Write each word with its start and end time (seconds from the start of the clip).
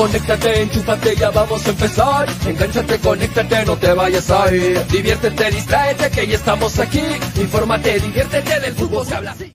conéctate, 0.00 0.62
enchúfate, 0.62 1.14
ya 1.14 1.30
vamos 1.30 1.66
a 1.66 1.70
empezar. 1.70 2.26
Engánchate, 2.46 2.98
conéctate, 2.98 3.64
no 3.66 3.76
te 3.76 3.92
vayas 3.92 4.30
a 4.30 4.54
ir. 4.54 4.86
Diviértete, 4.86 5.50
distráete, 5.50 6.10
que 6.10 6.26
ya 6.26 6.36
estamos 6.36 6.78
aquí. 6.78 7.02
Infórmate, 7.36 8.00
diviértete, 8.00 8.60
del 8.60 8.74
fútbol 8.74 9.06
se 9.06 9.14
habla 9.14 9.32
así. 9.32 9.49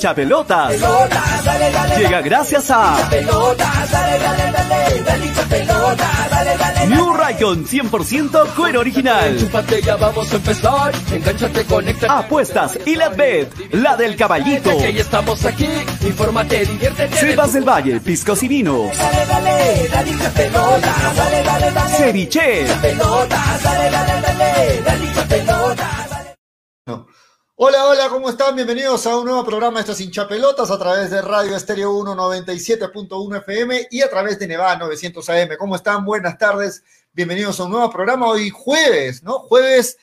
Hincha 0.00 0.14
pelotas. 0.14 0.72
Llega 1.98 2.22
gracias 2.22 2.70
a 2.70 2.96
New 6.88 7.12
Raycon 7.12 7.66
100% 7.66 8.54
cuero 8.56 8.80
original. 8.80 9.36
Ya 9.84 9.96
vamos 9.96 10.32
a 10.32 10.36
empezar. 10.36 10.92
Engánchate, 11.12 11.66
conéctate. 11.66 12.10
Apuestas 12.10 12.78
y 12.86 12.96
la 12.96 13.10
bet, 13.10 13.52
la 13.72 13.98
del 13.98 14.16
caballito. 14.16 14.70
Que 14.78 14.94
ya 14.94 15.02
estamos 15.02 15.44
aquí. 15.44 15.68
Infórmate, 16.00 16.64
diviértete. 16.64 17.18
Sebas 17.18 17.52
del 17.52 17.68
Valle, 17.68 18.00
piscos 18.00 18.42
y 18.42 18.48
vinos. 18.48 18.96
Dale, 18.96 19.26
dale, 19.26 19.88
dale. 19.92 20.12
Dale, 20.50 21.42
dale, 21.42 21.72
dale. 21.72 21.94
Ceviche. 21.94 22.64
Dale, 22.64 22.94
dale. 22.94 23.20
Dale. 24.82 25.89
Hola, 27.62 27.84
hola, 27.84 28.08
¿cómo 28.08 28.30
están? 28.30 28.56
Bienvenidos 28.56 29.06
a 29.06 29.18
un 29.18 29.26
nuevo 29.26 29.44
programa 29.44 29.74
de 29.74 29.80
estos 29.80 30.00
hinchapelotas 30.00 30.70
a 30.70 30.78
través 30.78 31.10
de 31.10 31.20
Radio 31.20 31.54
Estéreo 31.54 31.92
197.1 31.92 33.36
FM 33.36 33.88
y 33.90 34.00
a 34.00 34.08
través 34.08 34.38
de 34.38 34.46
Nevada 34.46 34.78
900 34.78 35.28
AM. 35.28 35.48
¿Cómo 35.58 35.76
están? 35.76 36.02
Buenas 36.02 36.38
tardes. 36.38 36.82
Bienvenidos 37.12 37.60
a 37.60 37.64
un 37.64 37.72
nuevo 37.72 37.90
programa 37.90 38.28
hoy 38.28 38.48
jueves, 38.48 39.22
¿no? 39.22 39.40
Jueves 39.40 39.98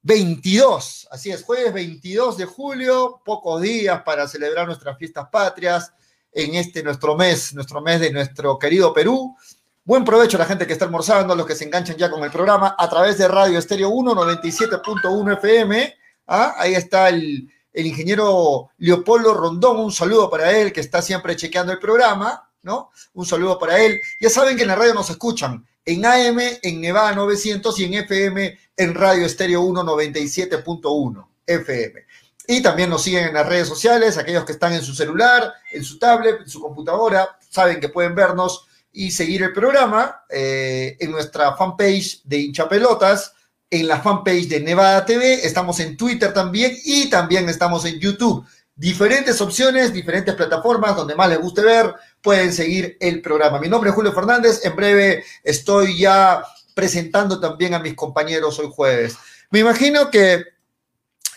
22. 0.00 1.08
Así 1.10 1.30
es, 1.30 1.42
jueves 1.42 1.74
22 1.74 2.38
de 2.38 2.46
julio, 2.46 3.20
pocos 3.22 3.60
días 3.60 4.00
para 4.02 4.26
celebrar 4.26 4.66
nuestras 4.66 4.96
fiestas 4.96 5.28
patrias 5.30 5.92
en 6.32 6.54
este 6.54 6.82
nuestro 6.82 7.16
mes, 7.16 7.52
nuestro 7.52 7.82
mes 7.82 8.00
de 8.00 8.12
nuestro 8.12 8.58
querido 8.58 8.94
Perú. 8.94 9.36
Buen 9.84 10.06
provecho 10.06 10.38
a 10.38 10.40
la 10.40 10.46
gente 10.46 10.66
que 10.66 10.72
está 10.72 10.86
almorzando, 10.86 11.34
a 11.34 11.36
los 11.36 11.44
que 11.44 11.54
se 11.54 11.64
enganchan 11.64 11.96
ya 11.96 12.10
con 12.10 12.24
el 12.24 12.30
programa 12.30 12.74
a 12.78 12.88
través 12.88 13.18
de 13.18 13.28
Radio 13.28 13.58
Estéreo 13.58 13.90
197.1 13.90 15.32
FM. 15.34 16.03
¿Ah? 16.26 16.54
Ahí 16.58 16.74
está 16.74 17.08
el, 17.08 17.50
ingeniero 17.74 18.70
Leopoldo 18.78 19.34
Rondón, 19.34 19.78
un 19.78 19.92
saludo 19.92 20.30
para 20.30 20.56
él 20.56 20.72
que 20.72 20.80
está 20.80 21.02
siempre 21.02 21.36
chequeando 21.36 21.72
el 21.72 21.78
programa, 21.78 22.48
¿no? 22.62 22.90
Un 23.14 23.26
saludo 23.26 23.58
para 23.58 23.80
él. 23.80 24.00
Ya 24.20 24.30
saben 24.30 24.56
que 24.56 24.62
en 24.62 24.68
la 24.68 24.76
radio 24.76 24.94
nos 24.94 25.10
escuchan 25.10 25.66
en 25.84 26.06
AM, 26.06 26.38
en 26.62 26.80
Nevada 26.80 27.14
900 27.14 27.78
y 27.80 27.84
en 27.84 27.94
FM 27.94 28.58
en 28.76 28.94
Radio 28.94 29.26
Estéreo 29.26 29.62
197.1 29.62 31.26
FM. 31.46 32.04
Y 32.46 32.62
también 32.62 32.90
nos 32.90 33.02
siguen 33.02 33.28
en 33.28 33.34
las 33.34 33.46
redes 33.46 33.68
sociales, 33.68 34.18
aquellos 34.18 34.44
que 34.44 34.52
están 34.52 34.72
en 34.72 34.82
su 34.82 34.94
celular, 34.94 35.52
en 35.72 35.82
su 35.82 35.98
tablet, 35.98 36.40
en 36.40 36.48
su 36.48 36.60
computadora, 36.60 37.38
saben 37.48 37.80
que 37.80 37.88
pueden 37.88 38.14
vernos 38.14 38.66
y 38.92 39.10
seguir 39.10 39.42
el 39.42 39.52
programa 39.52 40.24
eh, 40.28 40.96
en 41.00 41.10
nuestra 41.10 41.56
fanpage 41.56 42.22
de 42.24 42.38
hinchapelotas 42.38 43.33
en 43.70 43.88
la 43.88 44.00
fanpage 44.00 44.48
de 44.48 44.60
Nevada 44.60 45.04
TV, 45.04 45.46
estamos 45.46 45.80
en 45.80 45.96
Twitter 45.96 46.32
también 46.32 46.76
y 46.84 47.08
también 47.10 47.48
estamos 47.48 47.84
en 47.84 47.98
YouTube. 47.98 48.46
Diferentes 48.76 49.40
opciones, 49.40 49.92
diferentes 49.92 50.34
plataformas 50.34 50.96
donde 50.96 51.14
más 51.14 51.28
les 51.28 51.40
guste 51.40 51.62
ver, 51.62 51.94
pueden 52.20 52.52
seguir 52.52 52.96
el 53.00 53.22
programa. 53.22 53.60
Mi 53.60 53.68
nombre 53.68 53.90
es 53.90 53.96
Julio 53.96 54.12
Fernández, 54.12 54.64
en 54.64 54.74
breve 54.74 55.24
estoy 55.42 55.98
ya 55.98 56.44
presentando 56.74 57.38
también 57.38 57.74
a 57.74 57.78
mis 57.78 57.94
compañeros 57.94 58.58
hoy 58.58 58.68
jueves. 58.70 59.16
Me 59.50 59.60
imagino 59.60 60.10
que 60.10 60.44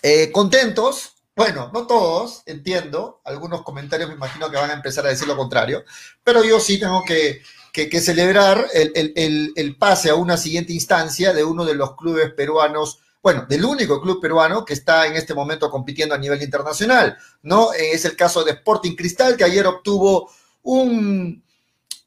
eh, 0.02 0.32
contentos, 0.32 1.14
bueno, 1.36 1.70
no 1.74 1.86
todos, 1.86 2.42
entiendo, 2.48 3.22
algunos 3.24 3.62
comentarios 3.62 4.10
me 4.10 4.16
imagino 4.16 4.50
que 4.50 4.58
van 4.58 4.72
a 4.72 4.74
empezar 4.74 5.06
a 5.06 5.10
decir 5.10 5.28
lo 5.28 5.38
contrario, 5.38 5.84
pero 6.24 6.44
yo 6.44 6.60
sí 6.60 6.80
tengo 6.80 7.04
que 7.04 7.42
que, 7.86 8.02
celebrar 8.02 8.68
el, 8.74 9.14
el, 9.16 9.54
el, 9.56 9.76
pase 9.76 10.10
a 10.10 10.16
una 10.16 10.38
siguiente 10.38 10.74
instancia 10.74 11.32
de 11.34 11.44
uno 11.44 11.64
de 11.64 11.76
los 11.76 11.96
clubes 11.96 12.34
peruanos, 12.34 13.00
bueno, 13.22 13.46
del 13.48 13.64
único 13.64 14.02
club 14.02 14.20
peruano 14.20 14.66
que 14.66 14.74
está 14.74 15.06
en 15.06 15.16
este 15.16 15.36
momento 15.36 15.70
compitiendo 15.70 16.16
a 16.16 16.18
nivel 16.18 16.42
internacional, 16.42 17.16
¿no? 17.44 17.72
Es 17.74 18.06
el 18.06 18.16
caso 18.16 18.44
de 18.44 18.52
Sporting 18.54 18.96
Cristal, 18.96 19.38
que 19.38 19.44
ayer 19.44 19.68
obtuvo 19.68 20.32
un, 20.64 21.44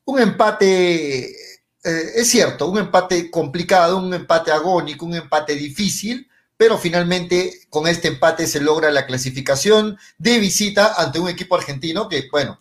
un 0.07 0.21
empate, 0.21 1.27
eh, 1.31 2.13
es 2.17 2.29
cierto, 2.29 2.67
un 2.67 2.79
empate 2.79 3.31
complicado, 3.31 3.99
un 3.99 4.13
empate 4.13 4.51
agónico, 4.51 5.07
un 5.07 5.15
empate 5.15 5.55
difícil, 5.55 6.29
pero 6.57 6.79
finalmente 6.79 7.61
con 7.71 7.87
este 7.87 8.09
empate 8.09 8.47
se 8.47 8.61
logra 8.61 8.91
la 8.91 9.07
clasificación 9.07 9.97
de 10.19 10.39
visita 10.39 10.95
ante 10.99 11.21
un 11.21 11.29
equipo 11.29 11.55
argentino 11.55 12.09
que, 12.09 12.29
bueno, 12.31 12.61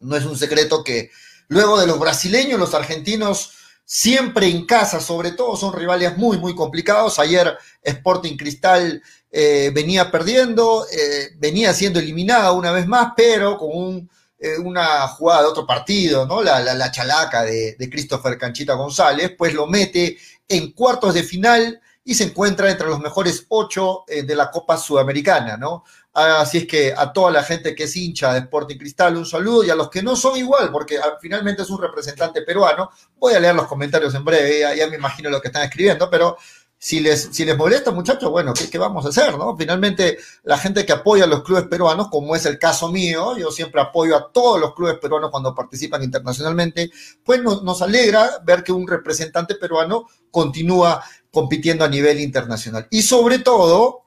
no 0.00 0.16
es 0.16 0.24
un 0.26 0.36
secreto 0.36 0.84
que 0.84 1.10
Luego 1.48 1.80
de 1.80 1.86
los 1.86 1.98
brasileños, 1.98 2.58
los 2.58 2.74
argentinos 2.74 3.52
siempre 3.84 4.48
en 4.48 4.64
casa, 4.66 5.00
sobre 5.00 5.32
todo, 5.32 5.56
son 5.56 5.72
rivales 5.74 6.16
muy, 6.16 6.38
muy 6.38 6.54
complicados. 6.54 7.18
Ayer 7.18 7.56
Sporting 7.82 8.36
Cristal 8.36 9.02
eh, 9.30 9.70
venía 9.74 10.10
perdiendo, 10.10 10.86
eh, 10.90 11.30
venía 11.36 11.74
siendo 11.74 11.98
eliminada 11.98 12.52
una 12.52 12.72
vez 12.72 12.86
más, 12.86 13.12
pero 13.16 13.58
con 13.58 13.70
un, 13.72 14.10
eh, 14.38 14.58
una 14.58 15.06
jugada 15.08 15.42
de 15.42 15.48
otro 15.48 15.66
partido, 15.66 16.26
¿no? 16.26 16.42
La, 16.42 16.60
la, 16.60 16.74
la 16.74 16.90
chalaca 16.90 17.42
de, 17.42 17.76
de, 17.78 17.90
Christopher 17.90 18.38
Canchita 18.38 18.74
González, 18.74 19.32
pues 19.36 19.52
lo 19.52 19.66
mete 19.66 20.16
en 20.48 20.72
cuartos 20.72 21.14
de 21.14 21.22
final 21.22 21.80
y 22.04 22.14
se 22.14 22.24
encuentra 22.24 22.70
entre 22.70 22.86
los 22.86 23.00
mejores 23.00 23.46
ocho 23.48 24.04
de 24.06 24.36
la 24.36 24.50
Copa 24.50 24.76
Sudamericana, 24.76 25.56
¿no? 25.56 25.84
Así 26.14 26.58
es 26.58 26.66
que 26.68 26.94
a 26.96 27.12
toda 27.12 27.32
la 27.32 27.42
gente 27.42 27.74
que 27.74 27.84
es 27.84 27.96
hincha 27.96 28.32
de 28.32 28.38
Sporting 28.38 28.76
Cristal, 28.76 29.16
un 29.16 29.26
saludo 29.26 29.64
y 29.64 29.70
a 29.70 29.74
los 29.74 29.90
que 29.90 30.00
no 30.00 30.14
son 30.14 30.36
igual, 30.36 30.70
porque 30.70 30.98
finalmente 31.20 31.62
es 31.62 31.70
un 31.70 31.82
representante 31.82 32.42
peruano. 32.42 32.90
Voy 33.18 33.34
a 33.34 33.40
leer 33.40 33.56
los 33.56 33.66
comentarios 33.66 34.14
en 34.14 34.24
breve, 34.24 34.60
ya, 34.60 34.74
ya 34.74 34.86
me 34.86 34.94
imagino 34.94 35.28
lo 35.28 35.40
que 35.40 35.48
están 35.48 35.64
escribiendo, 35.64 36.08
pero 36.08 36.36
si 36.78 37.00
les, 37.00 37.30
si 37.32 37.44
les 37.44 37.56
molesta, 37.56 37.90
muchachos, 37.90 38.30
bueno, 38.30 38.52
¿qué, 38.54 38.68
¿qué, 38.68 38.78
vamos 38.78 39.06
a 39.06 39.08
hacer? 39.08 39.36
no? 39.38 39.56
Finalmente, 39.56 40.18
la 40.42 40.58
gente 40.58 40.84
que 40.84 40.92
apoya 40.92 41.24
a 41.24 41.26
los 41.26 41.42
clubes 41.42 41.64
peruanos, 41.64 42.08
como 42.08 42.36
es 42.36 42.46
el 42.46 42.58
caso 42.58 42.92
mío, 42.92 43.36
yo 43.36 43.50
siempre 43.50 43.80
apoyo 43.80 44.14
a 44.16 44.30
todos 44.30 44.60
los 44.60 44.74
clubes 44.74 44.98
peruanos 44.98 45.30
cuando 45.30 45.54
participan 45.54 46.02
internacionalmente, 46.02 46.92
pues 47.24 47.42
nos 47.42 47.82
alegra 47.82 48.38
ver 48.44 48.62
que 48.62 48.70
un 48.70 48.86
representante 48.86 49.54
peruano 49.54 50.06
continúa 50.30 51.02
compitiendo 51.32 51.84
a 51.84 51.88
nivel 51.88 52.20
internacional. 52.20 52.86
Y 52.90 53.02
sobre 53.02 53.38
todo, 53.38 54.04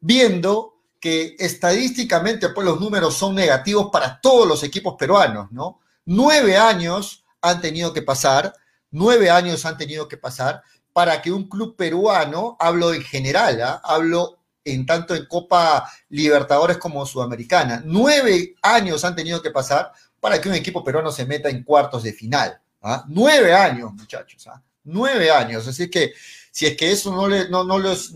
viendo 0.00 0.77
que 1.00 1.36
estadísticamente 1.38 2.48
pues 2.50 2.66
los 2.66 2.80
números 2.80 3.16
son 3.16 3.34
negativos 3.34 3.88
para 3.92 4.20
todos 4.20 4.46
los 4.46 4.62
equipos 4.62 4.96
peruanos, 4.98 5.50
¿no? 5.52 5.80
Nueve 6.04 6.56
años 6.56 7.24
han 7.40 7.60
tenido 7.60 7.92
que 7.92 8.02
pasar, 8.02 8.52
nueve 8.90 9.30
años 9.30 9.64
han 9.64 9.76
tenido 9.76 10.08
que 10.08 10.16
pasar 10.16 10.62
para 10.92 11.22
que 11.22 11.30
un 11.30 11.48
club 11.48 11.76
peruano, 11.76 12.56
hablo 12.58 12.92
en 12.92 13.02
general, 13.02 13.60
¿eh? 13.60 13.80
hablo 13.84 14.38
en 14.64 14.84
tanto 14.84 15.14
en 15.14 15.26
Copa 15.26 15.88
Libertadores 16.08 16.78
como 16.78 17.06
Sudamericana, 17.06 17.82
nueve 17.84 18.56
años 18.62 19.04
han 19.04 19.14
tenido 19.14 19.40
que 19.40 19.50
pasar 19.50 19.92
para 20.20 20.40
que 20.40 20.48
un 20.48 20.54
equipo 20.54 20.82
peruano 20.82 21.12
se 21.12 21.26
meta 21.26 21.48
en 21.48 21.62
cuartos 21.62 22.02
de 22.02 22.12
final. 22.12 22.60
¿ah? 22.82 23.04
Nueve 23.08 23.54
años, 23.54 23.92
muchachos, 23.92 24.46
¿ah? 24.48 24.60
nueve 24.84 25.30
años. 25.30 25.66
Así 25.68 25.88
que 25.88 26.12
si 26.50 26.66
es 26.66 26.76
que 26.76 26.90
eso 26.90 27.14
no, 27.14 27.28
le, 27.28 27.48
no, 27.48 27.64
no 27.64 27.78
les 27.78 28.12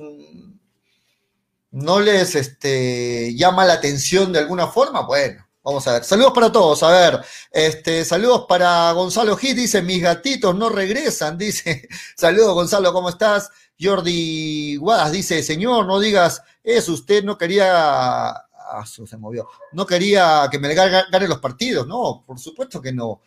no 1.72 2.00
les 2.00 2.34
este, 2.34 3.34
llama 3.34 3.64
la 3.64 3.74
atención 3.74 4.32
de 4.32 4.38
alguna 4.38 4.68
forma, 4.68 5.02
bueno, 5.02 5.46
vamos 5.62 5.86
a 5.88 5.94
ver. 5.94 6.04
Saludos 6.04 6.32
para 6.34 6.52
todos, 6.52 6.82
a 6.82 6.90
ver, 6.90 7.20
este, 7.50 8.04
saludos 8.04 8.44
para 8.48 8.92
Gonzalo 8.92 9.36
Gis, 9.36 9.56
dice, 9.56 9.82
mis 9.82 10.02
gatitos 10.02 10.54
no 10.54 10.68
regresan, 10.68 11.38
dice, 11.38 11.88
saludos 12.16 12.54
Gonzalo, 12.54 12.92
¿cómo 12.92 13.08
estás? 13.08 13.50
Jordi 13.80 14.76
Guadas 14.76 15.12
dice, 15.12 15.42
señor, 15.42 15.86
no 15.86 15.98
digas 15.98 16.42
eso, 16.62 16.92
usted 16.92 17.24
no 17.24 17.38
quería, 17.38 18.28
ah, 18.28 18.84
se 18.86 19.16
movió, 19.16 19.48
no 19.72 19.86
quería 19.86 20.48
que 20.50 20.58
Melgar 20.58 21.06
gane 21.10 21.28
los 21.28 21.38
partidos, 21.38 21.86
no, 21.86 22.22
por 22.26 22.38
supuesto 22.38 22.82
que 22.82 22.92
no, 22.92 23.22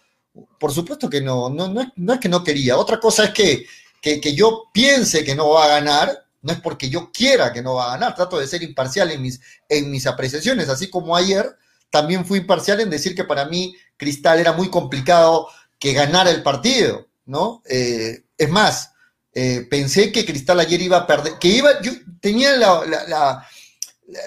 por 0.59 0.71
supuesto 0.71 1.09
que 1.09 1.19
no, 1.19 1.49
no, 1.49 1.67
no, 1.67 1.91
no 1.95 2.13
es 2.13 2.19
que 2.19 2.29
no 2.29 2.43
quería, 2.43 2.77
otra 2.77 2.99
cosa 2.99 3.25
es 3.25 3.31
que, 3.31 3.65
que, 3.99 4.21
que 4.21 4.35
yo 4.35 4.65
piense 4.71 5.23
que 5.23 5.35
no 5.35 5.49
va 5.49 5.65
a 5.65 5.79
ganar, 5.79 6.24
no 6.45 6.53
es 6.53 6.61
porque 6.61 6.89
yo 6.89 7.11
quiera 7.11 7.51
que 7.51 7.63
no 7.63 7.73
va 7.73 7.87
a 7.87 7.91
ganar, 7.97 8.13
trato 8.13 8.37
de 8.37 8.45
ser 8.45 8.61
imparcial 8.61 9.09
en 9.09 9.19
mis, 9.19 9.41
en 9.67 9.89
mis 9.89 10.05
apreciaciones, 10.05 10.69
así 10.69 10.91
como 10.91 11.15
ayer 11.15 11.57
también 11.89 12.23
fui 12.23 12.37
imparcial 12.37 12.79
en 12.81 12.91
decir 12.91 13.15
que 13.15 13.23
para 13.23 13.45
mí 13.45 13.75
Cristal 13.97 14.37
era 14.37 14.53
muy 14.53 14.69
complicado 14.69 15.47
que 15.79 15.93
ganara 15.93 16.29
el 16.29 16.43
partido, 16.43 17.07
¿no? 17.25 17.63
Eh, 17.67 18.25
es 18.37 18.49
más, 18.49 18.91
eh, 19.33 19.65
pensé 19.71 20.11
que 20.11 20.23
Cristal 20.23 20.59
ayer 20.59 20.79
iba 20.83 20.97
a 20.97 21.07
perder, 21.07 21.39
que 21.39 21.47
iba, 21.47 21.81
yo 21.81 21.93
tenía 22.21 22.55
la, 22.57 22.85
la, 22.85 23.47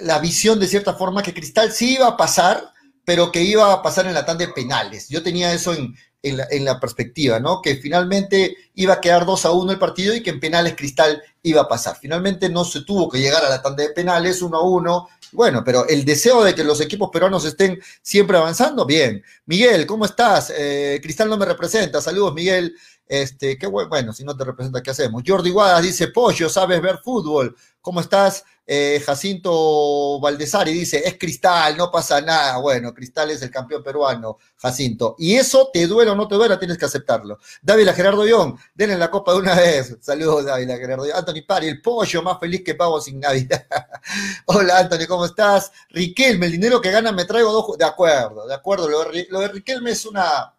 la, 0.01 0.19
visión 0.19 0.59
de 0.59 0.67
cierta 0.67 0.95
forma 0.95 1.23
que 1.23 1.33
Cristal 1.35 1.71
sí 1.71 1.95
iba 1.95 2.09
a 2.09 2.17
pasar, 2.17 2.73
pero 3.05 3.31
que 3.31 3.43
iba 3.43 3.73
a 3.73 3.81
pasar 3.81 4.09
en 4.09 4.15
la 4.15 4.27
tanda 4.27 4.45
de 4.45 4.53
penales. 4.53 5.09
Yo 5.09 5.23
tenía 5.23 5.53
eso 5.53 5.73
en, 5.73 5.95
en 6.23 6.65
la, 6.65 6.81
perspectiva, 6.81 7.39
¿no? 7.39 7.63
Que 7.63 7.77
finalmente 7.77 8.57
iba 8.75 8.95
a 8.95 9.01
quedar 9.01 9.25
2 9.25 9.45
a 9.45 9.53
1 9.53 9.73
el 9.73 9.79
partido 9.79 10.15
y 10.15 10.23
que 10.23 10.31
en 10.31 10.41
penales 10.41 10.75
Cristal 10.77 11.23
iba 11.43 11.63
a 11.63 11.69
pasar. 11.69 11.97
Finalmente 12.01 12.49
no 12.49 12.65
se 12.65 12.83
tuvo 12.83 13.09
que 13.09 13.21
llegar 13.21 13.45
a 13.45 13.49
la 13.49 13.63
tanda 13.63 13.85
de 13.85 13.91
penales 13.91 14.43
1 14.43 14.57
a 14.57 14.63
1. 14.63 15.09
Bueno, 15.33 15.63
pero 15.65 15.87
el 15.87 16.05
deseo 16.05 16.43
de 16.43 16.55
que 16.55 16.65
los 16.65 16.81
equipos 16.81 17.11
peruanos 17.13 17.45
estén 17.45 17.81
siempre 18.03 18.37
avanzando, 18.37 18.85
bien. 18.85 19.23
Miguel, 19.47 19.87
¿cómo 19.87 20.07
estás? 20.07 20.53
Eh, 20.57 20.99
Cristal 21.03 21.29
no 21.29 21.37
me 21.37 21.47
representa. 21.47 22.01
Saludos, 22.01 22.35
Miguel. 22.35 22.75
Este, 23.09 23.57
qué 23.57 23.67
bueno, 23.67 24.13
si 24.13 24.23
no 24.23 24.37
te 24.37 24.45
representa, 24.45 24.83
¿qué 24.83 24.91
hacemos? 24.91 25.23
Jordi 25.27 25.51
Guadas 25.51 25.83
dice, 25.83 26.09
Pollo, 26.09 26.49
¿sabes 26.49 26.81
ver 26.83 26.99
fútbol? 27.03 27.57
¿Cómo 27.81 28.01
estás? 28.01 28.45
Eh, 28.71 29.03
Jacinto 29.03 30.21
Valdesari 30.21 30.75
dice, 30.75 31.03
es 31.03 31.17
Cristal, 31.19 31.75
no 31.75 31.91
pasa 31.91 32.21
nada. 32.21 32.59
Bueno, 32.59 32.93
Cristal 32.93 33.31
es 33.31 33.41
el 33.41 33.51
campeón 33.51 33.83
peruano, 33.83 34.37
Jacinto. 34.57 35.17
Y 35.19 35.37
eso, 35.37 35.71
te 35.73 35.87
duele 35.87 36.11
o 36.11 36.15
no 36.15 36.29
te 36.29 36.35
duele, 36.35 36.55
tienes 36.59 36.77
que 36.77 36.85
aceptarlo. 36.85 37.39
Dávila 37.63 37.95
Gerardo 37.95 38.27
Young, 38.27 38.59
denle 38.75 38.99
la 38.99 39.11
copa 39.11 39.33
de 39.33 39.39
una 39.39 39.55
vez. 39.55 39.97
Saludos, 40.03 40.45
Dávila 40.45 40.77
Gerardo 40.77 41.07
Young. 41.07 41.17
Anthony 41.17 41.47
Pari, 41.47 41.69
el 41.69 41.81
pollo 41.81 42.23
más 42.23 42.39
feliz 42.39 42.63
que 42.63 42.75
pago 42.75 43.01
sin 43.01 43.21
Navidad. 43.21 43.67
Hola, 44.45 44.81
Anthony, 44.81 45.07
¿cómo 45.09 45.25
estás? 45.25 45.73
Riquelme, 45.89 46.45
el 46.45 46.53
dinero 46.53 46.79
que 46.83 46.91
gana 46.91 47.11
me 47.11 47.25
traigo 47.25 47.51
dos... 47.51 47.79
De 47.79 47.87
acuerdo, 47.87 48.47
de 48.47 48.55
acuerdo. 48.55 48.87
Lo 48.87 49.41
de, 49.41 49.49
Riquelme 49.49 49.93
es 49.93 50.05
una, 50.05 50.53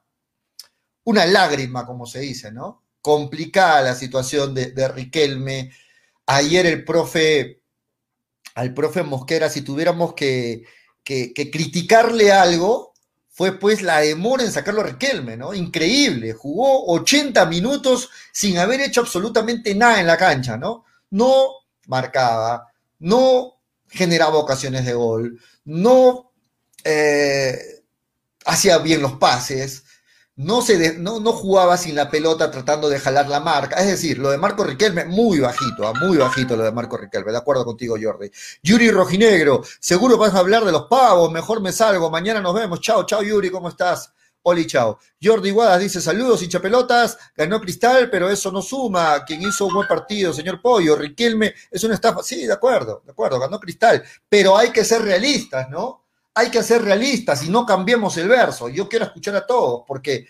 una 1.09 1.25
lágrima, 1.25 1.85
como 1.85 2.05
se 2.05 2.19
dice, 2.19 2.51
¿no? 2.51 2.83
Complicada 3.01 3.81
la 3.81 3.95
situación 3.95 4.53
de, 4.53 4.87
Riquelme. 4.87 5.71
Ayer 6.25 6.65
el 6.65 6.85
profe 6.85 7.61
al 8.55 8.73
profe 8.73 9.03
Mosquera, 9.03 9.49
si 9.49 9.61
tuviéramos 9.61 10.13
que, 10.13 10.63
criticarle 11.03 12.31
algo, 12.31 12.93
fue 13.29 13.57
pues 13.57 13.81
la 13.81 14.01
demora 14.01 14.43
en 14.43 14.51
sacarlo 14.51 14.81
a 14.81 14.85
Riquelme, 14.85 15.37
¿no? 15.37 15.53
Increíble, 15.53 16.33
jugó 16.33 16.85
80 16.87 17.45
minutos 17.45 18.09
sin 18.33 18.57
haber 18.57 18.81
hecho 18.81 19.01
absolutamente 19.01 19.73
nada 19.73 20.01
en 20.01 20.07
la 20.07 20.17
cancha, 20.17 20.57
¿no? 20.57 20.83
No 21.11 21.47
marcaba, 21.87 22.67
no 22.99 23.61
generaba 23.87 24.37
ocasiones 24.37 24.85
de 24.85 24.93
gol, 24.93 25.39
no 25.65 26.33
eh, 26.83 27.57
hacía 28.45 28.77
bien 28.79 29.01
los 29.01 29.13
pases, 29.13 29.85
no, 30.39 30.61
se 30.61 30.97
no, 30.97 31.19
no, 31.19 31.33
jugaba 31.33 31.75
sin 31.75 31.95
la 31.95 32.09
pelota 32.09 32.49
tratando 32.49 32.87
de 32.87 32.97
jalar 32.97 33.27
la 33.27 33.41
marca. 33.41 33.75
Es 33.75 33.87
decir, 33.87 34.19
lo 34.19 34.31
de 34.31 34.37
Marco 34.37 34.63
Riquelme, 34.63 35.03
muy 35.03 35.39
bajito, 35.39 35.85
ah, 35.85 35.93
muy 35.99 36.15
bajito 36.15 36.55
lo 36.55 36.63
de 36.63 36.71
Marco 36.71 36.95
Riquelme, 36.95 37.33
de 37.33 37.37
acuerdo 37.37 37.65
contigo, 37.65 37.97
Jordi. 38.01 38.31
Yuri 38.63 38.89
Rojinegro, 38.89 39.63
seguro 39.81 40.17
vas 40.17 40.33
a 40.33 40.39
hablar 40.39 40.63
de 40.63 40.71
los 40.71 40.83
pavos, 40.83 41.29
mejor 41.29 41.61
me 41.61 41.73
salgo, 41.73 42.09
mañana 42.09 42.39
nos 42.39 42.53
vemos. 42.53 42.79
Chao, 42.79 43.05
chao, 43.05 43.21
Yuri, 43.21 43.49
¿cómo 43.49 43.67
estás? 43.67 44.13
Oli, 44.43 44.65
chao. 44.65 44.97
Jordi 45.21 45.51
Guadas 45.51 45.81
dice: 45.81 45.99
Saludos, 45.99 46.41
hincha 46.41 46.61
pelotas. 46.61 47.17
Ganó 47.35 47.59
Cristal, 47.59 48.09
pero 48.09 48.29
eso 48.29 48.49
no 48.49 48.61
suma. 48.61 49.25
Quien 49.25 49.41
hizo 49.41 49.65
un 49.65 49.73
buen 49.73 49.89
partido, 49.89 50.31
señor 50.31 50.61
Pollo. 50.61 50.95
Riquelme 50.95 51.53
es 51.69 51.83
una 51.83 51.95
estafa. 51.95 52.23
Sí, 52.23 52.45
de 52.45 52.53
acuerdo, 52.53 53.01
de 53.05 53.11
acuerdo, 53.11 53.39
ganó 53.41 53.59
Cristal. 53.59 54.01
Pero 54.29 54.57
hay 54.57 54.71
que 54.71 54.85
ser 54.85 55.01
realistas, 55.01 55.69
¿no? 55.69 56.05
Hay 56.39 56.49
que 56.49 56.63
ser 56.63 56.81
realistas 56.81 57.43
y 57.43 57.49
no 57.49 57.65
cambiemos 57.65 58.15
el 58.17 58.29
verso. 58.29 58.69
Yo 58.69 58.87
quiero 58.87 59.05
escuchar 59.05 59.35
a 59.35 59.45
todos, 59.45 59.83
porque 59.85 60.25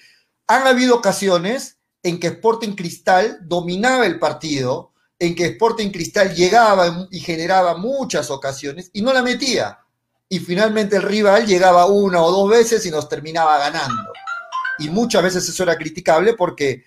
han 0.48 0.66
habido 0.66 0.96
ocasiones 0.96 1.78
en 2.02 2.20
que 2.20 2.28
Sporting 2.28 2.74
Cristal 2.74 3.38
dominaba 3.42 4.08
el 4.08 4.18
partido, 4.18 4.94
en 5.20 5.36
que 5.36 5.46
Sporting 5.46 5.92
Cristal 5.92 6.34
llegaba 6.34 7.08
y 7.12 7.20
generaba 7.20 7.78
muchas 7.78 8.32
ocasiones 8.32 8.90
y 8.94 9.04
no 9.04 9.14
la 9.14 9.22
metía. 9.22 9.80
Y 10.28 10.40
finalmente 10.40 10.96
el 10.96 11.04
rival 11.04 11.46
llegaba 11.46 11.86
una 11.86 12.22
o 12.24 12.32
dos 12.32 12.50
veces 12.50 12.84
y 12.86 12.92
nos 12.92 13.08
terminaba 13.08 13.60
ganando. 13.60 14.12
Y 14.80 14.90
muchas 14.90 15.22
veces 15.22 15.48
eso 15.48 15.64
era 15.64 15.78
criticable 15.78 16.34
porque 16.34 16.86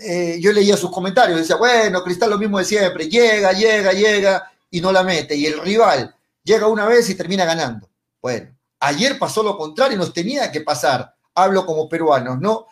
eh, 0.00 0.38
yo 0.40 0.52
leía 0.52 0.76
sus 0.76 0.90
comentarios, 0.92 1.40
decía, 1.40 1.56
bueno, 1.56 2.04
Cristal 2.04 2.30
lo 2.30 2.38
mismo 2.38 2.58
de 2.58 2.64
siempre, 2.64 3.08
llega, 3.08 3.52
llega, 3.52 3.92
llega 3.92 4.52
y 4.70 4.80
no 4.80 4.92
la 4.92 5.02
mete. 5.02 5.34
Y 5.34 5.46
el 5.46 5.58
rival 5.58 6.14
llega 6.44 6.68
una 6.68 6.86
vez 6.86 7.10
y 7.10 7.16
termina 7.16 7.44
ganando. 7.44 7.88
Bueno, 8.26 8.50
ayer 8.80 9.20
pasó 9.20 9.44
lo 9.44 9.56
contrario 9.56 9.96
nos 9.96 10.12
tenía 10.12 10.50
que 10.50 10.60
pasar. 10.60 11.14
Hablo 11.32 11.64
como 11.64 11.88
peruanos, 11.88 12.40
¿no? 12.40 12.66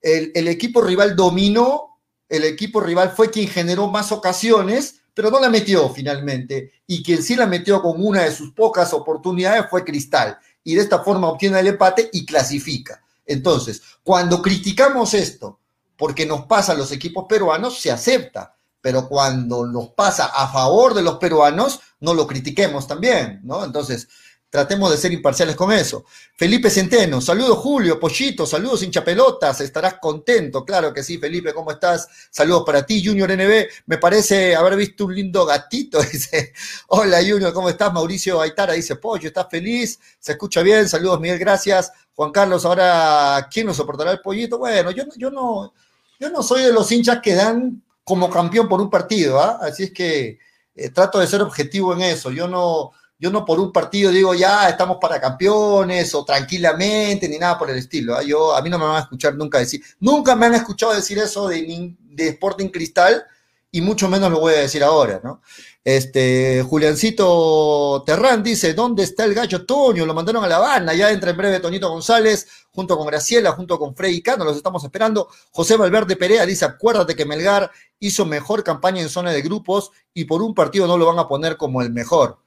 El, 0.00 0.46
equipo 0.46 0.82
rival 0.82 1.16
dominó, 1.16 1.98
el 2.28 2.44
equipo 2.44 2.80
rival 2.80 3.10
fue 3.10 3.28
quien 3.28 3.48
generó 3.48 3.88
más 3.88 4.12
ocasiones, 4.12 5.00
pero 5.12 5.28
no 5.28 5.40
la 5.40 5.48
metió 5.48 5.88
finalmente. 5.88 6.74
Y 6.86 7.02
quien 7.02 7.24
sí 7.24 7.34
la 7.34 7.46
metió 7.46 7.82
con 7.82 7.94
una 7.96 8.22
de 8.22 8.30
sus 8.30 8.52
pocas 8.52 8.92
oportunidades 8.92 9.64
fue 9.68 9.84
Cristal. 9.84 10.38
Y 10.62 10.76
de 10.76 10.82
esta 10.82 11.00
forma 11.00 11.28
obtiene 11.28 11.58
el 11.58 11.66
empate 11.66 12.08
y 12.12 12.24
clasifica. 12.24 13.02
Entonces, 13.26 13.82
cuando 14.04 14.40
criticamos 14.40 15.12
esto, 15.12 15.58
porque 15.96 16.24
nos 16.24 16.46
pasa 16.46 16.70
a 16.70 16.76
los 16.76 16.92
equipos 16.92 17.24
peruanos, 17.28 17.80
se 17.80 17.90
acepta. 17.90 18.54
Pero 18.80 19.08
cuando 19.08 19.66
nos 19.66 19.88
pasa 19.88 20.26
a 20.26 20.46
favor 20.46 20.94
de 20.94 21.02
los 21.02 21.18
peruanos, 21.18 21.80
no 21.98 22.14
lo 22.14 22.28
critiquemos 22.28 22.86
también, 22.86 23.40
¿no? 23.42 23.64
Entonces, 23.64 24.06
Tratemos 24.50 24.90
de 24.90 24.96
ser 24.96 25.12
imparciales 25.12 25.54
con 25.54 25.70
eso. 25.70 26.04
Felipe 26.34 26.70
Centeno, 26.70 27.20
saludos 27.20 27.58
Julio, 27.58 28.00
Pollito, 28.00 28.44
saludos 28.44 28.82
hinchapelotas, 28.82 29.60
estarás 29.60 29.94
contento, 30.00 30.64
claro 30.64 30.92
que 30.92 31.04
sí, 31.04 31.18
Felipe, 31.18 31.54
¿cómo 31.54 31.70
estás? 31.70 32.08
Saludos 32.30 32.64
para 32.66 32.84
ti, 32.84 33.00
Junior 33.04 33.30
NB, 33.30 33.68
me 33.86 33.98
parece 33.98 34.56
haber 34.56 34.74
visto 34.74 35.04
un 35.04 35.14
lindo 35.14 35.46
gatito, 35.46 36.02
dice, 36.12 36.52
hola 36.88 37.18
Junior, 37.18 37.52
¿cómo 37.52 37.68
estás? 37.68 37.92
Mauricio 37.92 38.40
Aitara 38.40 38.72
dice, 38.72 38.96
Pollo, 38.96 39.28
¿estás 39.28 39.46
feliz? 39.48 40.00
Se 40.18 40.32
escucha 40.32 40.62
bien, 40.62 40.88
saludos 40.88 41.20
Miguel, 41.20 41.38
gracias. 41.38 41.92
Juan 42.16 42.32
Carlos, 42.32 42.64
ahora, 42.64 43.48
¿quién 43.52 43.68
nos 43.68 43.76
soportará 43.76 44.10
el 44.10 44.20
pollito? 44.20 44.58
Bueno, 44.58 44.90
yo, 44.90 45.04
yo, 45.16 45.30
no, 45.30 45.72
yo 46.18 46.28
no 46.28 46.42
soy 46.42 46.64
de 46.64 46.72
los 46.72 46.90
hinchas 46.90 47.20
que 47.22 47.34
dan 47.34 47.82
como 48.02 48.28
campeón 48.28 48.68
por 48.68 48.80
un 48.80 48.90
partido, 48.90 49.40
¿ah? 49.40 49.60
Así 49.62 49.84
es 49.84 49.92
que 49.92 50.40
eh, 50.74 50.90
trato 50.90 51.20
de 51.20 51.28
ser 51.28 51.40
objetivo 51.40 51.94
en 51.94 52.00
eso, 52.00 52.32
yo 52.32 52.48
no 52.48 52.90
yo 53.20 53.30
no 53.30 53.44
por 53.44 53.60
un 53.60 53.70
partido 53.70 54.10
digo 54.10 54.34
ya 54.34 54.68
estamos 54.68 54.96
para 55.00 55.20
campeones 55.20 56.14
o 56.14 56.24
tranquilamente 56.24 57.28
ni 57.28 57.38
nada 57.38 57.58
por 57.58 57.70
el 57.70 57.76
estilo. 57.76 58.16
¿ah? 58.16 58.22
Yo, 58.22 58.56
a 58.56 58.62
mí 58.62 58.70
no 58.70 58.78
me 58.78 58.86
van 58.86 58.96
a 58.96 59.00
escuchar 59.00 59.34
nunca 59.36 59.58
decir, 59.58 59.82
nunca 60.00 60.34
me 60.34 60.46
han 60.46 60.54
escuchado 60.54 60.94
decir 60.94 61.18
eso 61.18 61.46
de, 61.48 61.94
de 62.00 62.28
Sporting 62.28 62.68
Cristal 62.68 63.24
y 63.70 63.80
mucho 63.82 64.08
menos 64.08 64.30
lo 64.30 64.40
voy 64.40 64.54
a 64.54 64.60
decir 64.60 64.82
ahora, 64.82 65.20
¿no? 65.22 65.42
Este, 65.84 66.62
Juliancito 66.68 68.02
Terrán 68.04 68.42
dice, 68.42 68.74
¿dónde 68.74 69.04
está 69.04 69.24
el 69.24 69.32
gallo 69.32 69.64
Toño? 69.64 70.04
Lo 70.04 70.12
mandaron 70.12 70.44
a 70.44 70.48
La 70.48 70.56
Habana, 70.56 70.92
ya 70.92 71.10
entra 71.10 71.30
en 71.30 71.36
breve 71.36 71.60
Toñito 71.60 71.88
González, 71.88 72.48
junto 72.72 72.98
con 72.98 73.06
Graciela, 73.06 73.52
junto 73.52 73.78
con 73.78 73.94
Freddy 73.94 74.22
Cano, 74.22 74.44
los 74.44 74.56
estamos 74.56 74.82
esperando. 74.82 75.28
José 75.52 75.76
Valverde 75.76 76.16
Perea 76.16 76.44
dice, 76.44 76.64
acuérdate 76.64 77.14
que 77.14 77.24
Melgar 77.24 77.70
hizo 77.98 78.26
mejor 78.26 78.64
campaña 78.64 79.00
en 79.00 79.08
zona 79.08 79.30
de 79.30 79.40
grupos 79.40 79.90
y 80.12 80.24
por 80.24 80.42
un 80.42 80.54
partido 80.54 80.86
no 80.86 80.98
lo 80.98 81.06
van 81.06 81.18
a 81.18 81.28
poner 81.28 81.56
como 81.56 81.80
el 81.80 81.90
mejor. 81.90 82.38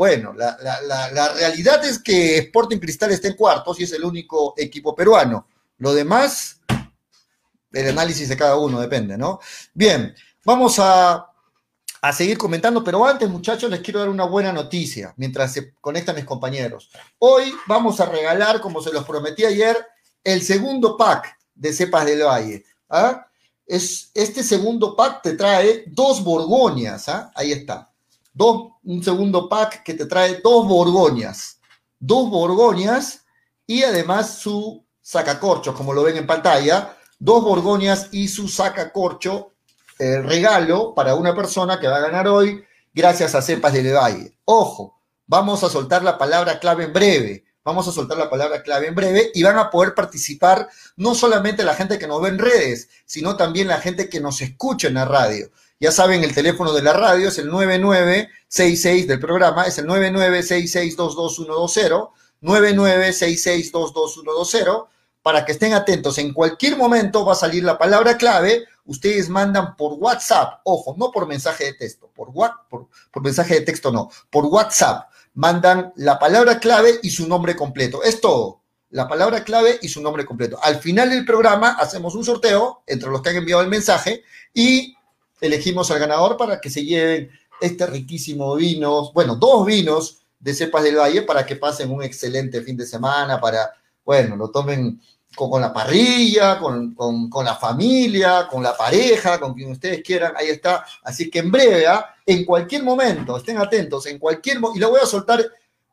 Bueno, 0.00 0.32
la, 0.32 1.28
realidad 1.34 1.84
es 1.84 1.98
que 1.98 2.38
Sporting 2.38 2.78
Cristal 2.78 3.10
está 3.10 3.28
en 3.28 3.34
cuartos 3.34 3.78
y 3.78 3.82
es 3.82 3.92
el 3.92 4.02
único 4.02 4.54
equipo 4.56 4.94
peruano. 4.94 5.46
Lo 5.76 5.92
demás, 5.92 6.58
el 7.70 7.88
análisis 7.88 8.26
de 8.30 8.36
cada 8.38 8.56
uno 8.56 8.80
depende, 8.80 9.18
¿no? 9.18 9.40
Bien, 9.74 10.14
vamos 10.42 10.78
a, 10.78 11.30
seguir 12.14 12.38
comentando, 12.38 12.82
pero 12.82 13.04
antes, 13.04 13.28
muchachos, 13.28 13.70
les 13.70 13.80
quiero 13.80 14.00
dar 14.00 14.08
una 14.08 14.24
buena 14.24 14.54
noticia 14.54 15.12
mientras 15.18 15.52
se 15.52 15.74
conectan 15.82 16.16
mis 16.16 16.24
compañeros. 16.24 16.88
Hoy 17.18 17.52
vamos 17.66 18.00
a 18.00 18.06
regalar, 18.06 18.62
como 18.62 18.80
se 18.80 18.94
los 18.94 19.04
prometí 19.04 19.44
ayer, 19.44 19.76
el 20.24 20.40
segundo 20.40 20.96
pack 20.96 21.36
de 21.54 21.74
Cepas 21.74 22.06
del 22.06 22.22
Valle. 22.22 22.64
¿ah? 22.88 23.26
Es, 23.66 24.10
este 24.14 24.42
segundo 24.44 24.96
pack 24.96 25.20
te 25.20 25.34
trae 25.34 25.84
dos 25.88 26.24
Borgoñas, 26.24 27.06
¿ah? 27.10 27.30
ahí 27.34 27.52
está 27.52 27.89
dos, 28.32 28.72
un 28.84 29.02
segundo 29.02 29.48
pack 29.48 29.82
que 29.82 29.94
te 29.94 30.06
trae 30.06 30.40
dos 30.42 30.66
borgoñas, 30.66 31.60
dos 31.98 32.30
borgoñas 32.30 33.24
y 33.66 33.82
además 33.82 34.38
su 34.38 34.84
sacacorcho, 35.00 35.74
como 35.74 35.92
lo 35.92 36.02
ven 36.02 36.16
en 36.16 36.26
pantalla, 36.26 36.96
dos 37.18 37.42
borgoñas 37.42 38.08
y 38.12 38.28
su 38.28 38.48
sacacorcho, 38.48 39.52
el 39.98 40.24
regalo 40.24 40.94
para 40.94 41.14
una 41.14 41.34
persona 41.34 41.78
que 41.78 41.88
va 41.88 41.96
a 41.96 42.00
ganar 42.00 42.26
hoy 42.28 42.64
gracias 42.92 43.34
a 43.34 43.42
Cepas 43.42 43.72
de 43.72 43.92
Valle. 43.92 44.32
Ojo, 44.44 44.98
vamos 45.26 45.62
a 45.62 45.68
soltar 45.68 46.02
la 46.02 46.16
palabra 46.16 46.58
clave 46.58 46.84
en 46.84 46.92
breve. 46.92 47.44
Vamos 47.62 47.86
a 47.86 47.92
soltar 47.92 48.16
la 48.16 48.30
palabra 48.30 48.62
clave 48.62 48.86
en 48.86 48.94
breve 48.94 49.30
y 49.34 49.42
van 49.42 49.58
a 49.58 49.70
poder 49.70 49.94
participar 49.94 50.66
no 50.96 51.14
solamente 51.14 51.62
la 51.62 51.74
gente 51.74 51.98
que 51.98 52.06
nos 52.06 52.22
ve 52.22 52.30
en 52.30 52.38
redes, 52.38 52.88
sino 53.04 53.36
también 53.36 53.68
la 53.68 53.78
gente 53.78 54.08
que 54.08 54.20
nos 54.20 54.40
escucha 54.40 54.88
en 54.88 54.94
la 54.94 55.04
radio. 55.04 55.50
Ya 55.82 55.90
saben, 55.90 56.22
el 56.22 56.34
teléfono 56.34 56.74
de 56.74 56.82
la 56.82 56.92
radio 56.92 57.28
es 57.28 57.38
el 57.38 57.48
9966 57.48 59.08
del 59.08 59.18
programa, 59.18 59.64
es 59.64 59.78
el 59.78 59.86
996622120, 59.86 62.10
996622120, 62.42 64.88
para 65.22 65.46
que 65.46 65.52
estén 65.52 65.72
atentos. 65.72 66.18
En 66.18 66.34
cualquier 66.34 66.76
momento 66.76 67.24
va 67.24 67.32
a 67.32 67.36
salir 67.36 67.64
la 67.64 67.78
palabra 67.78 68.18
clave. 68.18 68.66
Ustedes 68.84 69.30
mandan 69.30 69.74
por 69.76 69.94
WhatsApp, 69.94 70.60
ojo, 70.64 70.96
no 70.98 71.10
por 71.10 71.26
mensaje 71.26 71.64
de 71.64 71.72
texto, 71.72 72.10
por, 72.14 72.30
por, 72.68 72.88
por 73.10 73.22
mensaje 73.22 73.54
de 73.54 73.62
texto 73.62 73.90
no, 73.90 74.10
por 74.28 74.44
WhatsApp 74.44 75.08
mandan 75.32 75.94
la 75.96 76.18
palabra 76.18 76.60
clave 76.60 77.00
y 77.02 77.08
su 77.08 77.26
nombre 77.26 77.56
completo. 77.56 78.02
Es 78.02 78.20
todo. 78.20 78.60
La 78.90 79.08
palabra 79.08 79.44
clave 79.44 79.78
y 79.80 79.88
su 79.88 80.02
nombre 80.02 80.26
completo. 80.26 80.58
Al 80.62 80.76
final 80.76 81.08
del 81.08 81.24
programa 81.24 81.70
hacemos 81.78 82.14
un 82.14 82.24
sorteo 82.24 82.82
entre 82.86 83.08
los 83.08 83.22
que 83.22 83.30
han 83.30 83.36
enviado 83.36 83.62
el 83.62 83.68
mensaje 83.68 84.22
y 84.52 84.94
elegimos 85.40 85.90
al 85.90 85.98
ganador 85.98 86.36
para 86.36 86.60
que 86.60 86.70
se 86.70 86.84
lleven 86.84 87.30
este 87.60 87.86
riquísimo 87.86 88.54
vino, 88.56 89.12
bueno, 89.12 89.36
dos 89.36 89.66
vinos 89.66 90.18
de 90.38 90.54
cepas 90.54 90.82
del 90.82 90.96
valle 90.96 91.22
para 91.22 91.44
que 91.44 91.56
pasen 91.56 91.90
un 91.90 92.02
excelente 92.02 92.62
fin 92.62 92.76
de 92.76 92.86
semana, 92.86 93.40
para, 93.40 93.70
bueno, 94.04 94.36
lo 94.36 94.50
tomen 94.50 95.00
con, 95.34 95.60
la 95.60 95.72
parrilla, 95.72 96.58
con, 96.58 96.94
la 97.44 97.54
familia, 97.54 98.48
con 98.50 98.62
la 98.62 98.76
pareja, 98.76 99.38
con 99.38 99.54
quien 99.54 99.70
ustedes 99.70 100.02
quieran, 100.02 100.32
ahí 100.36 100.48
está. 100.48 100.84
Así 101.04 101.30
que 101.30 101.40
en 101.40 101.50
breve, 101.50 101.86
¿ah? 101.86 102.14
en 102.24 102.44
cualquier 102.44 102.82
momento, 102.82 103.36
estén 103.36 103.58
atentos, 103.58 104.06
en 104.06 104.18
cualquier 104.18 104.58
momento, 104.58 104.78
y 104.78 104.80
lo 104.80 104.90
voy 104.90 105.00
a 105.02 105.06
soltar 105.06 105.44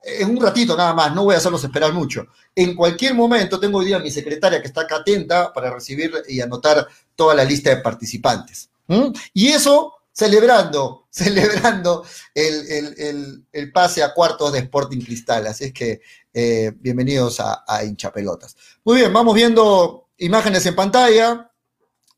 en 0.04 0.30
un 0.30 0.42
ratito 0.42 0.76
nada 0.78 0.94
más, 0.94 1.14
no 1.14 1.26
voy 1.26 1.36
a 1.36 1.38
hacerlos 1.38 1.64
esperar 1.64 1.92
mucho. 1.92 2.28
En 2.56 2.76
cualquier 2.76 3.14
momento 3.14 3.60
tengo 3.60 3.80
hoy 3.80 3.88
día 3.88 3.98
a 3.98 4.00
mi 4.00 4.10
secretaria 4.10 4.62
que 4.62 4.68
está 4.68 4.82
acá 4.82 4.98
atenta 4.98 5.52
para 5.52 5.70
recibir 5.70 6.12
y 6.28 6.40
anotar 6.40 6.88
toda 7.16 7.36
la 7.36 7.44
lista 7.44 7.70
de 7.70 7.78
participantes. 7.82 8.70
Y 9.34 9.48
eso 9.48 9.94
celebrando, 10.12 11.08
celebrando 11.12 12.06
el, 12.34 13.72
pase 13.74 14.04
a 14.04 14.14
cuartos 14.14 14.54
de 14.54 14.60
Sporting 14.60 15.02
Cristal. 15.02 15.48
Así 15.48 15.66
es 15.66 15.74
que 15.74 16.02
eh, 16.34 16.72
bienvenidos 16.76 17.40
a, 17.40 17.64
a 17.68 17.84
Hinchapelotas. 17.84 18.56
Muy 18.84 18.98
bien, 18.98 19.14
vamos 19.14 19.36
viendo 19.36 20.10
imágenes 20.18 20.66
en 20.66 20.76
pantalla 20.76 21.52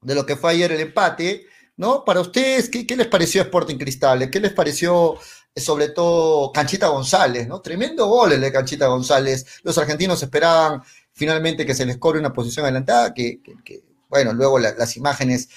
de 0.02 0.16
lo 0.16 0.26
que 0.26 0.36
fue 0.36 0.52
ayer 0.52 0.72
el 0.72 0.82
empate. 0.82 1.46
¿No? 1.78 2.04
Para 2.04 2.20
ustedes, 2.20 2.68
¿qué, 2.68 2.86
les 2.94 3.08
pareció 3.08 3.42
Sporting 3.42 3.78
Cristal? 3.78 4.30
¿Qué 4.30 4.42
les 4.42 4.52
pareció 4.52 5.18
eh, 5.56 5.62
sobre 5.62 5.88
todo 5.88 6.52
Canchita 6.52 6.90
González, 6.90 7.48
¿no? 7.48 7.62
Tremendo 7.62 8.06
gol 8.08 8.34
el 8.34 8.42
de 8.42 8.52
Canchita 8.52 8.88
González. 8.88 9.46
Los 9.64 9.78
argentinos 9.78 10.22
esperaban 10.22 10.84
finalmente 11.14 11.66
que 11.66 11.74
se 11.74 11.86
les 11.86 11.98
cobre 11.98 12.20
una 12.20 12.34
posición 12.34 12.66
adelantada, 12.66 13.14
que, 13.14 13.40
bueno, 14.10 14.34
luego 14.34 14.60
las 14.60 14.98
imágenes 14.98 15.48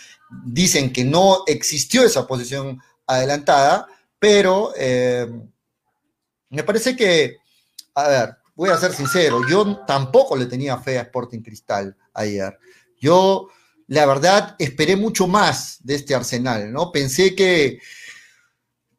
dicen 0.45 0.93
que 0.93 1.05
no 1.05 1.45
existió 1.47 2.05
esa 2.05 2.27
posición 2.27 2.81
adelantada, 3.07 3.87
pero 4.19 4.73
eh, 4.77 5.29
me 6.51 6.63
parece 6.63 6.97
que, 6.97 7.37
a 7.95 8.09
ver, 8.09 8.37
voy 8.55 8.71
a 8.71 8.79
ser 8.79 8.93
sincero, 8.93 9.41
yo 9.49 9.79
tampoco 9.87 10.37
le 10.37 10.47
tenía 10.47 10.79
fe 10.79 10.99
a 10.99 11.03
Sporting 11.03 11.41
Cristal 11.41 11.97
ayer. 12.15 12.59
Yo, 13.01 13.49
la 13.89 14.07
verdad, 14.07 14.55
esperé 14.59 14.97
mucho 14.97 15.27
más 15.27 15.79
de 15.81 15.97
este 15.97 16.15
Arsenal, 16.15 16.73
¿no? 16.73 16.93
Pensé 16.93 17.35
que, 17.35 17.81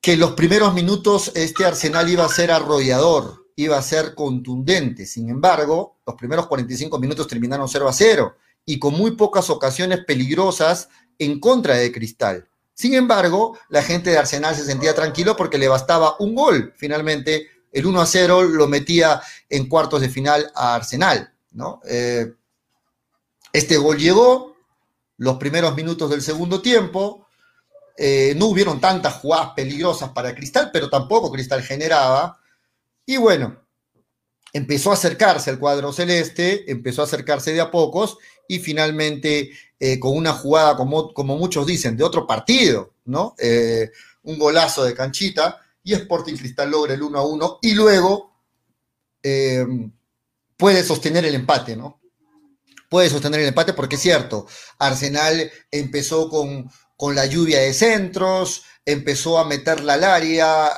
que 0.02 0.18
los 0.18 0.34
primeros 0.34 0.74
minutos 0.74 1.32
este 1.36 1.66
Arsenal 1.66 2.10
iba 2.10 2.25
a 2.25 2.30
ser 2.30 2.52
arrollador, 2.52 3.48
iba 3.56 3.78
a 3.78 3.82
ser 3.82 4.16
contundente. 4.16 5.06
Sin 5.06 5.30
embargo, 5.30 6.00
los 6.06 6.16
primeros 6.16 6.48
45 6.48 7.00
minutos 7.00 7.28
terminaron 7.28 7.70
0 7.70 7.88
a 7.88 7.94
0 7.94 8.36
y 8.66 8.80
con 8.80 8.94
muy 8.94 9.12
pocas 9.12 9.50
ocasiones 9.50 10.04
peligrosas 10.06 10.90
en 11.20 11.39
contra 11.39 11.75
de 11.75 11.91
Cristal. 11.91 12.48
Sin 12.74 12.93
embargo, 12.96 13.58
la 13.70 13.84
gente 13.84 14.10
de 14.10 14.17
Arsenal 14.17 14.55
se 14.55 14.65
sentía 14.65 14.96
tranquilo 14.96 15.36
porque 15.36 15.58
le 15.58 15.67
bastaba 15.67 16.15
un 16.20 16.34
gol. 16.34 16.74
Finalmente, 16.75 17.48
el 17.72 17.86
1 17.86 18.01
a 18.01 18.05
0 18.05 18.43
lo 18.43 18.67
metía 18.67 19.22
en 19.50 19.67
cuartos 19.67 20.01
de 20.01 20.10
final 20.10 20.51
a 20.55 20.75
Arsenal. 20.75 21.32
¿no? 21.51 21.82
Eh, 21.88 22.34
este 23.51 23.77
gol 23.77 23.98
llegó, 23.98 24.55
los 25.17 25.38
primeros 25.38 25.75
minutos 25.75 26.10
del 26.10 26.22
segundo 26.22 26.62
tiempo. 26.62 27.27
Eh, 27.96 28.34
no 28.38 28.48
hubieron 28.48 28.82
tantas 28.82 29.13
jugadas 29.15 29.51
peligrosas 29.55 30.10
para 30.10 30.34
Cristal, 30.34 30.72
pero 30.74 30.89
tampoco 30.89 31.32
Cristal 31.32 31.62
generaba. 31.62 32.39
Y 33.05 33.17
bueno, 33.17 33.63
empezó 34.51 34.91
a 34.91 34.96
acercarse 34.96 35.51
al 35.51 35.60
cuadro 35.60 35.93
celeste, 35.93 36.70
empezó 36.72 37.01
a 37.01 37.05
acercarse 37.05 37.53
de 37.53 37.62
a 37.62 37.70
pocos 37.70 38.17
y 38.48 38.60
finalmente 38.60 39.51
eh, 39.86 40.00
con 40.00 40.16
una 40.16 40.32
jugada, 40.32 40.78
como, 40.78 41.13
como 41.13 41.36
muchos 41.36 41.68
dicen, 41.68 41.98
de 41.98 42.06
otro 42.06 42.25
partido, 42.25 42.94
¿no? 43.04 43.36
Eh, 43.38 43.92
un 44.22 44.40
golazo 44.40 44.86
de 44.86 44.96
canchita 44.96 45.60
y 45.84 45.92
Sporting 45.92 46.38
Cristal 46.38 46.72
logra 46.72 46.94
el 46.94 47.04
1 47.04 47.20
a 47.20 47.28
1 47.28 47.60
y 47.63 47.74
luego 47.74 48.32
eh, 49.22 49.66
puede 50.56 50.86
sostener 50.86 51.25
el 51.25 51.36
empate, 51.36 51.75
¿no? 51.75 52.00
Puede 52.88 53.10
sostener 53.10 53.42
el 53.42 53.48
empate 53.48 53.74
porque 53.74 53.98
es 53.98 54.02
cierto, 54.02 54.48
Arsenal 54.80 55.52
empezó 55.70 56.30
con, 56.30 56.72
con 56.96 57.13
la 57.13 57.25
lluvia 57.25 57.60
de 57.60 57.74
centros, 57.74 58.63
empezó 58.86 59.38
a 59.38 59.44
meterla 59.44 59.96
al 59.96 60.06
área, 60.06 60.72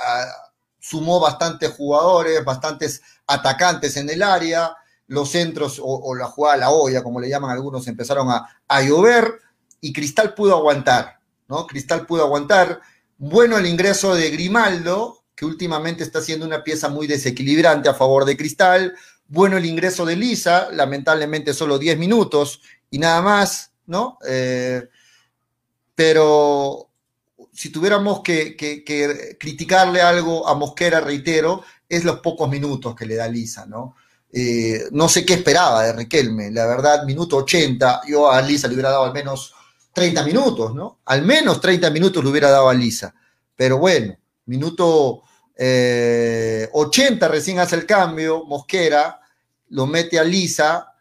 sumó 0.80 1.20
bastantes 1.20 1.70
jugadores, 1.70 2.44
bastantes 2.44 3.04
atacantes 3.28 3.98
en 3.98 4.10
el 4.10 4.24
área, 4.24 4.76
los 5.08 5.30
centros 5.30 5.80
o, 5.84 6.16
la 6.16 6.26
jugada 6.26 6.58
la 6.58 6.70
olla, 6.72 7.04
como 7.04 7.20
le 7.20 7.30
llaman 7.30 7.52
algunos, 7.52 7.88
empezaron 7.88 8.28
a, 8.30 8.82
llover 8.82 9.40
y 9.82 9.94
Cristal 9.94 10.34
pudo 10.34 10.56
aguantar, 10.56 11.20
¿no? 11.48 11.68
Cristal 11.68 12.06
pudo 12.06 12.24
aguantar. 12.24 12.82
Bueno 13.18 13.58
el 13.58 13.66
ingreso 13.66 14.16
de 14.16 14.32
Grimaldo, 14.32 15.24
que 15.36 15.46
últimamente 15.46 16.04
está 16.04 16.22
siendo 16.22 16.46
una 16.46 16.64
pieza 16.64 16.90
muy 16.90 17.08
desequilibrante 17.08 17.90
a 17.90 17.94
favor 17.94 18.26
de 18.26 18.36
Cristal. 18.36 18.96
Bueno 19.28 19.58
el 19.58 19.66
ingreso 19.66 20.06
de 20.06 20.16
Lisa, 20.16 20.70
lamentablemente 20.72 21.54
solo 21.54 21.78
10 21.78 21.98
minutos 21.98 22.62
y 22.90 23.00
nada 23.00 23.22
más, 23.22 23.72
¿no? 23.86 24.18
Eh, 24.28 24.88
pero 25.94 26.90
si 27.54 27.70
tuviéramos 27.70 28.22
que, 28.22 28.58
que, 28.58 29.38
criticarle 29.40 30.02
algo 30.02 30.48
a 30.48 30.56
Mosquera, 30.56 31.00
reitero, 31.00 31.64
es 31.88 32.04
los 32.04 32.20
pocos 32.20 32.50
minutos 32.50 32.96
que 32.96 33.06
le 33.06 33.16
da 33.16 33.28
Lisa, 33.28 33.66
¿no? 33.66 33.96
Eh, 34.38 34.89
no 34.92 35.08
sé 35.08 35.25
qué 35.25 35.36
esperaba 35.36 35.84
de 35.84 35.94
Riquelme, 35.94 36.51
la 36.51 36.65
verdad, 36.65 37.06
minuto 37.06 37.38
80, 37.38 38.01
yo 38.06 38.30
a 38.30 38.42
Lisa 38.42 38.68
le 38.68 38.74
hubiera 38.74 38.89
dado 38.89 39.06
al 39.06 39.13
menos 39.13 39.54
30 39.94 40.25
minutos, 40.25 40.75
¿no? 40.75 41.00
Al 41.06 41.22
menos 41.22 41.62
30 41.62 41.89
minutos 41.89 42.22
le 42.22 42.32
hubiera 42.32 42.50
dado 42.50 42.68
a 42.68 42.74
Lisa. 42.74 43.15
Pero 43.56 43.77
bueno, 43.77 44.13
minuto 44.48 45.24
80 45.24 45.24
eh, 45.58 47.30
recién 47.30 47.60
hace 47.60 47.77
el 47.77 47.86
cambio, 47.86 48.44
Mosquera 48.44 49.22
lo 49.70 49.88
mete 49.88 50.20
a 50.20 50.25
Lisa 50.25 50.92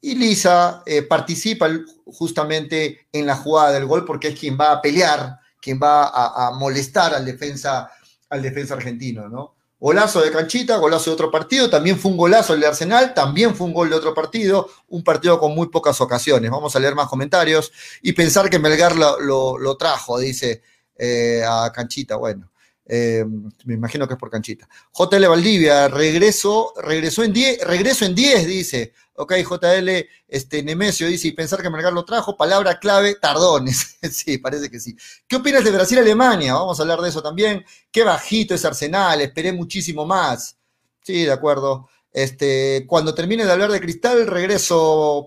y 0.00 0.14
Lisa 0.14 0.84
eh, 0.86 1.02
participa 1.02 1.68
justamente 2.06 3.08
en 3.10 3.26
la 3.26 3.34
jugada 3.34 3.72
del 3.72 3.86
gol 3.86 4.04
porque 4.04 4.28
es 4.28 4.38
quien 4.38 4.56
va 4.56 4.70
a 4.70 4.80
pelear, 4.80 5.40
quien 5.60 5.80
va 5.82 6.04
a, 6.06 6.46
a 6.46 6.50
molestar 6.52 7.12
al 7.12 7.24
defensa, 7.24 7.90
al 8.30 8.40
defensa 8.40 8.74
argentino, 8.74 9.28
¿no? 9.28 9.57
Golazo 9.80 10.20
de 10.20 10.32
canchita, 10.32 10.76
golazo 10.76 11.10
de 11.10 11.14
otro 11.14 11.30
partido, 11.30 11.70
también 11.70 11.98
fue 11.98 12.10
un 12.10 12.16
golazo 12.16 12.52
el 12.52 12.60
de 12.60 12.66
Arsenal, 12.66 13.14
también 13.14 13.54
fue 13.54 13.68
un 13.68 13.72
gol 13.72 13.88
de 13.88 13.94
otro 13.94 14.12
partido, 14.12 14.68
un 14.88 15.04
partido 15.04 15.38
con 15.38 15.54
muy 15.54 15.68
pocas 15.68 16.00
ocasiones. 16.00 16.50
Vamos 16.50 16.74
a 16.74 16.80
leer 16.80 16.96
más 16.96 17.06
comentarios 17.06 17.70
y 18.02 18.12
pensar 18.12 18.50
que 18.50 18.58
Melgar 18.58 18.96
lo, 18.96 19.76
trajo, 19.76 20.18
dice 20.18 20.62
eh, 20.96 21.44
a 21.48 21.70
Canchita. 21.72 22.16
Bueno, 22.16 22.50
eh, 22.90 23.22
me 23.66 23.74
imagino 23.74 24.08
que 24.08 24.14
es 24.14 24.18
por 24.18 24.30
Canchita. 24.30 24.66
JL 24.92 25.28
Valdivia, 25.28 25.88
regreso, 25.88 26.72
regresó 26.82 27.22
en 27.22 27.34
10, 27.34 27.60
regreso 27.64 28.06
en 28.06 28.14
10, 28.14 28.46
dice. 28.46 28.92
Ok, 29.14 29.34
JL 29.34 30.06
este, 30.26 30.62
Nemesio 30.62 31.06
dice, 31.06 31.28
y 31.28 31.32
pensar 31.32 31.60
que 31.60 31.68
Melgar 31.68 31.92
lo 31.92 32.04
trajo, 32.04 32.36
palabra 32.36 32.78
clave, 32.78 33.16
tardones. 33.16 33.98
sí, 34.10 34.38
parece 34.38 34.70
que 34.70 34.80
sí. 34.80 34.96
¿Qué 35.26 35.36
opinas 35.36 35.64
de 35.64 35.70
Brasil-Alemania? 35.70 36.54
Vamos 36.54 36.78
a 36.78 36.82
hablar 36.82 37.00
de 37.00 37.10
eso 37.10 37.22
también. 37.22 37.64
Qué 37.90 38.04
bajito 38.04 38.54
es 38.54 38.64
Arsenal, 38.64 39.20
esperé 39.20 39.52
muchísimo 39.52 40.06
más. 40.06 40.56
Sí, 41.02 41.24
de 41.24 41.32
acuerdo. 41.32 41.88
Este, 42.10 42.84
cuando 42.86 43.14
termine 43.14 43.44
de 43.44 43.52
hablar 43.52 43.70
de 43.70 43.80
Cristal, 43.80 44.26
regreso 44.26 45.26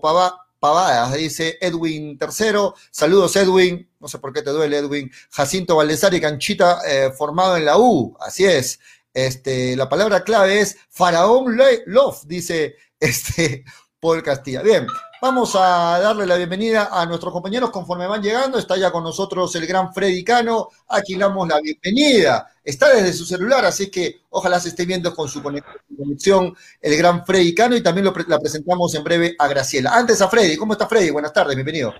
pavadas, 0.62 1.12
dice 1.14 1.58
Edwin 1.60 2.16
tercero. 2.16 2.76
Saludos, 2.92 3.34
Edwin. 3.34 3.90
No 3.98 4.06
sé 4.06 4.20
por 4.20 4.32
qué 4.32 4.42
te 4.42 4.50
duele, 4.50 4.78
Edwin. 4.78 5.10
Jacinto 5.32 5.74
Valdesari, 5.74 6.20
canchita 6.20 6.78
eh, 6.86 7.10
formado 7.10 7.56
en 7.56 7.64
la 7.64 7.78
U. 7.78 8.16
Así 8.20 8.44
es. 8.44 8.78
Este, 9.12 9.74
la 9.76 9.88
palabra 9.88 10.22
clave 10.22 10.60
es 10.60 10.76
Faraón 10.88 11.58
Love, 11.86 12.22
dice 12.26 12.76
este, 13.00 13.64
Paul 13.98 14.22
Castilla. 14.22 14.62
Bien, 14.62 14.86
vamos 15.20 15.56
a 15.56 15.98
darle 16.00 16.26
la 16.26 16.36
bienvenida 16.36 16.90
a 16.92 17.06
nuestros 17.06 17.32
compañeros 17.32 17.70
conforme 17.70 18.06
van 18.06 18.22
llegando. 18.22 18.56
Está 18.56 18.76
ya 18.76 18.92
con 18.92 19.02
nosotros 19.02 19.52
el 19.56 19.66
gran 19.66 19.92
Freddy 19.92 20.22
Cano, 20.22 20.68
aquí 20.86 21.16
damos 21.16 21.48
la 21.48 21.60
bienvenida. 21.60 22.51
Está 22.64 22.94
desde 22.94 23.12
su 23.12 23.24
celular, 23.24 23.64
así 23.64 23.90
que 23.90 24.20
ojalá 24.30 24.60
se 24.60 24.68
esté 24.68 24.86
viendo 24.86 25.12
con 25.14 25.26
su 25.26 25.42
conexión 25.42 26.54
el 26.80 26.96
gran 26.96 27.26
Freddy 27.26 27.54
Cano 27.54 27.76
y 27.76 27.82
también 27.82 28.04
lo 28.04 28.12
la 28.28 28.38
presentamos 28.38 28.94
en 28.94 29.02
breve 29.02 29.34
a 29.36 29.48
Graciela. 29.48 29.90
Antes 29.92 30.22
a 30.22 30.28
Freddy, 30.28 30.56
¿cómo 30.56 30.74
está 30.74 30.86
Freddy? 30.86 31.10
Buenas 31.10 31.32
tardes, 31.32 31.56
bienvenido. 31.56 31.92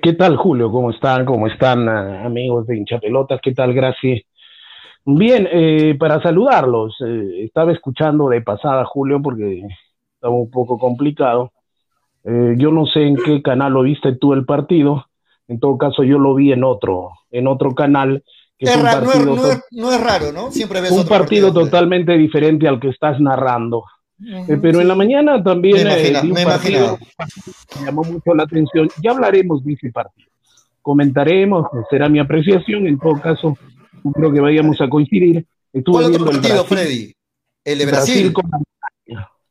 ¿Qué 0.00 0.12
tal, 0.12 0.36
Julio? 0.36 0.70
¿Cómo 0.70 0.90
están? 0.90 1.24
¿Cómo 1.26 1.48
están, 1.48 1.88
amigos 1.88 2.66
de 2.68 2.76
hinchapelotas? 2.76 3.40
¿Qué 3.42 3.52
tal, 3.52 3.74
Graciela? 3.74 4.22
Bien, 5.08 5.48
eh, 5.52 5.96
para 5.98 6.20
saludarlos, 6.20 6.96
eh, 7.00 7.44
estaba 7.44 7.72
escuchando 7.72 8.28
de 8.28 8.42
pasada, 8.42 8.84
Julio, 8.84 9.20
porque 9.22 9.62
estaba 10.14 10.34
un 10.34 10.50
poco 10.50 10.78
complicado. 10.78 11.52
Eh, 12.24 12.54
yo 12.58 12.72
no 12.72 12.86
sé 12.86 13.06
en 13.06 13.16
qué 13.16 13.40
canal 13.40 13.72
lo 13.72 13.82
viste 13.82 14.16
tú 14.16 14.32
el 14.32 14.44
partido, 14.44 15.06
en 15.46 15.60
todo 15.60 15.78
caso 15.78 16.02
yo 16.02 16.18
lo 16.18 16.34
vi 16.34 16.52
en 16.52 16.64
otro, 16.64 17.10
en 17.30 17.46
otro 17.46 17.74
canal 17.74 18.24
no, 18.58 19.92
es, 19.92 20.00
raro, 20.00 20.32
¿no? 20.32 20.50
Siempre 20.50 20.80
ves 20.80 20.90
un 20.90 21.06
partido, 21.06 21.52
totalmente 21.52 22.12
diferente 22.16 22.66
al 22.66 22.80
que 22.80 22.88
estás 22.88 23.20
narrando. 23.20 23.84
Eh, 24.24 24.58
pero 24.62 24.80
en 24.80 24.88
la 24.88 24.94
mañana 24.94 25.42
también 25.42 25.84
me, 25.84 26.08
eh, 26.08 26.96
llamó 27.84 28.02
mucho 28.02 28.34
la 28.34 28.44
atención. 28.44 28.88
Ya 29.02 29.10
hablaremos 29.10 29.62
de 29.62 29.74
ese 29.74 29.92
partido. 29.92 30.30
Comentaremos, 30.80 31.66
será 31.90 32.08
mi 32.08 32.18
apreciación. 32.18 32.86
En 32.86 32.98
todo 32.98 33.20
caso, 33.20 33.58
creo 34.14 34.32
que 34.32 34.40
vayamos 34.40 34.80
a 34.80 34.88
coincidir. 34.88 35.44
Estuve 35.72 36.02
¿Cuál 36.02 36.14
otro 36.14 36.24
partido, 36.24 36.64
Freddy? 36.64 37.12
El 37.62 37.78
de 37.78 37.86
Brasil. 37.86 38.32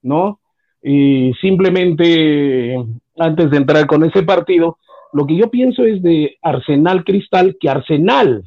¿No? 0.02 0.40
Y 0.82 1.34
simplemente, 1.42 2.76
antes 3.18 3.52
de 3.52 3.58
entrar 3.58 3.86
con 3.86 4.04
ese 4.04 4.24
partido, 4.24 4.80
lo 5.14 5.28
que 5.28 5.38
yo 5.38 5.52
pienso 5.52 5.84
es 5.84 6.02
de 6.02 6.38
Arsenal 6.42 7.04
Cristal, 7.04 7.56
que 7.60 7.70
Arsenal 7.70 8.44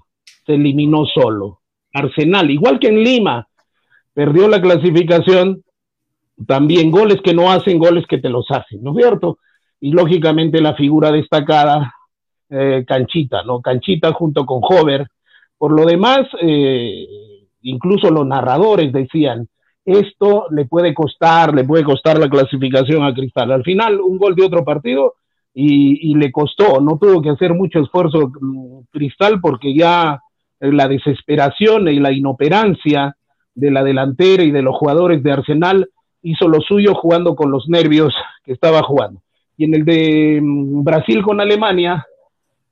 se 0.48 0.54
eliminó 0.54 1.04
solo. 1.04 1.60
Arsenal, 1.92 2.50
igual 2.50 2.78
que 2.78 2.88
en 2.88 3.04
Lima, 3.04 3.46
perdió 4.14 4.48
la 4.48 4.62
clasificación, 4.62 5.62
también 6.46 6.90
goles 6.90 7.20
que 7.22 7.34
no 7.34 7.50
hacen, 7.50 7.78
goles 7.78 8.06
que 8.08 8.18
te 8.18 8.30
los 8.30 8.50
hacen, 8.50 8.82
¿no 8.82 8.92
es 8.92 9.04
cierto? 9.04 9.38
Y 9.78 9.92
lógicamente 9.92 10.60
la 10.62 10.74
figura 10.74 11.12
destacada, 11.12 11.92
eh, 12.48 12.82
Canchita, 12.86 13.42
¿no? 13.42 13.60
Canchita 13.60 14.12
junto 14.12 14.46
con 14.46 14.60
Hover. 14.62 15.06
Por 15.58 15.72
lo 15.72 15.84
demás, 15.84 16.20
eh, 16.40 17.06
incluso 17.62 18.10
los 18.10 18.26
narradores 18.26 18.90
decían, 18.90 19.48
esto 19.84 20.46
le 20.50 20.64
puede 20.64 20.94
costar, 20.94 21.54
le 21.54 21.64
puede 21.64 21.84
costar 21.84 22.18
la 22.18 22.30
clasificación 22.30 23.04
a 23.04 23.12
Cristal. 23.12 23.52
Al 23.52 23.64
final, 23.64 24.00
un 24.00 24.16
gol 24.16 24.34
de 24.34 24.46
otro 24.46 24.64
partido 24.64 25.14
y, 25.52 26.10
y 26.10 26.14
le 26.14 26.32
costó, 26.32 26.80
no 26.80 26.98
tuvo 26.98 27.20
que 27.20 27.30
hacer 27.30 27.52
mucho 27.52 27.80
esfuerzo 27.80 28.32
mm, 28.40 28.80
Cristal 28.90 29.40
porque 29.40 29.74
ya 29.74 30.22
la 30.60 30.88
desesperación 30.88 31.88
y 31.88 32.00
la 32.00 32.12
inoperancia 32.12 33.16
de 33.54 33.70
la 33.70 33.82
delantera 33.82 34.42
y 34.42 34.50
de 34.50 34.62
los 34.62 34.76
jugadores 34.76 35.22
de 35.22 35.32
Arsenal 35.32 35.88
hizo 36.22 36.48
lo 36.48 36.60
suyo 36.60 36.94
jugando 36.94 37.34
con 37.34 37.50
los 37.50 37.68
nervios 37.68 38.14
que 38.44 38.52
estaba 38.52 38.82
jugando. 38.82 39.20
Y 39.56 39.64
en 39.64 39.74
el 39.74 39.84
de 39.84 40.40
mm, 40.42 40.84
Brasil 40.84 41.22
con 41.22 41.40
Alemania, 41.40 42.06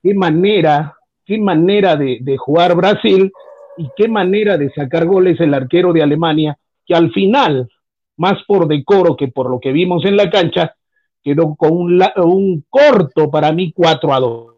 qué 0.02 0.14
manera, 0.14 0.96
qué 1.24 1.38
manera 1.38 1.96
de, 1.96 2.36
jugar 2.38 2.76
Brasil 2.76 3.32
y 3.76 3.88
qué 3.96 4.08
manera 4.08 4.56
de 4.56 4.70
sacar 4.72 5.06
goles 5.06 5.40
el 5.40 5.54
arquero 5.54 5.92
de 5.92 6.02
Alemania, 6.02 6.56
que 6.84 6.94
al 6.94 7.10
final, 7.12 7.68
más 8.16 8.42
por 8.46 8.68
decoro 8.68 9.16
que 9.16 9.28
por 9.28 9.50
lo 9.50 9.60
que 9.60 9.72
vimos 9.72 10.04
en 10.04 10.16
la 10.16 10.30
cancha, 10.30 10.74
quedó 11.22 11.56
con 11.56 11.72
un, 11.72 12.02
un 12.16 12.64
corto 12.70 13.30
para 13.30 13.52
mí 13.52 13.72
4 13.72 14.14
a 14.14 14.20
2. 14.20 14.55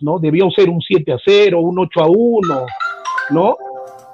¿No? 0.00 0.18
Debió 0.18 0.50
ser 0.50 0.68
un 0.68 0.80
7 0.80 1.12
a 1.12 1.18
0, 1.24 1.60
un 1.60 1.78
8 1.78 2.00
a 2.00 2.06
1, 2.08 2.66
¿no? 3.30 3.56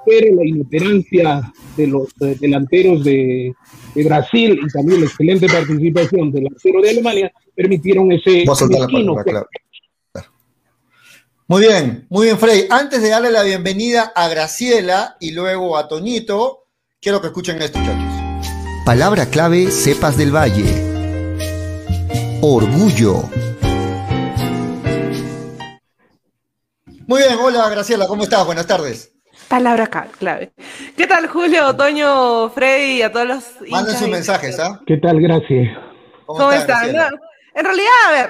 Pero 0.05 0.35
la 0.35 0.45
inoperancia 0.45 1.53
de 1.77 1.87
los 1.87 2.07
delanteros 2.17 3.03
de, 3.03 3.53
Brasil 3.93 4.59
y 4.63 4.67
también 4.71 5.01
la 5.01 5.07
excelente 5.07 5.47
participación 5.47 6.31
del 6.31 6.45
delantero 6.45 6.81
de 6.81 6.89
Alemania 6.89 7.31
permitieron 7.53 8.11
ese 8.11 8.45
Muy 11.47 11.61
bien, 11.61 12.05
muy 12.09 12.25
bien, 12.27 12.37
Frey. 12.37 12.67
Antes 12.69 13.01
de 13.01 13.09
darle 13.09 13.31
la 13.31 13.43
bienvenida 13.43 14.13
a 14.15 14.29
Graciela 14.29 15.17
y 15.19 15.31
luego 15.31 15.77
a 15.77 15.87
Toñito, 15.87 16.65
quiero 17.01 17.19
que 17.19 17.27
escuchen 17.27 17.61
esto, 17.61 17.79
muchachos. 17.79 18.21
Palabra 18.85 19.29
clave, 19.29 19.69
cepas 19.69 20.17
del 20.17 20.33
valle. 20.33 20.65
Orgullo. 22.41 23.50
Muy 27.11 27.23
bien, 27.23 27.37
hola 27.41 27.67
Graciela, 27.69 28.07
¿cómo 28.07 28.23
estás? 28.23 28.45
Buenas 28.45 28.65
tardes. 28.65 29.11
Palabra 29.49 29.89
clave. 30.17 30.53
¿Qué 30.95 31.05
tal, 31.07 31.27
Julio, 31.27 31.67
Otoño, 31.67 32.49
Freddy 32.51 32.99
y 32.99 33.01
a 33.01 33.11
todos 33.11 33.27
los. 33.27 33.43
Manden 33.69 33.97
sus 33.97 34.07
mensajes, 34.07 34.57
¿ah? 34.61 34.79
¿Qué 34.87 34.95
tal, 34.95 35.19
gracias? 35.19 35.77
¿Cómo, 36.25 36.49
están? 36.53 36.87
en 36.87 37.65
realidad, 37.65 37.91
a 38.07 38.11
ver, 38.13 38.29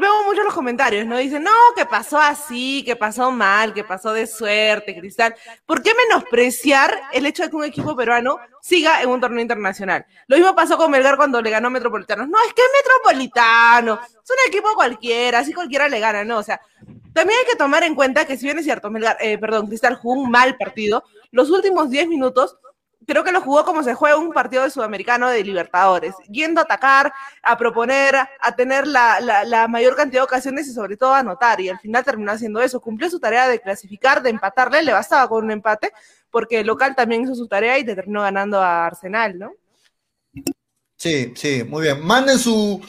veo 0.00 0.24
muchos 0.24 0.44
los 0.44 0.54
comentarios, 0.54 1.06
¿no? 1.06 1.16
Dicen, 1.16 1.42
no, 1.42 1.50
que 1.76 1.86
pasó 1.86 2.18
así, 2.18 2.82
que 2.84 2.96
pasó 2.96 3.30
mal, 3.30 3.72
que 3.72 3.84
pasó 3.84 4.12
de 4.12 4.26
suerte, 4.26 4.98
Cristal. 4.98 5.34
¿Por 5.64 5.82
qué 5.82 5.92
menospreciar 5.94 6.94
el 7.12 7.26
hecho 7.26 7.44
de 7.44 7.50
que 7.50 7.56
un 7.56 7.64
equipo 7.64 7.94
peruano 7.96 8.38
siga 8.60 9.02
en 9.02 9.10
un 9.10 9.20
torneo 9.20 9.40
internacional? 9.40 10.04
Lo 10.26 10.36
mismo 10.36 10.54
pasó 10.54 10.76
con 10.76 10.90
Melgar 10.90 11.16
cuando 11.16 11.40
le 11.40 11.50
ganó 11.50 11.68
a 11.68 11.70
Metropolitanos. 11.70 12.28
No, 12.28 12.38
es 12.46 12.52
que 12.52 12.62
es 12.62 12.68
Metropolitano, 12.84 14.00
es 14.02 14.30
un 14.30 14.48
equipo 14.48 14.74
cualquiera, 14.74 15.38
así 15.38 15.52
cualquiera 15.52 15.88
le 15.88 16.00
gana, 16.00 16.24
¿no? 16.24 16.38
O 16.38 16.42
sea, 16.42 16.60
también 17.12 17.38
hay 17.38 17.50
que 17.50 17.56
tomar 17.56 17.82
en 17.84 17.94
cuenta 17.94 18.26
que 18.26 18.36
si 18.36 18.44
bien 18.44 18.58
es 18.58 18.64
cierto, 18.64 18.90
Melgar, 18.90 19.16
eh, 19.20 19.38
perdón, 19.38 19.68
Cristal 19.68 19.94
jugó 19.94 20.20
un 20.20 20.30
mal 20.30 20.56
partido, 20.56 21.04
los 21.30 21.50
últimos 21.50 21.90
10 21.90 22.08
minutos 22.08 22.58
creo 23.06 23.24
que 23.24 23.32
lo 23.32 23.40
jugó 23.40 23.64
como 23.64 23.82
se 23.82 23.94
juega 23.94 24.16
un 24.16 24.32
partido 24.32 24.64
de 24.64 24.70
sudamericano 24.70 25.28
de 25.30 25.42
Libertadores, 25.44 26.14
yendo 26.28 26.60
a 26.60 26.64
atacar, 26.64 27.12
a 27.42 27.56
proponer, 27.56 28.16
a 28.16 28.56
tener 28.56 28.86
la, 28.86 29.66
mayor 29.68 29.96
cantidad 29.96 30.22
de 30.22 30.24
ocasiones 30.24 30.66
y 30.68 30.72
sobre 30.72 30.96
todo 30.96 31.14
a 31.14 31.20
anotar. 31.20 31.60
Y 31.60 31.68
al 31.68 31.78
final 31.78 32.04
terminó 32.04 32.32
haciendo 32.32 32.60
eso. 32.60 32.80
Cumplió 32.80 33.08
su 33.08 33.20
tarea 33.20 33.48
de 33.48 33.60
clasificar, 33.60 34.22
de 34.22 34.30
empatarle, 34.30 34.82
le 34.82 34.92
bastaba 34.92 35.28
con 35.28 35.44
un 35.44 35.50
empate, 35.52 35.92
porque 36.30 36.60
el 36.60 36.66
local 36.66 36.94
también 36.94 37.22
hizo 37.22 37.34
su 37.34 37.46
tarea 37.46 37.78
y 37.78 37.84
terminó 37.84 38.22
ganando 38.22 38.60
a 38.60 38.86
Arsenal, 38.86 39.38
¿no? 39.38 39.52
Sí, 40.96 41.32
sí, 41.36 41.64
muy 41.64 41.82
bien. 41.82 42.04
Manden 42.04 42.38
su. 42.38 42.82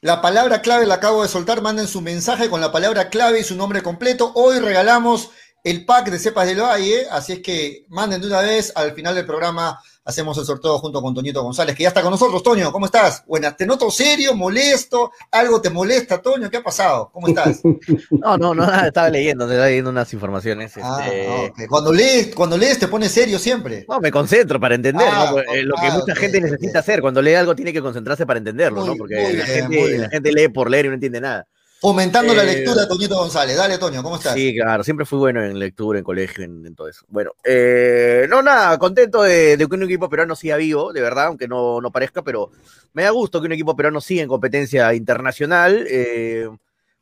La 0.00 0.20
palabra 0.20 0.60
clave 0.60 0.84
la 0.84 0.96
acabo 0.96 1.22
de 1.22 1.28
soltar, 1.28 1.62
manden 1.62 1.86
su 1.86 2.02
mensaje 2.02 2.50
con 2.50 2.60
la 2.60 2.70
palabra 2.70 3.08
clave 3.08 3.40
y 3.40 3.44
su 3.44 3.56
nombre 3.56 3.82
completo. 3.82 4.32
Hoy 4.34 4.58
regalamos 4.58 5.30
el 5.64 5.86
pack 5.86 6.10
de 6.10 6.18
cepas 6.18 6.46
del 6.46 6.60
valle, 6.60 7.06
así 7.10 7.32
es 7.32 7.38
que 7.40 7.86
manden 7.88 8.20
de 8.20 8.26
una 8.26 8.42
vez, 8.42 8.70
al 8.76 8.92
final 8.92 9.14
del 9.14 9.24
programa 9.24 9.80
hacemos 10.04 10.36
el 10.36 10.44
sorteo 10.44 10.78
junto 10.78 11.00
con 11.00 11.14
Toñito 11.14 11.42
González, 11.42 11.74
que 11.74 11.84
ya 11.84 11.88
está 11.88 12.02
con 12.02 12.10
nosotros. 12.10 12.42
Toño, 12.42 12.70
¿cómo 12.70 12.84
estás? 12.84 13.24
Buenas, 13.26 13.56
te 13.56 13.64
noto 13.64 13.90
serio, 13.90 14.34
molesto, 14.34 15.12
algo 15.30 15.62
te 15.62 15.70
molesta, 15.70 16.20
Toño, 16.20 16.50
¿qué 16.50 16.58
ha 16.58 16.62
pasado? 16.62 17.10
¿Cómo 17.12 17.28
estás? 17.28 17.62
No, 18.10 18.36
no, 18.36 18.54
no, 18.54 18.64
estaba 18.84 19.08
leyendo, 19.08 19.44
estaba 19.44 19.66
leyendo 19.66 19.90
unas 19.90 20.12
informaciones. 20.12 20.72
Ah, 20.82 21.06
este... 21.06 21.66
cuando, 21.66 21.92
lees, 21.92 22.34
cuando 22.34 22.56
lees 22.56 22.78
te 22.78 22.88
pones 22.88 23.12
serio 23.12 23.38
siempre. 23.38 23.84
No, 23.88 24.00
me 24.00 24.10
concentro 24.10 24.60
para 24.60 24.74
entender, 24.74 25.06
¿no? 25.06 25.12
Ah, 25.12 25.34
eh, 25.54 25.62
lo 25.62 25.74
que 25.76 25.86
ah, 25.86 25.94
mucha 25.94 26.14
gente 26.14 26.40
necesita 26.40 26.80
hacer, 26.80 27.00
cuando 27.00 27.22
lee 27.22 27.34
algo 27.34 27.54
tiene 27.54 27.72
que 27.72 27.80
concentrarse 27.80 28.26
para 28.26 28.38
entenderlo, 28.38 28.84
¿no? 28.84 28.96
Porque 28.96 29.32
la, 29.32 29.46
gente, 29.46 29.98
la 29.98 30.08
gente 30.10 30.32
lee 30.32 30.48
por 30.48 30.70
leer 30.70 30.86
y 30.86 30.88
no 30.88 30.94
entiende 30.94 31.20
nada. 31.20 31.46
Fomentando 31.84 32.32
la 32.32 32.44
eh, 32.44 32.46
lectura, 32.46 32.88
Toñito 32.88 33.14
González. 33.14 33.58
Dale, 33.58 33.76
Toño, 33.76 34.02
¿cómo 34.02 34.16
estás? 34.16 34.32
Sí, 34.32 34.54
claro, 34.56 34.82
siempre 34.82 35.04
fui 35.04 35.18
bueno 35.18 35.44
en 35.44 35.58
lectura, 35.58 35.98
en 35.98 36.04
colegio, 36.04 36.42
en, 36.42 36.74
todo 36.74 36.88
eso. 36.88 37.04
Bueno, 37.08 37.32
eh, 37.44 38.24
no, 38.26 38.42
nada, 38.42 38.78
contento 38.78 39.20
de, 39.20 39.58
que 39.58 39.76
un 39.76 39.82
equipo 39.82 40.08
peruano 40.08 40.34
siga 40.34 40.56
vivo, 40.56 40.94
de 40.94 41.02
verdad, 41.02 41.26
aunque 41.26 41.46
no, 41.46 41.82
no, 41.82 41.90
parezca, 41.90 42.22
pero 42.22 42.52
me 42.94 43.02
da 43.02 43.10
gusto 43.10 43.38
que 43.38 43.48
un 43.48 43.52
equipo 43.52 43.76
peruano 43.76 44.00
siga 44.00 44.22
en 44.22 44.30
competencia 44.30 44.94
internacional. 44.94 45.84
Eh, 45.86 46.48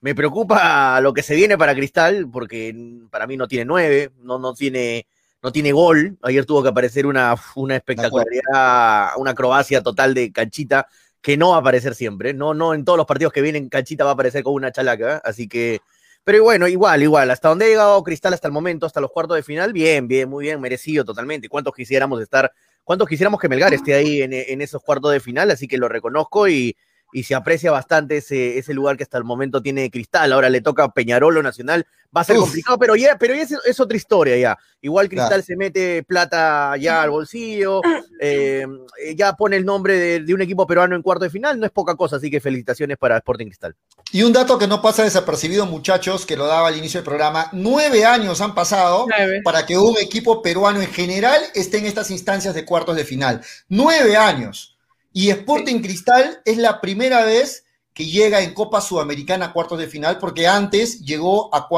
me 0.01 0.16
preocupa 0.16 1.01
lo 1.01 1.12
que 1.14 1.23
se 1.23 1.37
viene 1.37 1.57
para 1.57 1.77
Cristal, 1.77 2.29
porque 2.29 2.75
para 3.09 3.29
mí 3.29 3.37
no 3.37 3.47
tiene 3.47 3.64
nueve, 3.64 4.11
no, 4.23 4.40
no, 4.40 4.53
tiene, 4.53 5.07
no 5.45 5.53
tiene 5.53 5.71
gol. 5.71 6.18
Ayer 6.23 6.45
tuvo 6.45 6.61
que 6.61 6.71
aparecer 6.71 7.07
una, 7.07 7.37
una 7.55 7.77
espectacularidad, 7.77 9.11
una 9.16 9.31
acrobacia 9.31 9.81
total 9.81 10.12
de 10.12 10.33
canchita 10.33 10.88
que 11.23 11.37
no 11.37 11.51
va 11.51 11.57
a 11.57 11.61
aparecer 11.61 11.95
siempre, 11.95 12.35
no, 12.35 12.53
no 12.53 12.75
en 12.75 12.85
todos 12.85 12.97
los 12.97 13.07
partidos 13.07 13.33
que 13.33 13.41
vienen 13.41 13.69
Canchita 13.69 14.05
va 14.05 14.11
a 14.11 14.15
aparecer 14.15 14.43
con 14.43 14.55
una 14.55 14.73
chalaca, 14.73 15.23
así 15.25 15.49
que, 15.49 15.81
pero 16.25 16.43
bueno, 16.43 16.69
igual, 16.69 17.03
igual, 17.03 17.31
hasta 17.31 17.49
donde 17.49 17.65
ha 17.65 17.69
llegado 17.69 18.03
Cristal 18.03 18.35
hasta 18.35 18.49
el 18.49 18.53
momento, 18.53 18.87
hasta 18.87 19.01
los 19.01 19.11
cuartos 19.11 19.37
de 19.37 19.43
final, 19.43 19.73
bien, 19.73 20.09
bien, 20.09 20.29
muy 20.29 20.45
bien, 20.45 20.61
merecido 20.61 21.05
totalmente. 21.05 21.49
¿Cuántos 21.49 21.75
quisiéramos 21.75 22.21
estar, 22.21 22.53
cuántos 22.85 23.09
quisiéramos 23.09 23.41
que 23.41 23.49
Melgar 23.49 23.73
esté 23.73 23.95
ahí 23.95 24.23
en, 24.23 24.33
en 24.33 24.61
esos 24.61 24.83
cuartos 24.83 25.13
de 25.13 25.21
final? 25.21 25.51
Así 25.51 25.67
que 25.67 25.79
lo 25.79 25.89
reconozco 25.89 26.49
y, 26.49 26.77
y 27.12 27.25
se 27.25 27.35
aprecia 27.35 27.70
bastante 27.70 28.16
ese, 28.16 28.59
ese 28.59 28.75
lugar 28.75 28.96
que 28.96 29.03
hasta 29.03 29.18
el 29.18 29.25
momento 29.25 29.62
tiene 29.62 29.90
Cristal. 29.90 30.33
Ahora 30.33 30.48
le 30.48 30.61
toca 30.61 30.88
Peñarolo 30.88 31.42
Nacional, 31.42 31.87
va 32.14 32.22
a 32.22 32.25
ser 32.25 32.37
complicado, 32.37 32.79
pero 32.79 32.94
ya, 32.96 33.16
pero 33.18 33.35
ya 33.35 33.46
es, 33.64 33.81
otra 33.81 33.96
historia 33.96 34.37
ya. 34.37 34.59
Igual 34.81 35.09
Cristal 35.09 35.42
se 35.42 35.57
mete 35.57 36.03
plata 36.03 36.77
ya 36.77 37.03
al 37.03 37.11
bolsillo, 37.11 37.81
eh, 38.20 38.66
ya 39.14 39.35
pone 39.35 39.57
el 39.57 39.64
nombre 39.64 40.20
de, 40.20 40.35
un 40.35 40.42
equipo 40.42 40.66
peruano 40.66 40.96
en 40.96 41.03
cuarto 41.03 41.25
de 41.25 41.31
final, 41.31 41.59
no 41.59 41.66
es 41.66 41.72
poca 41.72 41.94
cosa, 41.94 42.16
así 42.16 42.31
que 42.31 42.40
felicitaciones 42.40 42.98
para 42.98 43.16
Sporting 43.18 43.46
Cristal. 43.46 43.75
Y 44.11 44.22
un 44.22 44.33
dato 44.33 44.59
que 44.59 44.66
no 44.66 44.83
pasa 44.83 45.05
desapercibido, 45.05 45.66
muchachos, 45.66 46.27
que 46.27 46.37
lo 46.37 46.46
daba 46.46 46.68
al 46.68 46.77
inicio 46.77 46.98
del 46.98 47.07
programa, 47.07 47.48
nueve 47.53 48.05
años 48.05 48.40
han 48.40 48.55
pasado 48.55 49.07
para 49.44 49.64
que 49.64 49.79
un 49.79 49.96
equipo 49.98 50.42
peruano 50.42 50.81
en 50.83 50.88
general 50.88 51.40
esté 51.55 51.79
en 51.79 51.87
estas 51.87 52.11
instancias 52.11 52.55
de 52.55 52.64
cuartos 52.64 52.96
de 52.96 53.05
final. 53.05 53.40
Nueve 53.68 54.16
años. 54.16 54.72
Y 55.12 55.31
Sporting 55.31 55.81
Cristal 55.81 56.40
es 56.44 56.57
la 56.57 56.81
primera 56.81 57.25
vez 57.25 57.64
que 57.94 58.07
llega 58.07 58.40
en 58.40 58.55
Copa 58.55 58.81
Sudamericana 58.81 59.46
a 59.46 59.53
cuartos 59.53 59.79
de 59.79 59.87
final, 59.87 60.18
porque 60.18 60.46
antes 60.46 61.01
llegó 61.01 61.55
a, 61.55 61.68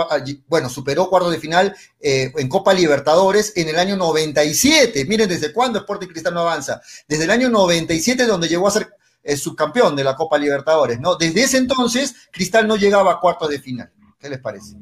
bueno, 0.47 0.69
superó 0.69 1.09
cuartos 1.11 1.33
de 1.33 1.41
final 1.41 1.75
eh, 2.01 2.33
en 2.37 2.49
Copa 2.49 2.73
Libertadores 2.73 3.53
en 3.57 3.69
el 3.69 3.79
año 3.79 3.97
97. 3.97 5.05
Miren 5.07 5.29
desde 5.29 5.53
cuándo 5.53 5.81
Sporting 5.81 6.07
Cristal 6.07 6.35
no 6.35 6.41
avanza. 6.41 6.81
Desde 7.09 7.25
el 7.25 7.31
año 7.31 7.49
97, 7.49 8.27
donde 8.27 8.49
llegó 8.49 8.69
a 8.69 8.71
ser 8.71 8.95
eh, 9.25 9.37
subcampeón 9.37 9.97
de 9.97 10.05
la 10.05 10.15
Copa 10.15 10.39
Libertadores, 10.39 11.01
¿no? 11.01 11.17
Desde 11.17 11.43
ese 11.43 11.57
entonces, 11.57 12.15
Cristal 12.31 12.69
no 12.69 12.77
llegaba 12.77 13.13
a 13.13 13.21
cuartos 13.21 13.49
de 13.49 13.59
final. 13.59 13.91
¿Qué 14.19 14.29
les 14.29 14.39
parece? 14.39 14.77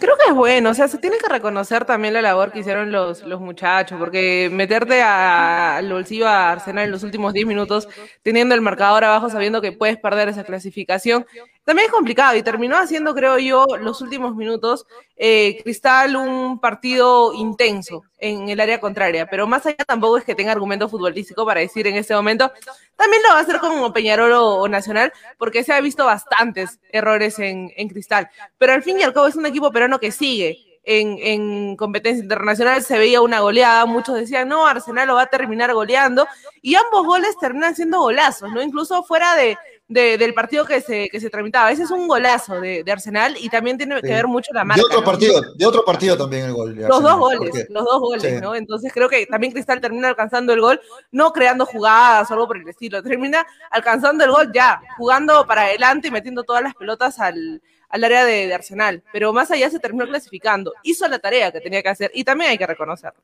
Creo 0.00 0.16
que 0.16 0.30
es 0.30 0.34
bueno, 0.34 0.70
o 0.70 0.74
sea, 0.74 0.88
se 0.88 0.96
tiene 0.96 1.18
que 1.18 1.28
reconocer 1.28 1.84
también 1.84 2.14
la 2.14 2.22
labor 2.22 2.52
que 2.52 2.60
hicieron 2.60 2.90
los, 2.90 3.22
los 3.22 3.38
muchachos, 3.38 3.98
porque 3.98 4.48
meterte 4.50 5.02
al 5.02 5.92
bolsillo 5.92 6.26
a 6.26 6.52
Arsenal 6.52 6.86
en 6.86 6.90
los 6.90 7.02
últimos 7.02 7.34
10 7.34 7.46
minutos, 7.46 7.86
teniendo 8.22 8.54
el 8.54 8.62
marcador 8.62 9.04
abajo, 9.04 9.28
sabiendo 9.28 9.60
que 9.60 9.72
puedes 9.72 9.98
perder 9.98 10.30
esa 10.30 10.44
clasificación, 10.44 11.26
también 11.70 11.86
es 11.86 11.92
complicado 11.92 12.36
y 12.36 12.42
terminó 12.42 12.76
haciendo, 12.76 13.14
creo 13.14 13.38
yo, 13.38 13.64
los 13.80 14.00
últimos 14.00 14.34
minutos, 14.34 14.86
eh, 15.16 15.60
Cristal 15.62 16.16
un 16.16 16.58
partido 16.58 17.32
intenso 17.32 18.02
en 18.18 18.48
el 18.48 18.58
área 18.58 18.80
contraria, 18.80 19.28
pero 19.30 19.46
más 19.46 19.64
allá 19.66 19.84
tampoco 19.86 20.18
es 20.18 20.24
que 20.24 20.34
tenga 20.34 20.50
argumento 20.50 20.88
futbolístico 20.88 21.46
para 21.46 21.60
decir 21.60 21.86
en 21.86 21.94
este 21.94 22.12
momento, 22.12 22.50
también 22.96 23.22
lo 23.22 23.28
va 23.28 23.38
a 23.38 23.42
hacer 23.42 23.60
como 23.60 23.92
Peñarol 23.92 24.32
o, 24.32 24.66
Nacional, 24.66 25.12
porque 25.38 25.62
se 25.62 25.72
ha 25.72 25.80
visto 25.80 26.04
bastantes 26.04 26.80
errores 26.90 27.38
en, 27.38 27.70
en 27.76 27.88
Cristal, 27.88 28.28
pero 28.58 28.72
al 28.72 28.82
fin 28.82 28.98
y 28.98 29.04
al 29.04 29.12
cabo 29.12 29.28
es 29.28 29.36
un 29.36 29.46
equipo 29.46 29.70
peruano 29.70 30.00
que 30.00 30.10
sigue, 30.10 30.58
en, 30.82 31.18
en, 31.20 31.76
competencia 31.76 32.24
internacional 32.24 32.82
se 32.82 32.98
veía 32.98 33.20
una 33.20 33.38
goleada, 33.38 33.86
muchos 33.86 34.16
decían, 34.16 34.48
no, 34.48 34.66
Arsenal 34.66 35.06
lo 35.06 35.14
va 35.14 35.22
a 35.22 35.26
terminar 35.26 35.72
goleando, 35.72 36.26
y 36.62 36.74
ambos 36.74 37.06
goles 37.06 37.36
terminan 37.40 37.76
siendo 37.76 38.00
golazos, 38.00 38.50
¿no? 38.50 38.60
Incluso 38.60 39.04
fuera 39.04 39.36
de, 39.36 39.56
del 39.90 40.34
partido 40.34 40.64
que 40.64 40.80
se, 40.80 41.08
que 41.08 41.18
se 41.20 41.30
tramitaba. 41.30 41.72
Ese 41.72 41.82
es 41.82 41.90
un 41.90 42.06
golazo 42.06 42.60
de, 42.60 42.84
Arsenal 42.90 43.36
y 43.38 43.48
también 43.48 43.76
tiene 43.76 44.00
que 44.00 44.08
ver 44.08 44.28
mucho 44.28 44.52
la 44.54 44.64
marca. 44.64 44.80
De 44.80 44.86
otro 44.86 45.04
partido, 45.04 45.42
de 45.54 45.66
otro 45.66 45.84
partido 45.84 46.16
también 46.16 46.44
el 46.44 46.52
gol. 46.52 46.76
los 46.76 47.02
dos 47.02 47.18
goles, 47.18 47.66
los 47.68 47.84
dos 47.84 48.00
goles, 48.00 48.40
¿no? 48.40 48.54
Entonces 48.54 48.92
creo 48.92 49.08
que 49.08 49.26
también 49.26 49.52
Cristal 49.52 49.80
termina 49.80 50.08
alcanzando 50.08 50.52
el 50.52 50.60
gol, 50.60 50.80
no 51.10 51.32
creando 51.32 51.66
jugadas 51.66 52.30
o 52.30 52.34
algo 52.34 52.46
por 52.46 52.56
el 52.56 52.68
estilo, 52.68 53.02
termina 53.02 53.44
alcanzando 53.70 54.24
el 54.24 54.30
gol 54.30 54.52
ya, 54.54 54.80
jugando 54.96 55.44
para 55.46 55.62
adelante 55.62 56.08
y 56.08 56.10
metiendo 56.12 56.44
todas 56.44 56.62
las 56.62 56.74
pelotas 56.74 57.18
al, 57.18 57.60
al 57.88 58.04
área 58.04 58.24
de, 58.24 58.46
de 58.46 58.54
Arsenal. 58.54 59.02
Pero 59.12 59.32
más 59.32 59.50
allá 59.50 59.70
se 59.70 59.80
terminó 59.80 60.06
clasificando, 60.06 60.72
hizo 60.84 61.08
la 61.08 61.18
tarea 61.18 61.50
que 61.50 61.60
tenía 61.60 61.82
que 61.82 61.88
hacer 61.88 62.12
y 62.14 62.22
también 62.22 62.50
hay 62.50 62.58
que 62.58 62.66
reconocerlo. 62.66 63.20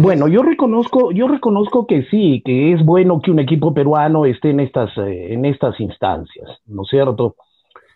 Bueno, 0.00 0.26
yo 0.26 0.42
reconozco, 0.42 1.12
yo 1.12 1.28
reconozco 1.28 1.86
que 1.86 2.04
sí, 2.04 2.42
que 2.44 2.72
es 2.72 2.82
bueno 2.84 3.20
que 3.20 3.30
un 3.30 3.38
equipo 3.38 3.74
peruano 3.74 4.24
esté 4.24 4.50
en 4.50 4.60
estas, 4.60 4.96
eh, 4.96 5.34
en 5.34 5.44
estas 5.44 5.78
instancias, 5.80 6.48
¿no 6.66 6.82
es 6.82 6.88
cierto? 6.88 7.36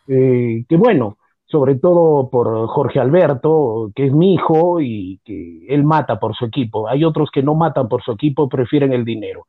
Eh, 0.06 0.64
que 0.68 0.76
bueno, 0.76 1.16
sobre 1.46 1.76
todo 1.76 2.28
por 2.28 2.66
Jorge 2.66 3.00
Alberto, 3.00 3.90
que 3.94 4.06
es 4.06 4.12
mi 4.12 4.34
hijo 4.34 4.80
y 4.80 5.20
que 5.24 5.66
él 5.68 5.84
mata 5.84 6.18
por 6.18 6.36
su 6.36 6.44
equipo. 6.44 6.88
Hay 6.88 7.04
otros 7.04 7.30
que 7.32 7.42
no 7.42 7.54
matan 7.54 7.88
por 7.88 8.02
su 8.02 8.12
equipo, 8.12 8.48
prefieren 8.48 8.92
el 8.92 9.04
dinero. 9.04 9.46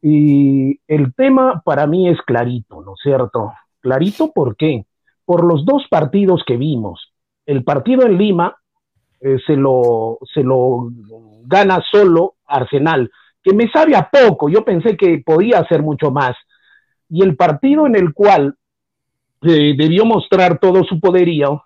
Y 0.00 0.78
el 0.86 1.14
tema 1.14 1.62
para 1.64 1.86
mí 1.86 2.08
es 2.08 2.20
clarito, 2.22 2.82
¿no 2.82 2.92
es 2.92 3.00
cierto? 3.02 3.52
Clarito, 3.80 4.32
¿por 4.32 4.56
qué? 4.56 4.86
Por 5.24 5.44
los 5.44 5.64
dos 5.64 5.86
partidos 5.90 6.44
que 6.46 6.56
vimos. 6.56 7.12
El 7.46 7.64
partido 7.64 8.06
en 8.06 8.18
Lima, 8.18 8.56
eh, 9.20 9.38
se, 9.46 9.56
lo, 9.56 10.18
se 10.32 10.42
lo 10.42 10.90
gana 11.44 11.82
solo 11.90 12.34
Arsenal, 12.46 13.10
que 13.42 13.52
me 13.52 13.70
sabe 13.70 13.96
a 13.96 14.08
poco, 14.08 14.48
yo 14.48 14.64
pensé 14.64 14.96
que 14.96 15.22
podía 15.24 15.58
hacer 15.58 15.82
mucho 15.82 16.10
más. 16.10 16.36
Y 17.08 17.22
el 17.22 17.36
partido 17.36 17.86
en 17.86 17.96
el 17.96 18.12
cual 18.12 18.54
eh, 19.42 19.74
debió 19.76 20.04
mostrar 20.04 20.58
todo 20.58 20.84
su 20.84 21.00
poderío, 21.00 21.62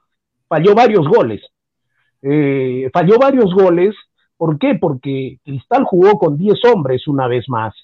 falló 0.48 0.74
varios 0.74 1.06
goles. 1.08 1.42
Eh, 2.22 2.88
falló 2.92 3.18
varios 3.18 3.52
goles, 3.52 3.94
¿por 4.36 4.58
qué? 4.58 4.76
Porque 4.76 5.38
Cristal 5.44 5.84
jugó 5.84 6.18
con 6.18 6.38
10 6.38 6.64
hombres 6.72 7.08
una 7.08 7.26
vez 7.26 7.48
más. 7.48 7.74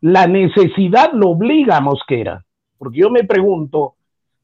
La 0.00 0.26
necesidad 0.26 1.12
lo 1.12 1.30
obliga 1.30 1.76
a 1.76 1.80
Mosquera, 1.80 2.44
porque 2.78 2.98
yo 2.98 3.10
me 3.10 3.24
pregunto, 3.24 3.94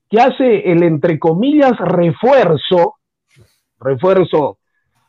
¿qué 0.08 0.20
hace 0.20 0.70
el 0.70 0.82
entre 0.82 1.18
comillas 1.18 1.76
refuerzo 1.78 2.96
refuerzo 3.84 4.58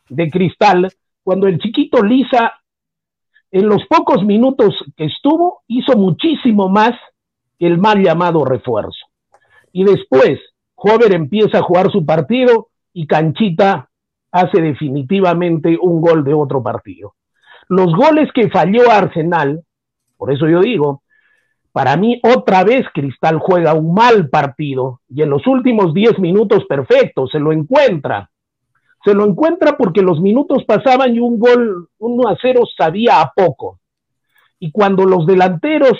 de 0.08 0.30
cristal, 0.30 0.92
cuando 1.22 1.48
el 1.48 1.58
chiquito 1.58 2.02
Lisa, 2.02 2.52
en 3.50 3.68
los 3.68 3.84
pocos 3.86 4.24
minutos 4.24 4.74
que 4.96 5.06
estuvo, 5.06 5.62
hizo 5.66 5.96
muchísimo 5.96 6.68
más 6.68 6.92
que 7.58 7.66
el 7.66 7.78
mal 7.78 8.02
llamado 8.02 8.44
refuerzo. 8.44 9.06
Y 9.72 9.84
después, 9.84 10.38
Jover 10.74 11.14
empieza 11.14 11.58
a 11.58 11.62
jugar 11.62 11.90
su 11.90 12.04
partido 12.04 12.68
y 12.92 13.06
Canchita 13.06 13.88
hace 14.30 14.60
definitivamente 14.60 15.78
un 15.80 16.00
gol 16.00 16.22
de 16.24 16.34
otro 16.34 16.62
partido. 16.62 17.14
Los 17.68 17.94
goles 17.94 18.30
que 18.32 18.48
falló 18.48 18.90
Arsenal, 18.90 19.62
por 20.16 20.32
eso 20.32 20.48
yo 20.48 20.60
digo, 20.60 21.02
para 21.72 21.96
mí 21.96 22.20
otra 22.22 22.64
vez 22.64 22.86
Cristal 22.94 23.38
juega 23.38 23.74
un 23.74 23.92
mal 23.92 24.28
partido 24.28 25.00
y 25.08 25.22
en 25.22 25.30
los 25.30 25.46
últimos 25.46 25.92
10 25.92 26.18
minutos 26.20 26.64
perfecto 26.66 27.26
se 27.26 27.38
lo 27.38 27.52
encuentra 27.52 28.30
se 29.06 29.14
lo 29.14 29.24
encuentra 29.24 29.76
porque 29.76 30.02
los 30.02 30.20
minutos 30.20 30.64
pasaban 30.64 31.14
y 31.14 31.20
un 31.20 31.38
gol 31.38 31.88
1 31.98 32.28
a 32.28 32.36
0 32.42 32.62
sabía 32.76 33.20
a 33.20 33.32
poco. 33.32 33.78
Y 34.58 34.72
cuando 34.72 35.04
los 35.04 35.26
delanteros 35.26 35.92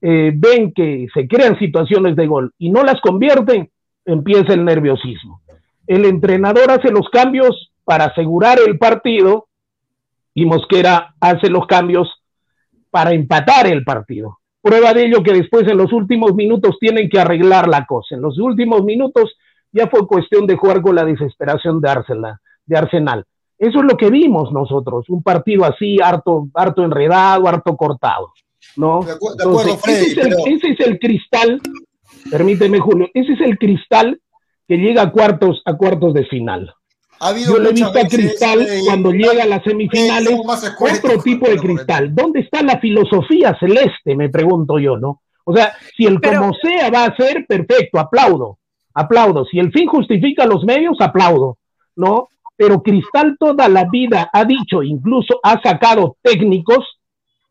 eh, 0.00 0.32
ven 0.34 0.72
que 0.72 1.06
se 1.12 1.28
crean 1.28 1.58
situaciones 1.58 2.16
de 2.16 2.26
gol 2.26 2.54
y 2.56 2.70
no 2.70 2.82
las 2.82 3.02
convierten, 3.02 3.70
empieza 4.06 4.54
el 4.54 4.64
nerviosismo. 4.64 5.42
El 5.86 6.06
entrenador 6.06 6.70
hace 6.70 6.90
los 6.90 7.06
cambios 7.10 7.70
para 7.84 8.06
asegurar 8.06 8.56
el 8.66 8.78
partido 8.78 9.48
y 10.32 10.46
Mosquera 10.46 11.14
hace 11.20 11.50
los 11.50 11.66
cambios 11.66 12.10
para 12.90 13.12
empatar 13.12 13.66
el 13.66 13.84
partido. 13.84 14.38
Prueba 14.62 14.94
de 14.94 15.04
ello 15.04 15.22
que 15.22 15.34
después 15.34 15.68
en 15.68 15.76
los 15.76 15.92
últimos 15.92 16.34
minutos 16.34 16.78
tienen 16.80 17.10
que 17.10 17.20
arreglar 17.20 17.68
la 17.68 17.84
cosa. 17.84 18.14
En 18.14 18.22
los 18.22 18.38
últimos 18.38 18.82
minutos 18.84 19.36
ya 19.70 19.86
fue 19.88 20.06
cuestión 20.06 20.46
de 20.46 20.56
jugar 20.56 20.80
con 20.80 20.94
la 20.94 21.04
desesperación 21.04 21.82
de 21.82 21.90
Arsenal 21.90 22.38
de 22.66 22.76
Arsenal. 22.76 23.24
Eso 23.58 23.78
es 23.78 23.84
lo 23.84 23.96
que 23.96 24.10
vimos 24.10 24.52
nosotros, 24.52 25.08
un 25.08 25.22
partido 25.22 25.64
así, 25.64 25.98
harto, 26.02 26.48
harto 26.54 26.84
enredado, 26.84 27.46
harto 27.48 27.76
cortado. 27.76 28.32
¿no? 28.76 29.00
ese, 29.86 30.70
es 30.70 30.80
el, 30.80 30.98
cristal, 30.98 31.60
permíteme 32.30 32.80
Julio, 32.80 33.08
ese 33.14 33.34
es 33.34 33.40
el 33.40 33.58
cristal 33.58 34.20
que 34.66 34.76
llega 34.76 35.02
a 35.02 35.10
cuartos, 35.10 35.62
a 35.64 35.74
cuartos 35.74 36.14
de 36.14 36.24
final. 36.24 36.74
Yo 37.46 37.58
le 37.58 37.70
he 37.70 37.72
visto 37.72 37.98
a 37.98 38.08
Cristal 38.08 38.66
cuando 38.84 39.12
llega 39.12 39.44
a 39.44 39.46
las 39.46 39.62
semifinales, 39.62 40.36
otro 40.36 41.22
tipo 41.22 41.48
de 41.48 41.56
cristal. 41.56 42.14
¿Dónde 42.14 42.40
está 42.40 42.62
la 42.62 42.78
filosofía 42.80 43.56
celeste? 43.58 44.14
Me 44.16 44.28
pregunto 44.28 44.78
yo, 44.78 44.98
¿no? 44.98 45.22
O 45.44 45.54
sea, 45.54 45.74
si 45.96 46.06
el 46.06 46.20
como 46.20 46.52
sea 46.54 46.90
va 46.90 47.04
a 47.04 47.16
ser, 47.16 47.46
perfecto, 47.46 47.98
aplaudo, 47.98 48.58
aplaudo. 48.92 49.44
Si 49.46 49.58
el 49.58 49.72
fin 49.72 49.86
justifica 49.86 50.44
los 50.44 50.64
medios, 50.64 51.00
aplaudo, 51.00 51.58
¿no? 51.96 52.28
Pero 52.56 52.82
Cristal 52.82 53.36
toda 53.38 53.68
la 53.68 53.84
vida 53.84 54.30
ha 54.32 54.44
dicho, 54.44 54.82
incluso 54.82 55.40
ha 55.42 55.60
sacado 55.62 56.16
técnicos, 56.22 57.00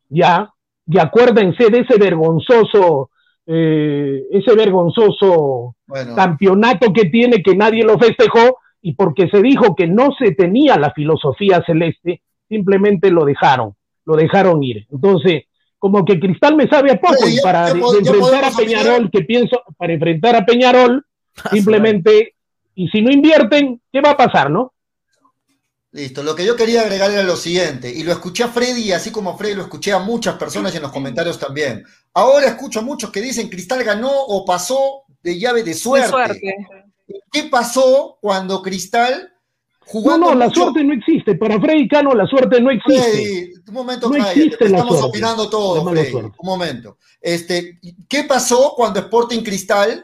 ya, 0.09 0.49
y 0.87 0.99
acuérdense 0.99 1.69
de 1.69 1.79
ese 1.79 1.97
vergonzoso, 1.97 3.09
eh, 3.45 4.23
ese 4.31 4.55
vergonzoso 4.55 5.75
campeonato 6.15 6.93
que 6.93 7.05
tiene 7.05 7.43
que 7.43 7.55
nadie 7.55 7.83
lo 7.83 7.97
festejó, 7.97 8.57
y 8.81 8.93
porque 8.93 9.29
se 9.29 9.41
dijo 9.41 9.75
que 9.75 9.87
no 9.87 10.11
se 10.17 10.31
tenía 10.31 10.77
la 10.77 10.91
filosofía 10.91 11.63
celeste, 11.65 12.21
simplemente 12.49 13.11
lo 13.11 13.25
dejaron, 13.25 13.75
lo 14.05 14.15
dejaron 14.15 14.61
ir. 14.63 14.85
Entonces, 14.91 15.43
como 15.79 16.05
que 16.05 16.19
Cristal 16.19 16.55
me 16.55 16.67
sabe 16.67 16.91
a 16.91 16.99
poco, 16.99 17.27
y 17.27 17.41
para 17.41 17.69
enfrentar 17.69 18.45
a 18.45 18.51
Peñarol, 18.51 19.09
que 19.11 19.21
pienso, 19.23 19.61
para 19.77 19.93
enfrentar 19.93 20.35
a 20.35 20.45
Peñarol, 20.45 21.05
simplemente, 21.51 22.35
y 22.75 22.87
si 22.89 23.01
no 23.01 23.11
invierten, 23.11 23.81
¿qué 23.91 24.01
va 24.01 24.11
a 24.11 24.17
pasar, 24.17 24.49
no? 24.49 24.73
Listo, 25.93 26.23
lo 26.23 26.33
que 26.33 26.43
yo 26.43 26.55
quería 26.55 26.81
agregar 26.81 27.11
era 27.11 27.21
lo 27.21 27.35
siguiente, 27.35 27.87
y 27.87 28.01
lo 28.01 28.11
escuché 28.11 28.43
a 28.43 28.47
Freddy, 28.47 28.91
así 28.91 29.11
como 29.11 29.29
a 29.29 29.37
Freddy 29.37 29.53
lo 29.53 29.61
escuché 29.61 29.91
a 29.91 29.99
muchas 29.99 30.37
personas 30.37 30.73
y 30.73 30.77
en 30.77 30.83
los 30.83 30.91
comentarios 30.91 31.37
también. 31.37 31.85
Ahora 32.15 32.47
escucho 32.47 32.79
a 32.79 32.81
muchos 32.81 33.11
que 33.11 33.21
dicen 33.21 33.47
Cristal 33.47 33.83
ganó 33.83 34.11
o 34.11 34.43
pasó 34.43 35.03
de 35.21 35.37
llave 35.37 35.61
de 35.61 35.75
suerte. 35.75 36.55
¿Qué 37.31 37.43
pasó 37.43 38.17
cuando 38.19 38.63
Cristal 38.63 39.33
jugó? 39.81 40.17
No, 40.17 40.29
no, 40.29 40.35
la 40.35 40.49
suerte 40.49 40.83
no 40.83 40.95
existe. 40.95 41.35
Para 41.35 41.61
Freddy 41.61 41.87
Cano 41.87 42.15
la 42.15 42.25
suerte 42.25 42.59
no 42.59 42.71
existe. 42.71 43.11
Freddy, 43.11 43.53
un 43.67 43.73
momento, 43.75 44.09
no 44.09 44.17
estamos 44.17 44.99
opinando 45.03 45.47
todos, 45.47 45.87
Freddy. 45.87 46.15
Un 46.15 46.33
momento. 46.41 46.97
Este, 47.21 47.79
¿Qué 48.09 48.23
pasó 48.23 48.73
cuando 48.75 48.99
Sporting 48.99 49.43
Cristal 49.43 50.03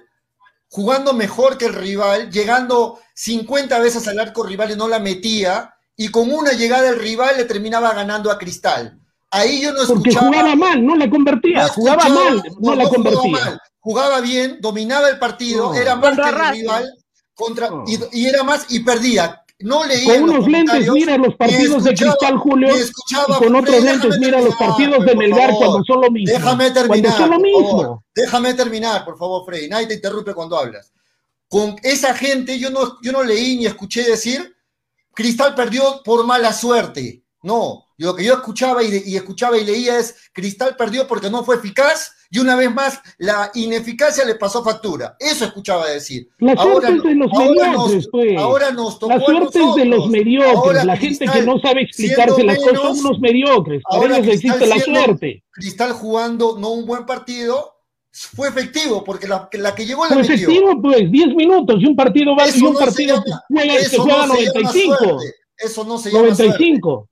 jugando 0.67 1.13
mejor 1.13 1.57
que 1.57 1.65
el 1.65 1.73
rival, 1.73 2.29
llegando 2.29 2.99
50 3.15 3.79
veces 3.79 4.07
al 4.07 4.19
arco 4.19 4.43
rival 4.43 4.69
y 4.69 4.75
no 4.75 4.87
la 4.87 4.99
metía, 4.99 5.73
y 5.99 6.07
con 6.07 6.31
una 6.31 6.53
llegada 6.53 6.83
del 6.83 6.97
rival 6.97 7.35
le 7.35 7.43
terminaba 7.43 7.93
ganando 7.93 8.31
a 8.31 8.37
Cristal. 8.37 8.97
Ahí 9.29 9.61
yo 9.61 9.73
no 9.73 9.81
escuchaba. 9.81 10.27
Porque 10.27 10.37
jugaba 10.37 10.55
mal, 10.55 10.85
no 10.85 10.95
la 10.95 11.09
convertía, 11.09 11.67
jugaba 11.67 12.07
mal, 12.07 12.43
no, 12.57 12.73
la 12.73 12.87
convertía. 12.87 13.61
Jugaba, 13.81 14.21
bien, 14.21 14.59
dominaba 14.61 15.09
el 15.09 15.19
partido, 15.19 15.73
era 15.73 15.97
más 15.97 16.15
que 16.15 16.29
el 16.29 16.61
rival, 16.61 16.93
contra, 17.33 17.69
y, 18.13 18.25
era 18.25 18.43
más 18.43 18.67
y 18.69 18.79
perdía. 18.79 19.43
No 19.59 19.83
leía 19.83 20.21
con 20.21 20.29
unos 20.29 20.47
lentes 20.47 20.89
mira 20.89 21.17
los 21.17 21.35
partidos 21.35 21.83
de 21.83 21.93
Cristal 21.93 22.37
Julio 22.37 22.69
y 22.69 23.33
con 23.37 23.55
otros 23.55 23.83
lentes 23.83 24.17
mira 24.19 24.39
los 24.39 24.55
partidos 24.55 25.05
de 25.05 25.15
Melgar 25.15 25.51
cuando 25.51 25.83
son 25.83 25.99
lo 25.99 26.09
mismo. 26.09 26.33
Déjame 26.33 26.71
terminar. 26.71 27.17
Cuando 27.17 27.17
son 27.17 27.29
lo 27.29 27.39
mismo. 27.39 28.03
Déjame 28.15 28.53
terminar, 28.53 29.03
por 29.03 29.17
favor, 29.17 29.43
Freddy. 29.45 29.67
Nadie 29.67 29.87
te 29.87 29.95
interrumpe 29.95 30.33
cuando 30.33 30.57
hablas. 30.57 30.93
con 31.49 31.75
esa 31.83 32.13
gente, 32.13 32.57
yo 32.57 32.69
no, 32.69 33.01
yo 33.01 33.11
no 33.11 33.21
leí 33.21 33.57
ni 33.57 33.65
escuché 33.65 34.03
decir, 34.03 34.55
Cristal 35.19 35.53
perdió 35.53 36.01
por 36.05 36.25
mala 36.25 36.53
suerte. 36.53 37.25
No, 37.43 37.83
lo 37.97 38.15
que 38.15 38.23
yo 38.23 38.35
escuchaba 38.35 38.81
y, 38.81 39.17
escuchaba 39.17 39.57
y 39.57 39.65
leía 39.65 39.99
es, 39.99 40.15
Cristal 40.31 40.77
perdió 40.77 41.09
porque 41.09 41.29
no 41.29 41.43
fue 41.43 41.57
eficaz 41.57 42.13
y 42.31 42.39
una 42.39 42.55
vez 42.55 42.73
más 42.73 43.01
la 43.17 43.51
ineficacia 43.53 44.23
le 44.23 44.35
pasó 44.35 44.63
factura. 44.63 45.17
Eso 45.19 45.43
escuchaba 45.43 45.89
decir. 45.89 46.29
La 46.37 46.55
suerte 46.55 46.93
es 46.93 47.03
de 47.03 47.15
los 47.15 47.33
mediocres, 47.33 48.07
pues. 48.09 48.37
Ahora 48.37 48.71
nos 48.71 48.97
tocó 48.97 49.11
La 49.11 49.19
suerte 49.19 49.59
es 49.61 49.75
de 49.75 49.85
los 49.85 50.09
mediocres. 50.09 50.85
la 50.85 50.95
gente 50.95 51.25
que 51.27 51.41
no 51.41 51.59
sabe 51.59 51.81
explicarse 51.81 52.41
las 52.41 52.57
cosas 52.57 52.79
son 52.79 52.99
unos 52.99 53.19
mediocres. 53.19 53.81
Ahora 53.89 54.19
eso 54.19 54.31
existe 54.31 54.67
la 54.67 54.79
suerte. 54.79 55.43
Cristal 55.51 55.91
jugando 55.91 56.57
no 56.57 56.69
un 56.69 56.85
buen 56.85 57.05
partido, 57.05 57.78
fue 58.27 58.49
efectivo, 58.49 59.03
porque 59.03 59.27
la, 59.27 59.49
la 59.53 59.73
que 59.73 59.85
llegó 59.85 60.05
la 60.05 60.13
fue 60.13 60.21
efectivo, 60.21 60.81
pues, 60.81 61.09
10 61.09 61.35
minutos 61.35 61.77
y 61.79 61.85
un 61.85 61.95
partido 61.95 62.35
vale 62.35 62.51
y 62.55 62.63
un 62.63 62.75
partido 62.75 63.23
que 63.23 63.97
juega, 63.97 64.27
95. 64.27 65.19
Eso 65.57 65.83
no 65.83 65.97
se 65.97 66.09
llama 66.09 66.29
95. 66.29 67.09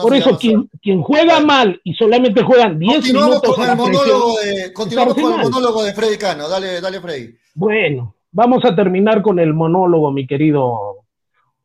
Por 0.00 0.14
eso, 0.14 0.38
quien, 0.38 0.70
quien, 0.80 1.02
juega 1.02 1.40
mal 1.40 1.80
y 1.82 1.92
solamente 1.94 2.42
juegan 2.42 2.78
10 2.78 3.12
minutos. 3.12 3.54
Con 3.54 3.68
el 3.68 3.76
monólogo 3.76 4.36
de, 4.38 4.72
continuamos 4.72 5.14
con 5.14 5.32
el 5.32 5.38
monólogo 5.38 5.82
de 5.82 5.92
Freddy 5.92 6.16
Cano. 6.16 6.48
Dale, 6.48 6.80
dale, 6.80 7.00
Freddy. 7.00 7.34
Bueno, 7.54 8.14
vamos 8.30 8.64
a 8.64 8.76
terminar 8.76 9.22
con 9.22 9.38
el 9.40 9.52
monólogo, 9.52 10.12
mi 10.12 10.26
querido. 10.26 11.04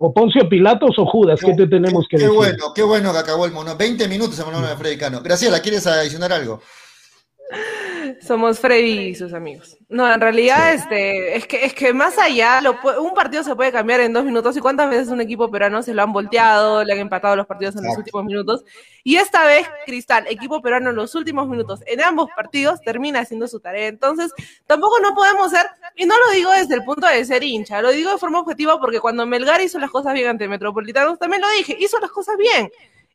¿O 0.04 0.14
Poncio 0.14 0.50
Pilatos 0.50 0.98
o 0.98 1.06
Judas? 1.06 1.40
¿Qué, 1.40 1.54
te 1.54 1.68
tenemos 1.68 2.08
que 2.10 2.18
qué 2.18 2.24
decir? 2.24 2.32
Qué 2.32 2.36
bueno, 2.36 2.74
qué 2.74 2.82
bueno 2.82 3.14
que 3.14 3.20
acabó 3.20 3.46
el 3.46 3.52
monólogo. 3.52 3.78
20 3.78 4.08
minutos 4.08 4.40
el 4.40 4.46
monólogo 4.46 4.70
de 4.70 4.78
Freddy 4.78 4.98
Cano. 4.98 5.22
Graciela, 5.22 5.62
¿quieres 5.62 5.86
adicionar 5.86 6.34
algo? 6.34 6.60
Somos 8.22 8.60
Freddy 8.60 9.10
y 9.10 9.16
sus 9.16 9.34
amigos. 9.34 9.78
No, 9.90 10.12
en 10.12 10.22
realidad, 10.22 10.74
este, 10.74 11.36
es 11.36 11.48
que, 11.48 11.66
es 11.66 11.74
que 11.74 11.94
más 11.94 12.18
allá, 12.18 12.62
lo, 12.62 12.78
un 13.02 13.14
partido 13.14 13.44
se 13.44 13.56
puede 13.56 13.72
cambiar 13.72 14.00
en 14.02 14.14
dos 14.14 14.24
minutos. 14.24 14.56
¿Y 14.56 14.60
cuántas 14.60 14.90
veces 14.90 15.10
un 15.10 15.22
equipo 15.22 15.50
peruano 15.50 15.82
se 15.84 15.94
lo 15.94 16.02
han 16.02 16.14
volteado, 16.14 16.84
le 16.84 16.94
han 16.94 17.00
empatado 17.00 17.36
los 17.36 17.48
partidos 17.48 17.76
en 17.76 17.84
los 17.84 17.98
últimos 17.98 18.24
minutos? 18.26 18.64
Y 19.04 19.16
esta 19.16 19.46
vez, 19.46 19.68
Cristal, 19.86 20.28
equipo 20.30 20.62
peruano 20.62 20.92
en 20.92 20.96
los 20.96 21.16
últimos 21.16 21.48
minutos, 21.48 21.82
en 21.88 22.02
ambos 22.02 22.30
partidos, 22.36 22.82
termina 22.82 23.20
haciendo 23.20 23.48
su 23.48 23.60
tarea. 23.60 23.88
Entonces, 23.88 24.32
tampoco 24.68 25.00
no 25.00 25.14
podemos 25.14 25.52
ser, 25.52 25.66
y 25.96 26.06
no 26.06 26.16
lo 26.18 26.32
digo 26.32 26.52
desde 26.52 26.76
el 26.76 26.84
punto 26.84 27.08
de 27.08 27.26
ser 27.26 27.44
hincha, 27.44 27.82
lo 27.82 27.92
digo 27.92 28.12
de 28.12 28.18
forma 28.18 28.40
objetiva 28.40 28.80
porque 28.80 29.00
cuando 29.00 29.26
Melgar 29.26 29.62
hizo 29.62 29.80
las 29.80 29.90
cosas 29.90 30.14
bien 30.14 30.28
ante 30.28 30.48
Metropolitanos, 30.48 31.20
también 31.20 31.42
lo 31.42 31.50
dije, 31.50 31.76
hizo 31.80 32.00
las 32.00 32.12
cosas 32.12 32.38
bien. 32.38 32.70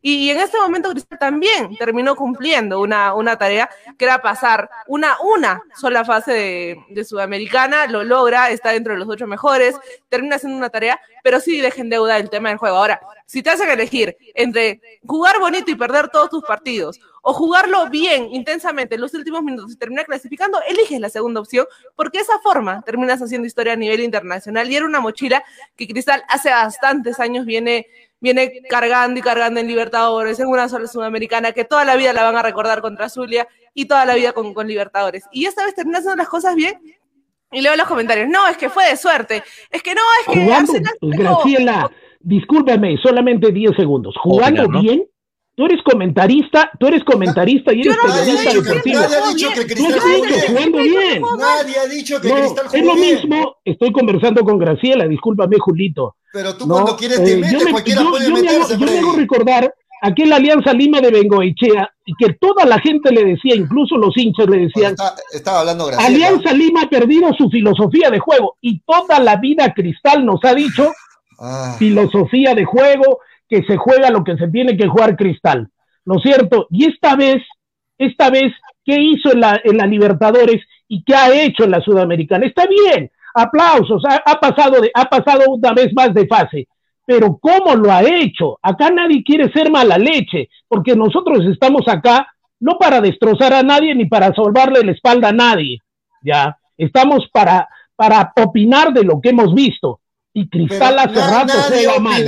Y, 0.09 0.31
en 0.31 0.39
este 0.39 0.57
momento 0.57 0.91
Cristal 0.91 1.19
también 1.19 1.77
terminó 1.77 2.15
cumpliendo 2.15 2.81
una, 2.81 3.13
una 3.13 3.37
tarea 3.37 3.69
que 3.99 4.05
era 4.05 4.23
pasar 4.23 4.71
una, 4.87 5.17
una 5.21 5.61
sola 5.77 6.05
fase 6.05 6.79
de, 6.89 7.05
Sudamericana, 7.05 7.89
lo 7.89 8.05
logra, 8.05 8.51
está 8.51 8.71
dentro 8.71 8.93
de 8.93 9.01
los 9.01 9.09
ocho 9.09 9.27
mejores, 9.27 9.75
termina 10.09 10.37
haciendo 10.37 10.57
una 10.57 10.71
tarea, 10.71 11.01
pero 11.25 11.41
sí 11.41 11.61
deja 11.61 11.81
en 11.81 11.91
deuda 11.91 12.19
el 12.19 12.31
tema 12.31 12.51
del 12.51 12.59
juego. 12.59 12.77
Ahora, 12.77 13.01
si 13.27 13.43
te 13.43 13.51
hacen 13.51 13.69
elegir 13.69 14.17
entre 14.37 14.81
jugar 15.05 15.41
bonito 15.41 15.73
y 15.73 15.75
perder 15.75 16.09
todos 16.09 16.31
tus 16.31 16.45
partidos, 16.45 17.01
o 17.29 17.33
jugarlo 17.33 17.91
bien, 17.91 18.29
intensamente, 18.33 18.95
en 18.95 19.01
los 19.01 19.13
últimos 19.13 19.43
minutos 19.43 19.73
y 19.73 19.77
terminar 19.77 20.07
clasificando, 20.07 20.61
eliges 20.69 21.01
la 21.01 21.11
segunda 21.11 21.41
opción, 21.41 21.67
porque 21.97 22.21
esa 22.21 22.39
forma 22.39 22.83
terminas 22.83 23.21
haciendo 23.21 23.49
historia 23.49 23.73
a 23.73 23.77
nivel 23.77 23.99
internacional. 23.99 24.71
Y 24.71 24.77
era 24.77 24.87
una 24.87 25.01
mochila 25.01 25.43
que 25.75 25.89
Cristal 25.89 26.23
hace 26.29 26.51
bastantes 26.51 27.19
años 27.19 27.45
viene 27.45 27.89
viene 28.21 28.63
cargando 28.69 29.19
y 29.21 29.23
cargando 29.23 29.61
en 29.61 29.67
Libertadores, 29.67 30.41
en 30.41 30.49
una 30.49 30.69
sola 30.69 30.87
sudamericana, 30.87 31.53
que 31.53 31.65
toda 31.65 31.85
la 31.85 31.97
vida 31.97 32.13
la 32.13 32.25
van 32.25 32.37
a 32.37 32.43
recordar 32.43 32.81
contra 32.81 33.09
Zulia 33.09 33.47
y 33.75 33.87
toda 33.87 34.05
la 34.07 34.15
vida 34.15 34.33
con, 34.33 34.55
con 34.55 34.67
Libertadores. 34.67 35.25
Y 35.33 35.47
esta 35.47 35.65
vez 35.65 35.75
termina 35.75 35.99
haciendo 35.99 36.17
las 36.17 36.29
cosas 36.29 36.55
bien 36.55 36.81
y 37.53 37.61
leo 37.61 37.77
los 37.77 37.87
comentarios, 37.87 38.29
no, 38.29 38.49
es 38.49 38.57
que 38.57 38.69
fue 38.69 38.89
de 38.89 38.97
suerte, 38.97 39.43
es 39.71 39.83
que 39.83 39.95
no, 39.95 40.03
es 40.21 40.35
que... 40.35 40.45
Jugando, 40.45 40.73
Graciela, 41.01 41.91
discúlpame, 42.21 42.97
solamente 42.99 43.53
10 43.53 43.77
segundos. 43.77 44.15
¿Jugando 44.21 44.69
bien? 44.69 45.07
Tú 45.57 45.65
eres 45.65 45.83
comentarista, 45.83 46.71
tú 46.79 46.87
eres 46.87 47.03
comentarista 47.03 47.73
y 47.73 47.81
eres 47.81 47.97
periodista 47.97 48.53
deportivo. 48.53 49.01
Nadie 49.01 49.17
ha 49.17 49.29
dicho 49.29 49.49
que 49.55 49.67
Cristal 49.67 50.01
jugando 50.49 50.79
bien. 50.79 51.23
Nadie 51.39 51.79
ha 51.79 51.87
dicho 51.87 52.21
que 52.21 52.31
Cristal 52.31 52.67
Es 52.75 52.85
lo 52.85 52.95
mismo, 52.95 53.57
estoy 53.65 53.91
conversando 53.91 54.45
con 54.45 54.59
Graciela, 54.59 55.09
discúlpame, 55.09 55.57
Julito. 55.59 56.17
Pero 56.31 56.55
tú 56.59 56.69
cuando 56.69 56.95
quieres 56.95 57.25
te 57.25 57.33
eh, 57.33 57.37
metes, 57.39 57.71
cualquiera 57.71 58.05
puede 58.05 58.31
meterse. 58.31 58.77
yo 58.77 58.87
me 58.87 58.99
hago 58.99 59.13
recordar 59.13 59.75
aquel 60.03 60.31
Alianza 60.35 60.75
Lima 60.75 61.01
de 61.01 61.11
Bengoechea 61.11 61.91
y 62.05 62.13
que 62.19 62.35
toda 62.35 62.67
la 62.67 62.79
gente 62.79 63.11
le 63.11 63.25
decía, 63.25 63.55
incluso 63.55 63.97
los 63.97 64.15
hinchas 64.15 64.47
le 64.51 64.59
decían, 64.59 64.95
estaba 65.33 65.61
hablando 65.61 65.87
Graciela. 65.87 66.07
Alianza 66.07 66.53
Lima 66.53 66.83
ha 66.83 66.91
perdido 66.91 67.33
su 67.33 67.49
filosofía 67.49 68.11
de 68.11 68.19
juego 68.19 68.59
y 68.61 68.81
toda 68.81 69.21
la 69.21 69.37
vida 69.37 69.73
Cristal 69.75 70.27
nos 70.27 70.45
ha 70.45 70.55
dicho 70.55 70.93
ah. 71.39 71.77
filosofía 71.79 72.55
de 72.55 72.67
juego, 72.67 73.21
que 73.49 73.63
se 73.65 73.77
juega 73.77 74.11
lo 74.11 74.25
que 74.25 74.37
se 74.37 74.49
tiene 74.49 74.77
que 74.77 74.89
jugar 74.89 75.17
Cristal, 75.17 75.69
¿no 76.05 76.17
es 76.17 76.23
cierto? 76.23 76.67
Y 76.71 76.87
esta 76.87 77.17
vez, 77.17 77.43
esta 77.99 78.31
vez, 78.31 78.53
¿qué 78.85 79.01
hizo 79.01 79.33
en 79.33 79.41
la, 79.41 79.61
en 79.63 79.77
la 79.77 79.87
Libertadores 79.87 80.63
y 80.89 81.03
qué 81.05 81.15
ha 81.15 81.33
hecho 81.33 81.65
en 81.65 81.71
la 81.71 81.81
Sudamericana? 81.81 82.47
Está 82.47 82.67
bien, 82.67 83.11
aplausos, 83.35 84.03
ha, 84.05 84.41
pasado 84.41 84.81
de, 84.81 84.91
ha 84.95 85.05
pasado 85.05 85.45
una 85.49 85.73
vez 85.73 85.93
más 85.93 86.13
de 86.15 86.27
fase, 86.27 86.69
pero 87.05 87.39
¿cómo 87.41 87.77
lo 87.77 87.93
ha 87.93 88.03
hecho? 88.03 88.59
Acá 88.63 88.91
nadie 88.91 89.23
quiere 89.23 89.53
ser 89.53 89.71
mala 89.71 89.99
leche, 89.99 90.49
porque 90.67 90.97
nosotros 90.97 91.45
estamos 91.47 91.83
acá 91.87 92.27
no 92.59 92.79
para 92.79 93.01
destrozar 93.01 93.53
a 93.53 93.63
nadie 93.63 93.95
ni 93.95 94.07
para 94.07 94.35
salvarle 94.35 94.83
la 94.83 94.93
espalda 94.93 95.29
a 95.29 95.33
nadie, 95.33 95.79
¿ya? 96.23 96.57
Estamos 96.77 97.29
para, 97.33 97.69
para 97.95 98.33
opinar 98.43 98.93
de 98.93 99.05
lo 99.05 99.21
que 99.21 99.31
hemos 99.31 99.55
visto 99.55 100.01
y 100.39 100.51
Cristal 100.51 100.99
hace 100.99 101.15
rato 101.15 101.53
juega 101.69 101.99
mal. 101.99 102.27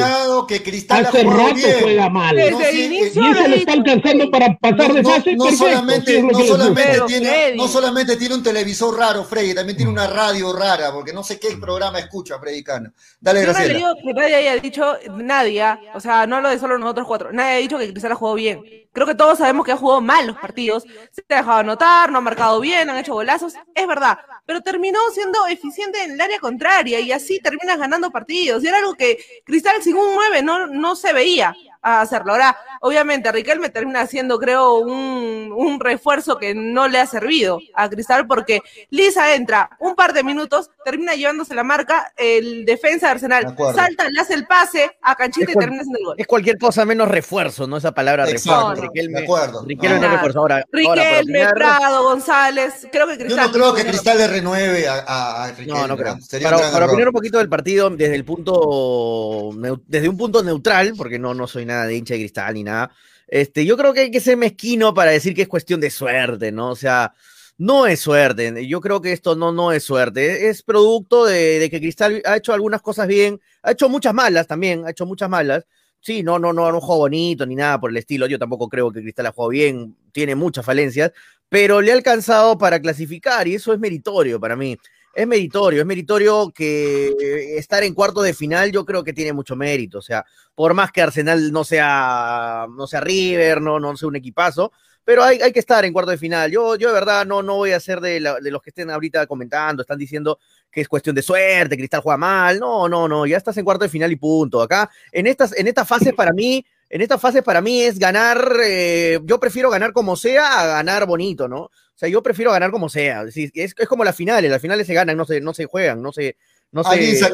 Que 0.49 0.62
Cristal 0.62 1.05
hace 1.05 1.25
rato 1.25 1.61
juega 1.83 2.09
mal. 2.09 2.35
Desde 2.35 2.71
el 2.71 2.79
inicio 2.85 3.23
y 3.23 3.35
se 3.35 3.49
le 3.49 3.57
está 3.57 3.73
alcanzando 3.75 4.31
para 4.31 4.57
pasar 4.57 4.94
de 4.94 5.03
fase. 5.03 5.37
No, 5.37 5.51
solamente, 5.53 6.23
no, 6.23 6.38
solamente 6.40 7.01
tiene, 7.07 7.55
no 7.55 7.68
solamente 7.68 8.16
tiene 8.16 8.35
un 8.37 8.42
televisor 8.42 8.97
raro, 8.97 9.25
Freddy, 9.25 9.55
también 9.55 9.77
tiene 9.77 9.92
una 9.92 10.07
radio 10.07 10.55
rara, 10.55 10.90
porque 10.90 11.12
no 11.12 11.23
sé 11.23 11.38
qué 11.38 11.55
programa 11.61 11.99
escucha 11.99 12.38
Freddy 12.38 12.64
Cano. 12.64 12.92
Dale, 13.21 13.44
Yo 13.44 13.53
no 13.53 13.59
le 13.59 13.75
digo 13.75 13.94
que 14.03 14.14
nadie 14.14 14.37
haya 14.37 14.57
dicho, 14.57 14.97
nadie, 15.11 15.62
o 15.92 16.01
sea, 16.01 16.27
no 16.27 16.40
lo 16.40 16.49
de 16.49 16.59
solo 16.59 16.79
nosotros 16.79 17.07
cuatro, 17.07 17.31
nadie 17.31 17.57
ha 17.57 17.59
dicho 17.59 17.77
que 17.77 17.90
Cristal 17.90 18.12
ha 18.12 18.14
jugado 18.14 18.37
bien. 18.37 18.64
Creo 18.90 19.07
que 19.07 19.14
todos 19.14 19.37
sabemos 19.37 19.66
que 19.66 19.73
ha 19.73 19.77
jugado 19.77 20.01
mal 20.01 20.27
los 20.27 20.38
partidos, 20.38 20.85
se 21.12 21.23
ha 21.29 21.37
dejado 21.37 21.59
anotar, 21.59 22.11
no 22.11 22.18
ha 22.18 22.23
marcado 22.23 22.59
bien, 22.59 22.88
han 22.88 22.97
hecho 22.97 23.12
golazos, 23.12 23.53
es 23.75 23.87
verdad, 23.87 24.18
pero 24.47 24.62
terminó 24.62 24.99
siendo 25.12 25.47
eficiente 25.47 26.03
en 26.03 26.12
el 26.12 26.21
área 26.21 26.40
contraria 26.40 26.99
y 27.01 27.12
así 27.12 27.38
terminas 27.38 27.79
ganando 27.79 27.98
partidos. 28.11 28.63
Y 28.63 28.69
era 28.69 28.79
algo 28.79 28.95
que 28.95 29.19
Cristal 29.45 29.83
un 30.01 30.15
9 30.15 30.43
no, 30.43 30.67
no 30.67 30.97
se 30.97 31.13
veía 31.13 31.55
a 31.83 32.01
hacerlo. 32.01 32.33
Ahora, 32.33 32.57
obviamente, 32.81 33.31
Riquelme 33.31 33.71
termina 33.71 34.01
haciendo, 34.01 34.38
creo, 34.38 34.77
un, 34.77 35.53
un, 35.55 35.81
refuerzo 35.81 36.38
que 36.38 36.55
no 36.55 36.88
le 36.88 36.99
ha 36.99 37.07
servido 37.07 37.61
a 37.75 37.88
Cristal 37.88 38.27
porque 38.27 38.61
Lisa 38.91 39.35
entra 39.35 39.71
un 39.79 39.95
par 39.95 40.12
de 40.12 40.25
minutos, 40.25 40.71
termina 40.85 41.14
llevándose 41.14 41.55
la 41.55 41.62
marca, 41.62 42.12
el 42.17 42.64
defensa 42.64 43.07
de 43.07 43.12
Arsenal 43.12 43.57
salta, 43.75 44.09
le 44.09 44.21
hace 44.21 44.35
el 44.35 44.47
pase 44.47 44.91
a 45.03 45.14
Canchita 45.14 45.53
y 45.53 45.55
termina 45.55 45.83
haciendo 45.83 45.99
el 45.99 46.05
gol. 46.05 46.14
Es 46.19 46.27
cualquier 46.27 46.59
cosa 46.59 46.85
menos 46.85 47.09
refuerzo, 47.09 47.67
¿no? 47.67 47.77
Esa 47.77 47.93
palabra 47.93 48.27
refuerzo. 48.27 48.75
Riquelme, 48.75 49.19
de 49.21 49.25
acuerdo. 49.25 49.64
Riquelme 49.67 50.01
no, 50.01 50.12
refuerzo. 50.12 50.38
Ahora, 50.41 50.64
Riquelme, 50.73 51.49
Prado, 51.55 52.03
González, 52.05 52.87
creo 52.91 53.07
que 53.07 53.19
Cristal. 53.19 53.38
Yo 53.38 53.47
no 53.47 53.53
creo 53.53 53.75
que 53.75 53.85
Cristal 53.85 54.19
le 54.19 54.27
renueve 54.29 54.88
a, 54.88 55.45
a, 55.45 55.53
Riquelme. 55.53 55.81
No, 55.81 55.88
no 55.88 55.97
creo. 55.97 56.19
para, 56.43 56.71
para 56.71 56.87
opinar 56.87 57.09
un 57.09 57.14
poquito 57.14 57.38
del 57.38 57.49
partido 57.49 57.91
desde 57.91 58.14
el 58.14 58.25
punto, 58.25 59.51
desde 59.87 60.09
un 60.09 60.17
punto 60.17 60.43
neutral, 60.43 60.95
porque 60.97 61.19
no, 61.19 61.35
no 61.35 61.47
soy 61.47 61.67
nada 61.69 61.87
de 61.87 61.97
hincha 61.97 62.15
de 62.15 62.21
cristal 62.21 62.55
ni 62.55 62.65
nada. 62.65 62.91
Este, 63.29 63.65
yo 63.65 63.77
creo 63.77 63.93
que 63.93 64.01
hay 64.01 64.11
que 64.11 64.21
ser 64.21 64.37
mezquino 64.37 64.95
para 64.95 65.11
decir 65.11 65.35
que 65.35 65.43
es 65.43 65.49
cuestión 65.49 65.81
de 65.81 65.91
suerte, 65.91 66.51
¿no? 66.51 66.71
O 66.71 66.77
sea, 66.77 67.15
no 67.59 67.87
es 67.87 68.01
suerte. 68.01 68.67
Yo 68.67 68.81
creo 68.81 69.01
que 69.01 69.13
esto 69.13 69.37
no, 69.37 69.53
no 69.53 69.73
es 69.73 69.85
suerte. 69.85 70.49
Es 70.49 70.63
producto 70.63 71.27
de, 71.27 71.69
que 71.71 71.81
Cristal 71.81 72.23
ha 72.25 72.37
hecho 72.37 72.53
algunas 72.53 72.83
cosas 72.83 73.07
bien, 73.07 73.41
ha 73.63 73.73
hecho 73.73 73.89
muchas 73.89 74.15
malas 74.15 74.47
también, 74.47 74.87
ha 74.87 74.91
hecho 74.91 75.07
muchas 75.07 75.29
malas. 75.29 75.67
Sí, 76.01 76.23
no, 76.23 76.39
no, 76.39 76.53
no, 76.53 76.71
no 76.71 76.81
juego 76.81 77.01
bonito 77.03 77.45
ni 77.45 77.57
nada 77.57 77.81
por 77.81 77.91
el 77.91 77.97
estilo. 77.97 78.27
Yo 78.27 78.39
tampoco 78.39 78.69
creo 78.69 78.91
que 78.93 79.03
Cristal 79.03 79.27
ha 79.27 79.33
jugado 79.33 79.51
bien, 79.51 79.97
tiene 80.13 80.35
muchas 80.35 80.65
falencias, 80.65 81.13
pero 81.49 81.81
le 81.81 81.93
ha 81.93 81.95
alcanzado 81.95 82.57
para 82.57 82.81
clasificar 82.81 83.49
y 83.49 83.57
eso 83.57 83.73
es 83.73 83.81
meritorio 83.81 84.41
para 84.41 84.57
mí 84.57 84.79
es 85.19 85.27
meritorio, 85.27 85.81
es 85.81 85.87
meritorio 85.87 86.53
que 86.55 87.57
estar 87.59 87.83
en 87.83 87.93
cuarto 87.93 88.23
de 88.23 88.33
final 88.33 88.71
yo 88.71 88.85
creo 88.85 89.03
que 89.03 89.13
tiene 89.13 89.33
mucho 89.33 89.57
mérito, 89.57 89.99
o 89.99 90.03
sea, 90.03 90.25
por 90.55 90.75
más 90.75 90.93
que 90.93 91.03
Arsenal 91.03 91.51
no 91.51 91.65
sea, 91.65 92.67
no 92.71 92.87
sea 92.87 93.01
River, 93.01 93.61
no, 93.61 93.81
no 93.81 93.97
sea 93.97 94.07
un 94.07 94.15
equipazo, 94.15 94.71
pero 95.03 95.25
hay, 95.25 95.41
hay 95.41 95.51
que 95.53 95.59
estar 95.59 95.85
en 95.85 95.93
cuarto 95.93 96.13
de 96.13 96.19
final. 96.19 96.53
Yo, 96.53 96.77
yo 96.77 96.89
de 96.89 96.95
verdad 96.95 97.27
no, 97.27 97.43
no 97.43 97.57
voy 97.57 97.73
a 97.73 97.81
ser 97.81 98.01
de, 98.01 98.21
de 98.41 98.51
los 98.53 98.63
que 98.63 98.71
estén 98.71 98.91
ahorita 98.91 99.27
comentando, 99.27 99.83
están 99.83 99.99
diciendo 99.99 100.39
que 100.71 100.83
es 100.83 100.89
cuestión 100.89 101.17
de 101.17 101.23
suerte, 101.23 101.77
Cristal 101.77 102.01
juega 102.01 102.17
mal, 102.17 102.61
no, 102.61 102.89
no, 102.89 103.09
no, 103.09 103.27
ya 103.27 103.39
estás 103.39 103.57
en 103.57 103.65
cuarto 103.65 103.83
de 103.83 103.89
final 103.89 104.13
y 104.13 104.17
punto. 104.17 104.63
Acá, 104.63 104.89
en 105.11 105.27
estas, 105.27 105.53
en 105.59 105.67
estas 105.67 105.89
fases 105.89 106.15
para 106.15 106.33
mí, 106.33 106.65
en 106.90 107.03
esta 107.03 107.18
fase 107.18 107.42
para 107.42 107.61
mí 107.61 107.83
es 107.83 107.98
ganar, 107.98 108.53
eh, 108.64 109.20
yo 109.24 109.38
prefiero 109.38 109.70
ganar 109.70 109.92
como 109.92 110.16
sea 110.16 110.61
a 110.61 110.66
ganar 110.66 111.07
bonito, 111.07 111.48
¿no? 111.48 111.62
O 111.64 111.98
sea, 111.98 112.09
yo 112.09 112.22
prefiero 112.22 112.53
ganar 112.53 112.70
como 112.70 112.88
sea. 112.88 113.24
Es, 113.24 113.51
es, 113.53 113.74
como 113.88 114.05
las 114.05 114.16
finales, 114.16 114.51
las 114.51 114.62
finales 114.62 114.87
se 114.87 114.94
ganan, 114.94 115.16
no 115.16 115.24
se, 115.24 115.40
no 115.40 115.53
se 115.53 115.66
juegan, 115.66 116.01
no 116.01 116.12
se, 116.12 116.37
No 116.70 116.85
sé, 116.85 116.90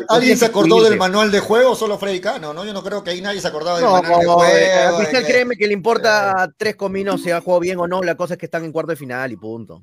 ¿Alguien, 0.08 0.38
se, 0.38 0.46
acordó 0.46 0.82
del 0.82 0.96
manual 0.96 1.30
de 1.30 1.40
juego? 1.40 1.76
Solo 1.76 1.98
Freddy 1.98 2.20
Cano, 2.20 2.54
¿no? 2.54 2.64
Yo 2.64 2.72
no 2.72 2.82
creo 2.82 3.04
que 3.04 3.10
ahí 3.10 3.20
nadie 3.20 3.40
se 3.40 3.48
acordaba 3.48 3.78
del 3.78 3.86
manual 3.86 4.20
de 4.20 4.26
juego. 4.26 4.44
Eh, 4.46 4.72
a 4.72 4.96
Cristal 4.96 5.26
créeme 5.26 5.56
que 5.56 5.66
le 5.66 5.74
importa 5.74 6.50
tres 6.56 6.76
cominos 6.76 7.22
si 7.22 7.30
ha 7.30 7.40
jugado 7.40 7.60
bien 7.60 7.78
o 7.78 7.86
no. 7.86 8.02
La 8.02 8.16
cosa 8.16 8.34
es 8.34 8.38
que 8.38 8.46
están 8.46 8.64
en 8.64 8.72
cuarto 8.72 8.90
de 8.90 8.96
final 8.96 9.30
y 9.30 9.36
punto. 9.36 9.82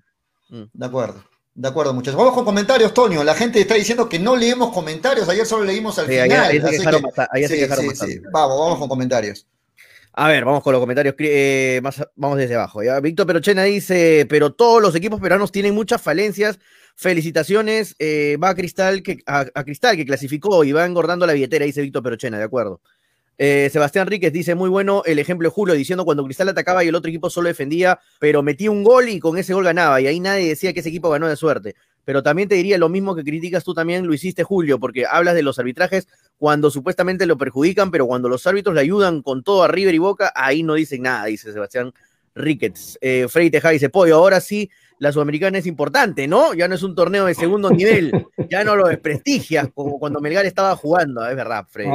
Mm. 0.49 0.63
De 0.73 0.85
acuerdo. 0.85 1.23
De 1.53 1.67
acuerdo, 1.67 1.93
muchachos. 1.93 2.17
Vamos 2.17 2.33
con 2.33 2.45
comentarios, 2.45 2.93
Toño. 2.93 3.23
La 3.23 3.35
gente 3.35 3.59
está 3.59 3.75
diciendo 3.75 4.09
que 4.09 4.17
no 4.17 4.35
leemos 4.35 4.73
comentarios. 4.73 5.29
Ayer 5.29 5.45
solo 5.45 5.63
leímos 5.63 5.99
al 5.99 6.07
final. 6.07 6.29
Vamos, 8.31 8.59
vamos 8.59 8.79
con 8.79 8.89
comentarios. 8.89 9.45
A 10.13 10.27
ver, 10.27 10.43
vamos 10.43 10.61
con 10.61 10.73
los 10.73 10.81
comentarios. 10.81 11.15
Eh, 11.19 11.81
vamos 12.15 12.37
desde 12.37 12.55
abajo. 12.55 12.81
Víctor 13.01 13.25
Perochena 13.27 13.63
dice: 13.63 14.25
Pero 14.29 14.53
todos 14.53 14.81
los 14.81 14.93
equipos 14.95 15.21
peruanos 15.21 15.51
tienen 15.51 15.73
muchas 15.73 16.01
falencias. 16.01 16.59
Felicitaciones. 16.95 17.95
Eh, 17.97 18.37
va 18.41 18.49
a 18.49 18.55
Cristal, 18.55 19.03
que, 19.03 19.19
a, 19.25 19.45
Cristal, 19.63 19.95
que 19.95 20.05
clasificó 20.05 20.63
y 20.65 20.73
va 20.73 20.85
engordando 20.85 21.25
la 21.25 21.33
billetera, 21.33 21.65
dice 21.65 21.81
Víctor 21.81 22.03
Perochena, 22.03 22.37
de 22.37 22.43
acuerdo. 22.43 22.81
Eh, 23.37 23.69
Sebastián 23.71 24.05
Ríquez 24.05 24.31
dice, 24.33 24.53
muy 24.53 24.69
bueno 24.69 25.01
el 25.05 25.17
ejemplo 25.17 25.47
de 25.47 25.53
Julio, 25.53 25.73
diciendo 25.73 26.05
cuando 26.05 26.23
Cristal 26.25 26.49
atacaba 26.49 26.83
y 26.83 26.89
el 26.89 26.95
otro 26.95 27.09
equipo 27.09 27.29
solo 27.29 27.47
defendía, 27.47 27.99
pero 28.19 28.43
metía 28.43 28.69
un 28.69 28.83
gol 28.83 29.09
y 29.09 29.19
con 29.19 29.37
ese 29.37 29.53
gol 29.55 29.63
ganaba, 29.63 29.99
y 29.99 30.05
ahí 30.05 30.19
nadie 30.19 30.49
decía 30.49 30.73
que 30.73 30.81
ese 30.81 30.89
equipo 30.89 31.09
ganó 31.09 31.27
de 31.27 31.35
suerte. 31.35 31.73
Pero 32.03 32.21
también 32.21 32.49
te 32.49 32.55
diría 32.55 32.77
lo 32.77 32.87
mismo 32.87 33.15
que 33.15 33.23
criticas 33.23 33.63
tú 33.63 33.73
también, 33.73 34.05
lo 34.05 34.13
hiciste 34.13 34.43
Julio, 34.43 34.79
porque 34.79 35.05
hablas 35.07 35.33
de 35.33 35.41
los 35.41 35.57
arbitrajes 35.57 36.07
cuando 36.41 36.71
supuestamente 36.71 37.27
lo 37.27 37.37
perjudican, 37.37 37.91
pero 37.91 38.07
cuando 38.07 38.27
los 38.27 38.47
árbitros 38.47 38.73
le 38.73 38.81
ayudan 38.81 39.21
con 39.21 39.43
todo 39.43 39.61
a 39.61 39.67
River 39.67 39.93
y 39.93 39.99
Boca, 39.99 40.33
ahí 40.33 40.63
no 40.63 40.73
dicen 40.73 41.03
nada, 41.03 41.25
dice 41.25 41.53
Sebastián 41.53 41.93
Ríquez. 42.33 42.97
Eh, 42.99 43.27
Freddy 43.29 43.51
Tejada 43.51 43.73
dice, 43.73 43.89
pollo, 43.91 44.15
ahora 44.15 44.41
sí 44.41 44.71
la 45.01 45.11
Sudamericana 45.11 45.57
es 45.57 45.65
importante, 45.65 46.27
¿no? 46.27 46.53
Ya 46.53 46.67
no 46.67 46.75
es 46.75 46.83
un 46.83 46.93
torneo 46.93 47.25
de 47.25 47.33
segundo 47.33 47.71
nivel, 47.71 48.27
ya 48.51 48.63
no 48.63 48.75
lo 48.75 48.87
desprestigia 48.87 49.65
como 49.73 49.97
cuando 49.97 50.21
Melgar 50.21 50.45
estaba 50.45 50.75
jugando, 50.75 51.27
es 51.27 51.35
verdad, 51.35 51.65
Freddy. 51.67 51.89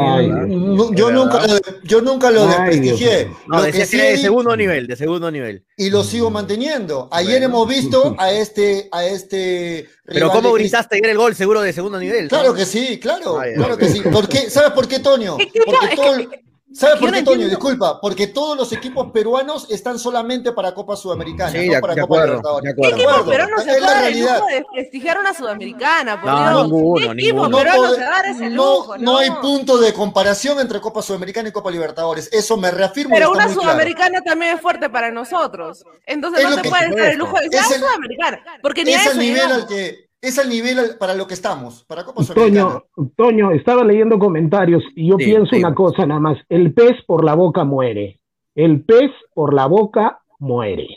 yo, 0.97 1.13
nunca 1.13 1.47
lo, 1.47 1.57
yo 1.85 2.01
nunca 2.03 2.33
lo 2.33 2.49
desprestigié. 2.49 3.31
No, 3.47 3.63
decía 3.63 3.87
que, 3.87 4.11
de 4.11 4.19
segundo 4.19 4.57
nivel, 4.57 4.89
de 4.89 4.97
segundo 4.97 5.31
nivel. 5.31 5.65
Y 5.77 5.91
lo 5.91 6.03
sigo 6.03 6.33
manteniendo. 6.33 7.09
Ayer 7.13 7.45
hemos 7.45 7.69
visto 7.69 8.17
a 8.19 8.33
este, 8.33 8.89
a 8.91 9.07
este. 9.07 9.89
Pero 10.05 10.29
¿cómo 10.31 10.53
gritaste 10.55 10.97
ayer 10.97 11.11
el 11.11 11.17
gol 11.17 11.37
seguro 11.37 11.61
de 11.61 11.73
segundo 11.73 12.01
nivel? 12.01 12.27
Claro 12.27 12.55
que 12.55 12.67
sí, 12.67 12.99
claro, 12.99 13.39
claro 13.55 13.79
que 13.79 13.89
sí. 13.89 14.01
¿Por 14.01 14.29
qué? 14.29 14.51
¿Sabes 14.51 14.73
por 14.73 14.89
qué, 14.89 14.99
Toño? 14.99 15.37
Porque 15.65 15.95
todo, 15.95 16.17
¿Sabes 16.73 16.99
por 16.99 17.13
qué, 17.13 17.23
Toño? 17.23 17.49
Disculpa, 17.49 18.01
porque 18.01 18.27
todos 18.27 18.57
los 18.57 18.73
equipos 18.73 19.13
peruanos 19.13 19.67
están 19.71 19.99
solamente 19.99 20.53
para 20.53 20.75
Copa 20.75 20.97
Sudamericana, 20.97 21.53
sí, 21.53 21.69
no 21.69 21.81
para 21.81 21.95
de 21.95 22.01
Copa 22.01 22.15
acuerdo, 22.15 22.27
Libertadores. 22.27 22.75
¿Qué 22.75 22.89
equipo 22.89 23.25
peruano 23.25 23.59
se 23.59 23.81
da 23.81 24.09
el 24.09 24.21
lujo 24.21 24.47
de 24.47 24.65
prestigiar 24.75 25.19
una 25.19 25.33
Sudamericana? 25.33 26.21
Por 26.21 26.31
no, 26.31 26.65
ninguno, 26.65 27.15
ninguno. 27.15 27.49
No, 27.65 27.95
se 27.95 28.01
da 28.01 28.21
ese 28.21 28.51
lujo, 28.51 28.99
no, 28.99 29.13
no, 29.13 29.19
hay 29.19 29.31
punto 29.31 29.79
de 29.79 29.93
comparación 29.93 30.59
entre 30.59 30.81
Copa 30.81 31.03
Sudamericana 31.03 31.49
y 31.49 31.53
Copa 31.53 31.71
Libertadores. 31.71 32.29
Eso 32.33 32.57
me 32.57 32.71
reafirmo. 32.73 33.15
Pero 33.15 33.31
una 33.31 33.49
Sudamericana 33.49 34.21
también 34.23 34.57
es 34.57 34.61
fuerte 34.61 34.91
para 34.91 35.11
nosotros. 35.13 35.85
Entonces 36.05 36.43
no 36.43 36.57
se 36.57 36.69
puede 36.69 36.91
dar 36.91 37.13
el 37.13 37.19
lujo 37.19 37.39
de 37.39 37.49
ser 37.49 37.79
Sudamericana. 37.79 38.41
Porque 38.61 38.85
ni 38.85 38.93
es 38.93 39.07
el 39.07 39.19
nivel 39.19 39.53
al 39.53 39.67
que 39.69 40.06
es 40.29 40.39
el 40.39 40.49
nivel 40.49 40.97
para 40.99 41.15
lo 41.15 41.27
que 41.27 41.35
estamos, 41.35 41.85
para 41.85 42.05
Copa 42.05 42.23
Toño, 42.35 42.85
Toño, 43.17 43.51
estaba 43.53 43.85
leyendo 43.85 44.19
comentarios 44.19 44.83
y 44.95 45.09
yo 45.09 45.17
pienso 45.17 45.57
una 45.57 45.75
cosa 45.75 46.07
nada 46.07 46.21
más, 46.21 46.39
el 46.49 46.73
pez 46.75 46.97
por 47.07 47.25
la 47.25 47.35
boca 47.35 47.65
muere, 47.65 48.21
el 48.55 48.85
pez 48.85 49.11
por 49.35 49.55
la 49.55 49.67
boca 49.67 50.21
muere. 50.39 50.89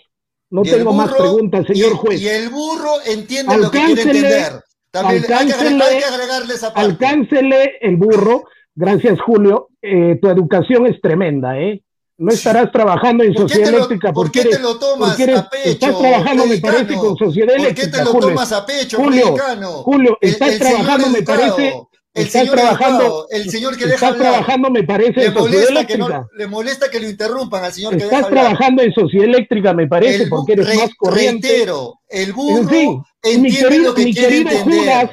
No 0.52 0.64
tengo 0.64 0.94
más 0.94 1.14
preguntas, 1.14 1.68
señor 1.68 1.94
juez. 1.94 2.22
Y 2.22 2.28
el 2.28 2.50
burro 2.50 2.94
entiende 3.06 3.58
lo 3.58 3.70
que 3.70 3.78
quiere 3.86 4.02
entender. 4.02 4.64
También 4.92 5.24
hay 5.32 5.48
que, 5.48 5.54
agregarle 5.54 6.54
esa 6.56 6.74
parte. 6.74 6.90
Alcáncele 6.90 7.78
el 7.82 7.98
burro. 7.98 8.46
Gracias, 8.74 9.22
Julio. 9.22 9.70
Eh, 9.82 10.18
tu 10.20 10.28
educación 10.30 10.88
es 10.88 11.00
tremenda, 11.02 11.60
¿eh? 11.60 11.84
No 12.20 12.34
estarás 12.34 12.70
trabajando 12.72 13.24
en 13.24 13.34
sociedad 13.34 13.74
eléctrica. 13.74 14.12
¿Por 14.12 14.30
qué 14.30 14.44
te 14.44 14.60
lo 14.60 14.78
tomas 14.78 15.18
a 15.20 15.50
pecho? 15.50 15.70
Estás 15.70 15.98
trabajando, 15.98 16.46
me 16.46 16.58
parece, 16.58 16.96
con 16.96 17.18
sociedad 17.18 17.56
eléctrica. 17.56 17.82
¿Por 17.82 17.92
qué 17.92 17.98
te 17.98 18.04
lo 18.04 18.20
tomas 18.20 18.52
a 18.52 18.66
pecho, 18.66 18.98
Julio? 18.98 19.36
Julio, 19.84 20.18
estás 20.20 20.60
trabajando, 20.60 21.10
me 21.10 21.24
parece. 21.24 21.82
El 22.12 22.28
señor 22.28 22.56
trabajando, 22.56 23.28
el 23.30 23.50
señor 23.50 23.78
que 23.78 23.86
deja 23.86 24.14
trabajando, 24.16 24.70
me 24.70 24.84
parece, 24.84 25.22
le 25.22 25.32
molesta, 25.32 25.86
que 25.86 25.98
no, 25.98 26.28
le 26.36 26.48
molesta 26.48 26.90
que 26.90 27.00
lo 27.00 27.08
interrumpan 27.08 27.64
al 27.64 27.72
señor 27.72 27.92
que 27.92 28.04
deja. 28.04 28.16
Estás 28.18 28.32
trabajando 28.32 28.82
en 28.82 28.94
sociedad 28.94 29.26
eléctrica, 29.26 29.74
me 29.74 29.88
parece, 29.88 30.28
porque 30.28 30.54
eres 30.54 30.76
más 30.76 30.90
corriente. 30.98 31.48
Reitero, 31.48 32.00
el 32.10 32.34
burro 32.34 32.58
en 32.58 32.70
fin, 32.70 33.04
entiende 33.24 33.70
mi 33.70 33.86
lo 33.86 33.94
que 33.94 34.12
quiere 34.12 34.38
entender. 34.38 34.80
Judas, 34.80 35.12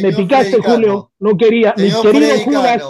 me 0.00 0.12
picaste, 0.12 0.58
Julio, 0.60 1.12
no 1.20 1.36
quería. 1.36 1.74
Mi 1.76 1.92
querido 1.92 2.38
Judas, 2.44 2.82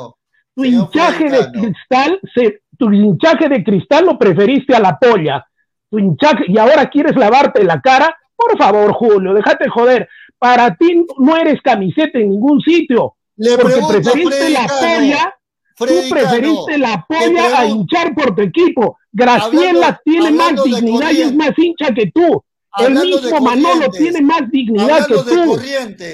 tu 0.55 0.65
hinchaje 0.65 1.29
de 1.29 1.53
cristal 1.53 2.21
se 2.35 2.62
tu 2.83 2.93
hinchaje 2.93 3.49
de 3.49 3.63
cristal 3.63 4.07
lo 4.07 4.19
preferiste 4.19 4.75
a 4.75 4.81
la 4.81 4.99
polla. 4.99 5.47
Tu 5.89 6.01
hinchaje, 6.01 6.47
y 6.49 6.59
ahora 6.59 6.91
quieres 6.91 7.15
lavarte 7.15 7.63
la 7.63 7.81
cara. 7.81 8.13
Por 8.35 8.59
favor, 8.59 8.93
Julio, 8.93 9.35
déjate 9.35 9.69
joder. 9.69 10.09
Para 10.37 10.75
ti 10.75 11.07
no 11.19 11.37
eres 11.37 11.61
camiseta 11.63 12.19
en 12.19 12.31
ningún 12.31 12.61
sitio. 12.61 13.15
Le 13.37 13.57
porque 13.57 13.81
preferiste 13.89 14.51
la 14.51 14.67
polla. 14.67 15.35
tú 15.79 15.95
preferiste 16.11 16.79
la 16.79 17.07
polla 17.09 17.61
a 17.61 17.67
hinchar 17.67 18.15
por 18.17 18.35
tu 18.35 18.43
equipo. 18.43 18.99
Graciela 19.13 20.01
tiene 20.05 20.33
más 20.33 20.65
dignidad 20.65 21.13
y 21.13 21.23
es 21.23 21.35
más 21.37 21.53
hincha 21.57 21.95
que 21.95 22.11
tú. 22.11 22.43
el 22.79 22.95
mismo 22.95 23.41
Manolo 23.41 23.91
tiene 23.93 24.23
más 24.23 24.51
dignidad 24.51 25.07
que 25.07 25.15
tú. 25.15 25.57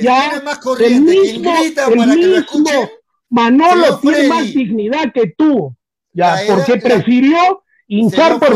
ya, 0.03 0.29
tiene 0.29 0.45
más 0.45 0.59
corriente. 0.59 1.13
El 1.13 1.23
mismo, 1.23 1.51
el 1.87 2.19
mismo 2.19 2.89
Manolo 3.31 3.99
tiene 4.01 4.29
más 4.29 4.45
dignidad 4.53 5.11
que 5.15 5.33
tú. 5.35 5.78
Ya, 6.19 6.41
porque 6.49 6.77
prefirió 6.79 7.63
hinchar 7.89 8.39
por, 8.39 8.53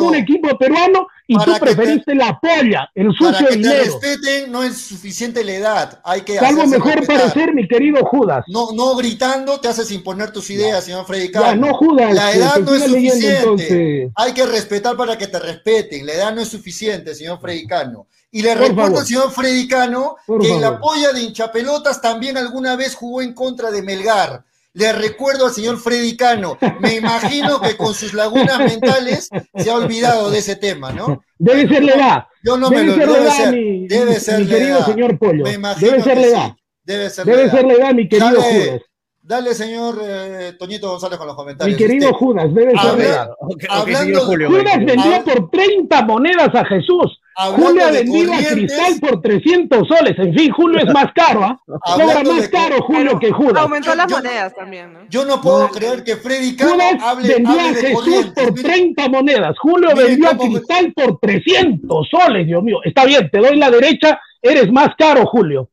un 0.00 0.14
equipo 0.14 0.56
peruano 0.56 1.08
y 1.26 1.36
tú 1.36 1.52
preferiste 1.58 2.14
la 2.14 2.38
polla, 2.38 2.88
el 2.94 3.12
sucio 3.12 3.32
para 3.32 3.48
que 3.48 3.56
te 3.56 3.84
respeten 3.84 4.52
no 4.52 4.62
es 4.62 4.76
suficiente 4.76 5.42
la 5.42 5.52
edad, 5.52 6.00
hay 6.04 6.20
que 6.20 6.38
Algo 6.38 6.66
mejor 6.66 7.04
parecer, 7.06 7.52
mi 7.54 7.66
querido 7.66 8.04
Judas. 8.04 8.44
No, 8.46 8.72
no 8.72 8.94
gritando 8.94 9.58
te 9.58 9.68
haces 9.68 9.90
imponer 9.90 10.30
tus 10.32 10.48
ideas, 10.50 10.84
señor 10.84 11.06
Freddy 11.06 11.30
Ya, 11.32 11.54
no 11.56 11.74
Judas. 11.74 12.14
La 12.14 12.32
edad 12.32 12.58
no 12.60 12.74
es 12.74 12.84
suficiente. 12.84 14.10
Hay 14.14 14.32
que 14.32 14.46
respetar 14.46 14.96
para 14.96 15.18
que 15.18 15.26
te 15.26 15.38
respeten. 15.38 16.06
La 16.06 16.12
edad 16.12 16.34
no 16.34 16.40
es 16.40 16.48
suficiente, 16.48 17.14
señor 17.14 17.40
Fredicano. 17.40 18.06
Y 18.30 18.42
le 18.42 18.54
recuerdo 18.54 19.00
al 19.00 19.06
señor 19.06 19.30
Fredicano 19.32 20.16
que 20.26 20.52
en 20.52 20.60
la 20.60 20.78
polla 20.78 21.12
de 21.12 21.22
hinchapelotas 21.22 22.00
también 22.00 22.36
alguna 22.36 22.76
vez 22.76 22.94
jugó 22.94 23.22
en 23.22 23.34
contra 23.34 23.70
de 23.70 23.82
Melgar. 23.82 24.44
Le 24.74 24.92
recuerdo 24.92 25.46
al 25.46 25.52
señor 25.52 25.78
Freddy 25.78 26.16
Cano. 26.16 26.58
Me 26.80 26.96
imagino 26.96 27.60
que 27.60 27.76
con 27.76 27.94
sus 27.94 28.14
lagunas 28.14 28.58
mentales 28.58 29.28
se 29.54 29.70
ha 29.70 29.76
olvidado 29.76 30.30
de 30.30 30.38
ese 30.38 30.56
tema, 30.56 30.92
¿no? 30.92 31.22
Debe 31.38 31.66
ser 31.68 31.84
la 31.84 31.92
edad. 31.94 32.24
Yo 32.44 32.56
no 32.56 32.68
debe 32.70 32.82
me 32.82 32.88
lo 32.88 32.94
ser 32.94 33.08
debe 33.08 33.30
ser, 33.30 33.52
mi, 33.52 33.88
debe 33.88 34.20
ser 34.20 34.40
mi 34.40 34.46
querido 34.46 34.84
señor 34.84 35.18
Pollo. 35.18 35.44
Me 35.44 35.54
imagino 35.54 35.90
debe 35.90 36.02
ser 36.02 36.18
la 36.18 36.26
edad. 36.26 36.56
Debe 36.84 37.10
ser 37.10 37.26
debe 37.26 37.46
la 37.46 37.50
ser 37.50 37.66
la 37.66 37.72
edad, 37.74 37.94
mi 37.94 38.08
querido 38.08 38.30
dale, 38.30 38.64
Judas. 38.64 38.82
Dale, 39.20 39.54
señor 39.54 40.00
eh, 40.02 40.52
Toñito 40.58 40.90
González, 40.90 41.18
con 41.18 41.26
los 41.26 41.36
comentarios. 41.36 41.78
Mi 41.78 41.86
querido 41.86 42.14
Judas, 42.14 42.54
debe 42.54 42.72
ser 42.78 42.98
la 42.98 43.04
edad. 43.04 43.30
hablando, 43.68 44.20
Judas 44.26 44.78
vendió 44.78 45.24
por 45.24 45.50
30 45.50 46.02
monedas 46.02 46.54
a 46.54 46.64
Jesús. 46.64 47.20
Julio 47.38 47.86
ha 47.86 47.90
vendido 47.92 48.32
a 48.32 48.38
Cristal 48.38 48.98
por 49.00 49.22
300 49.22 49.86
soles. 49.86 50.18
En 50.18 50.34
fin, 50.34 50.50
Julio 50.50 50.80
es 50.80 50.92
más 50.92 51.12
caro. 51.14 51.44
¿ah? 51.44 51.60
Cobra 51.66 52.24
más 52.24 52.48
caro 52.48 52.82
Julio 52.82 53.18
que 53.18 53.30
Judas. 53.30 53.62
Aumentó 53.62 53.94
las 53.94 54.10
monedas 54.10 54.54
también. 54.54 54.92
¿no? 54.92 55.00
Yo 55.08 55.24
no 55.24 55.40
puedo 55.40 55.68
creer 55.68 56.02
que 56.02 56.16
Freddy 56.16 56.56
Cano 56.56 56.82
hable, 57.00 57.28
vendió 57.28 57.52
hable 57.52 57.62
a 57.62 57.72
de 57.72 57.80
Jesús 57.80 58.26
por 58.34 58.54
30 58.54 59.08
monedas. 59.08 59.56
Julio 59.60 59.94
vendió 59.94 60.30
a 60.30 60.36
Cristal 60.36 60.92
por 60.92 61.18
300 61.20 62.08
soles, 62.10 62.46
Dios 62.46 62.62
mío. 62.62 62.78
Está 62.84 63.04
bien, 63.04 63.30
te 63.30 63.38
doy 63.38 63.56
la 63.56 63.70
derecha. 63.70 64.20
Eres 64.42 64.72
más 64.72 64.88
caro, 64.98 65.24
Julio. 65.26 65.70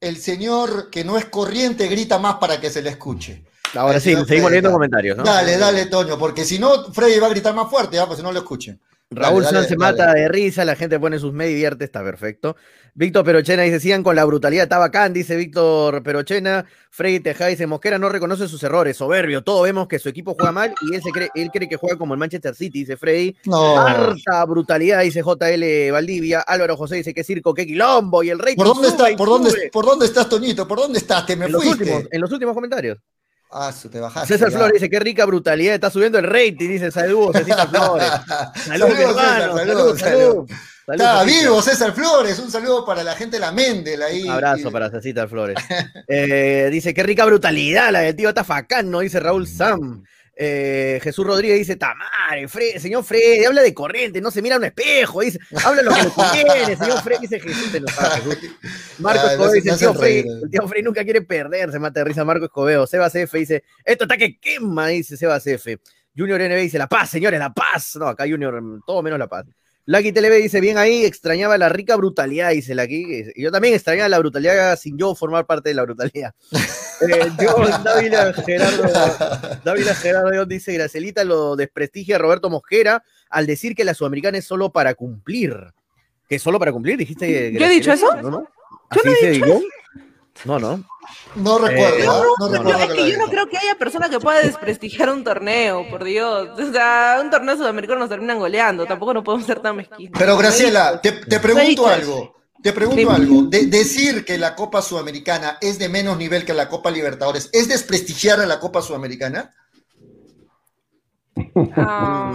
El 0.00 0.16
señor 0.16 0.90
que 0.90 1.04
no 1.04 1.16
es 1.16 1.24
corriente 1.24 1.88
grita 1.88 2.18
más 2.18 2.34
para 2.34 2.60
que 2.60 2.68
se 2.68 2.82
le 2.82 2.90
escuche. 2.90 3.44
Ahora 3.74 4.00
sí, 4.00 4.14
seguimos 4.26 4.50
leyendo 4.50 4.72
comentarios, 4.72 5.16
¿no? 5.16 5.24
Dale, 5.24 5.58
dale, 5.58 5.86
Toño, 5.86 6.18
porque 6.18 6.44
si 6.44 6.58
no, 6.58 6.92
Freddy 6.92 7.18
va 7.18 7.26
a 7.26 7.30
gritar 7.30 7.54
más 7.54 7.68
fuerte, 7.68 7.98
¿ah? 7.98 8.06
pues 8.06 8.18
si 8.18 8.22
no 8.22 8.32
lo 8.32 8.38
escuchen. 8.38 8.80
Raúl 9.10 9.42
dale, 9.42 9.66
se 9.66 9.76
mata 9.76 10.12
de 10.12 10.28
risa, 10.28 10.66
la 10.66 10.76
gente 10.76 11.00
pone 11.00 11.18
sus 11.18 11.32
me 11.32 11.46
divierte, 11.46 11.84
está 11.84 12.04
perfecto. 12.04 12.56
Víctor 12.92 13.24
Perochena 13.24 13.62
dice, 13.62 13.80
sigan 13.80 14.02
con 14.02 14.14
la 14.14 14.24
brutalidad, 14.26 14.64
está 14.64 14.76
bacán, 14.76 15.14
dice 15.14 15.34
Víctor 15.34 16.02
Perochena. 16.02 16.66
Freddy 16.90 17.20
Teja 17.20 17.46
dice, 17.46 17.66
Mosquera 17.66 17.98
no 17.98 18.10
reconoce 18.10 18.48
sus 18.48 18.62
errores, 18.62 18.98
soberbio, 18.98 19.42
todos 19.42 19.62
vemos 19.62 19.88
que 19.88 19.98
su 19.98 20.10
equipo 20.10 20.34
juega 20.34 20.52
mal 20.52 20.74
y 20.82 20.94
él, 20.94 21.02
se 21.02 21.10
cree, 21.10 21.30
él 21.34 21.48
cree 21.50 21.70
que 21.70 21.76
juega 21.76 21.96
como 21.96 22.12
el 22.12 22.20
Manchester 22.20 22.54
City, 22.54 22.80
dice 22.80 22.98
Freddy. 22.98 23.34
No. 23.46 23.78
Harta 23.78 24.44
brutalidad, 24.44 25.00
dice 25.00 25.22
JL 25.22 25.90
Valdivia. 25.90 26.40
Álvaro 26.40 26.76
José 26.76 26.96
dice, 26.96 27.14
qué 27.14 27.24
circo, 27.24 27.54
qué 27.54 27.66
quilombo, 27.66 28.22
y 28.22 28.28
el 28.28 28.38
rey... 28.38 28.56
¿Por 28.56 28.66
dónde, 28.66 28.88
está, 28.88 29.06
por, 29.16 29.28
dónde, 29.28 29.70
¿Por 29.72 29.86
dónde 29.86 30.04
estás, 30.04 30.28
Toñito? 30.28 30.68
¿Por 30.68 30.78
dónde 30.78 30.98
estás? 30.98 31.24
Te 31.24 31.34
me 31.34 31.46
en 31.46 31.52
fuiste. 31.52 31.68
Los 31.70 31.78
últimos, 31.78 32.02
en 32.10 32.20
los 32.20 32.32
últimos 32.32 32.54
comentarios. 32.54 32.98
Ah, 33.50 33.72
te 33.90 33.98
bajaste. 33.98 34.34
César 34.34 34.50
Flores 34.50 34.74
dice, 34.74 34.90
qué 34.90 35.00
rica 35.00 35.24
brutalidad, 35.24 35.74
está 35.74 35.90
subiendo 35.90 36.18
el 36.18 36.24
rating, 36.24 36.68
dice 36.68 36.90
saludos, 36.90 37.36
César 37.44 37.68
Flores. 37.68 38.08
Salud, 38.08 38.88
salud, 38.88 39.00
hermano, 39.00 39.56
salud, 39.56 39.56
salud, 39.56 39.98
salud. 39.98 40.50
Está 40.88 41.22
vivo 41.24 41.60
César 41.62 41.92
Flores, 41.92 42.38
un 42.38 42.50
saludo 42.50 42.84
para 42.84 43.02
la 43.02 43.14
gente 43.14 43.36
de 43.36 43.40
la 43.40 43.52
Mendel 43.52 44.02
ahí. 44.02 44.24
Un 44.24 44.30
abrazo 44.30 44.70
para 44.70 44.90
César 44.90 45.28
Flores. 45.28 45.56
Eh, 46.10 46.68
dice, 46.70 46.94
qué 46.94 47.02
rica 47.02 47.24
brutalidad 47.26 47.92
la 47.92 48.00
del 48.00 48.16
tío 48.16 48.32
Tafacán, 48.32 48.90
¿no? 48.90 49.00
Dice 49.00 49.20
Raúl 49.20 49.46
Sam. 49.46 50.02
Eh, 50.40 51.00
Jesús 51.02 51.26
Rodríguez 51.26 51.58
dice, 51.58 51.74
Tamare, 51.74 52.46
señor 52.78 53.02
Fred, 53.02 53.44
habla 53.44 53.60
de 53.60 53.74
corriente, 53.74 54.20
no 54.20 54.30
se 54.30 54.40
mira 54.40 54.54
a 54.54 54.58
un 54.58 54.64
espejo, 54.66 55.22
dice, 55.22 55.40
habla 55.64 55.82
lo 55.82 55.90
que 55.92 56.02
le 56.04 56.10
conviene, 56.10 56.76
señor 56.76 57.02
Fred, 57.02 57.18
dice 57.18 57.40
Jesús, 57.40 57.72
te 57.72 57.80
lo 57.80 57.88
sabe, 57.88 58.22
Marcos 59.00 59.32
Escobedo 59.32 59.52
dice, 59.54 59.76
tío, 59.76 59.94
Fred, 59.94 60.26
el 60.44 60.48
tío 60.48 60.68
Fred 60.68 60.84
nunca 60.84 61.02
quiere 61.02 61.22
perder, 61.22 61.72
se 61.72 61.80
mata 61.80 61.98
de 61.98 62.04
risa 62.04 62.24
Marco 62.24 62.44
Escobedo, 62.44 62.86
Sebas 62.86 63.16
F 63.16 63.36
dice, 63.36 63.64
esto 63.84 64.04
está 64.04 64.16
que 64.16 64.38
quema, 64.38 64.86
dice 64.86 65.16
Sebas 65.16 65.44
F. 65.44 65.80
Junior 66.16 66.40
NB 66.40 66.56
dice, 66.56 66.78
la 66.78 66.88
paz, 66.88 67.10
señores, 67.10 67.38
la 67.38 67.54
paz. 67.54 67.94
No, 67.96 68.08
acá 68.08 68.24
Junior, 68.28 68.60
todo 68.84 69.02
menos 69.02 69.18
la 69.20 69.28
paz. 69.28 69.46
Lucky 69.88 70.12
TV 70.12 70.36
dice, 70.36 70.60
bien 70.60 70.76
ahí, 70.76 71.06
extrañaba 71.06 71.56
la 71.56 71.70
rica 71.70 71.96
brutalidad, 71.96 72.50
dice 72.50 72.74
Lucky. 72.74 73.24
Y 73.34 73.42
yo 73.42 73.50
también 73.50 73.72
extrañaba 73.72 74.10
la 74.10 74.18
brutalidad 74.18 74.78
sin 74.78 74.98
yo 74.98 75.14
formar 75.14 75.46
parte 75.46 75.70
de 75.70 75.76
la 75.76 75.82
brutalidad. 75.84 76.34
eh, 76.52 77.30
yo, 77.40 77.56
Dávila 77.82 78.34
Gerardo, 78.34 78.82
Dávila 79.64 79.94
Gerardo 79.94 80.44
dice, 80.44 80.74
Gracelita 80.74 81.24
lo 81.24 81.56
desprestigia 81.56 82.16
a 82.16 82.18
Roberto 82.18 82.50
Mosquera 82.50 83.02
al 83.30 83.46
decir 83.46 83.74
que 83.74 83.82
la 83.82 83.94
sudamericana 83.94 84.36
es 84.36 84.44
solo 84.44 84.70
para 84.72 84.92
cumplir. 84.92 85.56
¿Que 86.28 86.36
es 86.36 86.42
solo 86.42 86.58
para 86.58 86.70
cumplir? 86.70 86.98
¿Dijiste? 86.98 87.50
¿Yo 87.54 87.64
he 87.64 87.70
dicho 87.70 87.90
eso? 87.90 88.14
¿No, 88.16 88.30
no? 88.30 88.48
¿Así 88.90 89.00
yo 89.02 89.10
no 89.10 89.16
he 89.16 89.30
dicho 89.30 89.44
eso. 89.46 89.62
No, 90.44 90.58
no. 90.58 90.84
No 91.34 91.58
recuerdo. 91.58 91.96
Eh, 91.96 92.04
no, 92.38 92.48
recuerdo 92.48 92.82
es 92.84 92.92
que, 92.92 93.10
yo 93.12 93.18
no 93.18 93.26
creo 93.26 93.48
que 93.48 93.58
haya 93.58 93.74
persona 93.76 94.08
que 94.08 94.20
pueda 94.20 94.40
desprestigiar 94.40 95.10
un 95.10 95.24
torneo, 95.24 95.88
por 95.88 96.04
Dios. 96.04 96.48
O 96.58 96.72
sea, 96.72 97.18
un 97.22 97.30
torneo 97.30 97.56
sudamericano 97.56 98.00
nos 98.00 98.08
terminan 98.08 98.38
goleando. 98.38 98.86
Tampoco 98.86 99.14
no 99.14 99.24
podemos 99.24 99.46
ser 99.46 99.60
tan 99.60 99.76
mezquinos. 99.76 100.18
Pero 100.18 100.36
Graciela, 100.36 101.00
te, 101.00 101.12
te 101.12 101.40
pregunto 101.40 101.86
algo. 101.86 102.38
Te 102.62 102.72
pregunto 102.72 103.10
algo. 103.10 103.42
De, 103.44 103.66
decir 103.66 104.24
que 104.24 104.36
la 104.36 104.54
Copa 104.54 104.82
Sudamericana 104.82 105.58
es 105.60 105.78
de 105.78 105.88
menos 105.88 106.18
nivel 106.18 106.44
que 106.44 106.54
la 106.54 106.68
Copa 106.68 106.90
Libertadores, 106.90 107.50
¿es 107.52 107.68
desprestigiar 107.68 108.40
a 108.40 108.46
la 108.46 108.58
Copa 108.58 108.82
Sudamericana? 108.82 109.52
Ah. 111.76 112.32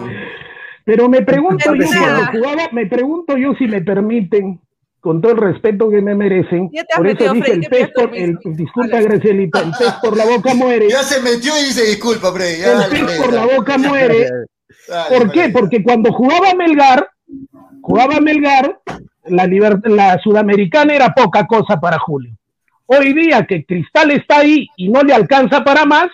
Pero 0.86 1.10
me 1.10 1.22
pregunto 1.22 1.74
yo, 1.76 1.88
jugaba, 1.88 2.70
me 2.72 2.86
pregunto 2.86 3.38
yo 3.38 3.54
si 3.56 3.68
me 3.68 3.82
permiten, 3.82 4.60
con 5.04 5.20
todo 5.20 5.34
el 5.34 5.38
respeto 5.38 5.90
que 5.90 6.02
me 6.02 6.16
merecen. 6.16 6.72
Por 6.96 7.08
eso 7.08 7.34
dice 7.34 7.52
el 7.52 7.62
pez 7.64 7.90
por, 7.94 8.16
el, 8.16 8.40
disculpa 8.42 9.02
Gracielita, 9.02 9.60
el 9.60 9.72
pez 9.78 9.94
por 10.02 10.16
la 10.16 10.24
boca 10.24 10.54
muere. 10.54 10.88
Ya 10.90 11.04
se 11.04 11.22
metió 11.22 11.52
y 11.60 11.66
dice 11.66 11.86
disculpa, 11.86 12.32
Freddy. 12.32 12.62
el 12.64 12.90
pez 13.06 13.22
por 13.22 13.34
la 13.34 13.46
boca 13.46 13.78
muere. 13.78 14.30
¿Por 15.10 15.30
qué? 15.34 15.50
Porque 15.50 15.84
cuando 15.84 16.14
jugaba 16.14 16.54
Melgar, 16.54 17.10
jugaba 17.82 18.22
Melgar, 18.22 18.80
la, 19.26 19.46
la 19.46 20.20
sudamericana 20.20 20.94
era 20.94 21.14
poca 21.14 21.46
cosa 21.48 21.82
para 21.82 22.00
Julio. 22.00 22.34
Hoy 22.86 23.14
día 23.14 23.46
que 23.46 23.66
Cristal 23.66 24.12
está 24.12 24.38
ahí 24.38 24.68
y 24.78 24.88
no 24.88 25.02
le 25.02 25.14
alcanza 25.14 25.66
para 25.66 25.84
más, 25.84 26.08